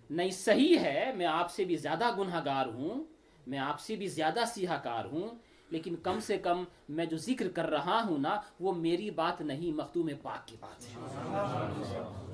نہیں۔ 0.10 0.32
صحیح 0.32 0.78
ہے 0.78 1.12
میں 1.16 1.26
آپ 1.26 1.52
سے 1.52 1.64
بھی 1.64 1.76
زیادہ 1.76 2.18
گناہ 2.18 2.42
گار 2.46 2.66
ہوں 2.66 3.04
میں 3.48 3.60
آپ 3.60 3.80
سے 3.80 3.96
بھی 3.96 4.08
زیادہ 4.08 4.40
سیاہ 4.48 4.84
کار 4.84 5.06
ہوں 5.06 5.28
لیکن 5.70 5.96
کم 5.96 6.20
سے 6.20 6.38
کم 6.38 6.64
میں 6.90 7.06
جو 7.06 7.18
ذکر 7.18 7.48
کر 7.48 7.70
رہا 7.70 8.02
ہوں 8.10 8.18
نا، 8.18 8.42
وہ 8.60 8.74
میری 8.74 9.12
بات 9.12 9.42
نہیں 9.42 9.72
مختوم 9.72 10.10
پاک 10.22 10.48
کی 10.48 10.56
بات 10.60 10.82
ہے۔ 10.84 10.96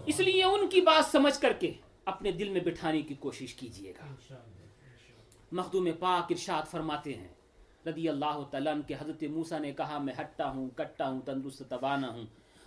اس 0.06 0.20
لیے 0.20 0.44
ان 0.44 0.68
کی 0.68 0.82
بات 0.82 1.12
سمجھ 1.12 1.42
کر 1.42 1.54
کے 1.54 1.74
اپنے 2.06 2.32
دل 2.32 2.50
میں 2.50 2.62
بٹھانے 2.62 3.02
کی 3.02 3.16
کوشش 3.16 3.54
کیجیے 3.54 3.92
گا۔ 3.92 4.36
مخدوم 5.52 5.88
پاک 6.00 6.32
ارشاد 6.32 6.72
فرماتے 6.72 7.14
ہیں، 7.14 7.28
رضی 7.86 8.10
اللہ 8.10 8.44
تعالیٰ 8.52 8.74
کے 8.88 8.96
حضرت 9.00 9.24
موسیٰ 9.24 9.60
نے 9.60 9.72
کہا، 9.72 9.98
میں 9.98 10.14
ہٹا 10.20 10.52
ہوں 10.52 10.70
کٹا 10.70 11.10
ہوں، 11.10 11.22
تندرست 11.22 11.64
توانا 11.70 12.10
ہوں، 12.10 12.26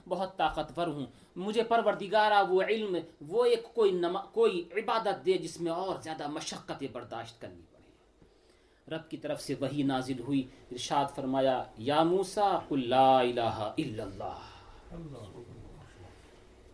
بہت 0.08 0.36
طاقتور 0.36 0.86
ہوں۔ 0.86 1.06
مجھے 1.36 1.62
پروردگارا 1.62 2.42
وہ 2.42 2.62
علم، 2.62 2.96
وہ 3.28 3.44
ایک 3.44 3.74
کوئی 3.74 3.90
نما، 3.92 4.22
کوئی 4.22 4.68
عبادت 4.72 5.26
دے 5.26 5.32
جس 5.32 5.60
میں 5.60 5.72
اور 5.72 6.00
زیادہ 6.02 6.28
مشقت 6.28 6.84
برداشت 6.92 7.40
کرنی 7.40 7.62
رب 8.90 9.10
کی 9.10 9.16
طرف 9.16 9.42
سے 9.42 9.54
وہی 9.60 9.82
نازل 9.82 10.18
ہوئی، 10.18 10.48
ارشاد 10.70 11.04
فرمایا، 11.14 11.64
یا 11.78 12.02
موسا 12.02 12.58
قل 12.68 12.88
لا 12.88 13.18
الہ 13.20 13.72
الا 13.78 14.04
اللہ۔ 14.04 14.38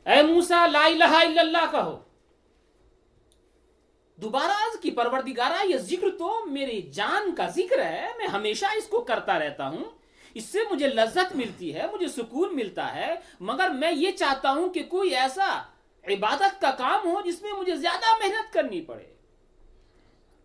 اے 0.09 0.23
موسا 0.23 0.67
لا 0.67 0.85
الہ 0.85 1.05
الا 1.05 1.41
اللہ 1.41 1.71
کہو۔ 1.71 1.99
دوبارہ 4.17 4.53
عرض 4.53 4.81
کی 4.81 4.91
پروردگارا 4.91 5.63
یہ 5.65 5.77
ذکر 5.77 6.07
تو 6.19 6.47
میری 6.47 6.83
جان 6.83 7.35
کا 7.35 7.49
ذکر 7.49 7.85
ہے، 7.85 8.07
میں 8.19 8.27
ہمیشہ 8.27 8.67
اس 8.77 8.89
کو 8.89 9.01
کرتا 9.01 9.39
رہتا 9.39 9.69
ہوں۔ 9.69 9.85
اس 10.35 10.45
سے 10.45 10.59
مجھے 10.71 10.89
لذت 10.89 11.37
ملتی 11.37 11.75
ہے، 11.75 11.87
مجھے 11.93 12.09
سکون 12.09 12.57
ملتا 12.57 12.95
ہے، 12.95 13.15
مگر 13.41 13.71
میں 13.71 13.93
یہ 13.93 14.11
چاہتا 14.11 14.53
ہوں 14.53 14.69
کہ 14.69 14.83
کوئی 14.83 15.17
ایسا 15.17 15.63
عبادت 16.05 16.61
کا 16.61 16.71
کام 16.71 17.09
ہو 17.09 17.21
جس 17.25 17.43
میں 17.43 17.53
مجھے 17.53 17.77
زیادہ 17.77 18.19
محنت 18.19 18.53
کرنی 18.53 18.81
پڑے۔ 18.81 19.18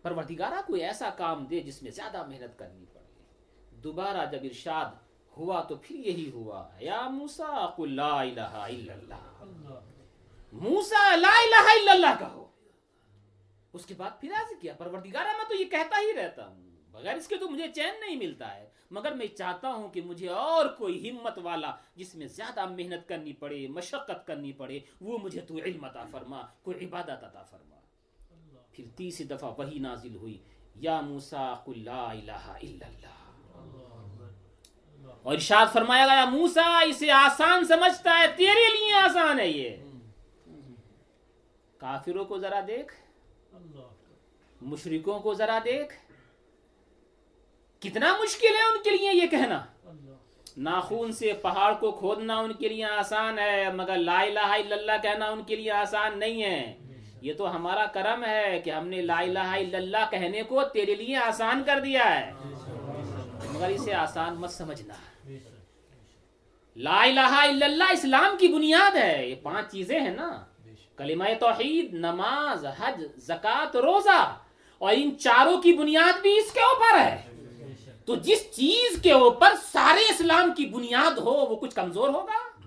پروردگارا 0.04 0.60
کوئی 0.66 0.84
ایسا 0.84 1.10
کام 1.10 1.44
دے 1.44 1.60
جس 1.60 1.82
میں 1.82 1.90
زیادہ 1.90 2.26
محنت 2.26 2.58
کرنی 2.58 2.84
پڑے۔ 2.92 3.12
دوبارہ 3.70 4.26
جب 4.30 4.38
ارشاد 4.42 4.86
ہوا 5.36 5.60
تو 5.62 5.76
پھر 5.76 5.96
یہی 5.96 6.30
ہوا، 6.30 6.68
یا 6.80 7.08
موسا 7.08 7.66
قل 7.76 7.96
لا 7.96 8.20
الہ 8.20 8.40
الا 8.40 8.92
اللہ۔ 8.92 9.44
موسا 10.52 11.16
لا 11.16 11.32
الہ 11.42 11.66
الا 11.68 11.92
اللہ 11.92 12.18
کہو۔ 12.18 12.46
اس 13.72 13.86
کے 13.86 13.94
بعد 13.94 14.10
پھر 14.20 14.32
عرض 14.32 14.60
کیا، 14.60 14.74
پروردگارہ، 14.78 15.36
میں 15.36 15.44
تو 15.48 15.54
یہ 15.54 15.64
کہتا 15.64 16.00
ہی 16.00 16.12
رہتا 16.16 16.46
ہوں۔ 16.46 16.70
بغیر 16.90 17.16
اس 17.16 17.28
کے 17.28 17.36
تو 17.36 17.48
مجھے 17.48 17.68
چین 17.74 17.94
نہیں 18.00 18.16
ملتا 18.16 18.54
ہے، 18.54 18.68
مگر 18.90 19.12
میں 19.12 19.26
چاہتا 19.26 19.72
ہوں 19.72 19.88
کہ 19.88 20.02
مجھے 20.02 20.28
اور 20.28 20.66
کوئی 20.66 21.10
ہمت 21.10 21.38
والا 21.42 21.74
جس 21.94 22.14
میں 22.14 22.26
زیادہ 22.26 22.64
محنت 22.66 23.08
کرنی 23.08 23.32
پڑے، 23.32 23.68
مشقت 23.68 24.26
کرنی 24.26 24.52
پڑے، 24.52 24.78
وہ 25.00 25.18
مجھے 25.18 25.40
تو 25.40 25.56
علم 25.56 25.84
عطا 25.84 26.04
فرما، 26.10 26.42
کوئی 26.62 26.86
عبادت 26.86 27.24
عطا 27.24 27.42
فرما۔ 27.42 27.73
پھر 28.76 28.84
تیسری 28.96 29.26
دفعہ 29.26 29.52
وہی 29.58 29.78
نازل 29.78 30.16
ہوئی، 30.16 30.38
یا 30.74 31.00
موسا 31.00 31.54
لا 31.76 32.10
الہ 32.10 32.44
الا 32.62 32.86
اللہ۔ 32.86 33.12
اور 35.22 35.34
ارشاد 35.34 35.66
فرمایا 35.72 36.06
گیا 36.06 36.24
موسا 36.24 36.78
اسے 36.78 37.10
آسان 37.10 37.64
سمجھتا 37.64 38.18
ہے، 38.18 38.26
تیرے 38.36 38.68
لیے 38.76 38.92
آسان 38.94 39.40
ہے 39.40 39.48
یہ۔ 39.48 39.76
کافروں 41.78 42.24
کو 42.24 42.38
ذرا 42.38 42.60
دیکھ، 42.66 42.94
مشرکوں 44.62 45.20
کو 45.20 45.34
ذرا 45.34 45.58
دیکھ۔ 45.64 45.94
کتنا 47.80 48.16
مشکل 48.22 48.54
ہے 48.54 48.62
ان 48.62 48.82
کے 48.82 48.90
لیے 48.90 49.10
یہ 49.12 49.26
کہنا۔ 49.26 49.64
ناخون 50.56 51.12
سے 51.12 51.32
پہاڑ 51.32 51.74
کو 51.74 51.92
کھودنا 51.92 52.38
ان 52.38 52.52
کے 52.52 52.68
لیے 52.68 52.84
آسان 52.84 53.38
ہے، 53.38 53.72
مگر 53.72 53.96
لا 53.96 54.20
الہ 54.20 54.38
الا 54.38 54.76
اللہ 54.76 55.02
کہنا 55.02 55.26
ان 55.30 55.44
کے 55.44 55.56
لیے 55.56 55.70
آسان 55.70 56.18
نہیں 56.18 56.42
ہے۔ 56.42 56.78
یہ 57.24 57.32
تو 57.34 57.56
ہمارا 57.56 57.84
کرم 57.86 58.24
ہے 58.24 58.60
کہ 58.64 58.70
ہم 58.70 58.88
نے 58.88 59.02
لا 59.02 59.18
الہ 59.18 59.38
الا 59.38 59.76
اللہ 59.76 60.10
کہنے 60.10 60.42
کو 60.42 60.62
تیرے 60.62 60.94
لیے 60.94 61.16
آسان 61.16 61.62
کر 61.66 61.80
دیا 61.80 62.20
ہے۔ 62.20 62.32
مگر 63.50 63.68
اسے 63.68 63.94
آسان 63.94 64.34
مت 64.34 64.50
سمجھنا۔ 64.50 64.94
لا 66.76 67.02
الہ 67.02 67.20
الا 67.20 67.66
اللہ 67.66 67.84
اسلام 67.92 68.36
کی 68.36 68.48
بنیاد 68.48 68.96
ہے۔ 68.96 69.26
یہ 69.28 69.34
پانچ 69.42 69.72
چیزیں 69.72 70.00
ہیں 70.00 70.14
نا۔ 70.14 70.44
کلمہ 70.96 71.24
توحید 71.40 71.94
نماز 71.94 72.66
حج 72.78 73.04
زکات 73.16 73.76
روزہ۔ 73.76 74.36
اور 74.78 74.92
ان 74.96 75.18
چاروں 75.18 75.62
کی 75.62 75.72
بنیاد 75.72 76.20
بھی 76.22 76.38
اس 76.38 76.52
کے 76.52 76.60
اوپر 76.60 76.98
ہے۔ 76.98 77.22
تو 78.04 78.14
جس 78.14 78.52
چیز 78.56 79.02
کے 79.02 79.12
اوپر 79.12 79.48
سارے 79.72 80.00
اسلام 80.00 80.54
کی 80.54 80.66
بنیاد 80.66 81.18
ہو 81.18 81.32
وہ 81.32 81.56
کچھ 81.56 81.74
کمزور 81.74 82.08
ہوگا؟ 82.08 82.66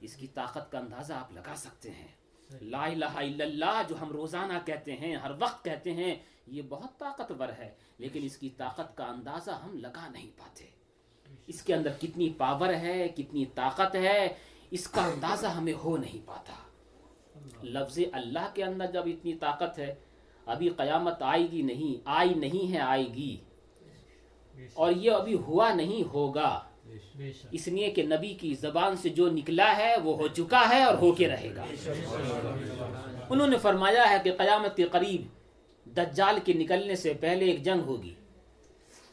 اس 0.00 0.16
کی 0.16 0.26
طاقت 0.26 0.72
کا 0.72 0.78
اندازہ 0.78 1.12
آپ 1.12 1.32
لگا 1.32 1.54
سکتے 1.56 1.90
ہیں۔ 1.90 2.17
لا 2.60 2.84
الہ 2.84 3.04
الا 3.04 3.44
اللہ 3.44 3.82
جو 3.88 3.96
ہم 4.00 4.10
روزانہ 4.10 4.52
کہتے 4.66 4.96
ہیں، 4.96 5.16
ہر 5.16 5.30
وقت 5.38 5.64
کہتے 5.64 5.92
ہیں، 5.92 6.14
یہ 6.46 6.62
بہت 6.68 6.98
طاقتور 6.98 7.48
ہے۔ 7.48 7.70
لیکن 7.98 8.22
اس 8.22 8.36
کی 8.36 8.48
طاقت 8.48 8.96
کا 8.96 9.04
اندازہ 9.04 9.50
ہم 9.50 9.78
لگا 9.78 10.08
نہیں 10.08 10.30
پاتے۔ 10.36 10.64
اس 11.46 11.62
کے 11.62 11.74
اندر 11.74 11.90
کتنی 12.00 12.32
پاور 12.38 12.74
ہے، 12.74 13.08
کتنی 13.08 13.44
طاقت 13.46 13.94
ہے، 13.94 14.34
اس 14.70 14.88
کا 14.88 15.04
اندازہ 15.04 15.46
ہمیں 15.46 15.72
ہو 15.72 15.96
نہیں 15.96 16.26
پاتا۔ 16.26 16.52
لفظ 17.62 17.98
اللہ 18.12 18.50
کے 18.54 18.64
اندر 18.64 18.86
جب 18.86 19.02
اتنی 19.06 19.34
طاقت 19.34 19.78
ہے، 19.78 19.94
ابھی 20.46 20.68
قیامت 20.68 21.22
آئے 21.22 21.50
گی 21.50 21.62
نہیں، 21.62 22.02
آئی 22.04 22.34
نہیں 22.34 22.72
ہے، 22.72 22.78
آئے 22.78 23.06
گی۔ 23.06 23.36
اور 24.74 24.92
یہ 24.92 25.10
ابھی 25.10 25.34
ہوا 25.34 25.74
نہیں 25.74 26.08
ہوگا۔ 26.08 26.67
اس 27.52 27.68
لیے 27.68 27.90
کہ 27.90 28.02
نبی 28.02 28.34
کی 28.34 28.54
زبان 28.54 28.96
سے 28.96 29.08
جو 29.08 29.30
نکلا 29.30 29.76
ہے 29.76 29.96
وہ 29.96 30.16
ہو 30.16 30.28
چکا 30.28 30.68
ہے 30.68 30.82
اور 30.82 30.94
ہو 30.94 31.12
کے 31.12 31.28
رہے 31.28 31.50
گا۔ 31.56 31.64
انہوں 33.30 33.46
نے 33.46 33.58
فرمایا 33.58 34.10
ہے 34.10 34.16
کہ 34.24 34.32
قیامت 34.32 34.76
کے 34.76 34.84
قریب 34.84 35.26
دجال 35.96 36.38
کے 36.44 36.52
نکلنے 36.52 36.96
سے 36.96 37.12
پہلے 37.14 37.44
ایک 37.44 37.62
جنگ 37.62 37.80
ہوگی 37.80 38.14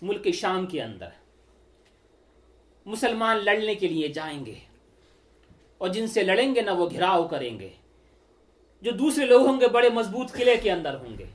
ملک 0.02 0.28
شام 0.34 0.66
کے 0.66 0.82
اندر۔ 0.84 1.10
مسلمان 2.86 3.38
لڑنے 3.38 3.76
کے 3.76 3.88
لیے 3.88 4.08
جائیں 4.08 4.46
گے 4.46 4.56
اور 5.78 5.90
جن 5.90 6.08
سے 6.08 6.24
لڑیں 6.24 6.56
گے 6.56 6.62
نا 6.62 6.74
وہ 6.74 6.90
گھراؤ 6.90 7.28
کریں 7.28 7.60
گے 7.60 7.70
جو 8.82 8.92
دوسرے 8.92 9.26
لوگ 9.26 9.46
ہوں 9.48 9.60
گے 9.62 9.68
بڑے 9.68 9.90
مضبوط 9.90 10.32
قلعے 10.32 10.58
کے 10.58 10.72
اندر 10.72 10.94
ہوں 10.94 11.18
گے۔ 11.18 11.26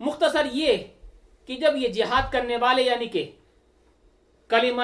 مختصر 0.00 0.46
یہ 0.52 0.76
کہ 1.46 1.56
جب 1.56 1.76
یہ 1.76 1.88
جہاد 1.88 2.32
کرنے 2.32 2.56
والے 2.56 2.82
یعنی 2.82 3.06
کہ 3.06 3.30
کلمہ 4.50 4.82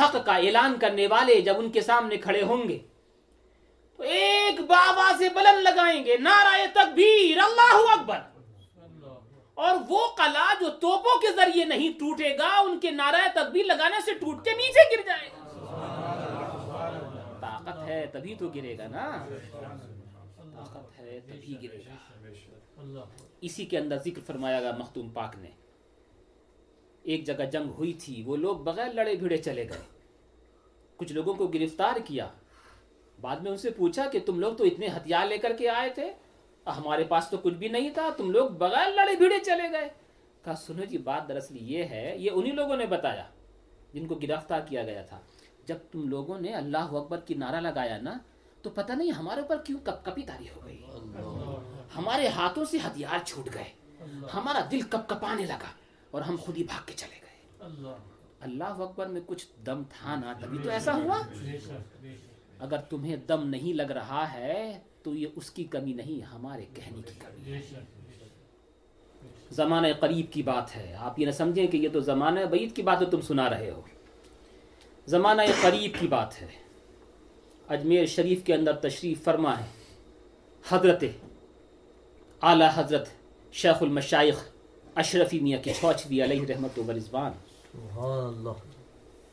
حق 0.00 0.16
کا 0.26 0.36
اعلان 0.36 0.78
کرنے 0.80 1.06
والے 1.06 1.40
جب 1.40 1.54
ان 1.58 1.70
کے 1.70 1.80
سامنے 1.80 2.16
کھڑے 2.16 2.42
ہوں 2.42 2.68
گے، 2.68 2.78
تو 3.96 4.02
ایک 4.02 4.60
بابا 4.60 5.12
سے 5.18 5.28
بلند 5.28 5.62
لگائیں 5.62 6.04
گے، 6.04 6.16
نعرہ 6.16 6.66
تکبیر، 6.72 7.38
اللہ 7.38 7.92
اکبر۔ 7.92 8.18
اور 9.54 9.76
وہ 9.88 10.06
قلعہ 10.16 10.54
جو 10.60 10.68
توپوں 10.68 11.20
کے 11.20 11.32
ذریعے 11.36 11.64
نہیں 11.64 11.98
ٹوٹے 11.98 12.38
گا، 12.38 12.58
ان 12.58 12.80
کے 12.80 12.90
نعرہ 12.90 13.28
تکبیر 13.34 13.64
لگانے 13.64 14.00
سے 14.04 14.14
ٹوٹ 14.14 14.44
کے 14.44 14.50
نیچے 14.50 14.96
گر 14.96 15.02
جائے 15.06 15.28
گا۔ 15.28 15.40
طاقت 17.40 17.88
ہے 17.88 18.06
تبھی 18.12 18.34
تو 18.34 18.48
گرے 18.48 18.78
گا 18.78 18.86
نا۔ 18.88 19.26
طاقت 20.54 20.98
ہے 20.98 21.20
تبھی 21.20 21.56
گرے 21.62 21.78
گا۔ 21.78 23.04
اسی 23.40 23.66
کے 23.66 23.78
اندر 23.78 23.96
ذکر 23.96 24.20
فرمایا 24.26 24.62
گا 24.62 24.76
مختوم 24.78 25.08
پاک 25.08 25.36
نے۔ 25.36 25.50
ایک 27.04 27.26
جگہ 27.26 27.44
جنگ 27.52 27.70
ہوئی 27.70 27.92
تھی، 27.92 28.22
وہ 28.26 28.36
لوگ 28.36 28.56
بغیر 28.56 28.92
لڑے 28.92 29.16
بھیڑے 29.16 29.36
چلے 29.36 29.68
گئے۔ 29.68 29.78
کچھ 30.96 31.12
لوگوں 31.12 31.34
کو 31.34 31.46
گرفتار 31.46 31.96
کیا۔ 32.04 32.28
بعد 33.20 33.36
میں 33.36 33.50
ان 33.50 33.56
سے 33.56 33.70
پوچھا 33.70 34.08
کہ 34.08 34.18
تم 34.26 34.40
لوگ 34.40 34.54
تو 34.54 34.64
اتنے 34.64 34.86
ہتھیار 34.86 35.26
لے 35.26 35.38
کر 35.38 35.52
کے 35.58 35.68
آئے 35.68 35.90
تھے۔ 35.90 36.12
ہمارے 36.66 37.04
پاس 37.04 37.30
تو 37.30 37.36
کچھ 37.36 37.54
بھی 37.54 37.68
نہیں 37.68 37.90
تھا، 37.90 38.08
تم 38.16 38.30
لوگ 38.30 38.50
بغیر 38.50 38.92
لڑے 38.94 39.16
بھیڑے 39.16 39.38
چلے 39.44 39.72
گئے۔ 39.72 39.88
کہا، 40.44 40.54
سنو 40.54 40.84
جی 40.84 40.98
بات 40.98 41.28
دراصل 41.28 41.56
یہ 41.60 41.84
ہے، 41.84 42.14
یہ 42.18 42.30
انہی 42.34 42.50
لوگوں 42.50 42.76
نے 42.76 42.86
بتایا 42.86 43.24
جن 43.94 44.06
کو 44.06 44.14
گرفتار 44.14 44.60
کیا 44.60 44.82
گیا 44.82 45.02
تھا۔ 45.02 45.20
جب 45.64 45.76
تم 45.92 46.08
لوگوں 46.08 46.40
نے 46.40 46.54
اللہ 46.54 46.78
اکبر 46.78 47.20
کی 47.20 47.34
نعرہ 47.34 47.60
لگایا 47.60 47.98
نا، 47.98 48.18
تو 48.62 48.70
پتہ 48.70 48.92
نہیں 48.92 49.10
ہمارے 49.10 49.40
اوپر 49.40 49.56
کیوں 49.56 49.78
کپ 49.84 50.04
کپی 50.04 50.22
تاری 50.22 50.44
ہو 50.56 50.66
گئی۔ 50.66 50.82
ہمارے 51.96 52.28
ہاتھوں 52.28 52.64
سے 52.64 52.78
ہتھیار 52.86 53.24
چھوٹ 53.24 53.48
گئے۔ 53.54 53.72
ہمارا 54.34 54.60
دل 54.70 54.80
کپ 54.80 55.08
کپانے 55.08 55.46
لگا۔ 55.46 55.83
اور 56.14 56.22
ہم 56.22 56.36
خود 56.40 56.56
ہی 56.56 56.64
بھاگ 56.64 56.82
کے 56.86 56.92
چلے 56.96 57.16
گئے۔ 57.22 57.66
اللہ۔ 58.40 58.64
اکبر 58.64 59.06
میں 59.06 59.20
کچھ 59.26 59.46
دم 59.66 59.82
تھا 59.90 60.14
نا 60.14 60.32
تبھی 60.40 60.58
تو 60.62 60.70
ایسا 60.70 60.94
ہوا؟ 60.94 61.22
اگر 62.58 62.76
تمہیں 62.76 63.16
دم 63.16 63.48
نہیں 63.48 63.72
لگ 63.72 63.82
رہا 63.82 64.32
ہے 64.32 64.78
تو 65.02 65.14
یہ 65.14 65.26
اس 65.36 65.50
کی 65.50 65.64
کمی 65.64 65.92
نہیں 65.92 66.24
ہمارے 66.24 66.64
کہنے 66.74 67.02
کی 67.02 67.12
کمی۔ 67.18 67.52
ہے 67.52 67.60
زمانہ 69.50 69.86
قریب 70.00 70.32
کی 70.32 70.42
بات 70.42 70.76
ہے۔ 70.76 70.96
آپ 70.98 71.20
یہ 71.20 71.26
نہ 71.26 71.30
سمجھیں 71.30 71.66
کہ 71.66 71.76
یہ 71.76 71.88
تو 71.92 72.00
زمانہ 72.00 72.40
بعید 72.40 72.76
کی 72.76 72.82
بات 72.82 73.00
ہے 73.00 73.06
تم 73.06 73.20
سنا 73.20 73.50
رہے 73.50 73.70
ہو۔ 73.70 73.80
زمانہ 75.06 75.42
قریب 75.62 76.00
کی 76.00 76.08
بات 76.08 76.42
ہے۔ 76.42 76.48
اجمیر 77.68 78.06
شریف 78.06 78.44
کے 78.44 78.54
اندر 78.54 78.76
تشریف 78.76 79.24
فرما 79.24 79.60
ہے۔ 79.60 79.66
حضرت 80.68 81.04
اعلی 82.42 82.64
حضرت 82.74 83.08
شیخ 83.52 83.82
المشائخ 83.82 84.53
اشرفی 84.94 85.40
میاں 85.40 85.62
کی 85.62 85.72
چھوچوی 85.72 86.24
علیہ 86.24 86.46
رحمت 86.48 86.78
و 86.78 86.82
اللہ۔ 86.88 88.50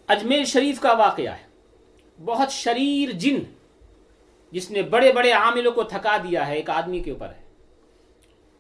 اجمیر 0.08 0.44
شریف 0.44 0.80
کا 0.80 0.94
واقعہ 0.94 1.32
ہے۔ 1.32 1.52
بہت 2.26 2.52
شریر 2.52 3.12
جن 3.12 3.36
جس 4.52 4.72
نے 4.72 4.82
بڑے 4.82 5.14
بڑے 5.14 5.32
عاملوں 5.32 5.72
کو 5.72 5.84
تھکا 5.84 6.18
دیا 6.18 6.48
ہے 6.48 6.56
ایک 6.56 6.70
آدمی 6.70 7.00
کے 7.00 7.12
اوپر 7.12 7.30
ہے۔ 7.30 7.44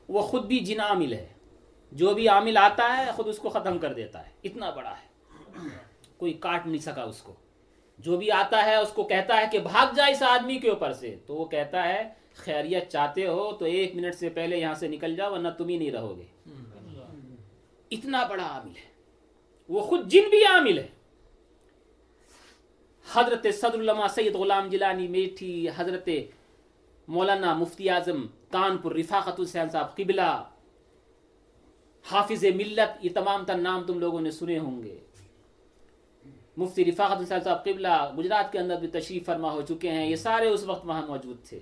وہ 0.08 0.22
خود 0.22 0.46
بھی 0.46 0.60
جن 0.60 0.80
عامل 0.80 1.14
ہے۔ 1.14 1.28
جو 1.92 2.14
بھی 2.14 2.28
عامل 2.28 2.58
آتا 2.58 2.98
ہے 2.98 3.12
خود 3.12 3.28
اس 3.28 3.38
کو 3.38 3.50
ختم 3.50 3.78
کر 3.78 3.94
دیتا 3.94 4.26
ہے۔ 4.26 4.32
اتنا 4.44 4.70
بڑا 4.70 4.92
ہے۔ 4.92 5.12
کوئی 6.18 6.34
کاٹ 6.34 6.68
نہیں 6.68 6.82
سکا 6.82 7.04
اس 7.04 7.22
کو۔ 7.22 7.34
جو 7.98 8.18
بھی 8.18 8.32
آتا 8.32 8.66
ہے 8.66 8.76
اس 8.76 8.90
کو 8.90 9.04
کہتا 9.04 9.38
ہے 9.38 9.46
کہ 9.52 9.60
بھاگ 9.60 9.94
جا 9.96 10.06
اس 10.06 10.24
آدمی 10.24 10.60
کے 10.60 10.70
اوپر 10.70 10.94
سے۔ 10.94 11.16
تو 11.26 11.36
وہ 11.36 11.46
کہتا 11.46 11.88
ہے 11.90 12.10
خیریت 12.36 12.90
چاہتے 12.90 13.28
ہو 13.28 13.52
تو 13.52 13.66
ایک 13.66 13.96
منٹ 13.96 14.16
سے 14.16 14.30
پہلے 14.30 14.58
یہاں 14.58 14.74
سے 14.74 14.88
نکل 14.88 15.16
جاؤ 15.16 15.34
ورنہ 15.34 15.48
تم 15.58 15.68
ہی 15.68 15.78
نہیں 15.78 15.92
رہو 15.92 16.18
گے۔ 16.18 16.24
اتنا 17.92 18.24
بڑا 18.24 18.44
عامل 18.44 18.76
ہے۔ 18.76 18.92
وہ 19.70 19.82
خود 19.82 20.08
جن 20.08 20.30
بھی 20.30 20.46
عامل 20.46 20.78
ہے۔ 20.78 20.88
حضرت 23.14 23.48
صدر 23.54 23.74
العلماء 23.74 24.08
سید 24.08 24.36
غلام 24.36 24.70
جلانی 24.70 25.08
میٹھی، 25.08 25.68
حضرت 25.76 26.10
مولانا 27.08 27.54
مفتی 27.54 27.90
اعظم 27.90 28.28
کانپور 28.52 28.92
رفاقت 28.92 29.40
الحسین 29.40 29.70
صاحب 29.70 29.96
قبلہ، 29.96 30.50
حافظ 32.12 32.46
ملت، 32.46 33.06
یہ 33.06 33.10
تمام 33.14 33.46
تر 33.46 33.58
نام 33.58 33.84
تم 33.84 34.00
لوگوں 34.00 34.22
نے 34.22 34.32
سنے 34.32 34.60
ہوں 34.60 34.84
گے۔ 34.84 35.00
مفتی 36.58 36.86
رفاقت 36.86 37.18
الحسین 37.18 37.40
صاحب 37.44 37.64
قبلہ 37.64 38.14
گجرات 38.18 38.52
کے 38.52 38.60
اندر 38.60 38.76
بھی 38.76 38.88
تشریف 38.88 39.26
فرما 39.26 39.52
ہو 39.52 39.62
چکے 39.62 39.92
ہیں۔ 39.92 40.08
یہ 40.08 40.16
سارے 40.16 40.48
اس 40.48 40.64
وقت 40.64 40.86
وہاں 40.86 41.08
موجود 41.08 41.38
تھے۔ 41.44 41.60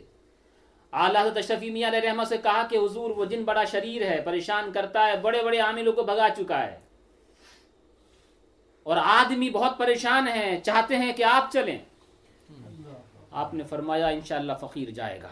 اعلیٰ 0.92 1.34
تشرفی 1.34 1.70
میاں 1.70 1.90
علیہ 1.90 2.10
رحمہ 2.10 2.24
سے 2.24 2.38
کہا 2.38 2.68
کہ 2.70 2.76
حضور 2.76 3.10
وہ 3.10 3.26
جن 3.26 3.44
بڑا 3.44 3.64
شریر 3.64 4.02
ہے، 4.02 4.22
پریشان 4.26 4.72
کرتا 4.72 5.08
ہے، 5.08 5.18
بڑے 5.18 5.44
بڑے 5.44 5.60
عاملوں 5.60 5.94
کو 5.94 6.04
بھگا 6.04 6.28
چکا 6.38 6.68
ہے۔ 6.68 6.80
اور 8.84 8.98
آدمی 9.04 9.50
بہت 9.50 9.78
پریشان 9.78 10.28
ہیں، 10.28 10.60
چاہتے 10.60 10.96
ہیں 10.96 11.14
کہ 11.14 11.24
آپ 11.24 11.52
چلیں۔ 11.52 11.78
آپ 13.32 13.54
نے 13.54 13.64
فرمایا، 13.64 14.08
انشاءاللہ 14.08 14.54
فقیر 14.62 14.90
جائے 14.90 15.22
گا۔ 15.22 15.30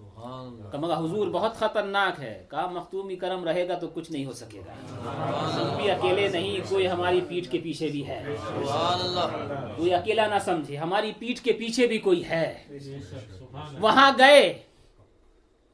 سبحان 0.00 0.46
اللہ۔ 0.46 0.70
کہ 0.70 0.78
مگر 0.78 0.94
حضور 0.94 1.26
بہت 1.28 1.54
خطرناک 1.54 2.20
ہے۔ 2.20 2.46
کہا 2.50 2.66
مختومی 2.70 3.16
کرم 3.16 3.44
رہے 3.44 3.68
گا 3.68 3.74
تو 3.74 3.88
کچھ 3.88 4.12
نہیں 4.12 4.24
ہو 4.24 4.32
سکے 4.32 4.60
گا۔ 4.66 5.76
بھی 5.76 5.90
اکیلے 5.90 6.28
نہیں 6.28 6.58
کوئی 6.68 6.88
ہماری 6.90 7.20
پیٹھ 7.28 7.50
کے 7.50 7.58
پیچھے 7.58 7.88
بھی 7.88 8.06
ہے۔ 8.08 8.36
کوئی 9.76 9.94
اکیلا 9.94 10.26
نہ 10.26 10.34
سمجھے 10.44 10.76
ہماری 10.76 11.12
پیٹھ 11.18 11.42
کے 11.42 11.52
پیچھے 11.52 11.86
بھی 11.86 11.98
کوئی 11.98 12.24
ہے۔ 12.24 12.64
وہاں 13.80 14.10
گئے 14.18 14.62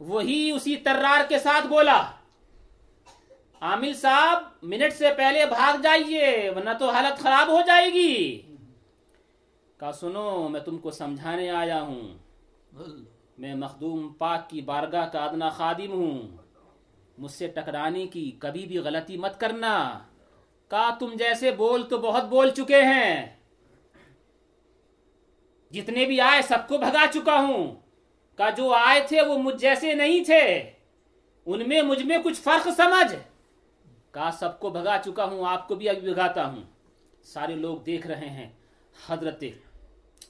وہی 0.00 0.50
اسی 0.50 0.76
ترار 0.76 1.28
کے 1.28 1.38
ساتھ 1.38 1.66
بولا 1.66 2.10
عامل 3.60 3.94
صاحب 3.94 4.42
منٹ 4.62 4.92
سے 4.92 5.08
پہلے 5.16 5.46
بھاگ 5.46 5.80
جائیے 5.82 6.50
ورنہ 6.56 6.70
تو 6.78 6.90
حالت 6.90 7.18
خراب 7.18 7.48
ہو 7.48 7.60
جائے 7.66 7.92
گی۔ 7.92 8.42
کہا 9.80 9.92
سنو 9.92 10.48
میں 10.48 10.60
تم 10.60 10.78
کو 10.78 10.90
سمجھانے 10.90 11.50
آیا 11.50 11.82
ہوں۔ 11.82 12.18
میں 13.39 13.55
مخدوم 13.55 14.12
پاک 14.18 14.51
کی 14.51 14.61
بارگاہ 14.61 15.09
کا 15.09 15.24
ادنا 15.24 15.49
خادم 15.49 15.93
ہوں۔ 15.93 16.37
مجھ 17.18 17.32
سے 17.32 17.47
ٹکرانے 17.47 18.07
کی 18.07 18.37
کبھی 18.39 18.66
بھی 18.66 18.78
غلطی 18.78 19.16
مت 19.16 19.41
کرنا۔ 19.41 19.99
کہا 20.68 20.95
تم 20.95 21.14
جیسے 21.14 21.51
بول 21.51 21.89
تو 21.89 21.99
بہت 21.99 22.24
بول 22.24 22.51
چکے 22.51 22.82
ہیں۔ 22.82 23.37
جتنے 25.70 26.07
بھی 26.07 26.20
آئے 26.20 26.43
سب 26.43 26.68
کو 26.68 26.78
بھگا 26.78 27.05
چکا 27.14 27.41
ہوں۔ 27.41 27.74
کہا 28.37 28.51
جو 28.51 28.72
آئے 28.72 29.01
تھے 29.09 29.22
وہ 29.22 29.39
مجھ 29.39 29.57
جیسے 29.57 29.95
نہیں 29.95 30.24
تھے۔ 30.24 30.70
ان 31.47 31.68
میں 31.68 31.82
مجھ 31.82 32.03
میں 32.03 32.18
کچھ 32.24 32.41
فرق 32.41 32.68
سمجھ۔ 32.76 33.14
کہا 34.11 34.30
سب 34.39 34.61
کو 34.61 34.70
بھگا 34.70 34.97
چکا 35.05 35.24
ہوں، 35.24 35.49
آپ 35.49 35.68
کو 35.68 35.74
بھی 35.74 35.89
ابھی 35.89 36.01
بھگاتا 36.01 36.47
ہوں۔ 36.47 36.62
سارے 37.22 37.55
لوگ 37.55 37.78
دیکھ 37.78 38.07
رہے 38.07 38.28
ہیں۔ 38.28 38.51
حضرت 39.09 39.45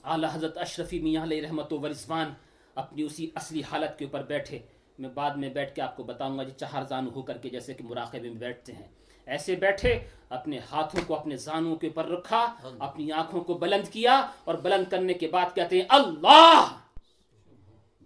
اعلی 0.03 0.27
حضرت 0.33 0.57
اشرفی 0.57 0.99
میاں 0.99 1.23
علیہ 1.23 1.41
رحمت 1.41 1.73
و 1.73 1.79
ورزوان 1.79 2.33
اپنی 2.77 3.03
اسی 3.03 3.31
اصلی 3.35 3.61
حالت 3.71 3.99
کے 3.99 4.05
اوپر 4.05 4.23
بیٹھے۔ 4.23 4.59
میں 4.99 5.09
بعد 5.09 5.31
میں 5.31 5.49
بیٹھ 5.49 5.75
کے 5.75 5.81
آپ 5.81 5.95
کو 5.97 6.03
بتاؤں 6.03 6.37
گا 6.37 6.43
جی 6.43 6.51
چہار 6.51 6.83
زانو 6.83 7.09
ہو 7.09 7.21
کر 7.21 7.37
کے 7.37 7.49
جیسے 7.49 7.73
کہ 7.73 7.83
مراقبے 7.83 8.29
میں 8.29 8.39
بیٹھتے 8.39 8.73
ہیں۔ 8.73 8.87
ایسے 9.25 9.55
بیٹھے، 9.55 10.07
اپنے 10.29 10.59
ہاتھوں 10.71 11.01
کو، 11.07 11.19
اپنے 11.19 11.37
زانوں 11.37 11.75
کے 11.75 11.87
اوپر 11.87 12.05
رکھا، 12.05 12.55
اپنی 12.79 13.11
آنکھوں 13.11 13.43
کو 13.43 13.53
بلند 13.53 13.87
کیا 13.91 14.27
اور 14.43 14.55
بلند 14.55 14.91
کرنے 14.91 15.13
کے 15.13 15.27
بعد 15.27 15.55
کہتے 15.55 15.77
ہیں، 15.77 15.85
اللہ! 15.89 16.77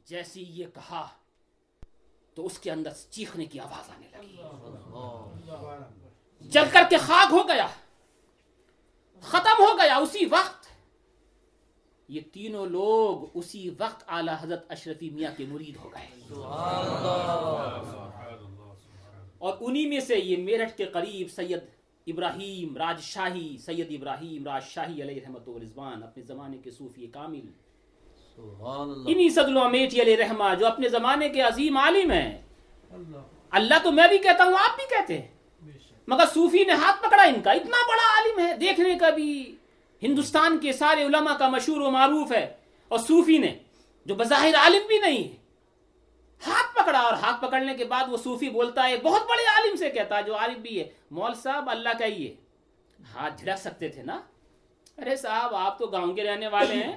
جیسی 0.05 0.45
یہ 0.47 0.65
کہا 0.73 1.07
تو 2.33 2.45
اس 2.45 2.59
کے 2.59 2.71
اندر 2.71 2.89
چیخنے 3.09 3.45
کی 3.45 3.59
آواز 3.59 3.89
آنے 3.89 4.07
لگی۔ 4.11 4.35
جل 6.41 6.63
کر 6.71 6.83
کے 6.89 6.97
خاک 6.97 7.33
ہو 7.33 7.47
گیا، 7.47 7.67
ختم 9.21 9.63
ہو 9.63 9.77
گیا، 9.77 9.95
اسی 9.95 10.25
وقت 10.25 10.60
یہ 12.11 12.21
تینوں 12.33 12.65
لوگ 12.65 13.29
اسی 13.33 13.69
وقت 13.77 14.03
اعلی 14.07 14.31
حضرت 14.39 14.71
اشرفی 14.71 15.09
میاں 15.09 15.31
کے 15.37 15.45
مرید 15.49 15.75
ہو 15.75 15.89
گئے۔ 15.93 16.07
اور 19.37 19.53
انہی 19.59 19.85
میں 19.85 19.99
سے 19.99 20.15
یہ 20.15 20.37
میرٹھ 20.37 20.77
کے 20.77 20.85
قریب 20.85 21.27
سید 21.31 21.59
ابراہیم 22.07 22.77
راج 22.77 23.01
شاہی 23.01 23.57
سید 23.57 23.87
ابراہیم 23.91 24.43
راج 24.43 24.63
شاہی 24.63 25.01
علیہ 25.01 25.19
رحمت 25.25 25.47
و 25.47 25.59
رضوان 25.59 26.03
اپنے 26.03 26.23
زمانے 26.23 26.57
کے 26.57 26.71
صوفی 26.71 27.07
کامل۔ 27.07 27.47
سبحان 28.35 28.89
اللہ۔ 28.89 29.09
انہی 29.09 29.29
صدل 29.29 29.57
و 29.57 29.61
امیٹی 29.61 30.01
علیہ 30.01 30.15
رحمہ 30.15 30.55
جو 30.59 30.67
اپنے 30.67 30.89
زمانے 30.89 31.29
کے 31.29 31.41
عظیم 31.41 31.77
عالم 31.77 32.11
ہیں۔ 32.11 32.41
اللہ۔ 33.49 33.75
تو 33.83 33.91
میں 33.91 34.07
بھی 34.07 34.17
کہتا 34.17 34.43
ہوں 34.43 34.53
آپ 34.53 34.75
بھی 34.75 34.85
کہتے 34.89 35.17
ہیں۔ 35.17 35.27
مگر 36.07 36.23
صوفی 36.33 36.63
نے 36.63 36.73
ہاتھ 36.73 37.03
پکڑا 37.03 37.23
ان 37.23 37.41
کا 37.41 37.51
اتنا 37.51 37.77
بڑا 37.87 38.13
عالم 38.13 38.47
ہے 38.47 38.57
دیکھنے 38.57 38.95
کا 38.99 39.09
بھی۔ 39.09 39.55
ہندوستان 40.03 40.57
کے 40.57 40.73
سارے 40.73 41.03
علماء 41.03 41.33
کا 41.33 41.49
مشہور 41.49 41.81
و 41.81 41.91
معروف 41.91 42.31
ہے 42.31 42.53
اور 42.87 42.99
صوفی 42.99 43.37
نے، 43.37 43.57
جو 44.05 44.15
بظاہر 44.15 44.55
عالم 44.55 44.87
بھی 44.87 44.97
نہیں 44.97 45.23
ہے۔ 45.23 45.35
ہاتھ 46.47 46.75
پکڑا 46.75 46.99
اور 46.99 47.13
ہاتھ 47.13 47.41
پکڑنے 47.41 47.73
کے 47.73 47.85
بعد 47.85 48.03
وہ 48.07 48.17
صوفی 48.23 48.49
بولتا 48.49 48.89
ہے، 48.89 48.97
بہت 48.97 49.21
بڑے 49.21 49.45
عالم 49.45 49.75
سے 49.75 49.89
کہتا 49.89 50.17
ہے، 50.17 50.23
جو 50.23 50.37
عالم 50.37 50.61
بھی 50.61 50.79
ہے۔ 50.79 50.89
مول 51.11 51.33
صاحب، 51.33 51.69
اللہ 51.69 51.89
کا 51.99 52.05
ہی 52.05 52.27
ہے۔ 52.27 52.33
ہاتھ 53.15 53.43
جھڑک 53.43 53.57
سکتے 53.57 53.87
تھے 53.87 54.03
نا؟ 54.03 54.21
ارے 54.97 55.15
صاحب، 55.15 55.55
آپ 55.55 55.79
تو 55.79 55.85
گاؤں 55.85 56.13
کے 56.13 56.23
رہنے 56.23 56.47
والے 56.47 56.73
ہیں۔ 56.73 56.95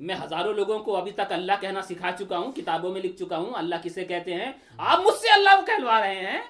میں 0.00 0.14
ہزاروں 0.24 0.54
لوگوں 0.54 0.78
کو 0.78 0.96
ابھی 0.96 1.10
تک 1.10 1.32
اللہ 1.32 1.52
کہنا 1.60 1.82
سکھا 1.82 2.12
چکا 2.12 2.38
ہوں، 2.38 2.52
کتابوں 2.52 2.92
میں 2.92 3.00
لکھ 3.00 3.16
چکا 3.16 3.38
ہوں۔ 3.38 3.52
اللہ 3.54 3.74
کسے 3.82 4.04
کہتے 4.04 4.34
ہیں؟ 4.34 4.52
آپ 4.78 5.00
مجھ 5.00 5.14
سے 5.14 5.28
اللہ 5.32 5.50
کو 5.56 5.66
کہلوا 5.66 6.00
رہے 6.00 6.14
ہیں؟ 6.14 6.40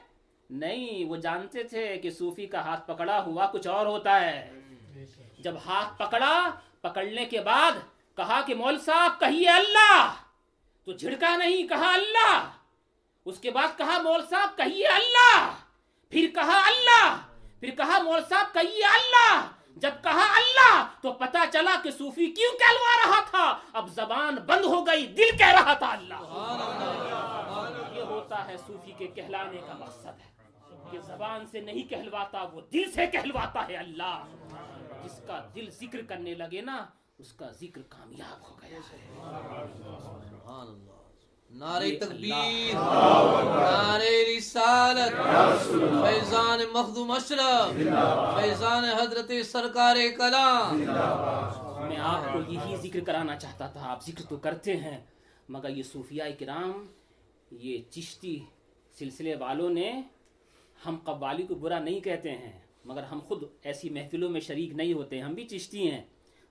نہیں، 0.51 1.05
وہ 1.05 1.17
جانتے 1.17 1.63
تھے 1.63 1.97
کہ 1.97 2.11
صوفی 2.11 2.47
کا 2.47 2.61
ہاتھ 2.61 2.89
پکڑا 2.89 3.25
ہوا 3.25 3.47
کچھ 3.47 3.69
اور 3.69 3.87
ہوتا 3.87 4.21
ہے۔ 4.21 4.51
جب 5.45 5.55
ہاتھ 5.66 5.99
پکڑا، 5.99 6.51
پکڑنے 6.80 7.24
کے 7.24 7.40
بعد 7.40 7.72
کہا 8.16 8.40
کہ 8.47 8.55
مول 8.55 8.78
صاحب، 8.78 9.20
کہیے 9.20 9.49
اللہ۔ 9.49 10.14
تو 10.84 10.92
جھڑکا 10.92 11.36
نہیں، 11.36 11.68
کہا 11.68 11.92
اللہ۔ 11.92 12.51
اس 13.24 13.38
کے 13.38 13.51
بعد 13.51 13.78
کہا 13.78 14.03
مول 14.03 14.20
صاحب، 14.30 14.57
کہیے 14.57 14.86
اللہ۔ 14.86 15.55
پھر 16.09 16.28
کہا 16.34 16.62
اللہ۔ 16.66 17.16
پھر 17.61 17.70
کہا 17.70 18.03
مول 18.03 18.20
صاحب، 18.28 18.55
کہیے 18.55 18.84
اللہ۔ 18.84 19.47
جب 19.76 19.90
کہا 20.03 20.36
اللہ، 20.36 20.86
تو 21.01 21.12
پتا 21.12 21.45
چلا 21.53 21.76
کہ 21.82 21.90
صوفی 21.90 22.26
کیوں 22.26 22.59
کہلوا 22.59 23.07
رہا 23.07 23.24
تھا۔ 23.30 23.59
اب 23.72 23.88
زبان 23.88 24.34
بند 24.34 24.64
ہو 24.64 24.86
گئی، 24.86 25.07
دل 25.07 25.36
کہہ 25.38 25.61
رہا 25.61 25.74
تھا 25.74 25.86
اللہ۔ 25.86 26.20
یہ 27.92 28.03
ہوتا 28.03 28.47
ہے 28.49 28.57
صوفی 28.66 28.92
کے 28.99 29.07
کہلانے 29.07 29.59
کا 29.66 29.72
مقصد 29.72 30.07
ہے۔ 30.07 30.34
کہ 30.90 30.99
زبان 30.99 31.47
سے 31.47 31.61
نہیں 31.61 31.90
کہلواتا، 31.90 32.42
وہ 32.42 32.61
دل 32.72 32.92
سے 32.92 33.07
کہلواتا 33.07 33.68
ہے 33.68 33.76
اللہ۔ 33.76 34.22
جس 35.05 35.21
کا 35.27 35.41
دل 35.55 35.71
ذکر 35.71 36.01
کرنے 36.09 36.35
لگے 36.35 36.61
نا 36.61 36.85
اس 37.19 37.33
کا 37.33 37.51
ذکر 37.51 37.83
کامیاب 37.89 38.51
ہو 38.51 38.55
گیا۔ 38.63 38.79
ہے 38.79 38.83
سبحان 40.31 40.69
اللہ۔ 40.69 40.93
نعرہ 41.51 41.91
تکبیر 42.01 42.75
نعرہ 42.75 44.13
رسالت 44.37 45.13
فیضان 46.05 46.61
مخدوم 46.73 47.11
اشرف 47.11 47.77
فیضان 48.37 48.85
حضرت 48.85 49.31
سرکار 49.47 49.97
کلام۔ 50.19 50.79
میں 51.89 51.97
آپ 51.97 52.23
کو 52.33 52.53
یہی 52.53 52.77
ذکر 52.77 53.01
کرانا 53.01 53.37
چاہتا 53.37 53.67
تھا 53.67 53.91
آپ 53.91 54.07
ذکر 54.07 54.25
تو 54.29 54.37
کرتے 54.37 54.77
ہیں 54.77 54.99
مگر 55.49 55.69
یہ 55.69 55.83
صوفیاء 55.83 56.27
کرام 56.39 56.87
یہ 57.51 57.79
چشتی 57.91 58.39
سلسلے 58.99 59.35
والوں 59.37 59.71
نے 59.71 60.03
ہم 60.87 60.97
قوالی 61.05 61.43
کو 61.43 61.55
برا 61.55 61.79
نہیں 61.79 62.01
کہتے 62.01 62.31
ہیں۔ 62.31 62.64
مگر 62.85 63.03
ہم 63.03 63.18
خود 63.18 63.43
ایسی 63.62 63.91
محفلوں 63.91 64.30
میں 64.30 64.41
شریک 64.41 64.72
نہیں 64.74 64.93
ہوتے 64.93 65.20
ہم 65.20 65.35
بھی 65.35 65.45
چشتی 65.45 65.91
ہیں۔ 65.91 66.03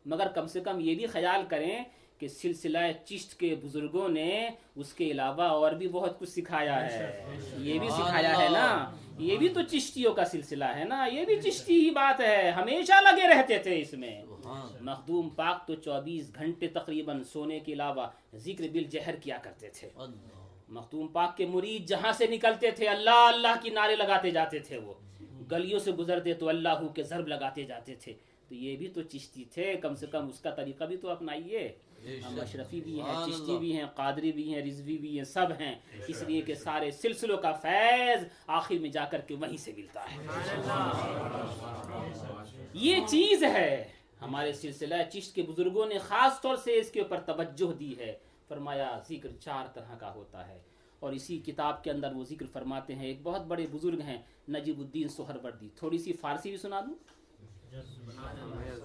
مگر 0.06 0.28
کم 0.28 0.48
سے 0.48 0.62
کم 0.62 0.80
یہ 0.80 0.96
بھی 0.96 1.06
خیال 1.06 1.42
کریں 1.50 1.84
کہ 2.18 2.28
سلسلہ 2.28 2.78
چشت 3.06 3.40
کے 3.40 3.56
بزرگوں 3.64 4.10
نے 4.10 4.50
اس 4.76 4.94
کے 4.94 5.12
علاوہ 5.12 5.44
اور 5.44 5.72
بھی 5.72 5.88
بہت 5.88 6.20
کچھ 6.20 6.30
سکھایا 6.30 6.86
ہے۔ 6.86 7.26
یہ 7.58 7.80
بھی 7.80 7.90
سکھایا 7.90 8.38
ہے 8.40 8.50
نا۔ 8.50 8.96
یہ 9.20 9.38
بھی 9.38 9.50
تو 9.50 9.62
چشتیوں 9.62 10.14
کا 10.14 10.26
سلسلہ 10.26 10.66
ہے 10.66 10.84
نا۔ 10.84 11.08
یہ 11.12 11.26
بھی 11.26 11.42
چشتی 11.42 11.86
ہی 11.86 11.90
بات 11.90 12.22
ہے۔ 12.22 12.52
ہمیشہ 12.52 12.94
لگے 13.02 13.28
رہتے 13.28 13.58
تھے 13.58 13.80
اس 13.82 13.94
میں۔ 13.94 14.22
مخدوم 14.82 15.30
پاک 15.30 15.68
تو 15.68 15.76
چوبیس 15.76 16.36
گھنٹے 16.36 16.68
تقریباً 16.68 17.24
سونے 17.24 17.60
کے 17.60 17.74
علاوہ 17.74 18.08
ذکر 18.36 18.64
بل 18.72 18.84
جہر 18.84 19.16
کیا 19.16 19.38
کرتے 19.38 19.70
تھے۔ 19.70 19.90
مختوم 20.70 21.08
پاک 21.08 21.38
کے 21.38 21.46
مرید 21.46 21.88
جہاں 21.88 22.12
سے 22.12 22.28
نکلتے 22.28 22.72
تھے 22.72 22.88
اللہ 22.88 23.30
اللہ 23.34 23.56
کی 23.62 23.70
نعرے 23.70 23.96
لگاتے 23.96 24.30
جاتے 24.30 24.60
تھے 24.60 24.78
وہ۔ 24.78 24.94
گلیوں 25.52 25.80
سے 25.80 25.92
گزرتے 25.92 26.34
تو 26.34 26.50
اللہ 26.50 26.88
کے 26.96 27.04
ضرب 27.04 27.28
لگاتے 27.28 27.64
جاتے 27.64 27.96
تھے۔ 27.96 28.14
تو 28.50 28.56
یہ 28.56 28.76
بھی 28.76 28.88
تو 28.88 29.02
چشتی 29.02 29.44
تھے 29.44 29.76
کم 29.82 29.96
سے 29.96 30.08
کم 30.08 30.28
اس 30.28 30.40
کا 30.40 30.50
طریقہ 30.50 30.84
بھی 30.84 30.98
تو 30.98 31.10
اپنائیے۔ 31.10 31.72
ہم 32.26 32.40
اشرفی 32.40 32.82
بھی 32.82 33.02
ہیں 33.02 33.14
چشتی 33.26 33.58
بھی 33.58 33.78
ہیں 33.78 33.86
قادری 33.96 34.32
بھی 34.32 34.56
ہیں 34.56 34.62
رضوی 34.62 34.98
بھی 34.98 35.18
ہیں 35.18 35.26
سب 35.26 35.46
ہیں۔ 35.60 35.76
اس 36.08 36.24
لیے 36.28 36.42
کہ 36.42 36.56
سارے 36.56 36.92
سلسلوں 36.92 37.38
کا 37.38 37.52
فیض 37.52 38.24
آخر 38.48 38.76
میں 38.76 38.90
جا 38.90 39.06
کر 39.06 39.22
کے 39.22 39.36
وہیں 39.36 39.58
سے 39.58 39.72
ملتا 39.78 40.04
ہے۔ 40.12 40.28
یہ 42.74 42.96
چیز 43.08 43.44
ہے 43.44 43.88
ہمارے 44.22 44.54
سلسلہ 44.54 44.96
چشت 45.14 45.36
کے 45.36 45.42
بزرگوں 45.42 45.86
نے 45.86 45.98
خاص 45.98 46.42
طور 46.42 46.56
سے 46.56 46.78
اس 46.78 46.92
کے 46.92 47.02
اوپر 47.02 47.20
توجہ 47.20 47.74
دی 47.74 48.00
ہے۔ 48.00 48.14
فرمایا 48.48 49.00
ذکر 49.10 49.30
چار 49.40 49.66
طرح 49.74 49.96
کا 49.98 50.14
ہوتا 50.14 50.48
ہے۔ 50.48 50.60
اور 51.04 51.14
اسی 51.14 51.38
کتاب 51.38 51.84
کے 51.84 51.92
اندر 51.92 52.14
وہ 52.16 52.24
ذکر 52.24 52.46
فرماتے 52.52 52.96
ہیں، 52.96 53.08
ایک 53.08 53.20
بہت 53.24 53.46
بڑے 53.48 53.66
بزرگ 53.72 54.02
ہیں، 54.02 54.18
نجیب 54.50 54.80
الدین 54.80 55.08
سہر 55.08 55.38
وردی 55.44 55.68
تھوڑی 55.76 55.98
سی 55.98 56.14
فارسی 56.14 56.50
بھی 56.50 56.58
سنا 56.58 56.80
دوں؟ 56.82 56.96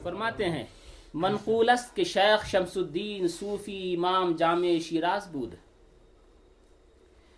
فرماتے 0.02 0.48
ہیں 0.50 0.64
منقولس 1.14 1.90
کے 1.94 2.04
شیخ 2.04 2.46
شمس 2.46 2.76
الدین 2.76 3.28
صوفی 3.28 3.94
امام 3.96 4.36
جامع 4.36 4.76
شیراز 4.78 5.28
بود۔ 5.32 5.54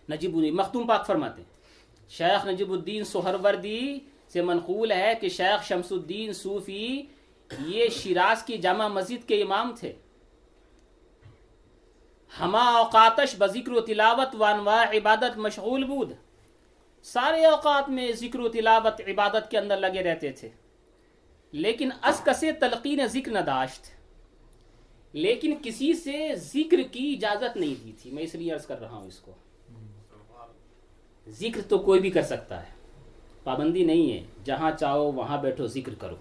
نجیب 0.09 0.35
الدین، 0.35 0.55
مختوم 0.55 0.87
پاک 0.87 1.05
فرماتے 1.07 1.41
ہیں، 1.41 2.09
شیخ 2.09 2.45
نجیب 2.47 2.71
الدین 2.71 3.03
سہر 3.03 3.35
وردی 3.43 3.99
سے 4.33 4.41
منقول 4.41 4.91
ہے 4.91 5.13
کہ 5.21 5.29
شیخ 5.29 5.67
شمس 5.67 5.91
الدین 5.91 6.33
صوفی 6.33 7.01
یہ 7.65 7.89
شیراز 7.89 8.43
کی 8.43 8.57
جامع 8.57 8.87
مسجد 8.87 9.27
کے 9.27 9.41
امام 9.41 9.73
تھے۔ 9.79 9.93
ہما 12.39 12.71
اوقاتش 12.71 13.35
بذکر 13.37 13.71
و 13.71 13.81
تلاوت 13.81 14.35
و 14.35 14.43
انواع 14.43 14.83
عبادت 14.83 15.37
مشغول 15.37 15.83
بود۔ 15.83 16.11
سارے 17.03 17.45
اوقات 17.45 17.89
میں 17.89 18.11
ذکر 18.11 18.39
و 18.39 18.49
تلاوت 18.49 19.01
عبادت 19.07 19.51
کے 19.51 19.57
اندر 19.57 19.77
لگے 19.77 20.03
رہتے 20.03 20.31
تھے۔ 20.31 20.49
لیکن 21.51 21.89
از 22.01 22.21
کسے 22.23 22.51
تلقین 22.51 23.07
ذکر 23.07 23.31
نہ 23.31 23.39
داشت۔ 23.39 23.85
لیکن 25.13 25.55
کسی 25.63 25.93
سے 25.93 26.35
ذکر 26.35 26.81
کی 26.91 27.13
اجازت 27.13 27.57
نہیں 27.57 27.83
دی 27.83 27.91
تھی۔ 28.01 28.11
میں 28.11 28.23
اس 28.23 28.35
لیے 28.35 28.53
عرض 28.53 28.65
کر 28.65 28.81
رہا 28.81 28.95
ہوں 28.95 29.07
اس 29.07 29.19
کو۔ 29.19 29.31
ذکر 31.27 31.61
تو 31.61 31.79
کوئی 31.79 32.01
بھی 32.01 32.09
کر 32.09 32.21
سکتا 32.21 32.63
ہے۔ 32.63 32.71
پابندی 33.43 33.85
نہیں 33.85 34.13
ہے۔ 34.13 34.25
جہاں 34.43 34.71
چاہو 34.79 35.11
وہاں 35.11 35.41
بیٹھو 35.41 35.67
ذکر 35.67 35.93
کرو۔ 35.99 36.15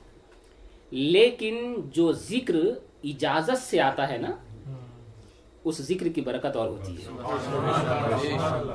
لیکن 0.91 1.75
جو 1.85 2.13
ذکر 2.13 2.55
اجازت 3.05 3.59
سے 3.59 3.81
آتا 3.81 4.09
ہے 4.09 4.19
نا 4.19 4.31
اس 5.65 5.83
ذکر 5.83 6.09
کی 6.09 6.21
برکت 6.21 6.57
اور 6.57 6.69
ہوتی 6.69 6.97
ہے۔ 6.97 7.09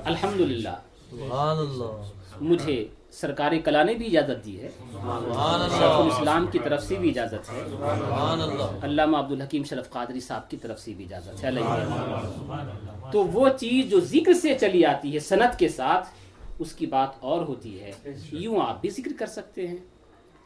الحمدللہ۔ 0.06 0.70
سبحان 1.10 1.58
اللہ۔ 1.58 2.02
مجھے 2.42 2.88
سرکاری 3.12 3.60
کلا 3.60 3.84
نے 3.84 3.94
بھی 3.94 4.18
اجازت 4.18 4.46
دی 4.46 4.62
ہے۔ 4.62 4.70
اللہ۔ 4.92 5.34
الاسلام 5.34 6.48
کی 6.52 6.60
طرف 6.64 6.84
سے 6.84 6.96
بھی 6.96 7.10
اجازت 7.10 7.54
ہے۔ 7.54 7.64
سبحان 7.72 8.42
اللہ۔ 8.42 8.86
علامہ 8.86 9.18
عبد 9.18 9.32
الحکیم 9.32 9.64
شرف 9.64 9.90
قادری 9.90 10.20
صاحب 10.20 10.50
کی 10.50 10.58
طرف 10.58 10.80
سے 10.80 10.94
بھی 10.94 11.06
اجازت 11.06 11.44
ہے۔ 11.44 11.50
تو 13.12 13.24
وہ 13.24 13.50
چیز 13.60 13.90
جو 13.90 14.00
ذکر 14.00 14.34
سے 14.34 14.58
چلی 14.62 14.86
آتی 14.86 15.14
ہے 15.14 15.20
سنت 15.20 15.60
کے 15.60 15.68
ساتھ 15.68 16.08
اس 16.60 16.72
کی 16.74 16.86
بات 16.86 17.10
اور 17.20 17.42
ہوتی 17.42 17.82
ہے۔ 17.82 17.92
یوں 18.32 18.62
آپ 18.62 18.82
بھی 18.82 18.90
ذکر 18.90 19.12
کر 19.20 19.26
سکتے 19.26 19.68
ہیں۔ 19.68 19.78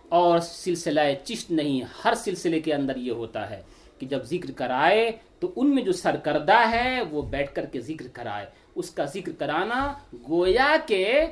اور 0.10 0.40
سلسلہ 0.40 1.00
چشت 1.24 1.52
نہیں 1.52 1.82
ہر 2.06 2.14
سلسلے 2.14 2.60
کے 2.60 2.74
اندر 2.74 2.96
یہ 2.96 3.12
ہوتا 3.12 3.50
ہے 3.50 3.62
کہ 4.00 4.06
جب 4.08 4.24
ذکر 4.24 4.52
کرائے 4.52 5.12
تو 5.40 5.54
ان 5.56 5.76
میں 5.76 5.84
جو 5.84 5.92
سرکردہ 5.92 6.70
ہے، 6.72 7.02
وہ 7.02 7.22
بیٹھ 7.22 7.56
کر 7.56 7.66
کے 7.66 7.80
ذکر 7.80 8.08
کرائے۔ 8.08 8.46
اس 8.76 8.90
کا 8.92 9.06
ذکر 9.06 9.32
کرانا 9.32 9.94
گویا 10.30 10.76
کے 10.88 11.26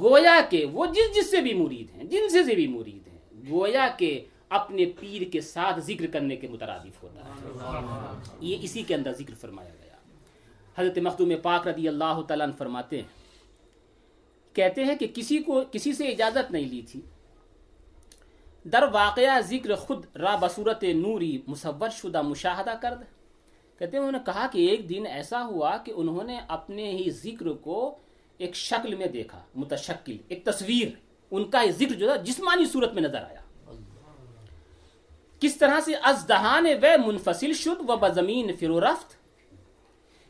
گویا 0.00 0.40
کے 0.50 0.64
وہ 0.64 0.86
جس 0.86 1.16
جس 1.16 1.30
سے 1.30 1.40
بھی 1.40 1.54
مرید 1.54 1.90
ہیں، 1.96 2.04
جن 2.04 2.28
سے 2.28 2.44
سے 2.44 2.54
بھی 2.54 2.66
مرید 2.66 3.08
ہیں، 3.08 3.50
گویا 3.50 3.88
کے 3.98 4.24
اپنے 4.48 4.84
پیر 5.00 5.22
کے 5.32 5.40
ساتھ 5.40 5.80
ذکر 5.80 6.06
کرنے 6.06 6.36
کے 6.36 6.48
مترادف 6.48 7.02
ہوتا 7.02 7.24
ہے۔ 7.24 8.34
یہ 8.40 8.56
اسی 8.62 8.82
کے 8.82 8.94
اندر 8.94 9.12
ذکر 9.12 9.34
فرمایا 9.34 9.68
گیا۔ 9.68 9.96
حضرت 10.78 10.98
مخدوم 10.98 11.32
پاک 11.42 11.68
رضی 11.68 11.88
اللہ 11.88 12.20
تعالیٰ 12.28 12.46
عنہ 12.46 12.54
فرماتے 12.58 12.96
ہیں، 12.96 13.08
کہتے 14.56 14.84
ہیں 14.84 14.94
کہ 14.94 15.06
کسی 15.14 15.38
کو، 15.38 15.62
کسی 15.72 15.92
سے 15.92 16.08
اجازت 16.08 16.50
نہیں 16.50 16.64
لی 16.64 16.82
تھی۔ 16.82 17.00
در 18.72 18.82
واقعہ 18.92 19.40
ذکر 19.40 19.74
خود 19.74 20.04
را 20.16 20.36
بصورت 20.36 20.84
نوری 20.84 21.38
مصور 21.46 21.88
شدہ 21.88 22.22
مشاہدہ 22.22 22.74
کرد 22.80 23.02
کہتے 23.80 23.96
ہیں 23.96 24.04
انہوں 24.04 24.12
نے 24.12 24.18
کہا 24.26 24.46
کہ 24.52 24.68
ایک 24.68 24.88
دن 24.88 25.06
ایسا 25.06 25.44
ہوا 25.46 25.76
کہ 25.76 25.92
انہوں 25.96 26.24
نے 26.24 26.38
اپنے 26.48 26.90
ہی 26.90 27.10
ذکر 27.10 27.48
کو 27.48 27.98
ایک 28.38 28.54
شکل 28.54 28.94
میں 28.94 29.06
دیکھا، 29.06 29.42
متشکل، 29.54 30.16
ایک 30.28 30.44
تصویر، 30.44 30.88
ان 31.30 31.44
کا 31.50 31.62
یہ 31.62 31.70
ذکر 31.70 31.94
جو 31.94 32.10
ہے 32.12 32.18
جسمانی 32.18 32.64
صورت 32.64 32.92
میں 32.92 33.02
نظر 33.02 33.22
آیا۔ 33.22 33.40
کس 35.40 35.56
طرح 35.56 35.80
سے 35.80 35.94
از 36.02 36.24
دہان 36.28 36.66
و 36.66 37.06
منفصل 37.06 37.52
شد 37.52 37.90
و 37.90 37.96
بزمین 37.96 38.56
فرو 38.56 38.80
رفت 38.80 39.16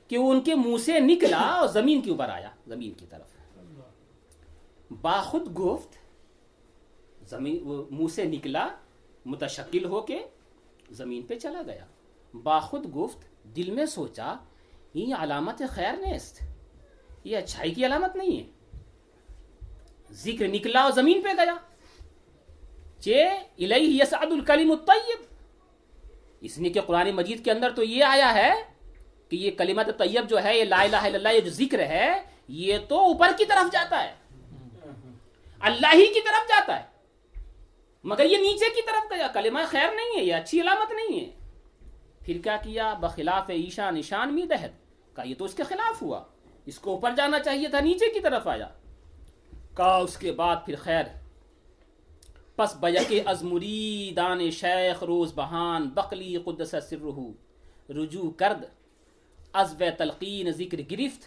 کہ 0.08 0.18
وہ 0.18 0.32
ان 0.32 0.40
کے 0.40 0.54
منہ 0.54 0.76
سے 0.76 1.00
نکلا 1.00 1.42
اور 1.58 1.68
زمین 1.68 2.00
کے 2.00 2.10
اوپر 2.10 2.28
آیا، 2.28 2.50
زمین 2.66 2.92
کی 2.92 3.06
طرف۔ 3.10 3.28
باخود 5.00 5.58
گفت، 5.58 5.96
زمین 7.30 7.84
منہ 7.90 8.08
سے 8.14 8.24
نکلا، 8.24 8.68
متشکل 9.26 9.84
ہو 9.84 10.00
کے 10.00 10.18
زمین 10.90 11.22
پہ 11.22 11.38
چلا 11.38 11.62
گیا۔ 11.66 11.84
باخود 12.42 12.96
گفت 12.96 13.29
دل 13.44 13.70
میں 13.70 13.86
سوچا، 13.86 14.34
یہ 14.94 15.14
علامت 15.14 15.62
خیر 15.68 15.92
نیست 15.92 16.42
یہ 17.24 17.36
اچھائی 17.36 17.74
کی 17.74 17.86
علامت 17.86 18.16
نہیں 18.16 18.38
ہے۔ 18.38 18.76
ذکر 20.12 20.48
نکلا 20.48 20.80
اور 20.80 20.90
زمین 20.90 21.22
پہ 21.22 21.28
گیا۔ 21.28 21.54
چے 23.00 23.24
الیہ 23.24 24.02
یسعد 24.02 24.26
الکلم 24.26 24.70
الطیب۔ 24.70 25.18
اس 26.40 26.58
نے 26.58 26.70
کہ 26.70 26.80
قرآن 26.80 27.10
مجید 27.10 27.44
کے 27.44 27.50
اندر 27.50 27.70
تو 27.70 27.82
یہ 27.82 28.04
آیا 28.04 28.34
ہے 28.34 28.52
کہ 29.28 29.36
یہ 29.36 29.50
کلمت 29.50 29.86
طیب 29.98 30.28
جو 30.28 30.42
ہے، 30.44 30.58
یہ 30.58 30.64
لا 30.64 30.80
الہ 30.80 30.96
الا 30.96 31.18
اللہ، 31.18 31.28
یہ 31.28 31.40
جو 31.40 31.50
ذکر 31.50 31.78
ہے، 31.78 32.22
یہ 32.48 32.78
تو 32.88 32.98
اوپر 32.98 33.30
کی 33.38 33.44
طرف 33.44 33.72
جاتا 33.72 34.04
ہے۔ 34.04 34.14
اللہ 35.60 35.86
ہی 35.94 36.06
کی 36.06 36.20
طرف 36.20 36.48
جاتا 36.48 36.80
ہے۔ 36.80 36.84
مگر 38.04 38.24
یہ 38.24 38.36
نیچے 38.36 38.74
کی 38.74 38.82
طرف 38.82 39.12
گیا۔ 39.12 39.26
کلمہ 39.26 39.60
خیر 39.66 39.88
نہیں 39.94 40.18
ہے، 40.18 40.24
یہ 40.24 40.34
اچھی 40.34 40.60
علامت 40.60 40.92
نہیں 40.92 41.20
ہے۔ 41.20 41.39
پھر 42.20 42.38
کیا 42.44 42.56
کیا؟ 42.56 42.94
بخلاف 42.94 43.44
ایشا 43.48 43.90
نشان 43.90 44.34
می 44.34 44.42
دہد۔ 44.42 44.70
کہا، 45.16 45.24
یہ 45.24 45.34
تو 45.38 45.44
اس 45.44 45.54
کے 45.54 45.62
خلاف 45.62 46.02
ہوا۔ 46.02 46.24
اس 46.66 46.78
کو 46.78 46.90
اوپر 46.90 47.10
جانا 47.16 47.38
چاہیے 47.40 47.68
تھا، 47.68 47.80
نیچے 47.80 48.12
کی 48.12 48.20
طرف 48.20 48.48
آیا۔ 48.48 48.68
کہا، 49.76 49.96
اس 49.96 50.16
کے 50.16 50.32
بعد 50.32 50.56
پھر 50.66 50.76
خیر۔ 50.76 51.04
پس 52.56 52.76
بیک 52.76 53.12
از 53.26 53.42
مریدان 53.42 54.50
شیخ 54.50 55.02
روز 55.02 55.32
بہان، 55.34 55.88
بقلی 55.88 56.36
قدس 56.36 56.74
سرہو 56.90 57.32
رجوع 57.90 58.30
کرد۔ 58.30 58.64
از 59.52 59.74
و 59.80 59.84
تلقین 59.98 60.50
ذکر 60.50 60.80
گرفت۔ 60.90 61.26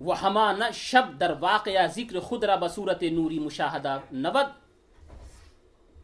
وہ 0.00 0.20
ہما 0.20 0.52
نہ 0.52 0.64
شب 0.72 1.20
در 1.20 1.34
واقعہ 1.40 1.86
ذکر 1.86 2.20
خود 2.20 2.44
را 2.44 2.56
بصورت 2.56 3.02
نوری 3.02 3.38
مشاہدہ 3.38 3.98
نود 4.12 4.46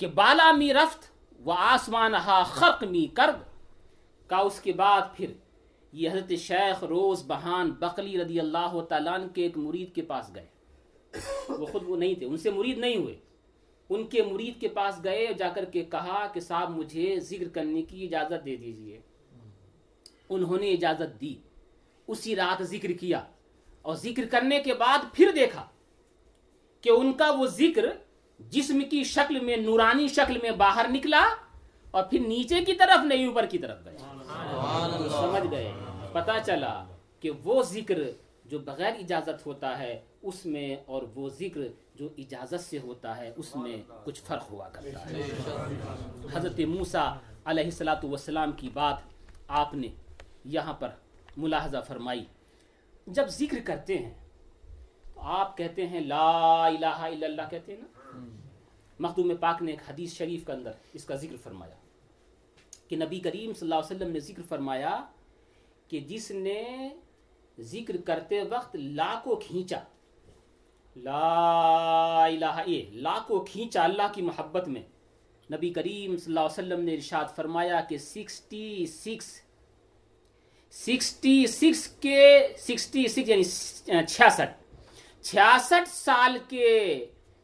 کہ 0.00 0.06
بالا 0.06 0.52
می 0.52 0.74
رفت 0.74 1.10
و 1.44 1.52
آسمان 1.52 2.14
ہا 2.14 2.42
خرق 2.42 2.84
می 2.84 3.06
کرد۔ 3.06 3.51
کا 4.32 4.38
اس 4.38 4.60
کے 4.60 4.72
بعد 4.72 5.00
پھر 5.16 5.26
یہ 5.92 6.10
حضرت 6.10 6.32
شیخ 6.38 6.84
روز 6.84 7.24
بہان 7.26 7.70
بقلی 7.70 8.20
رضی 8.22 8.40
اللہ 8.40 8.80
تعالیٰ 8.88 9.12
عنہ 9.12 9.26
کے 9.26 9.42
ایک 9.42 9.58
مرید 9.58 9.94
کے 9.94 10.02
پاس 10.02 10.34
گئے۔ 10.34 10.46
وہ 11.48 11.66
خود 11.66 11.82
وہ 11.86 11.96
نہیں 11.96 12.14
تھے، 12.14 12.26
ان 12.26 12.36
سے 12.36 12.50
مرید 12.50 12.78
نہیں 12.78 12.96
ہوئے۔ 12.96 13.16
ان 13.90 14.06
کے 14.06 14.22
مرید 14.22 14.60
کے 14.60 14.68
پاس 14.68 15.04
گئے، 15.04 15.26
جا 15.38 15.48
کر 15.48 15.64
کے 15.64 15.84
کہا 15.84 16.26
کہ 16.26 16.40
صاحب 16.40 16.76
مجھے 16.76 17.20
ذکر 17.20 17.48
کرنے 17.48 17.82
کی 17.82 18.04
اجازت 18.04 18.44
دے 18.44 18.56
دیجیے۔ 18.56 19.00
انہوں 20.28 20.58
نے 20.58 20.70
اجازت 20.70 21.20
دی۔ 21.20 21.34
اسی 22.06 22.36
رات 22.36 22.62
ذکر 22.62 22.92
کیا۔ 22.92 23.24
اور 23.82 23.94
ذکر 23.94 24.26
کرنے 24.30 24.60
کے 24.60 24.74
بعد 24.74 24.98
پھر 25.14 25.30
دیکھا 25.34 25.66
کہ 26.80 26.90
ان 26.90 27.12
کا 27.12 27.30
وہ 27.30 27.46
ذکر 27.46 27.84
جسم 28.38 28.80
کی 28.90 29.04
شکل 29.04 29.40
میں، 29.40 29.56
نورانی 29.56 30.08
شکل 30.08 30.38
میں 30.42 30.50
باہر 30.50 30.86
نکلا 30.90 31.34
اور 31.90 32.04
پھر 32.04 32.20
نیچے 32.20 32.64
کی 32.64 32.72
طرف 32.72 33.04
نہیں، 33.04 33.26
اوپر 33.26 33.46
کی 33.46 33.58
طرف 33.58 33.84
گیا۔ 33.84 34.11
تو 34.52 35.08
سمجھ 35.08 35.50
گئے۔ 35.50 35.72
پتا 36.12 36.38
چلا 36.46 36.84
کہ 37.20 37.30
وہ 37.44 37.62
ذکر 37.62 37.98
جو 38.44 38.58
بغیر 38.58 38.92
اجازت 38.98 39.46
ہوتا 39.46 39.78
ہے 39.78 40.00
اس 40.22 40.44
میں 40.46 40.76
اور 40.86 41.02
وہ 41.14 41.28
ذکر 41.28 41.60
جو 41.94 42.08
اجازت 42.18 42.60
سے 42.60 42.78
ہوتا 42.78 43.16
ہے 43.16 43.32
اس 43.36 43.54
میں 43.56 43.76
کچھ 44.04 44.20
فرق 44.22 44.50
ہوا 44.50 44.68
کرتا 44.68 45.10
ہے۔ 45.10 45.22
حضرت 46.34 46.60
موسیٰ 46.68 47.08
علیہ 47.44 47.64
السلاۃ 47.64 48.04
والسلام 48.04 48.52
کی 48.52 48.68
بات 48.72 48.96
آپ 49.48 49.74
نے 49.74 49.88
یہاں 50.44 50.72
پر 50.72 50.88
ملاحظہ 51.36 51.76
فرمائی۔ 51.86 52.24
جب 53.06 53.28
ذکر 53.28 53.58
کرتے 53.64 53.98
ہیں 53.98 54.14
تو 55.14 55.20
آپ 55.38 55.56
کہتے 55.56 55.86
ہیں 55.86 56.00
لا 56.00 56.66
الہ 56.66 56.86
الا 56.86 57.26
اللہ 57.26 57.50
کہتے 57.50 57.74
ہیں 57.74 57.80
نا؟ 57.80 58.18
مخدوم 58.98 59.32
پاک 59.40 59.62
نے 59.62 59.70
ایک 59.70 59.80
حدیث 59.88 60.12
شریف 60.12 60.44
کے 60.46 60.52
اندر 60.52 60.72
اس 60.92 61.04
کا 61.04 61.14
ذکر 61.14 61.36
فرمایا۔ 61.42 61.74
کہ 62.92 62.96
نبی 62.96 63.18
کریم 63.20 63.52
صلی 63.52 63.66
اللہ 63.66 63.74
علیہ 63.74 63.96
وسلم 63.96 64.10
نے 64.12 64.20
ذکر 64.20 64.42
فرمایا 64.48 64.90
کہ 65.90 66.00
جس 66.08 66.30
نے 66.30 66.88
ذکر 67.58 67.96
کرتے 68.06 68.40
وقت 68.50 68.76
لا 68.76 69.14
کو 69.24 69.36
کھینچا، 69.44 69.78
لا 70.96 72.24
الہ 72.24 72.62
یہ 72.66 72.90
لا 73.04 73.18
کو 73.26 73.38
کھینچا 73.44 73.84
اللہ 73.84 74.12
کی 74.14 74.22
محبت 74.22 74.68
میں، 74.68 74.82
نبی 75.50 75.70
کریم 75.70 76.16
صلی 76.16 76.30
اللہ 76.30 76.40
علیہ 76.40 76.58
وسلم 76.58 76.84
نے 76.84 76.94
ارشاد 76.94 77.34
فرمایا 77.36 77.80
کہ 77.88 77.98
سکسٹی 77.98 78.84
سکس 78.88 79.32
سکسٹی 80.72 81.46
سکس 81.46 81.86
کے 82.00 82.22
سکسٹی 82.58 83.06
سکس 83.08 83.28
یعنی 83.28 84.04
چھیاسٹھ 84.06 84.60
چھیاسٹھ 85.24 85.88
سال 85.88 86.38
کے 86.48 86.70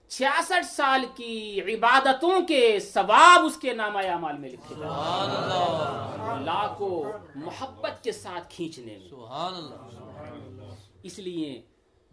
چھیاسٹھ 0.09 0.67
سال 0.67 1.05
کی 1.17 1.61
عبادتوں 1.61 2.47
کے 2.47 2.81
ثواب 2.81 3.45
اس 3.45 3.57
کے 3.57 3.73
نام 3.73 3.97
اعمال 3.97 4.39
میں 4.39 4.51
لکھے 4.51 4.75
جائے 4.79 6.45
لا 6.45 6.75
کو 6.79 7.13
محبت 7.35 8.05
کے 8.05 8.13
ساتھ 8.13 8.51
کھینچنے 8.51 8.99
میں۔ 8.99 9.09
سبحان 9.09 9.55
اللہ۔ 9.55 10.75
اس 11.03 11.19
لیے 11.19 11.63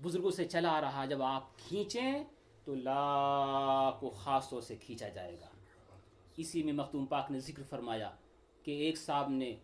بزرگوں 0.01 0.31
سے 0.31 0.45
چلا 0.45 0.81
رہا 0.81 1.05
جب 1.05 1.21
آپ 1.23 1.57
کھینچیں 1.57 2.23
تو 2.65 2.75
لا 2.75 3.91
کو 3.99 4.09
خاص 4.09 4.49
طور 4.49 4.61
سے 4.61 4.75
کھینچا 4.75 5.09
جائے 5.09 5.37
گا۔ 5.41 5.47
اسی 6.37 6.63
میں 6.63 6.73
مختوم 6.73 7.05
پاک 7.05 7.31
نے 7.31 7.39
ذکر 7.39 7.63
فرمایا 7.69 8.11
کہ 8.63 8.71
ایک 8.71 8.97
صاحب 8.97 9.29
نے 9.29 9.55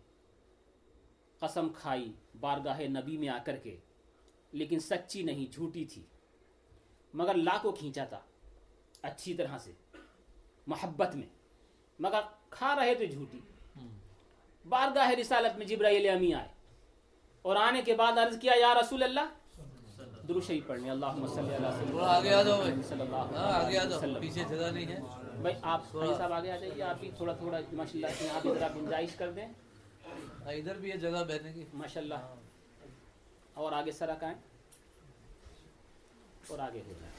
قسم 1.38 1.68
کھائی 1.68 2.12
بارگاہ 2.40 2.80
نبی 2.80 3.16
میں 3.16 3.28
آ 3.28 3.38
کر 3.44 3.56
کے 3.56 3.76
لیکن 4.52 4.78
سچی 4.80 5.22
نہیں 5.22 5.52
جھوٹی 5.52 5.84
تھی۔ 5.84 6.02
مگر 7.14 7.34
لا 7.34 7.58
کو 7.62 7.72
کھینچا 7.72 8.04
تھا 8.04 8.20
اچھی 9.02 9.34
طرح 9.34 9.58
سے 9.58 9.72
محبت 10.66 11.14
میں۔ 11.16 11.26
مگر 11.98 12.20
کھا 12.50 12.76
رہے 12.76 12.94
تھے 12.94 13.06
جھوٹی۔ 13.06 13.40
بارگاہ 14.68 15.10
رسالت 15.10 15.58
میں 15.58 15.66
جبرائیل 15.66 16.08
امی 16.08 16.34
آئے۔ 16.34 16.48
اور 17.42 17.56
آنے 17.56 17.82
کے 17.82 17.94
بعد 17.94 18.18
عرض 18.18 18.38
کیا 18.38 18.52
یا 18.60 18.74
رسول 18.74 19.02
اللہ 19.02 19.26
درو 20.28 20.40
شریف 20.40 20.66
پڑھنے۔ 20.66 20.90
اللہ 20.90 21.06
صلی 21.34 21.54
اللہ 21.54 22.06
علیہ 22.06 23.80
وسلم۔ 23.96 24.20
پیچھے 24.20 24.44
جگہ 24.48 24.70
نہیں 24.72 24.86
ہے۔ 24.86 24.98
بھائی 25.42 25.54
آپ 25.62 25.82
صاحب 25.92 26.32
آگے 26.32 26.52
آ 26.52 26.56
جائیے۔ 26.56 26.82
آپ 26.82 26.96
بھی 27.00 27.10
تھوڑا 27.16 27.32
تھوڑا 27.32 27.58
ماشاء 27.72 27.98
اللہ 27.98 28.36
آپ 28.36 28.42
ذرا 28.44 28.68
گنجائش 28.76 29.14
کر 29.16 29.32
دیں۔ 29.32 29.46
ہاں، 30.44 30.52
ادھر 30.52 30.78
بھی 30.78 30.92
ہے 30.92 30.96
جگہ 30.96 31.24
بیٹھنے 31.24 31.52
کی۔ 31.52 31.64
ماشاء 31.74 32.00
اللہ 32.00 32.34
اور 33.54 33.72
آگے 33.72 33.90
سرک 33.90 34.24
آئیں 34.24 34.36
اور 36.50 36.58
آگے 36.58 36.80
ہو 36.86 36.92
جائیں 37.00 37.10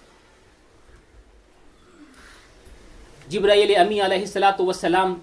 جبرائیل 3.31 3.75
امی 3.77 3.99
علیہ 4.01 4.19
السلاۃ 4.19 4.59
والسلام 4.59 5.13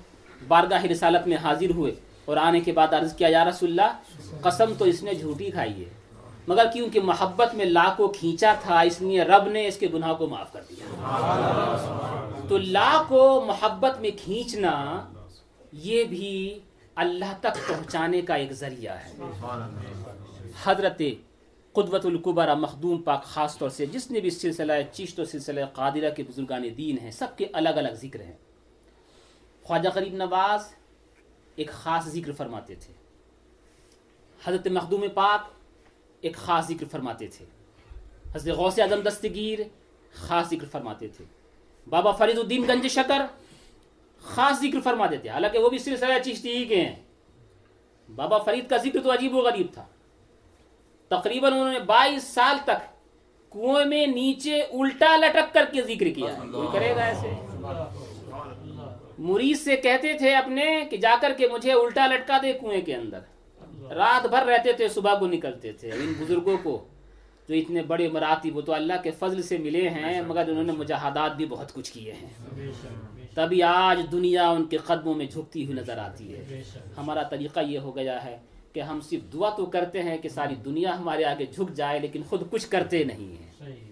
بارگاہ 0.48 0.84
رسالت 0.90 1.26
میں 1.28 1.36
حاضر 1.42 1.70
ہوئے 1.76 1.92
اور 2.24 2.36
آنے 2.36 2.60
کے 2.60 2.72
بعد 2.72 2.92
عرض 2.94 3.14
کیا، 3.16 3.28
یا 3.28 3.44
رسول 3.44 3.70
اللہ، 3.70 3.90
قسم 4.42 4.72
تو 4.78 4.84
اس 4.84 5.02
نے 5.02 5.14
جھوٹی 5.14 5.50
کھائی 5.50 5.84
ہے، 5.84 5.88
مگر 6.48 6.66
کیونکہ 6.72 7.00
محبت 7.04 7.54
میں 7.54 7.64
لا 7.64 7.86
کو 7.96 8.08
کھینچا 8.18 8.52
تھا، 8.62 8.80
اس 8.80 9.00
لیے 9.00 9.24
رب 9.24 9.48
نے 9.48 9.66
اس 9.68 9.76
کے 9.78 9.88
گناہ 9.94 10.14
کو 10.18 10.26
معاف 10.26 10.52
کر 10.52 10.62
دیا۔ 10.70 10.84
تو 12.48 12.58
لا 12.76 13.02
کو 13.08 13.22
محبت 13.46 14.00
میں 14.00 14.10
کھینچنا 14.24 14.72
یہ 15.84 16.04
بھی 16.04 16.58
اللہ 17.02 17.32
تک 17.40 17.54
پہنچانے 17.68 18.20
کا 18.22 18.34
ایک 18.34 18.52
ذریعہ 18.52 18.96
ہے۔ 19.04 19.10
حضرت 20.64 21.02
قدوت 21.72 22.06
القبرا 22.06 22.54
مخدوم 22.54 23.02
پاک 23.02 23.24
خاص 23.24 23.58
طور 23.58 23.68
سے، 23.68 23.86
جس 23.86 24.10
نے 24.10 24.20
بھی 24.20 24.30
سلسلہ 24.30 24.72
چشت 24.92 25.20
و 25.20 25.24
سلسلہ 25.24 25.60
قادرہ 25.72 26.10
کے 26.10 26.22
بزرگان 26.22 26.64
دین 26.76 26.98
ہیں، 26.98 27.10
سب 27.10 27.26
کے 27.36 27.46
الگ 27.52 27.68
الگ 27.68 27.88
ذکر 27.88 28.20
ہیں۔ 28.20 28.36
خواجہ 29.62 29.88
غریب 29.94 30.14
نواز 30.14 30.74
ایک 31.56 31.70
خاص 31.70 32.04
ذکر 32.04 32.32
فرماتے 32.32 32.74
تھے۔ 32.74 32.92
حضرت 34.44 34.66
مخدوم 34.66 35.04
پاک 35.14 35.50
ایک 36.20 36.36
خاص 36.36 36.66
ذکر 36.66 36.86
فرماتے 36.90 37.26
تھے۔ 37.26 37.44
حضرت 38.34 38.56
غوث 38.56 38.78
اعظم 38.78 39.00
دستگیر 39.08 39.58
خاص 40.12 40.46
ذکر 40.46 40.66
فرماتے 40.66 41.08
تھے۔ 41.08 41.24
بابا 41.88 42.12
فرید 42.12 42.38
الدین 42.38 42.64
گنج 42.68 42.86
شکر 42.86 43.20
خاص 44.20 44.60
ذکر 44.60 44.80
فرماتے 44.80 45.16
تھے۔ 45.16 45.28
حالانکہ 45.28 45.58
وہ 45.58 45.68
بھی 45.68 45.78
سلسلہ 45.78 46.14
چشتی 46.24 46.56
ہی 46.56 46.64
کے 46.64 46.80
ہیں۔ 46.80 46.96
بابا 48.16 48.38
فرید 48.38 48.70
کا 48.70 48.76
ذکر 48.76 49.00
تو 49.02 49.12
عجیب 49.12 49.34
و 49.34 49.40
غریب 49.40 49.66
تھا۔ 49.74 49.86
تقریباً 51.10 51.52
انہوں 51.52 51.72
نے 51.72 51.78
بائیس 51.78 52.24
سال 52.24 52.56
تک 52.64 52.80
کنویں 53.52 53.84
میں 53.84 54.06
نیچے 54.06 54.60
الٹا 54.60 55.16
لٹک 55.16 55.54
کر 55.54 55.64
کے 55.72 55.82
ذکر 55.82 56.08
کیا۔ 56.08 56.32
کوئی 56.52 56.68
کرے 56.72 56.94
گا 56.96 57.04
ایسے؟ 57.04 57.30
مرید 59.18 59.56
سے 59.60 59.76
کہتے 59.76 60.12
تھے 60.18 60.34
اپنے 60.34 60.64
کہ 60.90 60.96
جا 60.96 61.14
کر 61.20 61.32
کے 61.38 61.48
مجھے 61.48 61.72
الٹا 61.72 62.06
لٹکا 62.06 62.38
دے 62.42 62.52
کنویں 62.52 62.80
کے 62.80 62.94
اندر۔ 62.94 63.20
رات 63.94 64.26
بھر 64.26 64.46
رہتے 64.46 64.72
تھے 64.72 64.88
صبح 64.88 65.14
کو 65.18 65.26
نکلتے 65.26 65.72
تھے۔ 65.72 65.90
ان 65.90 66.12
بزرگوں 66.18 66.56
کو 66.62 66.84
جو 67.48 67.54
اتنے 67.54 67.82
بڑے 67.82 68.08
مراتب 68.08 68.56
وہ 68.56 68.60
تو 68.60 68.72
اللہ 68.74 69.02
کے 69.02 69.10
فضل 69.10 69.42
سے 69.42 69.58
ملے 69.58 69.88
ہیں 69.88 70.20
مگر 70.22 70.48
انہوں 70.48 70.64
نے 70.64 70.72
مجاہدات 70.72 71.36
بھی 71.36 71.46
بہت 71.46 71.72
کچھ 71.74 71.92
کیے 71.92 72.12
ہیں۔ 72.12 72.30
تبھی 73.34 73.62
آج 73.62 74.00
دنیا 74.12 74.48
ان 74.48 74.64
کے 74.64 74.76
قدموں 74.76 75.14
میں 75.14 75.26
جھکتی 75.26 75.64
ہوئی 75.64 75.76
نظر 75.76 75.98
آتی 75.98 76.26
ہے۔ 76.34 76.62
ہمارا 76.96 77.22
طریقہ 77.22 77.60
یہ 77.60 77.78
ہو 77.78 77.96
گیا 77.96 78.24
ہے 78.24 78.36
کہ 78.72 78.80
ہم 78.80 79.00
صرف 79.00 79.32
دعا 79.32 79.50
تو 79.50 79.66
کرتے 79.66 80.02
ہیں 80.02 80.18
کہ 80.18 80.28
ساری 80.28 80.54
دنیا 80.54 80.98
ہمارے 80.98 81.24
آگے 81.24 81.46
جھک 81.46 81.74
جائے 81.74 81.98
لیکن 81.98 82.22
خود 82.28 82.42
کچھ 82.50 82.68
کرتے 82.68 83.04
نہیں 83.04 83.36
ہیں۔ 83.36 83.84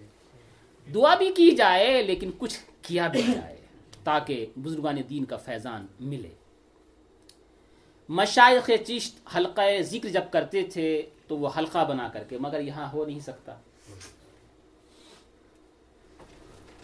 دعا 0.93 1.15
بھی 1.15 1.33
کی 1.33 1.51
جائے 1.51 2.03
لیکن 2.03 2.31
کچھ 2.37 2.59
کیا 2.81 3.07
بھی 3.07 3.21
جائے 3.21 3.57
تاکہ 4.03 4.45
بزرگان 4.55 4.97
دین 5.09 5.25
کا 5.25 5.37
فیضان 5.37 5.85
ملے۔ 5.99 6.29
مشائق 8.09 8.69
چشت 8.87 9.35
حلقہ 9.35 9.81
ذکر 9.81 10.09
جب 10.09 10.23
کرتے 10.31 10.63
تھے 10.63 11.01
تو 11.27 11.37
وہ 11.37 11.49
حلقہ 11.57 11.85
بنا 11.89 12.07
کر 12.07 12.23
کے 12.23 12.37
مگر 12.37 12.59
یہاں 12.59 12.91
ہو 12.93 13.05
نہیں 13.05 13.19
سکتا۔ 13.19 13.55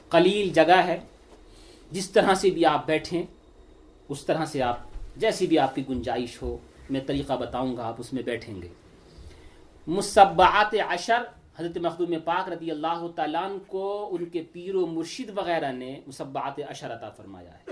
قلیل 0.09 0.49
جگہ 0.49 0.77
ہے 0.87 0.99
جس 1.91 2.09
طرح 2.09 2.33
سے 2.33 2.49
بھی 2.49 2.65
آپ 2.65 2.85
بیٹھیں 2.85 3.23
اس 4.09 4.25
طرح 4.25 4.45
سے 4.45 4.61
آپ 4.61 4.79
جیسی 5.17 5.47
بھی 5.47 5.59
آپ 5.59 5.75
کی 5.75 5.83
گنجائش 5.89 6.41
ہو 6.41 6.57
میں 6.89 7.01
طریقہ 7.07 7.33
بتاؤں 7.33 7.77
گا، 7.77 7.87
آپ 7.87 7.95
اس 7.97 8.13
میں 8.13 8.23
بیٹھیں 8.23 8.61
گے۔ 8.61 8.67
مصبعات 9.87 10.75
عشر، 10.87 11.23
حضرت 11.57 11.77
مخدوم 11.77 12.15
پاک 12.23 12.49
رضی 12.49 12.71
اللہ 12.71 13.07
تعالیٰ 13.15 13.57
کو 13.67 14.09
ان 14.11 14.25
کے 14.25 14.43
پیر 14.51 14.75
و 14.75 14.85
مرشد 14.85 15.37
وغیرہ 15.37 15.71
نے 15.71 15.99
مصبعات 16.07 16.59
عشر 16.69 16.93
عطا 16.93 17.09
فرمایا 17.09 17.53
ہے۔ 17.53 17.71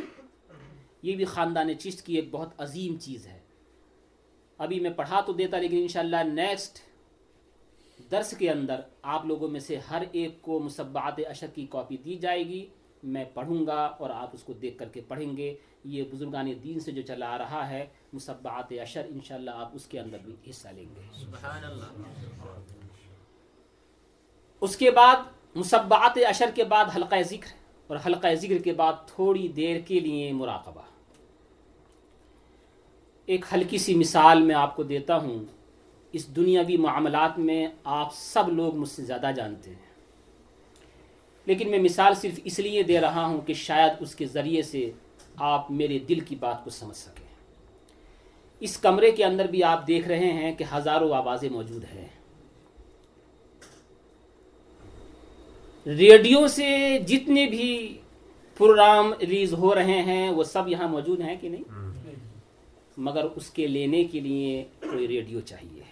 یہ 1.01 1.15
بھی 1.15 1.25
خاندان 1.25 1.79
چشت 1.79 2.05
کی 2.05 2.15
ایک 2.15 2.27
بہت 2.31 2.49
عظیم 2.57 2.97
چیز 2.97 3.27
ہے۔ 3.27 3.39
ابھی 4.57 4.79
میں 4.79 4.89
پڑھا 4.89 5.21
تو 5.21 5.33
دیتا 5.33 5.57
لیکن 5.57 5.77
انشاءاللہ 5.77 6.23
نیکسٹ 6.23 6.79
درس 8.11 8.37
کے 8.37 8.51
اندر 8.51 8.79
آپ 9.01 9.25
لوگوں 9.25 9.47
میں 9.47 9.59
سے 9.59 9.77
ہر 9.91 10.03
ایک 10.11 10.41
کو 10.41 10.59
مصبعات 10.59 11.19
اشر 11.29 11.47
کی 11.47 11.67
کاپی 11.69 11.97
دی 11.97 12.15
جائے 12.15 12.47
گی۔ 12.47 12.65
میں 13.03 13.25
پڑھوں 13.33 13.67
گا 13.67 13.85
اور 13.85 14.09
آپ 14.09 14.29
اس 14.33 14.43
کو 14.43 14.53
دیکھ 14.53 14.77
کر 14.77 14.87
کے 14.87 15.01
پڑھیں 15.01 15.37
گے۔ 15.37 15.55
یہ 15.83 16.03
بزرگان 16.11 16.51
دین 16.63 16.79
سے 16.79 16.91
جو 16.91 17.01
چلا 17.01 17.29
آ 17.29 17.37
رہا 17.37 17.69
ہے 17.69 17.87
مصبعات 18.13 18.71
اشر 18.71 19.05
انشاءاللہ 19.09 19.51
آپ 19.51 19.69
اس 19.73 19.85
کے 19.85 19.99
اندر 19.99 20.17
بھی 20.25 20.35
حصہ 20.49 20.67
لیں 20.67 20.85
گے۔ 20.95 21.01
سبحان 21.13 21.63
اللہ 21.63 21.85
اس 24.61 24.77
کے 24.77 24.91
بعد 24.91 25.15
مصبعات 25.55 26.17
اشر 26.29 26.49
کے 26.55 26.63
بعد 26.63 26.85
حلقہ 26.95 27.21
ذکر 27.21 27.51
اور 27.87 27.97
حلقہ 28.05 28.33
ذکر 28.33 28.57
کے 28.57 28.73
بعد 28.73 28.93
تھوڑی 29.07 29.47
دیر 29.47 29.79
کے 29.79 29.99
لیے 29.99 30.33
مراقبہ۔ 30.33 30.81
ایک 33.25 33.45
ہلکی 33.53 33.77
سی 33.77 33.95
مثال 33.95 34.41
میں 34.41 34.55
آپ 34.55 34.75
کو 34.75 34.83
دیتا 34.83 35.17
ہوں۔ 35.17 35.45
اس 36.11 36.35
دنیاوی 36.35 36.77
معاملات 36.77 37.39
میں 37.39 37.67
آپ 37.83 38.15
سب 38.15 38.49
لوگ 38.49 38.75
مجھ 38.75 38.89
سے 38.89 39.03
زیادہ 39.03 39.31
جانتے 39.35 39.69
ہیں۔ 39.69 39.92
لیکن 41.45 41.71
میں 41.71 41.79
مثال 41.79 42.13
صرف 42.13 42.39
اس 42.43 42.59
لیے 42.59 42.83
دے 42.83 43.01
رہا 43.01 43.25
ہوں 43.25 43.41
کہ 43.41 43.53
شاید 43.53 43.91
اس 43.99 44.15
کے 44.15 44.25
ذریعے 44.25 44.61
سے 44.61 44.91
آپ 45.35 45.71
میرے 45.71 45.99
دل 45.99 46.19
کی 46.19 46.35
بات 46.35 46.63
کو 46.63 46.69
سمجھ 46.69 46.97
سکیں۔ 46.97 47.23
اس 48.59 48.77
کمرے 48.77 49.11
کے 49.11 49.25
اندر 49.25 49.47
بھی 49.47 49.63
آپ 49.63 49.87
دیکھ 49.87 50.07
رہے 50.07 50.33
ہیں 50.33 50.55
کہ 50.55 50.65
ہزاروں 50.73 51.13
آوازیں 51.13 51.49
موجود 51.49 51.83
ہیں۔ 51.83 52.07
ریڈیو 55.85 56.47
سے 56.47 56.99
جتنے 57.07 57.45
بھی 57.45 57.97
پروگرام 58.57 59.13
ریلیز 59.13 59.53
ہو 59.53 59.75
رہے 59.75 60.01
ہیں 60.01 60.29
وہ 60.29 60.43
سب 60.43 60.67
یہاں 60.67 60.87
موجود 60.87 61.21
ہیں 61.21 61.35
کہ 61.41 61.49
نہیں؟ 61.49 61.63
مگر 62.97 63.25
اس 63.35 63.49
کے 63.49 63.67
لینے 63.67 64.03
کے 64.03 64.19
لیے 64.19 64.65
کوئی 64.79 65.07
ریڈیو 65.07 65.39
چاہیے۔ 65.39 65.83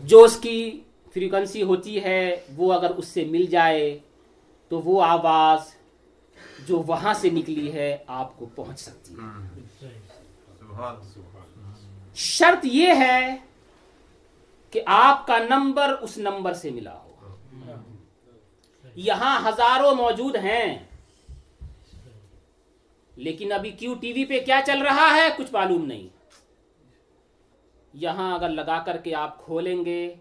جو 0.00 0.22
اس 0.22 0.36
کی 0.36 0.80
فریکوینسی 1.14 1.62
ہوتی 1.62 2.04
ہے 2.04 2.44
وہ 2.56 2.72
اگر 2.74 2.90
اس 2.90 3.08
سے 3.08 3.24
مل 3.24 3.46
جائے 3.46 3.98
تو 4.68 4.80
وہ 4.80 5.02
آواز 5.04 5.74
جو 6.66 6.82
وہاں 6.86 7.14
سے 7.14 7.30
نکلی 7.30 7.72
ہے 7.72 7.96
آپ 8.06 8.38
کو 8.38 8.46
پہنچ 8.54 8.80
سکتی 8.80 9.14
ہے۔ 9.14 9.48
شرط 12.14 12.64
یہ 12.64 12.92
ہے 12.98 13.36
کہ 14.70 14.82
آپ 14.86 15.26
کا 15.26 15.38
نمبر 15.38 15.94
اس 16.00 16.18
نمبر 16.18 16.52
سے 16.54 16.70
ملا 16.70 16.94
ہو۔ 16.94 17.34
یہاں 18.94 19.48
ہزاروں 19.48 19.94
موجود 19.94 20.36
ہیں 20.36 20.78
لیکن 23.16 23.52
ابھی 23.52 23.70
کیو 23.70 23.94
ٹی 23.94 24.12
وی 24.12 24.24
پہ 24.24 24.40
کیا 24.46 24.60
چل 24.66 24.82
رہا 24.82 25.14
ہے 25.14 25.28
کچھ 25.36 25.52
معلوم 25.52 25.84
نہیں۔ 25.86 26.08
یہاں 27.94 28.34
اگر 28.34 28.48
لگا 28.48 28.82
کر 28.86 28.96
کے 28.96 29.14
آپ 29.14 29.44
کھولیں 29.44 29.84
گے 29.84 30.14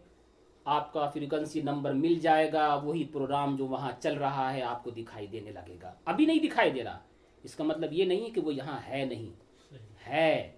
آپ 0.65 0.93
کا 0.93 1.09
فریکوینسی 1.09 1.61
نمبر 1.61 1.93
مل 1.93 2.19
جائے 2.19 2.53
گا، 2.53 2.75
وہی 2.75 3.03
پروگرام 3.03 3.55
جو 3.55 3.65
وہاں 3.65 3.91
چل 3.99 4.17
رہا 4.17 4.53
ہے، 4.53 4.61
آپ 4.61 4.83
کو 4.83 4.89
دکھائی 4.89 5.27
دینے 5.27 5.51
لگے 5.51 5.75
گا۔ 5.81 5.93
ابھی 6.05 6.25
نہیں 6.25 6.39
دکھائی 6.39 6.71
دے 6.71 6.83
رہا۔ 6.83 6.99
اس 7.43 7.55
کا 7.55 7.63
مطلب 7.63 7.93
یہ 7.93 8.05
نہیں 8.05 8.29
کہ 8.29 8.41
وہ 8.41 8.53
یہاں 8.53 8.79
ہے 8.89 9.05
نہیں۔ 9.05 9.29
ہے، 10.09 10.51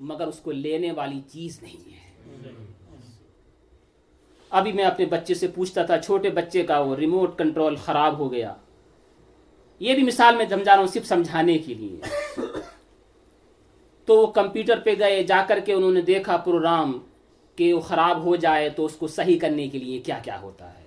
مگر 0.00 0.26
اس 0.26 0.38
کو 0.38 0.52
لینے 0.52 0.92
والی 0.92 1.20
چیز 1.28 1.62
نہیں 1.62 1.92
ہے۔ 1.92 2.08
ابھی 4.50 4.72
میں 4.72 4.84
اپنے 4.84 5.06
بچے 5.06 5.34
سے 5.34 5.48
پوچھتا 5.48 5.82
تھا، 5.82 5.98
چھوٹے 5.98 6.30
بچے 6.30 6.62
کا 6.62 6.78
وہ 6.78 6.96
ریموٹ 6.96 7.38
کنٹرول 7.38 7.76
خراب 7.76 8.18
ہو 8.18 8.32
گیا۔ 8.32 8.54
یہ 9.78 9.94
بھی 9.94 10.02
مثال 10.02 10.36
میں 10.36 10.46
سمجھا 10.50 10.72
رہا 10.72 10.80
ہوں 10.80 10.88
صرف 10.88 11.06
سمجھانے 11.06 11.58
کے 11.58 11.74
لیے۔ 11.74 12.00
تو 14.04 14.16
وہ 14.20 14.26
کمپیوٹر 14.26 14.80
پہ 14.80 14.94
گئے، 14.98 15.22
جا 15.22 15.44
کر 15.48 15.60
کے 15.60 15.72
انہوں 15.72 15.92
نے 15.92 16.00
دیکھا 16.00 16.36
پروگرام 16.36 16.98
کہ 17.58 17.74
وہ 17.74 17.80
خراب 17.80 18.24
ہو 18.24 18.36
جائے 18.36 18.68
تو 18.68 18.84
اس 18.84 18.92
کو 18.92 19.06
صحیح 19.06 19.38
کرنے 19.38 19.68
کے 19.68 19.78
لیے 19.78 19.98
کیا 19.98 20.18
کیا 20.24 20.40
ہوتا 20.40 20.78
ہے۔ 20.78 20.84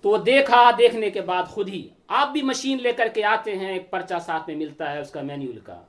تو 0.00 0.08
وہ 0.08 0.16
دیکھا، 0.16 0.70
دیکھنے 0.78 1.10
کے 1.10 1.20
بعد 1.20 1.42
خود 1.44 1.68
ہی 1.68 1.88
آپ 2.08 2.32
بھی 2.32 2.42
مشین 2.42 2.78
لے 2.82 2.92
کر 2.92 3.08
کے 3.14 3.24
آتے 3.24 3.56
ہیں، 3.56 3.72
ایک 3.72 3.90
پرچہ 3.90 4.14
ساتھ 4.26 4.42
میں 4.46 4.56
ملتا 4.56 4.92
ہے 4.92 5.00
اس 5.00 5.10
کا 5.10 5.22
مینیول 5.22 5.58
کا 5.58 5.82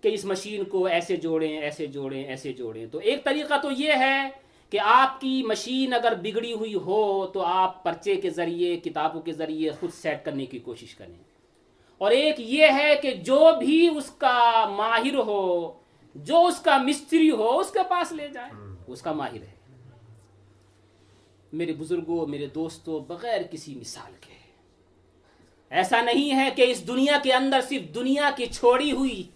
کہ 0.00 0.08
اس 0.08 0.24
مشین 0.24 0.64
کو 0.64 0.86
ایسے 0.86 1.16
جوڑیں 1.16 1.58
ایسے 1.58 1.86
جوڑیں 1.86 2.24
ایسے 2.24 2.52
جوڑیں۔ 2.52 2.86
تو 2.86 2.98
ایک 2.98 3.24
طریقہ 3.24 3.54
تو 3.62 3.70
یہ 3.70 3.92
ہے 3.92 4.28
کہ 4.70 4.78
آپ 4.82 5.20
کی 5.20 5.42
مشین 5.42 5.94
اگر 5.94 6.12
بگڑی 6.22 6.52
ہوئی 6.52 6.74
ہو 6.74 7.26
تو 7.26 7.42
آپ 7.42 7.84
پرچے 7.84 8.16
کے 8.16 8.30
ذریعے، 8.30 8.76
کتابوں 8.76 9.20
کے 9.20 9.32
ذریعے 9.32 9.70
خود 9.70 9.90
سیٹ 9.92 10.24
کرنے 10.24 10.46
کی 10.46 10.58
کوشش 10.58 10.94
کریں۔ 10.94 11.14
اور 11.98 12.10
ایک 12.10 12.34
یہ 12.38 12.66
ہے 12.72 12.94
کہ 13.02 13.10
جو 13.10 13.50
بھی 13.58 13.88
اس 13.88 14.10
کا 14.10 14.68
ماہر 14.76 15.14
ہو 15.14 15.72
جو 16.24 16.46
اس 16.46 16.60
کا 16.60 16.76
مستری 16.76 17.30
ہو 17.30 17.58
اس 17.58 17.70
کے 17.70 17.78
پاس 17.88 18.12
لے 18.12 18.28
جائے۔ 18.28 18.50
اس 18.86 19.02
کا 19.02 19.12
ماہر 19.12 19.42
ہے۔ 19.42 19.54
میرے 21.52 21.72
بزرگوں 21.72 22.26
میرے 22.26 22.46
دوستوں 22.46 23.00
بغیر 23.00 23.42
کسی 23.42 23.74
مثال 23.74 24.12
کے۔ 24.20 24.34
ایسا 25.70 26.02
نہیں 26.02 26.36
ہے 26.36 26.50
کہ 26.56 26.70
اس 26.70 26.88
دنیا 26.88 27.18
کے 27.22 27.32
اندر 27.32 27.60
صرف 27.68 27.94
دنیا 27.94 28.30
کی 28.36 28.46
چھوڑی 28.46 28.92
ہوئی 28.92 29.30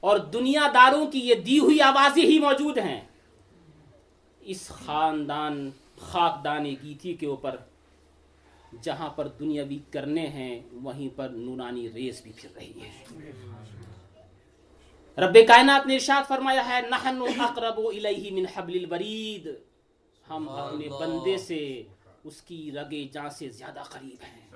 اور 0.00 0.18
دنیا 0.18 0.70
داروں 0.74 1.06
کی 1.06 1.18
یہ 1.18 1.34
دی 1.34 1.58
ہوئی 1.58 1.80
آوازیں 1.80 2.22
ہی 2.22 2.38
موجود 2.38 2.78
ہیں۔ 2.78 3.00
اس 4.40 4.68
خاندان 4.68 5.70
خاکدان 5.98 6.64
گیتی 6.64 7.14
کے 7.14 7.26
اوپر 7.26 7.56
جہاں 8.82 9.08
پر 9.08 9.28
دنیاوی 9.28 9.78
کرنے 9.90 10.26
ہیں 10.26 10.60
وہیں 10.72 11.08
پر 11.16 11.28
نورانی 11.28 11.92
ریس 11.92 12.22
بھی 12.22 12.32
پھر 12.36 12.48
رہی 12.56 12.72
ہے۔ 12.80 13.04
رب 15.18 15.36
کائنات 15.48 15.86
نے 15.86 15.94
ارشاد 15.94 16.28
فرمایا 16.28 16.68
ہے 16.68 16.80
نحن 16.90 17.22
اقرب 17.40 17.78
الیہ 17.86 18.32
من 18.32 18.44
حبل 18.54 18.74
الورید۔ 18.74 19.46
ہم 20.30 20.48
اپنے 20.48 20.88
بندے 20.88 21.36
سے 21.38 21.82
اس 22.24 22.40
کی 22.42 22.70
رگے 22.72 23.08
جان 23.12 23.30
سے 23.30 23.48
زیادہ 23.48 23.82
قریب 23.88 24.20
ہیں۔ 24.24 24.46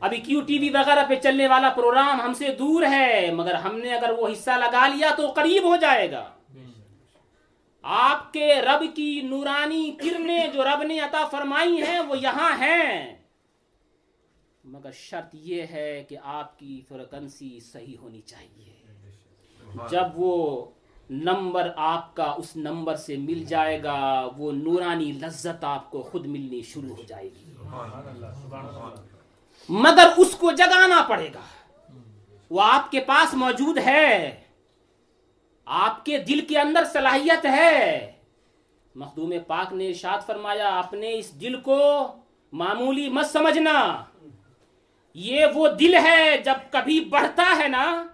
ابھی 0.00 0.18
کیو 0.18 0.40
ٹی 0.40 0.58
وی 0.58 0.68
وغیرہ 0.68 1.04
پہ 1.08 1.14
چلنے 1.14 1.46
والا 1.48 1.68
پروگرام 1.68 2.20
ہم 2.20 2.34
سے 2.34 2.54
دور 2.58 2.82
ہے 2.90 3.30
مگر 3.34 3.54
ہم 3.54 3.78
نے 3.78 3.94
اگر 3.94 4.10
وہ 4.18 4.28
حصہ 4.28 4.50
لگا 4.50 4.86
لیا 4.86 5.10
تو 5.16 5.30
قریب 5.30 5.62
ہو 5.64 5.76
جائے 5.76 6.10
گا۔ 6.10 6.24
آپ 7.82 8.32
کے 8.32 8.54
رب 8.54 8.84
کی 8.96 9.20
نورانی 9.20 9.90
کرنیں 9.90 10.46
جو 10.46 10.64
رب 10.64 10.82
نے 10.82 11.00
عطا 11.00 11.26
فرمائی 11.26 11.82
ہیں 11.82 12.00
وہ 12.00 12.18
یہاں 12.18 12.52
ہیں۔ 12.58 13.16
مگر 14.66 14.90
شرط 14.92 15.34
یہ 15.34 15.62
ہے 15.70 16.04
کہ 16.08 16.16
آپ 16.22 16.58
کی 16.58 16.82
فریکوینسی 16.88 17.60
صحیح 17.60 17.96
ہونی 18.02 18.20
چاہیے۔ 18.20 18.72
جب 19.90 20.04
وہ 20.14 20.64
نمبر 21.10 21.72
آپ 21.76 22.16
کا 22.16 22.24
اس 22.24 22.56
نمبر 22.56 22.96
سے 22.96 23.16
مل 23.16 23.44
جائے 23.44 23.82
گا 23.82 24.28
وہ 24.36 24.52
نورانی 24.52 25.12
لذت 25.12 25.64
آپ 25.64 25.90
کو 25.90 26.02
خود 26.02 26.26
ملنی 26.26 26.62
شروع 26.62 26.96
ہو 26.96 27.02
جائے 27.06 27.24
گی۔ 27.24 27.52
مگر 29.68 30.08
اس 30.16 30.34
کو 30.34 30.52
جگانا 30.52 31.06
پڑے 31.08 31.30
گا۔ 31.34 31.40
وہ 32.50 32.62
آپ 32.62 32.90
کے 32.90 33.00
پاس 33.00 33.34
موجود 33.34 33.78
ہے۔ 33.78 34.42
آپ 35.64 36.04
کے 36.04 36.18
دل 36.18 36.40
کے 36.48 36.58
اندر 36.58 36.84
صلاحیت 36.92 37.46
ہے۔ 37.46 38.12
مخدوم 38.94 39.34
پاک 39.46 39.72
نے 39.72 39.88
ارشاد 39.88 40.26
فرمایا 40.26 40.78
اپنے 40.78 41.18
اس 41.18 41.40
دل 41.40 41.60
کو 41.60 42.06
معمولی 42.52 43.08
مت 43.08 43.26
سمجھنا۔ 43.26 44.04
یہ 45.16 45.46
وہ 45.54 45.68
دل 45.68 45.94
ہے 45.94 46.38
جب 46.44 46.54
کبھی 46.70 47.00
بڑھتا 47.00 47.58
ہے 47.58 47.68
نا 47.68 48.06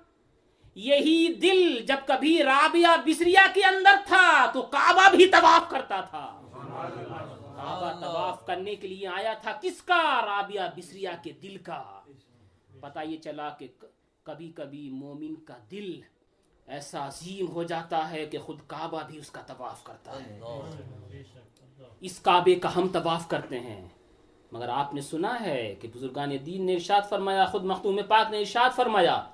یہی 0.74 1.34
دل 1.34 1.86
جب 1.86 1.96
کبھی 2.06 2.42
رابعہ 2.42 2.96
بسریا 3.06 3.46
کے 3.54 3.64
اندر 3.64 3.96
تھا 4.06 4.50
تو 4.54 4.62
کعبہ 4.62 5.16
بھی 5.16 5.26
طواف 5.26 5.70
کرتا 5.70 6.00
تھا۔ 6.00 6.40
کعبہ 7.56 8.00
طواف 8.00 8.46
کرنے 8.46 8.74
کے 8.74 8.88
لیے 8.88 9.08
آیا 9.08 9.32
تھا 9.32 9.52
کس 9.62 9.82
کا؟ 9.82 10.20
رابعہ 10.26 10.68
بسریا 10.76 11.12
کے 11.22 11.32
دل 11.32 11.56
کا۔ 11.56 12.00
پتا 12.80 13.02
یہ 13.02 13.16
چلا 13.16 13.48
کہ 13.48 13.68
کبھی 14.22 14.52
کبھی 14.54 14.90
مومن 14.90 15.34
کا 15.34 15.54
دل 15.70 16.00
ایسا 16.66 17.06
عظیم 17.06 17.48
ہو 17.48 17.62
جاتا 17.62 18.10
ہے 18.10 18.26
کہ 18.26 18.38
خود 18.38 18.58
کعبہ 18.66 19.02
بھی 19.06 19.18
اس 19.18 19.30
کا 19.30 19.40
طواف 19.42 19.84
کرتا 19.84 20.12
ہے۔ 20.12 20.40
اس 22.00 22.18
کعبے 22.20 22.54
کا 22.54 22.76
ہم 22.76 22.88
طواف 22.88 23.28
کرتے 23.28 23.60
ہیں۔ 23.60 23.88
مگر 24.52 24.68
آپ 24.68 24.94
نے 24.94 25.00
سنا 25.00 25.40
ہے 25.40 25.74
کہ 25.80 25.88
بزرگان 25.94 26.30
دین 26.46 26.66
نے 26.66 26.74
ارشاد 26.74 27.08
فرمایا 27.08 27.44
خود 27.44 27.64
مختوم 27.64 28.00
پاک 28.08 28.30
نے 28.30 28.38
ارشاد 28.38 28.76
فرمایا 28.76 29.24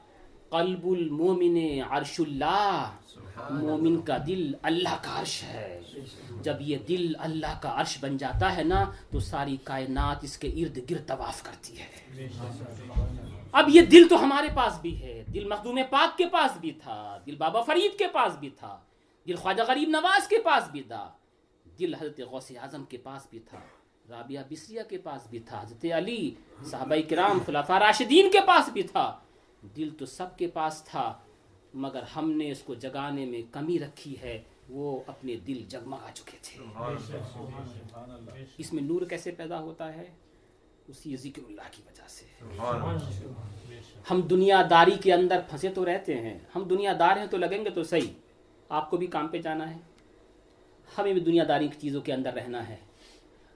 قلب 0.51 0.87
المومن 0.87 1.83
عرش 1.91 2.21
اللہ 2.21 2.91
مومن 3.51 4.01
کا 4.03 4.17
دل 4.27 4.53
اللہ 4.63 4.97
کا 5.03 5.21
عرش 5.21 5.43
ہے۔ 5.43 5.81
جب 6.43 6.57
یہ 6.61 6.77
دل 6.79 7.13
اللہ 7.19 7.61
کا 7.63 7.81
عرش 7.81 7.99
بن 8.01 8.17
جاتا 8.17 8.57
ہے 8.57 8.63
نا 8.63 8.91
تو 9.11 9.21
ساری 9.21 9.57
کائنات 9.65 10.25
اس 10.25 10.39
کے 10.39 10.49
ارد 10.49 10.91
گرد 10.91 11.07
طواف 11.07 11.43
کرتی 11.43 11.75
ہے۔ 11.79 12.29
اب 13.53 13.69
یہ 13.69 13.83
دل 13.83 14.09
تو 14.09 14.25
ہمارے 14.25 14.49
پاس 14.55 14.81
بھی 14.81 15.03
ہے۔ 15.03 15.25
دل 15.35 15.45
مخدوم 15.45 15.81
پاک 15.91 16.19
کے 16.19 16.27
پاس 16.27 16.57
بھی 16.61 16.73
تھا 16.73 17.19
دل 17.27 17.37
بابا 17.37 17.63
فرید 17.63 17.99
کے 17.99 18.07
پاس 18.07 18.39
بھی 18.39 18.51
تھا۔ 18.51 18.79
دل 19.27 19.37
خواجہ 19.37 19.63
غریب 19.69 19.89
نواز 19.89 20.29
کے 20.29 20.39
پاس 20.39 20.71
بھی 20.71 20.83
تھا۔ 20.83 21.11
دل 21.79 21.95
حضرت 21.95 22.21
غوث 22.21 22.53
اعظم 22.63 22.85
کے 22.85 22.97
پاس 22.97 23.27
بھی 23.31 23.39
تھا۔ 23.39 23.59
رابعہ 24.11 24.43
بسریہ 24.51 24.81
کے 24.89 24.99
پاس 24.99 25.27
بھی 25.31 25.39
تھا، 25.39 25.63
حضرت 25.63 25.87
علی، 25.97 26.35
صحابہ 26.65 26.95
کرام، 27.11 27.39
خلافہ 27.47 27.73
راشدین 27.73 28.31
کے 28.31 28.39
پاس 28.47 28.69
بھی 28.69 28.83
تھا۔ 28.83 29.19
دل 29.77 29.89
تو 29.99 30.07
سب 30.07 30.37
کے 30.37 30.47
پاس 30.47 30.83
تھا، 30.85 31.19
مگر 31.75 32.03
ہم 32.03 32.31
نے 32.31 32.51
اس 32.51 32.61
کو 32.61 32.75
جگانے 32.75 33.27
میں 33.27 33.43
کمی 33.53 33.79
رکھی 33.79 34.17
ہے۔ 34.23 34.43
وہ 34.69 35.01
اپنے 35.07 35.37
دل 35.37 35.65
جگمگا 35.69 36.11
چکے 36.15 36.37
تھے۔ 36.43 36.65
اس 38.59 38.73
میں 38.73 38.83
نور 38.83 39.03
کیسے 39.03 39.31
پیدا 39.31 39.61
ہوتا 39.61 39.95
ہے؟ 39.95 40.05
اسی 40.89 41.17
ذکر 41.17 41.43
اللہ 41.47 41.63
کی 41.71 41.83
وجہ 41.87 42.09
سے۔ 42.09 42.27
ہم 44.11 44.21
دنیا 44.21 44.63
داری 44.71 44.97
کے 45.03 45.15
اندر 45.15 45.41
پھنسے 45.51 45.69
تو 45.69 45.85
رہتے 45.85 46.15
ہیں۔ 46.15 46.39
ہم 46.55 46.63
دنیا 46.63 46.93
دار 46.99 47.17
ہیں 47.17 47.27
تو 47.27 47.37
لگیں 47.37 47.65
گے 47.65 47.71
تو 47.71 47.85
صحیح۔ 47.85 48.13
آپ 48.69 48.91
کو 48.91 48.97
بھی 48.97 49.07
کام 49.07 49.29
پہ 49.29 49.39
جانا 49.39 49.71
ہے۔ 49.71 49.79
ہمیں 50.99 51.13
بھی 51.13 51.21
دنیا 51.21 51.45
داری 51.49 51.69
کی 51.69 51.81
چیزوں 51.81 52.01
کے 52.01 52.13
اندر 52.13 52.33
رہنا 52.33 52.69
ہے۔ 52.69 52.77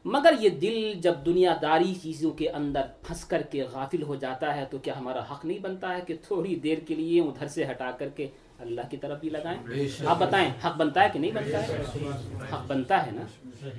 مگر 0.05 0.35
یہ 0.41 0.49
دل 0.49 0.93
جب 1.01 1.15
دنیا 1.27 1.55
داری 1.63 1.95
چیزوں 2.03 2.31
کے 2.31 2.51
اندر 2.51 2.83
پھنس 3.03 3.25
کر 3.25 3.43
کے 3.43 3.63
غافل 3.63 4.03
ہو 4.03 4.15
جاتا 4.15 4.57
ہے 4.57 4.65
تو 4.71 4.79
کیا 4.79 4.99
ہمارا 4.99 5.23
حق 5.23 5.45
نہیں 5.45 5.59
بنتا 5.59 5.97
ہے 5.97 6.01
کہ 6.07 6.15
تھوڑی 6.23 6.55
دیر 6.55 6.79
کے 6.79 6.95
لیے 6.95 7.21
ادھر 7.21 7.49
سے 7.49 7.65
ہٹا 7.71 7.91
کر 7.91 8.09
کے 8.09 8.27
اللہ 8.59 8.81
کی 8.91 8.97
طرف 8.97 9.21
بھی 9.21 9.29
لگائیں؟ 9.29 9.63
آپ 10.07 10.19
بتائیں 10.19 10.51
حق 10.67 10.77
بنتا 10.77 11.03
ہے 11.03 11.09
کہ 11.13 11.19
نہیں 11.19 11.31
بنتا 11.31 11.69
ہے؟ 11.69 11.83
حق 12.53 12.67
بنتا 12.67 13.07
ہے 13.07 13.11
نا؟ 13.11 13.23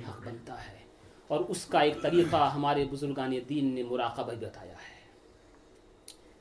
حق 0.08 0.26
بنتا 0.26 0.68
ہے۔ 0.68 0.78
اور 1.26 1.40
اس 1.48 1.64
کا 1.64 1.78
ایک 1.80 2.02
طریقہ 2.02 2.50
ہمارے 2.54 2.84
بزرگان 2.90 3.34
دین 3.48 3.74
نے 3.74 3.82
مراقبہ 3.82 4.32
بتایا 4.32 4.72
ہے 4.72 4.94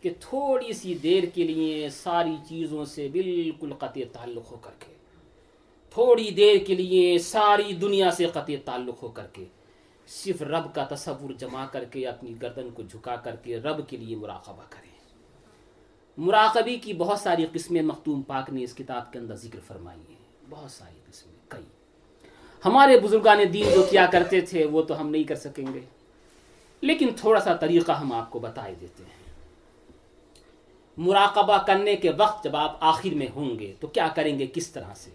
کہ 0.01 0.09
تھوڑی 0.19 0.73
سی 0.73 0.93
دیر 0.93 1.23
کے 1.33 1.43
لیے 1.43 1.89
ساری 1.89 2.35
چیزوں 2.49 2.85
سے 2.85 3.07
بالکل 3.07 3.73
قطع 3.73 4.01
تعلق 4.11 4.51
ہو 4.51 4.57
کر 4.57 4.71
کے 4.79 4.93
تھوڑی 5.89 6.31
دیر 6.31 6.57
کے 6.67 6.75
لیے 6.75 7.17
ساری 7.17 7.73
دنیا 7.73 8.11
سے 8.11 8.25
قطع 8.25 8.53
تعلق 8.65 9.03
ہو 9.03 9.07
کر 9.07 9.27
کے 9.33 9.45
صرف 10.07 10.41
رب 10.41 10.75
کا 10.75 10.83
تصور 10.83 11.33
جما 11.33 11.65
کر 11.65 11.83
کے 11.83 12.07
اپنی 12.07 12.41
گردن 12.41 12.69
کو 12.69 12.83
جھکا 12.83 13.15
کر 13.15 13.35
کے 13.35 13.57
رب 13.57 13.89
کے 13.89 13.97
لیے 13.97 14.15
مراقبہ 14.15 14.63
کریں۔ 14.69 14.93
مراقبی 16.17 16.75
کی 16.75 16.93
بہت 16.93 17.19
ساری 17.19 17.45
قسمیں 17.53 17.81
مختوم 17.81 18.21
پاک 18.21 18.49
نے 18.49 18.63
اس 18.63 18.73
کتاب 18.75 19.13
کے 19.13 19.19
اندر 19.19 19.35
ذکر 19.35 19.59
فرمائی 19.67 20.01
ہیں۔ 20.09 20.15
بہت 20.49 20.71
ساری 20.71 20.99
قسمیں، 21.11 21.35
کئی۔ 21.47 21.63
ہمارے 22.65 22.99
بزرگان 22.99 23.39
دین 23.53 23.65
جو 23.73 23.83
کیا 23.89 24.05
کرتے 24.05 24.41
تھے، 24.41 24.65
وہ 24.65 24.81
تو 24.81 25.01
ہم 25.01 25.09
نہیں 25.09 25.23
کر 25.23 25.35
سکیں 25.35 25.73
گے۔ 25.73 25.79
لیکن 26.81 27.09
تھوڑا 27.17 27.39
سا 27.39 27.53
طریقہ 27.53 27.91
ہم 27.91 28.13
آپ 28.13 28.31
کو 28.31 28.39
بتائے 28.39 28.75
دیتے 28.81 29.03
ہیں۔ 29.03 29.33
مراقبہ 30.97 31.57
کرنے 31.57 31.95
کے 31.95 32.11
وقت 32.17 32.43
جب 32.43 32.55
آپ 32.55 32.77
آخر 32.79 33.13
میں 33.13 33.27
ہوں 33.35 33.59
گے، 33.59 33.73
تو 33.79 33.87
کیا 33.87 34.07
کریں 34.15 34.39
گے؟ 34.39 34.47
کس 34.53 34.67
طرح 34.67 34.93
سے؟ 34.95 35.11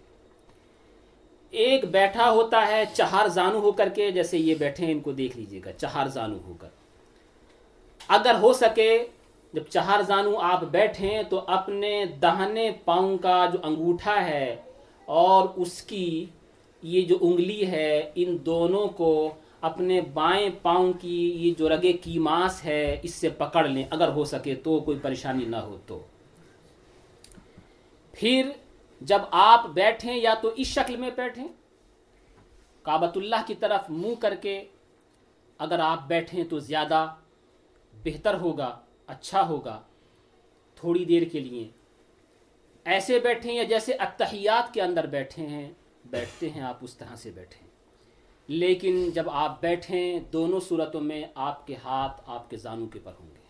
ایک 1.51 1.85
بیٹھا 1.85 2.31
ہوتا 2.31 2.67
ہے 2.69 2.85
چہار 2.93 3.29
زانو 3.29 3.59
ہو 3.59 3.73
کر 3.73 3.89
کے، 3.89 4.11
جیسے 4.11 4.39
یہ 4.39 4.55
بیٹھے 4.55 4.85
ہیں، 4.85 4.93
ان 4.93 5.01
کو 5.01 5.13
دیکھ 5.13 5.37
لیجیے 5.37 5.61
گا، 5.65 5.73
چہار 5.73 6.07
زانو 6.07 6.39
ہو 6.47 6.55
کر۔ 6.61 6.69
اگر 8.09 8.35
ہو 8.43 8.53
سکے، 8.53 9.07
جب 9.53 9.63
چہار 9.63 10.03
زانو 10.03 10.39
آپ 10.39 10.65
بیٹھیں 10.65 11.23
تو 11.23 11.41
اپنے 11.47 12.05
دہنے 12.23 12.71
پاؤں 12.85 13.19
کا 13.19 13.47
جو 13.53 13.59
انگوٹھا 13.63 14.25
ہے 14.27 14.57
اور 15.05 15.49
اس 15.57 15.83
کی 15.83 16.27
یہ 16.83 17.03
جو 17.03 17.19
انگلی 17.21 17.67
ہے، 17.67 18.11
ان 18.15 18.37
دونوں 18.47 18.89
کو 18.89 19.35
اپنے 19.61 20.01
بائیں 20.01 20.51
پاؤں 20.63 20.93
کی 20.93 21.33
یہ 21.37 21.59
جو 21.59 21.69
رگے 21.69 21.93
کی 21.93 22.19
ماس 22.19 22.65
ہے، 22.65 23.01
اس 23.03 23.15
سے 23.15 23.29
پکڑ 23.29 23.69
لیں۔ 23.69 23.85
اگر 23.91 24.09
ہو 24.09 24.25
سکے 24.25 24.55
تو 24.55 24.81
کوئی 24.81 24.99
پریشانی 25.03 25.45
نہ 25.45 25.57
ہو 25.57 25.77
تو۔ 25.87 26.01
پھر 28.13 28.51
جب 29.01 29.19
آپ 29.31 29.67
بیٹھیں 29.67 30.17
یا 30.17 30.35
تو 30.43 30.51
اس 30.57 30.67
شکل 30.67 30.97
میں 30.97 31.11
بیٹھیں، 31.17 31.49
کعبۃ 32.83 33.17
اللہ 33.17 33.37
کی 33.47 33.55
طرف 33.55 33.91
منہ 33.91 34.15
کر 34.21 34.35
کے 34.35 34.65
اگر 35.59 35.79
آپ 35.79 36.09
بیٹھیں 36.09 36.45
تو 36.45 36.59
زیادہ 36.59 37.15
بہتر 38.05 38.35
ہوگا 38.35 38.81
اچھا 39.07 39.49
ہوگا، 39.49 39.83
تھوڑی 40.75 41.05
دیر 41.05 41.23
کے 41.33 41.41
لیے۔ 41.41 41.69
ایسے 42.85 43.19
بیٹھیں 43.19 43.55
یا 43.55 43.63
جیسے 43.63 43.93
اتحیات 43.93 44.75
کے 44.75 44.83
اندر 44.83 45.07
بیٹھے 45.07 45.47
ہیں، 45.47 45.73
بیٹھتے 46.05 46.51
ہیں 46.51 46.63
آپ 46.63 46.77
اس 46.81 46.95
طرح 46.95 47.17
سے 47.17 47.31
بیٹھیں۔ 47.31 47.67
لیکن 48.49 49.11
جب 49.11 49.31
آپ 49.31 49.61
بیٹھیں، 49.61 50.21
دونوں 50.21 50.61
صورتوں 50.61 51.01
میں 51.01 51.25
آپ 51.35 51.67
کے 51.67 51.75
ہاتھ 51.85 52.23
آپ 52.27 52.51
کے 52.51 52.57
زانوں 52.57 52.87
کے 52.87 52.99
پر 52.99 53.13
ہوں 53.21 53.31
گے۔ 53.31 53.41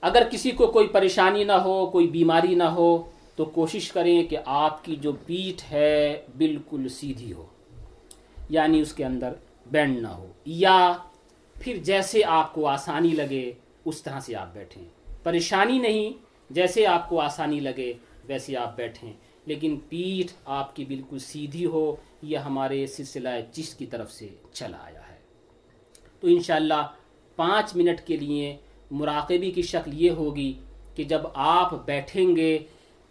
اگر 0.00 0.22
کسی 0.30 0.50
کو 0.50 0.66
کوئی 0.66 0.86
پریشانی 0.86 1.44
نہ 1.44 1.52
ہو، 1.52 1.86
کوئی 1.86 2.06
بیماری 2.06 2.54
نہ 2.54 2.64
ہو 2.64 3.10
تو 3.36 3.44
کوشش 3.44 3.92
کریں 3.92 4.26
کہ 4.26 4.36
آپ 4.46 4.84
کی 4.84 4.96
جو 4.96 5.12
پیٹھ 5.12 5.72
ہے 5.72 6.22
بالکل 6.36 6.88
سیدھی 6.88 7.32
ہو 7.32 7.46
یعنی 8.48 8.80
اس 8.80 8.92
کے 8.92 9.04
اندر 9.04 9.32
بینڈ 9.70 9.98
نہ 9.98 10.08
ہو، 10.08 10.32
یا 10.44 10.92
پھر 11.54 11.76
جیسے 11.76 12.24
آپ 12.24 12.54
کو 12.54 12.66
آسانی 12.66 13.08
لگے 13.08 13.52
اس 13.84 14.02
طرح 14.02 14.20
سے 14.20 14.36
آپ 14.36 14.54
بیٹھیں۔ 14.54 14.84
پریشانی 15.22 15.78
نہیں، 15.78 16.12
جیسے 16.50 16.86
آپ 16.86 17.08
کو 17.08 17.20
آسانی 17.20 17.60
لگے 17.60 17.92
ویسے 18.24 18.56
آپ 18.56 18.76
بیٹھیں۔ 18.76 19.12
لیکن 19.46 19.76
پیٹھ 19.88 20.32
آپ 20.44 20.76
کی 20.76 20.84
بالکل 20.84 21.18
سیدھی 21.18 21.66
ہو، 21.66 21.96
یہ 22.22 22.38
ہمارے 22.38 22.86
سلسلہ 22.86 23.28
جس 23.52 23.74
کی 23.74 23.86
طرف 23.86 24.12
سے 24.12 24.28
چلا 24.52 24.78
آیا 24.80 25.08
ہے۔ 25.08 25.16
تو 26.20 26.28
انشاءاللہ 26.28 26.88
پانچ 27.36 27.76
منٹ 27.76 28.00
کے 28.06 28.16
لیے 28.16 28.56
مراقبی 28.90 29.50
کی 29.50 29.62
شکل 29.62 29.90
یہ 29.94 30.10
ہوگی 30.10 30.52
کہ 30.94 31.04
جب 31.04 31.20
آپ 31.34 31.86
بیٹھیں 31.86 32.36
گے 32.36 32.58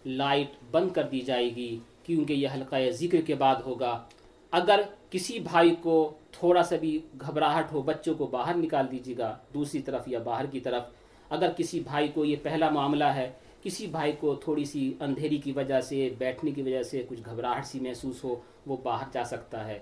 لائٹ 0.06 0.48
بند 0.72 0.92
کر 0.92 1.04
دی 1.04 1.20
جائے 1.20 1.56
گی، 1.56 1.80
کیونکہ 2.04 2.34
یہ 2.34 2.48
حلقہ 2.54 2.76
ذکر 2.90 3.22
کے 3.22 3.36
بعد 3.36 3.56
ہوگا۔ 3.66 4.04
اگر 4.52 4.82
کسی 5.10 5.40
بھائی 5.40 5.76
کو 5.82 6.14
تھوڑا 6.32 6.64
سا 6.64 6.76
بھی 6.76 7.00
گھبراہٹ 7.22 7.72
ہو، 7.72 7.82
بچوں 7.82 8.16
کو 8.16 8.26
باہر 8.26 8.56
نکال 8.56 8.92
دیجیے 8.92 9.18
گا، 9.18 9.38
دوسری 9.54 9.82
طرف 9.82 10.08
یا 10.08 10.20
باہر 10.20 10.46
کی 10.46 10.60
طرف۔ 10.60 10.84
اگر 11.30 11.52
کسی 11.58 11.80
بھائی 11.80 12.08
کو 12.08 12.26
یہ 12.26 12.36
پہلا 12.44 12.70
معاملہ 12.70 13.04
ہے، 13.04 13.32
کسی 13.64 13.88
بھائی 13.88 14.12
کو 14.12 14.36
تھوڑی 14.36 14.66
سی 14.66 14.94
اندھیری 15.00 15.38
کی 15.38 15.52
وجہ 15.52 15.82
سے، 15.82 16.10
بیٹھنے 16.18 16.52
کی 16.52 16.62
وجہ 16.62 16.84
سے 16.84 17.04
کچھ 17.10 17.22
گھبراہٹ 17.26 17.66
سی 17.66 17.80
محسوس 17.80 18.24
ہو، 18.24 18.36
وہ 18.66 18.78
باہر 18.84 19.06
جا 19.14 19.24
سکتا 19.24 19.68
ہے۔ 19.68 19.80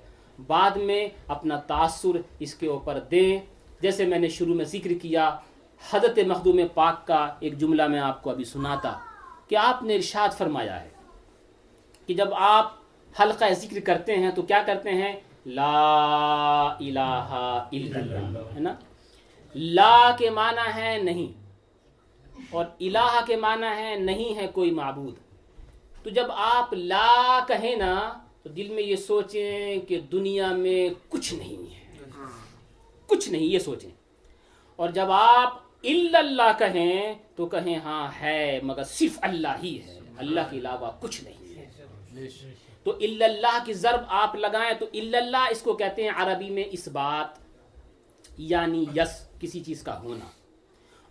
بعد 0.48 0.72
میں 0.72 1.08
اپنا 1.28 1.58
تاثر 1.58 2.22
اس 2.40 2.56
کے 2.56 2.68
اوپر 2.68 3.00
دیں۔ 3.12 3.40
جیسے 3.82 4.06
میں 4.06 4.20
نے 4.20 4.28
شروع 4.28 4.56
میں 4.56 4.66
ذکر 4.66 4.92
کیا، 5.02 5.38
حضرت 5.92 6.20
مخدوم 6.28 6.60
پاک 6.74 7.08
کا 7.08 7.34
ایک 7.40 7.58
جملہ 7.58 7.88
میں 7.88 8.00
آپ 8.00 8.24
کو 8.24 8.30
ابھی 8.30 8.44
سناتا۔ 8.44 9.00
کہ 9.54 9.58
آپ 9.58 9.84
نے 9.84 9.96
ارشاد 9.96 10.30
فرمایا 10.38 10.84
ہے 10.84 10.90
کہ 12.08 12.14
جب 12.14 12.28
آپ 12.34 12.74
حلقہ 13.20 13.46
ذکر 13.54 13.80
کرتے 13.80 14.16
ہیں 14.16 14.32
تو 14.32 14.42
کیا 14.42 14.64
کرتے 14.66 14.90
ہیں؟ 14.90 15.16
لا 15.46 16.64
الہ 16.80 17.00
الا 17.00 18.00
اللہ 18.00 18.54
ہے 18.56 18.60
نا؟ 18.60 18.74
لا 19.56 20.16
کے 20.20 20.30
معنی 20.30 20.76
ہے 20.76 20.98
نہیں 21.04 21.44
اور 22.50 22.66
الہ 22.80 23.20
کے 23.28 23.36
معنی 23.36 23.78
ہے 23.78 23.96
نہیں 23.96 24.36
ہے 24.36 24.48
کوئی 24.48 24.72
معبود۔ 24.72 25.16
تو 26.04 26.10
جب 26.10 26.26
آپ 26.36 26.74
لا 26.74 27.40
کہیں 27.48 27.76
نا 27.76 28.14
تو 28.44 28.50
دل 28.50 28.70
میں 28.70 28.84
یہ 28.84 28.96
سوچیں 28.96 29.80
کہ 29.80 30.00
دنیا 30.00 30.48
میں 30.48 30.90
کچھ 31.10 31.34
نہیں 31.34 31.76
ہے۔ 31.76 32.10
کچھ 33.08 33.30
نہیں 33.30 33.44
یہ 33.44 33.60
سوچیں۔ 33.60 33.92
اور 34.76 34.90
جب 34.90 35.06
آپ 35.10 35.63
اللہ 35.84 36.52
کہیں 36.60 37.14
تو 37.36 37.46
کہیں 37.46 37.76
ہاں 37.76 38.12
ہے، 38.22 38.60
مگر 38.64 38.84
صرف 38.84 39.20
اللہ 39.22 39.48
ہی 39.64 39.82
ہے۔ 39.82 40.00
اللہ 40.18 40.40
کے 40.52 40.58
علاوہ 40.58 40.92
کچھ 41.00 41.24
نہیں 41.24 41.56
ہے۔ 41.56 41.70
تو 42.84 42.92
اللہ 42.92 43.64
کی 43.66 43.74
ضرب 43.74 44.02
آپ 44.08 44.36
لگائیں 44.36 44.74
تو 44.80 44.86
اللہ 44.94 45.48
اس 45.52 45.62
کو 45.62 45.74
کہتے 45.74 46.04
ہیں 46.04 46.10
عربی 46.16 46.50
میں 46.50 46.64
اس 46.72 46.88
بات 46.88 47.44
یعنی 48.38 48.86
یس، 48.96 49.28
کسی 49.40 49.64
چیز 49.64 49.84
کا 49.84 50.02
ہونا۔ 50.02 50.26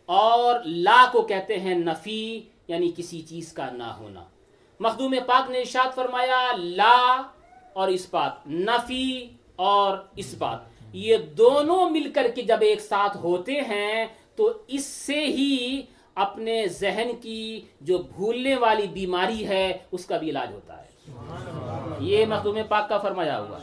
اور 0.07 0.61
لا 0.65 1.09
کو 1.13 1.23
کہتے 1.23 1.61
ہیں 1.61 1.75
نفی 1.75 2.41
یعنی 2.69 2.93
کسی 2.97 3.23
چیز 3.23 3.53
کا 3.53 3.71
نہ 3.71 3.83
ہونا۔ 3.83 4.25
مخدوم 4.81 5.15
پاک 5.27 5.51
نے 5.51 5.59
ارشاد 5.59 5.95
فرمایا، 5.95 6.53
لا 6.57 7.23
اور 7.73 7.89
اس 7.89 8.07
بات، 8.11 8.47
نفی 8.47 9.29
اور 9.57 9.97
اس 10.17 10.35
بات۔ 10.39 10.59
یہ 10.93 11.17
دونوں 11.17 11.91
مل 11.91 12.13
کر 12.15 12.27
کے 12.35 12.43
جب 12.43 12.59
ایک 12.61 12.81
ساتھ 12.81 13.17
ہوتے 13.17 13.53
ہیں 13.53 14.07
تو 14.37 14.53
اس 14.67 14.87
سے 14.87 15.25
ہی 15.25 15.83
اپنے 16.15 16.67
ذہن 16.69 17.11
کی 17.21 17.61
جو 17.81 17.99
بھولنے 17.99 18.57
والی 18.57 18.87
بیماری 18.87 19.49
ہے، 19.49 19.79
اس 19.93 20.05
کا 20.05 20.17
بھی 20.17 20.31
علاج 20.31 20.53
ہوتا 20.53 20.79
ہے۔ 20.79 20.83
یہ 22.01 22.27
مخدوم 22.27 22.59
پاک 22.69 22.89
کا 22.89 22.99
فرمایا 22.99 23.41
ہوا۔ 23.41 23.59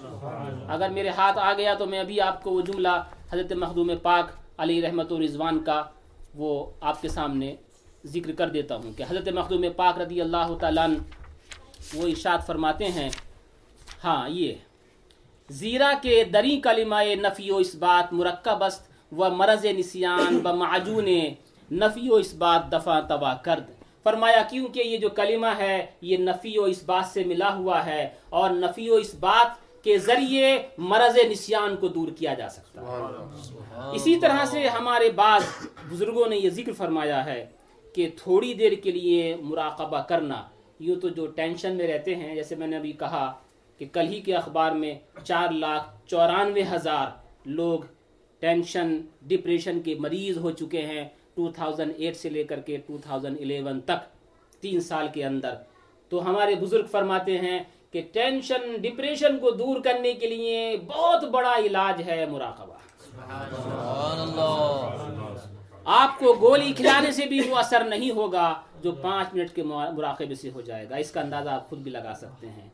اگر 0.74 0.90
میرے 0.90 1.10
ہاتھ 1.10 1.38
آ 1.38 1.54
گیا 1.54 1.74
تو 1.74 1.86
میں 1.86 2.00
ابھی 2.00 2.22
آپ 2.22 2.44
کو 2.44 2.52
وہ 2.52 2.62
جملہ 2.62 3.04
حضرت 3.34 3.52
مخدوم 3.52 3.92
پاک 4.02 4.26
علی 4.58 4.82
رحمت 4.82 5.12
و 5.12 5.22
رضوان 5.22 5.64
کا 5.64 5.84
وہ 6.36 6.72
آپ 6.82 7.02
کے 7.02 7.08
سامنے 7.08 7.56
ذکر 8.06 8.32
کر 8.32 8.50
دیتا 8.50 8.76
ہوں 8.76 8.94
کہ 8.98 9.04
حضرت 9.10 9.30
مخدوم 9.30 9.66
پاک 9.76 10.00
رضی 10.00 10.22
اللہ 10.22 10.58
تعالیٰ 10.62 10.88
وہ 11.94 12.08
ارشاد 12.08 12.38
فرماتے 12.48 12.86
ہیں۔ 12.86 13.10
ہاں 14.04 14.30
یہ۔ 14.30 14.54
زیرا 15.50 15.94
کے 16.02 16.24
دری 16.24 16.62
کلمہ 16.62 16.96
نفی 17.22 17.52
و 17.52 17.58
اس 17.58 17.76
بات 17.76 18.14
مرکب 18.14 18.64
است 18.64 18.89
و 19.12 19.30
مرض 19.30 19.66
نسیان 19.78 20.38
ب 20.38 20.48
معجون 20.48 21.10
نفی 21.72 22.10
و 22.10 22.16
اس 22.16 22.34
بات 22.34 22.72
دفع 22.72 23.00
تباہ 23.00 23.36
کرد۔ 23.44 23.72
فرمایا 24.04 24.42
کیونکہ 24.50 24.80
یہ 24.80 24.98
جو 24.98 25.10
کلمہ 25.10 25.48
ہے 25.58 25.86
یہ 26.02 26.18
نفی 26.18 26.58
و 26.60 26.64
اس 26.64 26.84
بات 26.84 27.06
سے 27.06 27.24
ملا 27.24 27.56
ہوا 27.56 27.86
ہے 27.86 28.10
اور 28.30 28.50
نفی 28.50 28.90
و 28.90 28.96
اس 28.96 29.16
بات 29.16 29.84
کے 29.84 29.98
ذریعے 29.98 30.58
مرض 30.78 31.18
نسیان 31.32 31.76
کو 31.76 31.88
دور 31.88 32.08
کیا 32.18 32.34
جا 32.34 32.50
سکتا 32.50 32.82
ہے۔ 32.82 33.96
اسی 33.96 34.16
طرح 34.20 34.46
سے 34.46 34.68
ہمارے 34.68 35.10
بعض 35.10 35.42
بزرگوں 35.92 36.28
نے 36.30 36.38
یہ 36.38 36.50
ذکر 36.50 36.72
فرمایا 36.72 37.26
ہے 37.26 37.46
کہ 37.94 38.10
تھوڑی 38.24 38.54
دیر 38.54 38.72
کے 38.84 38.92
لیے 38.92 39.36
مراقبہ 39.36 40.02
کرنا 40.02 40.42
یوں 40.80 40.96
تو 40.96 41.10
جو 41.10 41.28
ٹینشن 41.28 41.76
میں 41.76 41.88
رہتے 41.88 42.16
ہیں 42.16 42.36
جیسے 42.36 42.56
میں 42.56 42.68
نے 42.68 42.78
ابھی 42.78 42.92
کہا 42.92 43.32
کہ 43.78 43.86
کل 43.94 44.08
ہی 44.08 44.22
کے 44.22 44.36
اخبار 44.36 44.72
میں 44.72 44.94
چار 45.24 45.52
لاکھ 45.52 46.08
چورانوے 46.08 46.64
ہزار 46.72 47.08
لوگ 47.46 47.80
ٹینشن 48.40 49.02
ڈپریشن 49.22 49.82
کے 49.82 49.96
مریض 50.00 50.38
ہو 50.38 50.52
چکے 50.52 50.82
ہیں 50.82 51.08
2008 51.38 52.16
سے 52.16 52.30
لے 52.30 52.44
کر 52.44 52.60
کے 52.60 52.78
2011 52.78 53.80
تک 53.80 54.00
تین 54.62 54.80
سال 54.80 55.08
کے 55.14 55.26
اندر۔ 55.26 55.56
تو 56.10 56.30
ہمارے 56.30 56.56
بزرگ 56.56 56.86
فرماتے 56.86 57.38
ہیں 57.38 57.60
کہ 57.92 58.02
ٹینشن 58.12 58.82
ڈپریشن 58.82 59.40
کو 59.40 59.52
دور 59.52 59.82
کرنے 59.82 60.14
کے 60.14 60.28
لیے 60.28 60.78
بہت 60.88 61.24
بڑا 61.24 61.54
علاج 61.58 62.02
ہے 62.06 62.26
مراقبہ۔ 62.26 62.74
سبحان 63.06 64.20
اللہ۔ 64.20 65.40
آپ 65.86 66.20
کو 66.20 66.34
گولی 66.42 66.74
کھلانے 66.74 67.12
سے 67.12 67.26
بھی 67.26 67.50
وہ 67.50 67.56
اثر 67.56 67.84
نہیں 67.84 68.12
ہوگا 68.12 68.62
جو 68.82 68.92
پانچ 68.92 69.28
منٹ 69.34 69.56
کے 69.56 69.64
مراقبے 69.64 70.36
سے 70.36 70.50
ہو 70.50 70.62
جائے 70.62 70.90
گا۔ 70.90 70.96
اس 70.96 71.12
کا 71.12 71.22
اندازہ 71.22 71.50
آپ 71.50 71.70
خود 71.70 71.80
بھی 71.80 71.92
لگا 71.92 72.14
سکتے 72.18 72.48
ہیں۔ 72.48 72.70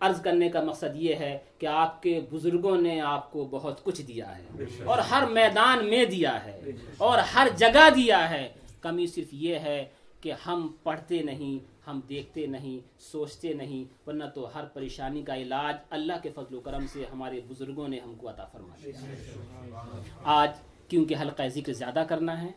عرض 0.00 0.20
کرنے 0.20 0.48
کا 0.48 0.62
مقصد 0.62 0.96
یہ 0.96 1.14
ہے 1.14 1.38
کہ 1.58 1.66
آپ 1.66 2.02
کے 2.02 2.20
بزرگوں 2.30 2.80
نے 2.80 3.00
آپ 3.00 3.32
کو 3.32 3.44
بہت 3.50 3.84
کچھ 3.84 4.02
دیا 4.02 4.38
ہے 4.38 4.64
اور 4.84 4.98
ہر 4.98 5.26
میدان 5.26 5.84
میں 5.84 6.04
دیا 6.04 6.44
ہے 6.44 6.60
اور 6.96 7.18
ہر 7.18 7.48
جگہ 7.56 7.88
دیا 7.94 8.30
ہے۔ 8.30 8.48
کمی 8.80 9.06
صرف 9.06 9.26
یہ 9.32 9.54
ہے 9.54 9.84
کہ 10.20 10.32
ہم 10.46 10.68
پڑھتے 10.82 11.22
نہیں 11.22 11.58
ہم 11.86 12.00
دیکھتے 12.08 12.46
نہیں 12.46 12.78
سوچتے 12.98 13.52
نہیں 13.52 13.84
ورنہ 14.06 14.24
تو 14.34 14.54
ہر 14.54 14.64
پریشانی 14.64 15.22
کا 15.22 15.36
علاج 15.36 15.76
اللہ 15.90 16.12
کے 16.22 16.30
فضل 16.34 16.54
و 16.54 16.60
کرم 16.60 16.86
سے 16.92 17.04
ہمارے 17.12 17.40
بزرگوں 17.48 17.88
نے 17.88 17.98
ہم 17.98 18.14
کو 18.14 18.30
عطا 18.30 18.44
فرما 18.44 18.74
دیا۔ 18.84 19.80
آج 20.24 20.50
کیونکہ 20.88 21.14
حلقہ 21.20 21.42
ذکر 21.48 21.72
زیادہ 21.72 22.04
کرنا 22.08 22.42
ہے 22.42 22.48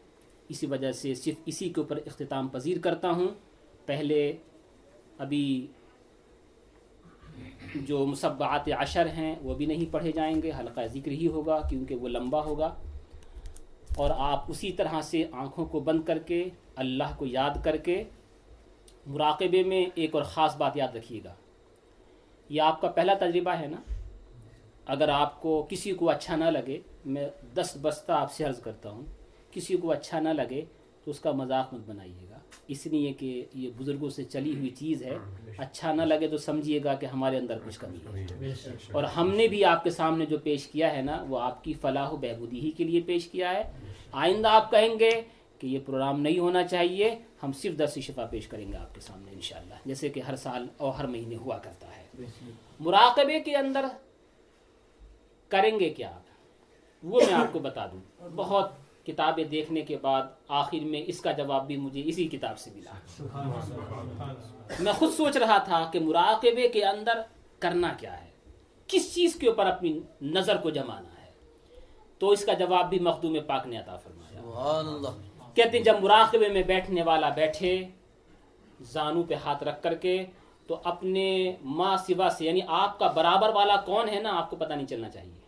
اسی 0.50 0.66
وجہ 0.66 0.92
سے 0.92 1.14
صرف 1.14 1.36
اسی 1.46 1.70
کے 1.70 1.82
اوپر 1.82 2.00
اختتام 2.06 2.48
پذیر 2.48 2.78
کرتا 2.80 3.10
ہوں۔ 3.10 3.28
پہلے 3.86 4.38
ابھی 5.18 5.68
جو 7.76 8.06
مصبعات 8.06 8.70
عشر 8.78 9.06
ہیں، 9.06 9.36
وہ 9.42 9.56
بھی 9.56 9.66
نہیں 9.66 9.94
پڑھے 9.94 10.12
جائیں 10.12 10.42
گے۔ 10.42 10.52
حلقہ 10.60 10.82
ذکر 10.86 11.12
ہی 11.12 11.28
ہوگا 11.28 11.68
کیونکہ 11.70 11.96
وہ 11.96 12.08
لمبا 12.08 12.46
ہوگا۔ 12.46 12.76
اور 13.98 14.10
آپ 14.18 14.46
اسی 14.48 14.72
طرح 14.72 15.02
سے 15.02 15.24
آنکھوں 15.32 15.66
کو 15.66 15.80
بند 15.80 16.04
کر 16.04 16.20
کے، 16.20 16.50
اللہ 16.76 17.04
کو 17.18 17.26
یاد 17.26 17.64
کر 17.64 17.78
کے 17.78 18.04
مراقبے 19.08 19.64
میں 19.64 19.86
ایک 19.96 20.16
اور 20.16 20.24
خاص 20.24 20.58
بات 20.58 20.78
یاد 20.78 20.96
رکھیے 20.96 21.22
گا۔ 21.24 21.34
یہ 22.50 22.62
آپ 22.62 22.82
کا 22.82 22.88
پہلا 22.88 23.14
تجربہ 23.14 23.52
ہے 23.52 23.68
نا؟ 23.68 23.94
اگر 24.86 25.10
آپ 25.10 25.42
کو 25.42 25.68
کسی 25.70 25.92
کو 25.92 26.10
اچھا 26.10 26.36
نہ 26.36 26.46
لگے، 26.46 26.80
میں 27.06 27.30
دس 27.56 27.78
بستہ 27.82 28.12
آپ 28.12 28.32
سے 28.32 28.44
عرض 28.44 28.62
کرتا 28.62 28.90
ہوں، 28.90 29.04
کسی 29.52 29.78
کو 29.78 29.92
اچھا 29.92 30.20
نہ 30.20 30.30
لگے 30.30 30.62
تو 31.04 31.12
اس 31.12 31.20
کا 31.20 31.32
مذاق 31.32 31.74
مت 31.74 31.82
بنائیے۔ 31.86 32.29
گا 32.29 32.29
اس 32.70 32.88
لیے 32.88 33.14
کہ 33.14 33.46
یہ 33.54 33.70
بزرگوں 33.78 34.10
سے 34.10 34.24
چلی 34.24 34.56
ہوئی 34.56 34.70
چیز 34.70 35.04
ہے۔ 35.04 35.18
اچھا 35.58 35.94
نہ 35.94 36.02
لگے 36.02 36.28
تو 36.28 36.38
سمجھیے 36.38 36.84
گا 36.84 36.94
کہ 36.94 37.06
ہمارے 37.06 37.38
اندر 37.38 37.58
کچھ 37.66 37.80
کمی 37.80 37.98
ہے۔ 37.98 38.26
اور 38.92 39.04
ہم 39.04 39.32
نے 39.36 39.48
بھی 39.48 39.66
آپ 39.66 39.84
کے 39.84 39.90
سامنے 39.90 40.26
جو 40.26 40.38
پیش 40.38 40.68
کیا 40.68 40.98
ہے 40.98 41.02
نا 41.02 41.26
وہ 41.30 41.40
آپ 41.40 41.64
کی 41.64 41.74
فلاح 41.74 42.10
و 42.10 42.18
بہبودی 42.18 42.60
ہی 42.60 42.72
کے 42.72 42.84
لیے 42.84 43.02
پیش 43.02 43.28
کیا 43.28 43.52
ہے۔ 43.52 43.72
آئندہ 44.12 44.48
آپ 44.48 44.72
کہیں 44.72 45.00
گے 45.00 45.22
کہ 45.60 45.68
یہ 45.68 45.80
پروگرام 45.86 46.22
نہیں 46.22 46.40
ہونا 46.40 46.68
چاہیے 46.68 47.16
ہم 47.44 47.52
صرف 47.52 47.80
درس 47.80 48.00
شفا 48.00 48.26
پیش 48.26 48.48
کریں 48.48 48.72
گے 48.72 48.78
آپ 48.78 48.96
کے 48.96 49.02
سامنے 49.02 49.32
انشاءاللہ 49.32 49.74
جیسے 49.86 50.10
کہ 50.10 50.20
ہر 50.20 50.36
سال 50.36 50.68
اور 50.78 50.94
ہر 50.94 51.08
مہینے 51.08 51.36
ہوا 51.36 51.58
کرتا 51.58 51.88
ہے۔ 51.98 52.26
مراقبے 52.80 53.40
کے 53.40 53.56
اندر 53.56 53.86
کریں 55.48 55.80
گے 55.80 55.90
کیا 55.90 56.10
آپ؟ 56.10 56.22
وہ 57.04 57.22
میں 57.28 57.34
آپ 57.34 57.54
کو 57.54 57.60
بتا 57.60 57.86
دوں۔ 57.86 58.30
بہت 58.36 58.72
کتابیں 59.12 59.44
دیکھنے 59.44 59.82
کے 59.82 59.98
بعد 60.02 60.22
آخر 60.48 60.86
میں 60.86 61.04
اس 61.08 61.22
کا 61.22 61.32
جواب 61.32 61.68
بھی 61.68 61.78
مجھے 61.78 62.02
اسی 62.06 62.28
کتاب 62.28 62.60
سے 62.60 62.72
ملا۔ 62.76 62.94
میں 64.80 64.94
خود 64.94 65.10
سوچ 65.10 65.38
رہا 65.38 65.58
تھا 65.58 65.90
کہ 65.94 66.00
مراقبے 66.00 66.68
کے 66.68 66.86
اندر 66.86 67.22
کرنا 67.60 67.94
کیا 67.98 68.24
ہے؟ 68.24 68.30
کس 68.88 69.16
چیز 69.16 69.36
کے 69.36 69.48
اوپر 69.48 69.66
اپنی 69.66 70.00
نظر 70.22 70.58
کو 70.58 70.70
جمانا 70.70 71.22
ہے؟ 71.22 71.32
تو 72.20 72.30
اس 72.30 72.46
کا 72.46 72.54
جواب 72.54 72.90
بھی 72.90 73.00
مخدوم 73.00 73.38
پاک 73.48 73.68
نے 73.68 73.78
عطا 73.78 73.96
فرمایا۔ 73.96 74.42
کہتے 75.56 75.78
ہیں 75.78 75.86
جب 75.86 75.96
مراقبے 76.02 76.50
میں 76.50 76.64
بیٹھنے 76.64 77.02
والا 77.02 77.30
بیٹھے 77.30 77.84
زانو 78.82 79.24
پہ 79.24 79.34
ہاتھ 79.34 79.64
رکھ 79.64 79.84
کر 79.84 79.96
کے 79.96 80.26
تو 80.68 80.80
اپنے 80.84 81.56
ماں 81.62 81.98
سوا 81.98 82.30
سے 82.30 82.46
یعنی 82.46 82.60
آپ 82.68 83.00
کا 83.00 83.08
برابر 83.08 83.50
والا 83.50 83.76
کون 83.76 84.10
ہے 84.10 84.20
نا 84.20 84.38
آپ 84.38 84.50
کو 84.50 84.56
پتہ 84.56 84.74
نہیں 84.74 84.88
چلنا 84.88 85.10
چاہیے۔ 85.10 85.39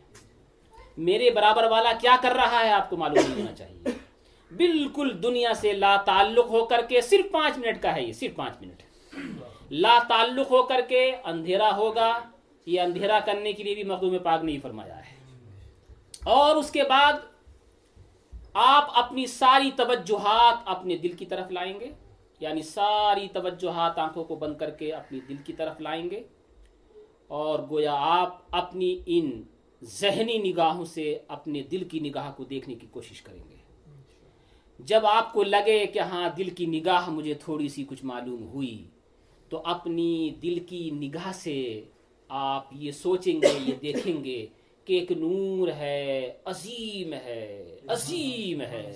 میرے 0.98 1.30
برابر 1.30 1.64
والا 1.64 1.92
کیا 2.02 2.16
کر 2.22 2.32
رہا 2.32 2.64
ہے 2.64 2.72
آپ 2.72 2.90
کو 2.90 2.98
معلوم 2.98 3.30
نہیں 3.30 3.42
ہونا 3.42 3.56
چاہیے۔ 3.56 3.90
بالکل 4.58 5.24
دنیا 5.24 5.54
سے 5.54 5.74
لا 5.74 5.98
تعلق 6.06 6.46
ہو 6.46 6.66
کر 6.66 6.82
کے 6.90 7.02
صرف 7.02 7.32
پانچ 7.32 7.58
منٹ 7.58 7.82
کا 7.82 7.96
ہے 7.96 8.04
یہ، 8.04 8.14
صرف 8.14 8.36
پانچ 8.36 8.62
منٹ۔ 8.62 8.84
لا 9.72 10.00
تعلق 10.10 10.52
ہو 10.52 10.64
کر 10.64 10.82
کے 10.88 11.16
اندھیرا 11.24 11.76
ہوگا، 11.76 12.20
یہ 12.66 12.82
اندھیرا 12.82 13.20
کرنے 13.26 13.54
کے 13.54 13.64
لیے 13.64 13.76
بھی 13.76 13.84
مخدوم 13.84 14.18
پاک 14.18 14.44
نے 14.44 14.52
ہی 14.52 14.60
فرمایا 14.60 14.98
ہے۔ 14.98 15.16
اور 16.24 16.56
اس 16.56 16.72
کے 16.72 16.84
بعد 16.84 17.14
آپ 18.54 18.92
اپنی 18.94 19.26
ساری 19.26 19.72
توجہات 19.76 20.56
اپنے 20.66 20.98
دل 20.98 21.12
کی 21.12 21.26
طرف 21.26 21.52
لائیں 21.52 21.80
گے 21.80 21.92
یعنی 22.40 22.62
ساری 22.62 23.28
توجہات 23.34 23.98
آنکھوں 23.98 24.24
کو 24.24 24.36
بند 24.36 24.58
کر 24.58 24.70
کے 24.70 24.94
اپنی 24.94 25.20
دل 25.30 25.36
کی 25.38 25.54
طرف 25.54 25.82
لائیں 25.82 26.10
گے۔ 26.10 26.24
اور 27.28 27.60
گویا 27.70 27.96
آپ 27.98 28.38
اپنی 28.52 29.02
ان 29.06 29.44
ذہنی 29.84 30.38
نگاہوں 30.38 30.86
سے 30.86 31.20
اپنے 31.28 31.62
دل 31.62 31.84
کی 31.84 32.00
نگاہ 32.00 32.32
کو 32.38 32.44
دیکھنے 32.44 32.76
کی 32.76 32.88
کوشش 32.92 33.22
کریں 33.22 33.44
گے۔ 33.50 33.56
جب 34.80 35.06
آپ 35.06 35.34
کو 35.34 35.44
لگے 35.44 35.86
کہ 35.86 36.00
ہاں 36.00 36.30
دل 36.38 36.50
کی 36.50 36.66
نگاہ 36.66 37.10
مجھے 37.10 37.34
تھوڑی 37.34 37.68
سی 37.68 37.84
کچھ 37.88 38.06
معلوم 38.06 38.48
ہوئی، 38.48 38.88
تو 39.50 39.62
اپنی 39.66 40.36
دل 40.44 40.60
کی 40.60 40.90
نگاہ 40.92 41.32
سے 41.32 41.82
آپ 42.30 42.68
یہ 42.72 42.92
سوچیں 42.92 43.42
گے، 43.42 43.58
یہ 43.60 43.74
دیکھیں 43.82 44.24
گے 44.24 44.46
کہ 44.86 44.94
ایک 44.94 45.12
نور 45.12 45.68
ہے، 45.68 46.34
عظیم 46.46 47.14
ہے 47.14 47.80
عظیم 47.88 48.62
ہے۔ 48.62 48.92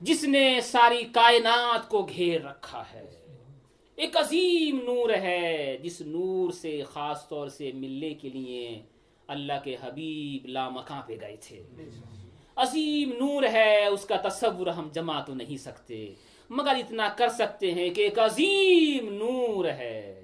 جس 0.00 0.24
نے 0.24 0.60
ساری 0.62 1.04
کائنات 1.12 1.88
کو 1.88 2.02
گھیر 2.02 2.42
رکھا 2.42 2.84
ہے۔ 2.94 3.10
ایک 3.96 4.16
عظیم 4.16 4.80
نور 4.84 5.10
ہے، 5.10 5.78
جس 5.82 6.00
نور 6.00 6.50
سے، 6.50 6.82
خاص 6.82 7.28
طور 7.28 7.48
سے 7.48 7.72
ملنے 7.72 8.14
کے 8.14 8.28
لیے 8.28 8.82
اللہ 9.32 9.52
کے 9.64 9.76
حبیب 9.82 10.46
لامکاں 10.46 11.02
پہ 11.06 11.16
گئے 11.20 11.36
تھے۔ 11.36 11.62
عظیم 12.56 13.12
نور 13.12 13.42
ہے، 13.42 13.86
اس 13.86 14.04
کا 14.04 14.16
تصور 14.28 14.66
ہم 14.66 14.88
جما 14.92 15.20
تو 15.20 15.34
نہیں 15.34 15.56
سکتے۔ 15.56 16.14
مگر 16.50 16.74
اتنا 16.74 17.08
کر 17.16 17.28
سکتے 17.28 17.72
ہیں 17.72 17.90
کہ 17.90 18.00
ایک 18.00 18.18
عظیم 18.18 19.12
نور 19.12 19.64
ہے۔ 19.64 20.18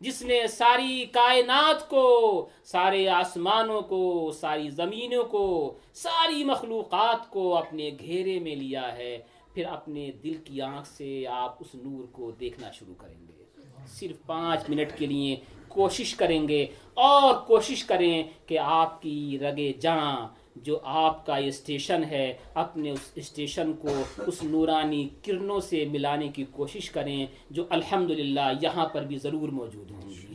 جس 0.00 0.22
نے 0.22 0.46
ساری 0.46 1.06
کائنات 1.12 1.88
کو، 1.88 2.48
سارے 2.64 3.08
آسمانوں 3.08 3.82
کو، 3.82 4.32
ساری 4.40 4.70
زمینوں 4.70 5.24
کو، 5.24 5.78
ساری 5.94 6.44
مخلوقات 6.44 7.30
کو 7.30 7.56
اپنے 7.56 7.90
گھیرے 8.00 8.38
میں 8.38 8.56
لیا 8.56 8.96
ہے۔ 8.96 9.18
پھر 9.54 9.64
اپنے 9.64 10.10
دل 10.24 10.34
کی 10.34 10.60
آنکھ 10.60 10.88
سے 10.88 11.24
آپ 11.26 11.56
اس 11.60 11.74
نور 11.74 12.04
کو 12.04 12.30
دیکھنا 12.30 12.70
شروع 12.70 12.94
کریں 12.94 13.26
گے۔ 13.28 13.44
صرف 13.86 14.26
پانچ 14.26 14.60
منٹ 14.68 14.98
کے 14.98 15.06
لیے 15.06 15.36
کوشش 15.68 16.14
کریں 16.14 16.48
گے۔ 16.48 16.66
اور 16.94 17.34
کوشش 17.46 17.84
کریں 17.84 18.22
کہ 18.46 18.58
آپ 18.58 19.02
کی 19.02 19.38
رگے 19.40 19.72
جاں 19.80 20.28
جو 20.56 20.80
آپ 20.84 21.26
کا 21.26 21.36
اسٹیشن 21.36 22.04
ہے، 22.04 22.36
اپنے 22.54 22.90
اس 22.90 23.10
اسٹیشن 23.14 23.72
کو 23.72 23.88
اس 24.26 24.42
نورانی 24.42 25.08
کرنوں 25.24 25.60
سے 25.60 25.84
ملانے 25.84 26.28
کی 26.28 26.44
کوشش 26.50 26.90
کریں 26.90 27.26
جو 27.50 27.64
الحمدللہ 27.70 28.52
یہاں 28.62 28.86
پر 28.86 29.02
بھی 29.02 29.18
ضرور 29.18 29.48
موجود 29.48 29.90
ہوں 29.90 30.02
گی۔ 30.02 30.34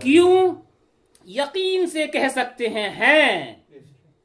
کیوں؟ 0.00 0.54
یقین 1.26 1.86
سے 1.86 2.06
کہہ 2.06 2.28
سکتے 2.30 2.68
ہیں 2.68 2.90
ہیں۔ 2.90 3.54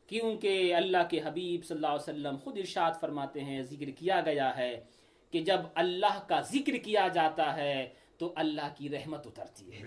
کیونکہ 0.07 0.75
اللہ 0.75 0.97
کے 1.09 1.19
حبیب 1.25 1.65
صلی 1.65 1.75
اللہ 1.75 1.87
علیہ 1.87 2.13
وسلم 2.13 2.35
خود 2.43 2.57
ارشاد 2.57 2.91
فرماتے 3.01 3.43
ہیں، 3.43 3.61
ذکر 3.61 3.89
کیا 3.99 4.21
گیا 4.25 4.57
ہے 4.57 4.79
کہ 5.31 5.41
جب 5.41 5.59
اللہ 5.75 6.19
کا 6.27 6.41
ذکر 6.41 6.77
کیا 6.77 7.07
جاتا 7.07 7.55
ہے 7.55 7.89
تو 8.17 8.33
اللہ 8.35 8.73
کی 8.77 8.89
رحمت 8.89 9.27
اترتی 9.27 9.71
ہے۔ 9.73 9.83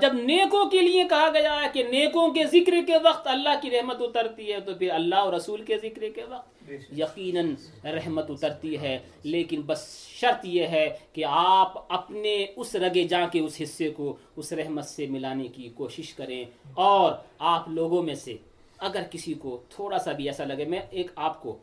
جب 0.00 0.12
نیکوں 0.12 0.70
کے 0.70 0.80
لیے 0.80 1.04
کہا 1.04 1.28
گیا 1.34 1.62
ہے 1.62 1.66
کہ 1.72 1.84
نیکوں 1.84 2.30
کے 2.30 2.44
ذکر 2.44 2.72
کے 2.86 2.92
وقت 3.04 3.26
اللہ 3.26 3.48
کی 3.62 3.70
رحمت 3.70 3.96
اترتی 4.00 4.52
ہے، 4.52 4.60
تو 4.60 4.74
پھر 4.74 4.90
اللہ 4.90 5.14
اور 5.14 5.32
رسول 5.32 5.62
کے 5.62 5.78
ذکر 5.78 6.02
کے 6.14 6.24
وقت 6.24 6.72
یقیناً 6.96 7.54
رحمت 7.84 8.30
اترتی 8.30 8.78
ہے۔ 8.78 8.98
لیکن 9.22 9.60
بس 9.60 9.98
شرط 10.08 10.44
یہ 10.44 10.66
ہے 10.66 10.96
کہ 11.12 11.24
آپ 11.28 11.92
اپنے 11.92 12.46
اس 12.56 12.74
رگے 12.74 13.04
جا 13.04 13.26
کے 13.32 13.40
اس 13.40 13.56
حصے 13.62 13.90
کو، 13.90 14.16
اس 14.36 14.52
رحمت 14.52 14.84
سے 14.84 15.06
ملانے 15.06 15.48
کی 15.48 15.68
کوشش 15.68 16.14
کریں۔ 16.14 16.44
اور 16.74 17.12
آپ 17.38 17.68
لوگوں 17.68 18.02
میں 18.02 18.14
سے 18.14 18.36
اگر 18.78 19.02
کسی 19.10 19.34
کو 19.34 19.62
تھوڑا 19.70 19.98
سا 19.98 20.12
بھی 20.12 20.26
ایسا 20.26 20.44
لگے، 20.44 20.64
میں 20.64 20.80
ایک 20.90 21.10
آپ 21.16 21.42
کو 21.42 21.58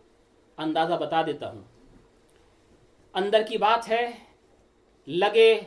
اندازہ 0.57 0.93
بتا 0.93 1.21
دیتا 1.21 1.51
ہوں۔ 1.51 1.61
اندر 3.13 3.41
کی 3.49 3.57
بات 3.57 3.89
ہے، 3.89 4.09
لگے 5.07 5.59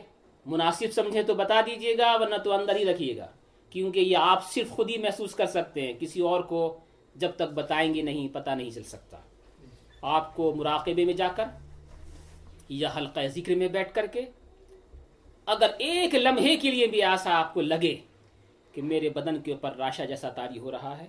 مناسب 0.45 0.93
سمجھے 0.93 1.23
تو 1.23 1.33
بتا 1.35 1.61
دیجیے 1.65 1.97
گا، 1.97 2.15
ورنہ 2.21 2.35
تو 2.43 2.51
اندر 2.51 2.75
ہی 2.75 2.85
رکھیے 2.85 3.17
گا۔ 3.17 3.27
کیونکہ 3.71 3.99
یہ 3.99 4.17
آپ 4.17 4.51
صرف 4.51 4.69
خود 4.69 4.89
ہی 4.89 4.97
محسوس 4.97 5.35
کر 5.35 5.45
سکتے 5.47 5.81
ہیں، 5.81 5.93
کسی 5.99 6.21
اور 6.21 6.41
کو 6.41 6.79
جب 7.15 7.31
تک 7.35 7.53
بتائیں 7.53 7.93
گے 7.93 8.01
نہیں، 8.01 8.27
پتہ 8.33 8.49
نہیں 8.49 8.71
چل 8.71 8.83
سکتا۔ 8.83 9.17
آپ 10.01 10.35
کو 10.35 10.53
مراقبے 10.55 11.05
میں 11.05 11.13
جا 11.13 11.27
کر 11.35 11.45
یا 12.69 12.89
حلقہ 12.97 13.25
ذکر 13.35 13.55
میں 13.55 13.67
بیٹھ 13.67 13.93
کر 13.93 14.05
کے 14.05 14.21
اگر 15.47 15.71
ایک 15.77 16.15
لمحے 16.15 16.55
کے 16.55 16.71
لیے 16.71 16.87
بھی 16.87 17.01
ایسا 17.03 17.37
آپ 17.39 17.53
کو 17.53 17.61
لگے 17.61 17.95
کہ 18.73 18.81
میرے 18.81 19.09
بدن 19.09 19.39
کے 19.41 19.51
اوپر 19.51 19.75
راشا 19.75 20.05
جیسا 20.05 20.29
تاری 20.29 20.59
ہو 20.59 20.71
رہا 20.71 20.97
ہے، 20.97 21.07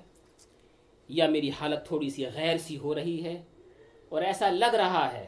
یا 1.08 1.26
میری 1.28 1.50
حالت 1.60 1.86
تھوڑی 1.86 2.10
سی 2.10 2.24
غیر 2.34 2.58
سی 2.58 2.76
ہو 2.78 2.94
رہی 2.94 3.22
ہے 3.24 3.40
اور 4.08 4.22
ایسا 4.22 4.50
لگ 4.50 4.74
رہا 4.74 5.12
ہے 5.12 5.26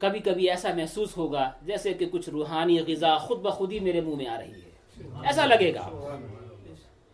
کبھی 0.00 0.20
کبھی 0.20 0.50
ایسا 0.50 0.68
محسوس 0.76 1.16
ہوگا 1.16 1.50
جیسے 1.62 1.94
کہ 1.94 2.06
کچھ 2.06 2.28
روحانی 2.28 2.80
غذا 2.86 3.16
خود 3.16 3.38
بخود 3.38 3.72
ہی 3.72 3.80
میرے 3.80 4.00
منہ 4.00 4.16
میں 4.16 4.26
آ 4.26 4.40
رہی 4.40 4.52
ہے۔ 4.52 4.70
ایسا 5.26 5.46
لگے 5.46 5.74
گا۔ 5.74 5.88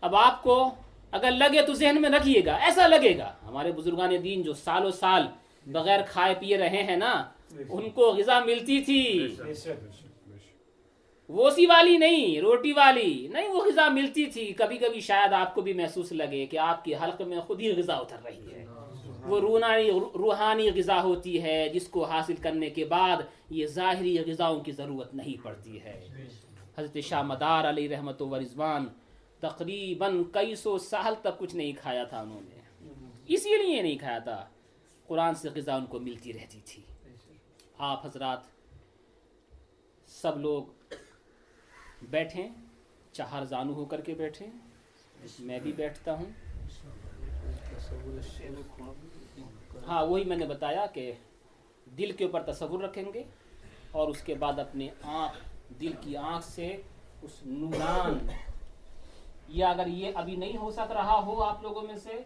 اب 0.01 0.17
آپ 0.17 0.43
کو 0.43 0.71
اگر 1.11 1.31
لگے 1.31 1.63
تو 1.63 1.73
ذہن 1.73 2.03
میں 2.03 2.11
رکھیے 2.11 2.45
گا۔ 2.45 2.57
ایسا 2.57 2.87
لگے 2.87 3.19
گا۔ 3.19 3.33
ہمارے 3.49 3.73
بزرگان 3.73 4.11
دین 4.25 4.43
جو 4.43 4.53
سال 4.53 4.85
و 4.85 4.91
سال 4.91 5.27
بغیر 5.67 6.01
کھائے 6.03 6.35
پیے 6.41 6.59
رہے 6.59 6.83
ہیں 6.83 6.97
نا، 6.97 7.25
ان 7.71 7.91
کو 7.91 8.13
غذا 8.13 8.41
ملتی 8.41 8.81
تھی۔ 8.81 9.29
وہ 11.29 11.51
سی 11.51 11.67
والی 11.67 11.97
نہیں، 11.97 12.41
روٹی 12.41 12.73
والی۔ 12.73 13.29
نہیں، 13.33 13.49
وہ 13.49 13.65
غذا 13.65 13.89
ملتی 13.89 14.27
تھی۔ 14.27 14.53
کبھی 14.53 14.79
کبھی 14.79 15.01
شاید 15.01 15.33
آپ 15.33 15.55
کو 15.55 15.61
بھی 15.61 15.73
محسوس 15.73 16.13
لگے 16.13 16.47
کہ 16.47 16.59
آپ 16.59 16.85
کی 16.85 16.95
حلق 16.95 17.21
میں 17.21 17.41
خود 17.41 17.61
ہی 17.61 17.73
غذا 17.73 17.95
اتر 17.95 18.17
رہی 18.25 18.55
ہے۔ 18.55 18.66
وہ 19.27 19.41
روحانی 19.41 19.91
روحانی 19.91 20.71
غذا 20.71 21.03
ہوتی 21.03 21.43
ہے، 21.43 21.69
جس 21.69 21.89
کو 21.89 22.05
حاصل 22.05 22.35
کرنے 22.37 22.71
کے 22.71 22.85
بعد 22.85 23.17
یہ 23.51 23.67
ظاہری 23.67 24.31
غذاؤں 24.31 24.61
کی 24.61 24.73
ضرورت 24.73 25.15
نہیں 25.15 25.45
پڑتی 25.45 25.81
ہے۔ 25.81 26.09
حضرت 26.79 26.97
شاہ 27.05 27.23
مدار 27.23 27.69
علی 27.69 27.89
رحمت 27.89 28.23
و 28.23 28.41
رضوان 28.41 28.87
تقریباً 29.41 30.23
کئی 30.33 30.55
سو 30.55 30.79
سال 30.79 31.15
تک 31.21 31.39
کچھ 31.39 31.57
نہیں 31.57 31.73
کھایا 31.73 32.05
تھا 32.05 32.21
انہوں 32.21 32.41
نے۔ 32.41 32.61
اسی 33.27 33.57
لیے 33.57 33.83
نہیں 33.83 33.99
کھایا 33.99 34.19
تھا۔ 34.19 34.49
قرآن 35.07 35.35
سے 35.35 35.49
غذا 35.55 35.75
ان 35.75 35.87
کو 35.87 35.99
ملتی 35.99 36.33
رہتی 36.33 36.61
تھی۔ 36.65 36.83
آپ 37.79 38.07
حضرات، 38.07 38.39
سب 40.07 40.41
لوگ 40.41 40.63
بیٹھیں، 42.03 42.49
چہار 43.13 43.45
زانو 43.45 43.73
ہو 43.73 43.85
کر 43.85 44.01
کے 44.01 44.15
بیٹھیں۔ 44.15 44.47
میں 45.39 45.59
بھی 45.59 45.73
بیٹھتا 45.73 46.13
ہوں۔ 46.13 46.27
ہاں 49.89 50.07
وہی 50.07 50.25
میں 50.25 50.37
نے 50.37 50.47
بتایا 50.47 50.87
کہ 50.87 51.13
دل 51.99 52.13
کے 52.13 52.25
اوپر 52.25 52.43
تصور 52.43 52.83
رکھیں 52.83 53.05
گے 53.15 53.23
اور 53.91 54.09
اس 54.09 54.23
کے 54.23 54.35
بعد 54.35 54.59
اپنے 54.59 54.89
آنکھ، 55.03 55.39
دل 55.81 55.93
کی 56.01 56.17
آنکھ 56.17 56.47
سے 56.47 56.77
اس 57.23 57.47
نوران 57.47 58.19
یا 59.49 59.71
اگر 59.71 59.87
یہ 59.87 60.11
ابھی 60.15 60.37
نہیں 60.37 60.57
ہو 60.57 60.71
سک 60.71 60.93
رہا 60.93 61.21
ہو 61.27 61.43
آپ 61.43 61.63
لوگوں 61.63 61.83
میں 61.83 61.97
سے، 61.97 62.19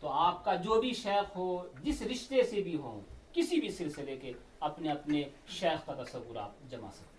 تو 0.00 0.08
آپ 0.08 0.44
کا 0.44 0.54
جو 0.54 0.80
بھی 0.80 0.92
شیخ 0.92 1.36
ہو، 1.36 1.68
جس 1.82 2.02
رشتے 2.02 2.42
سے 2.42 2.62
بھی 2.62 2.76
ہو 2.76 3.00
کسی 3.32 3.60
بھی 3.60 3.70
سلسلے 3.70 4.16
کے 4.16 4.32
اپنے 4.60 4.90
اپنے 4.90 5.22
شیخ 5.48 5.86
کا 5.86 5.94
تصور 5.94 6.36
آپ 6.36 6.70
جما 6.70 6.90
سکتے 6.92 7.17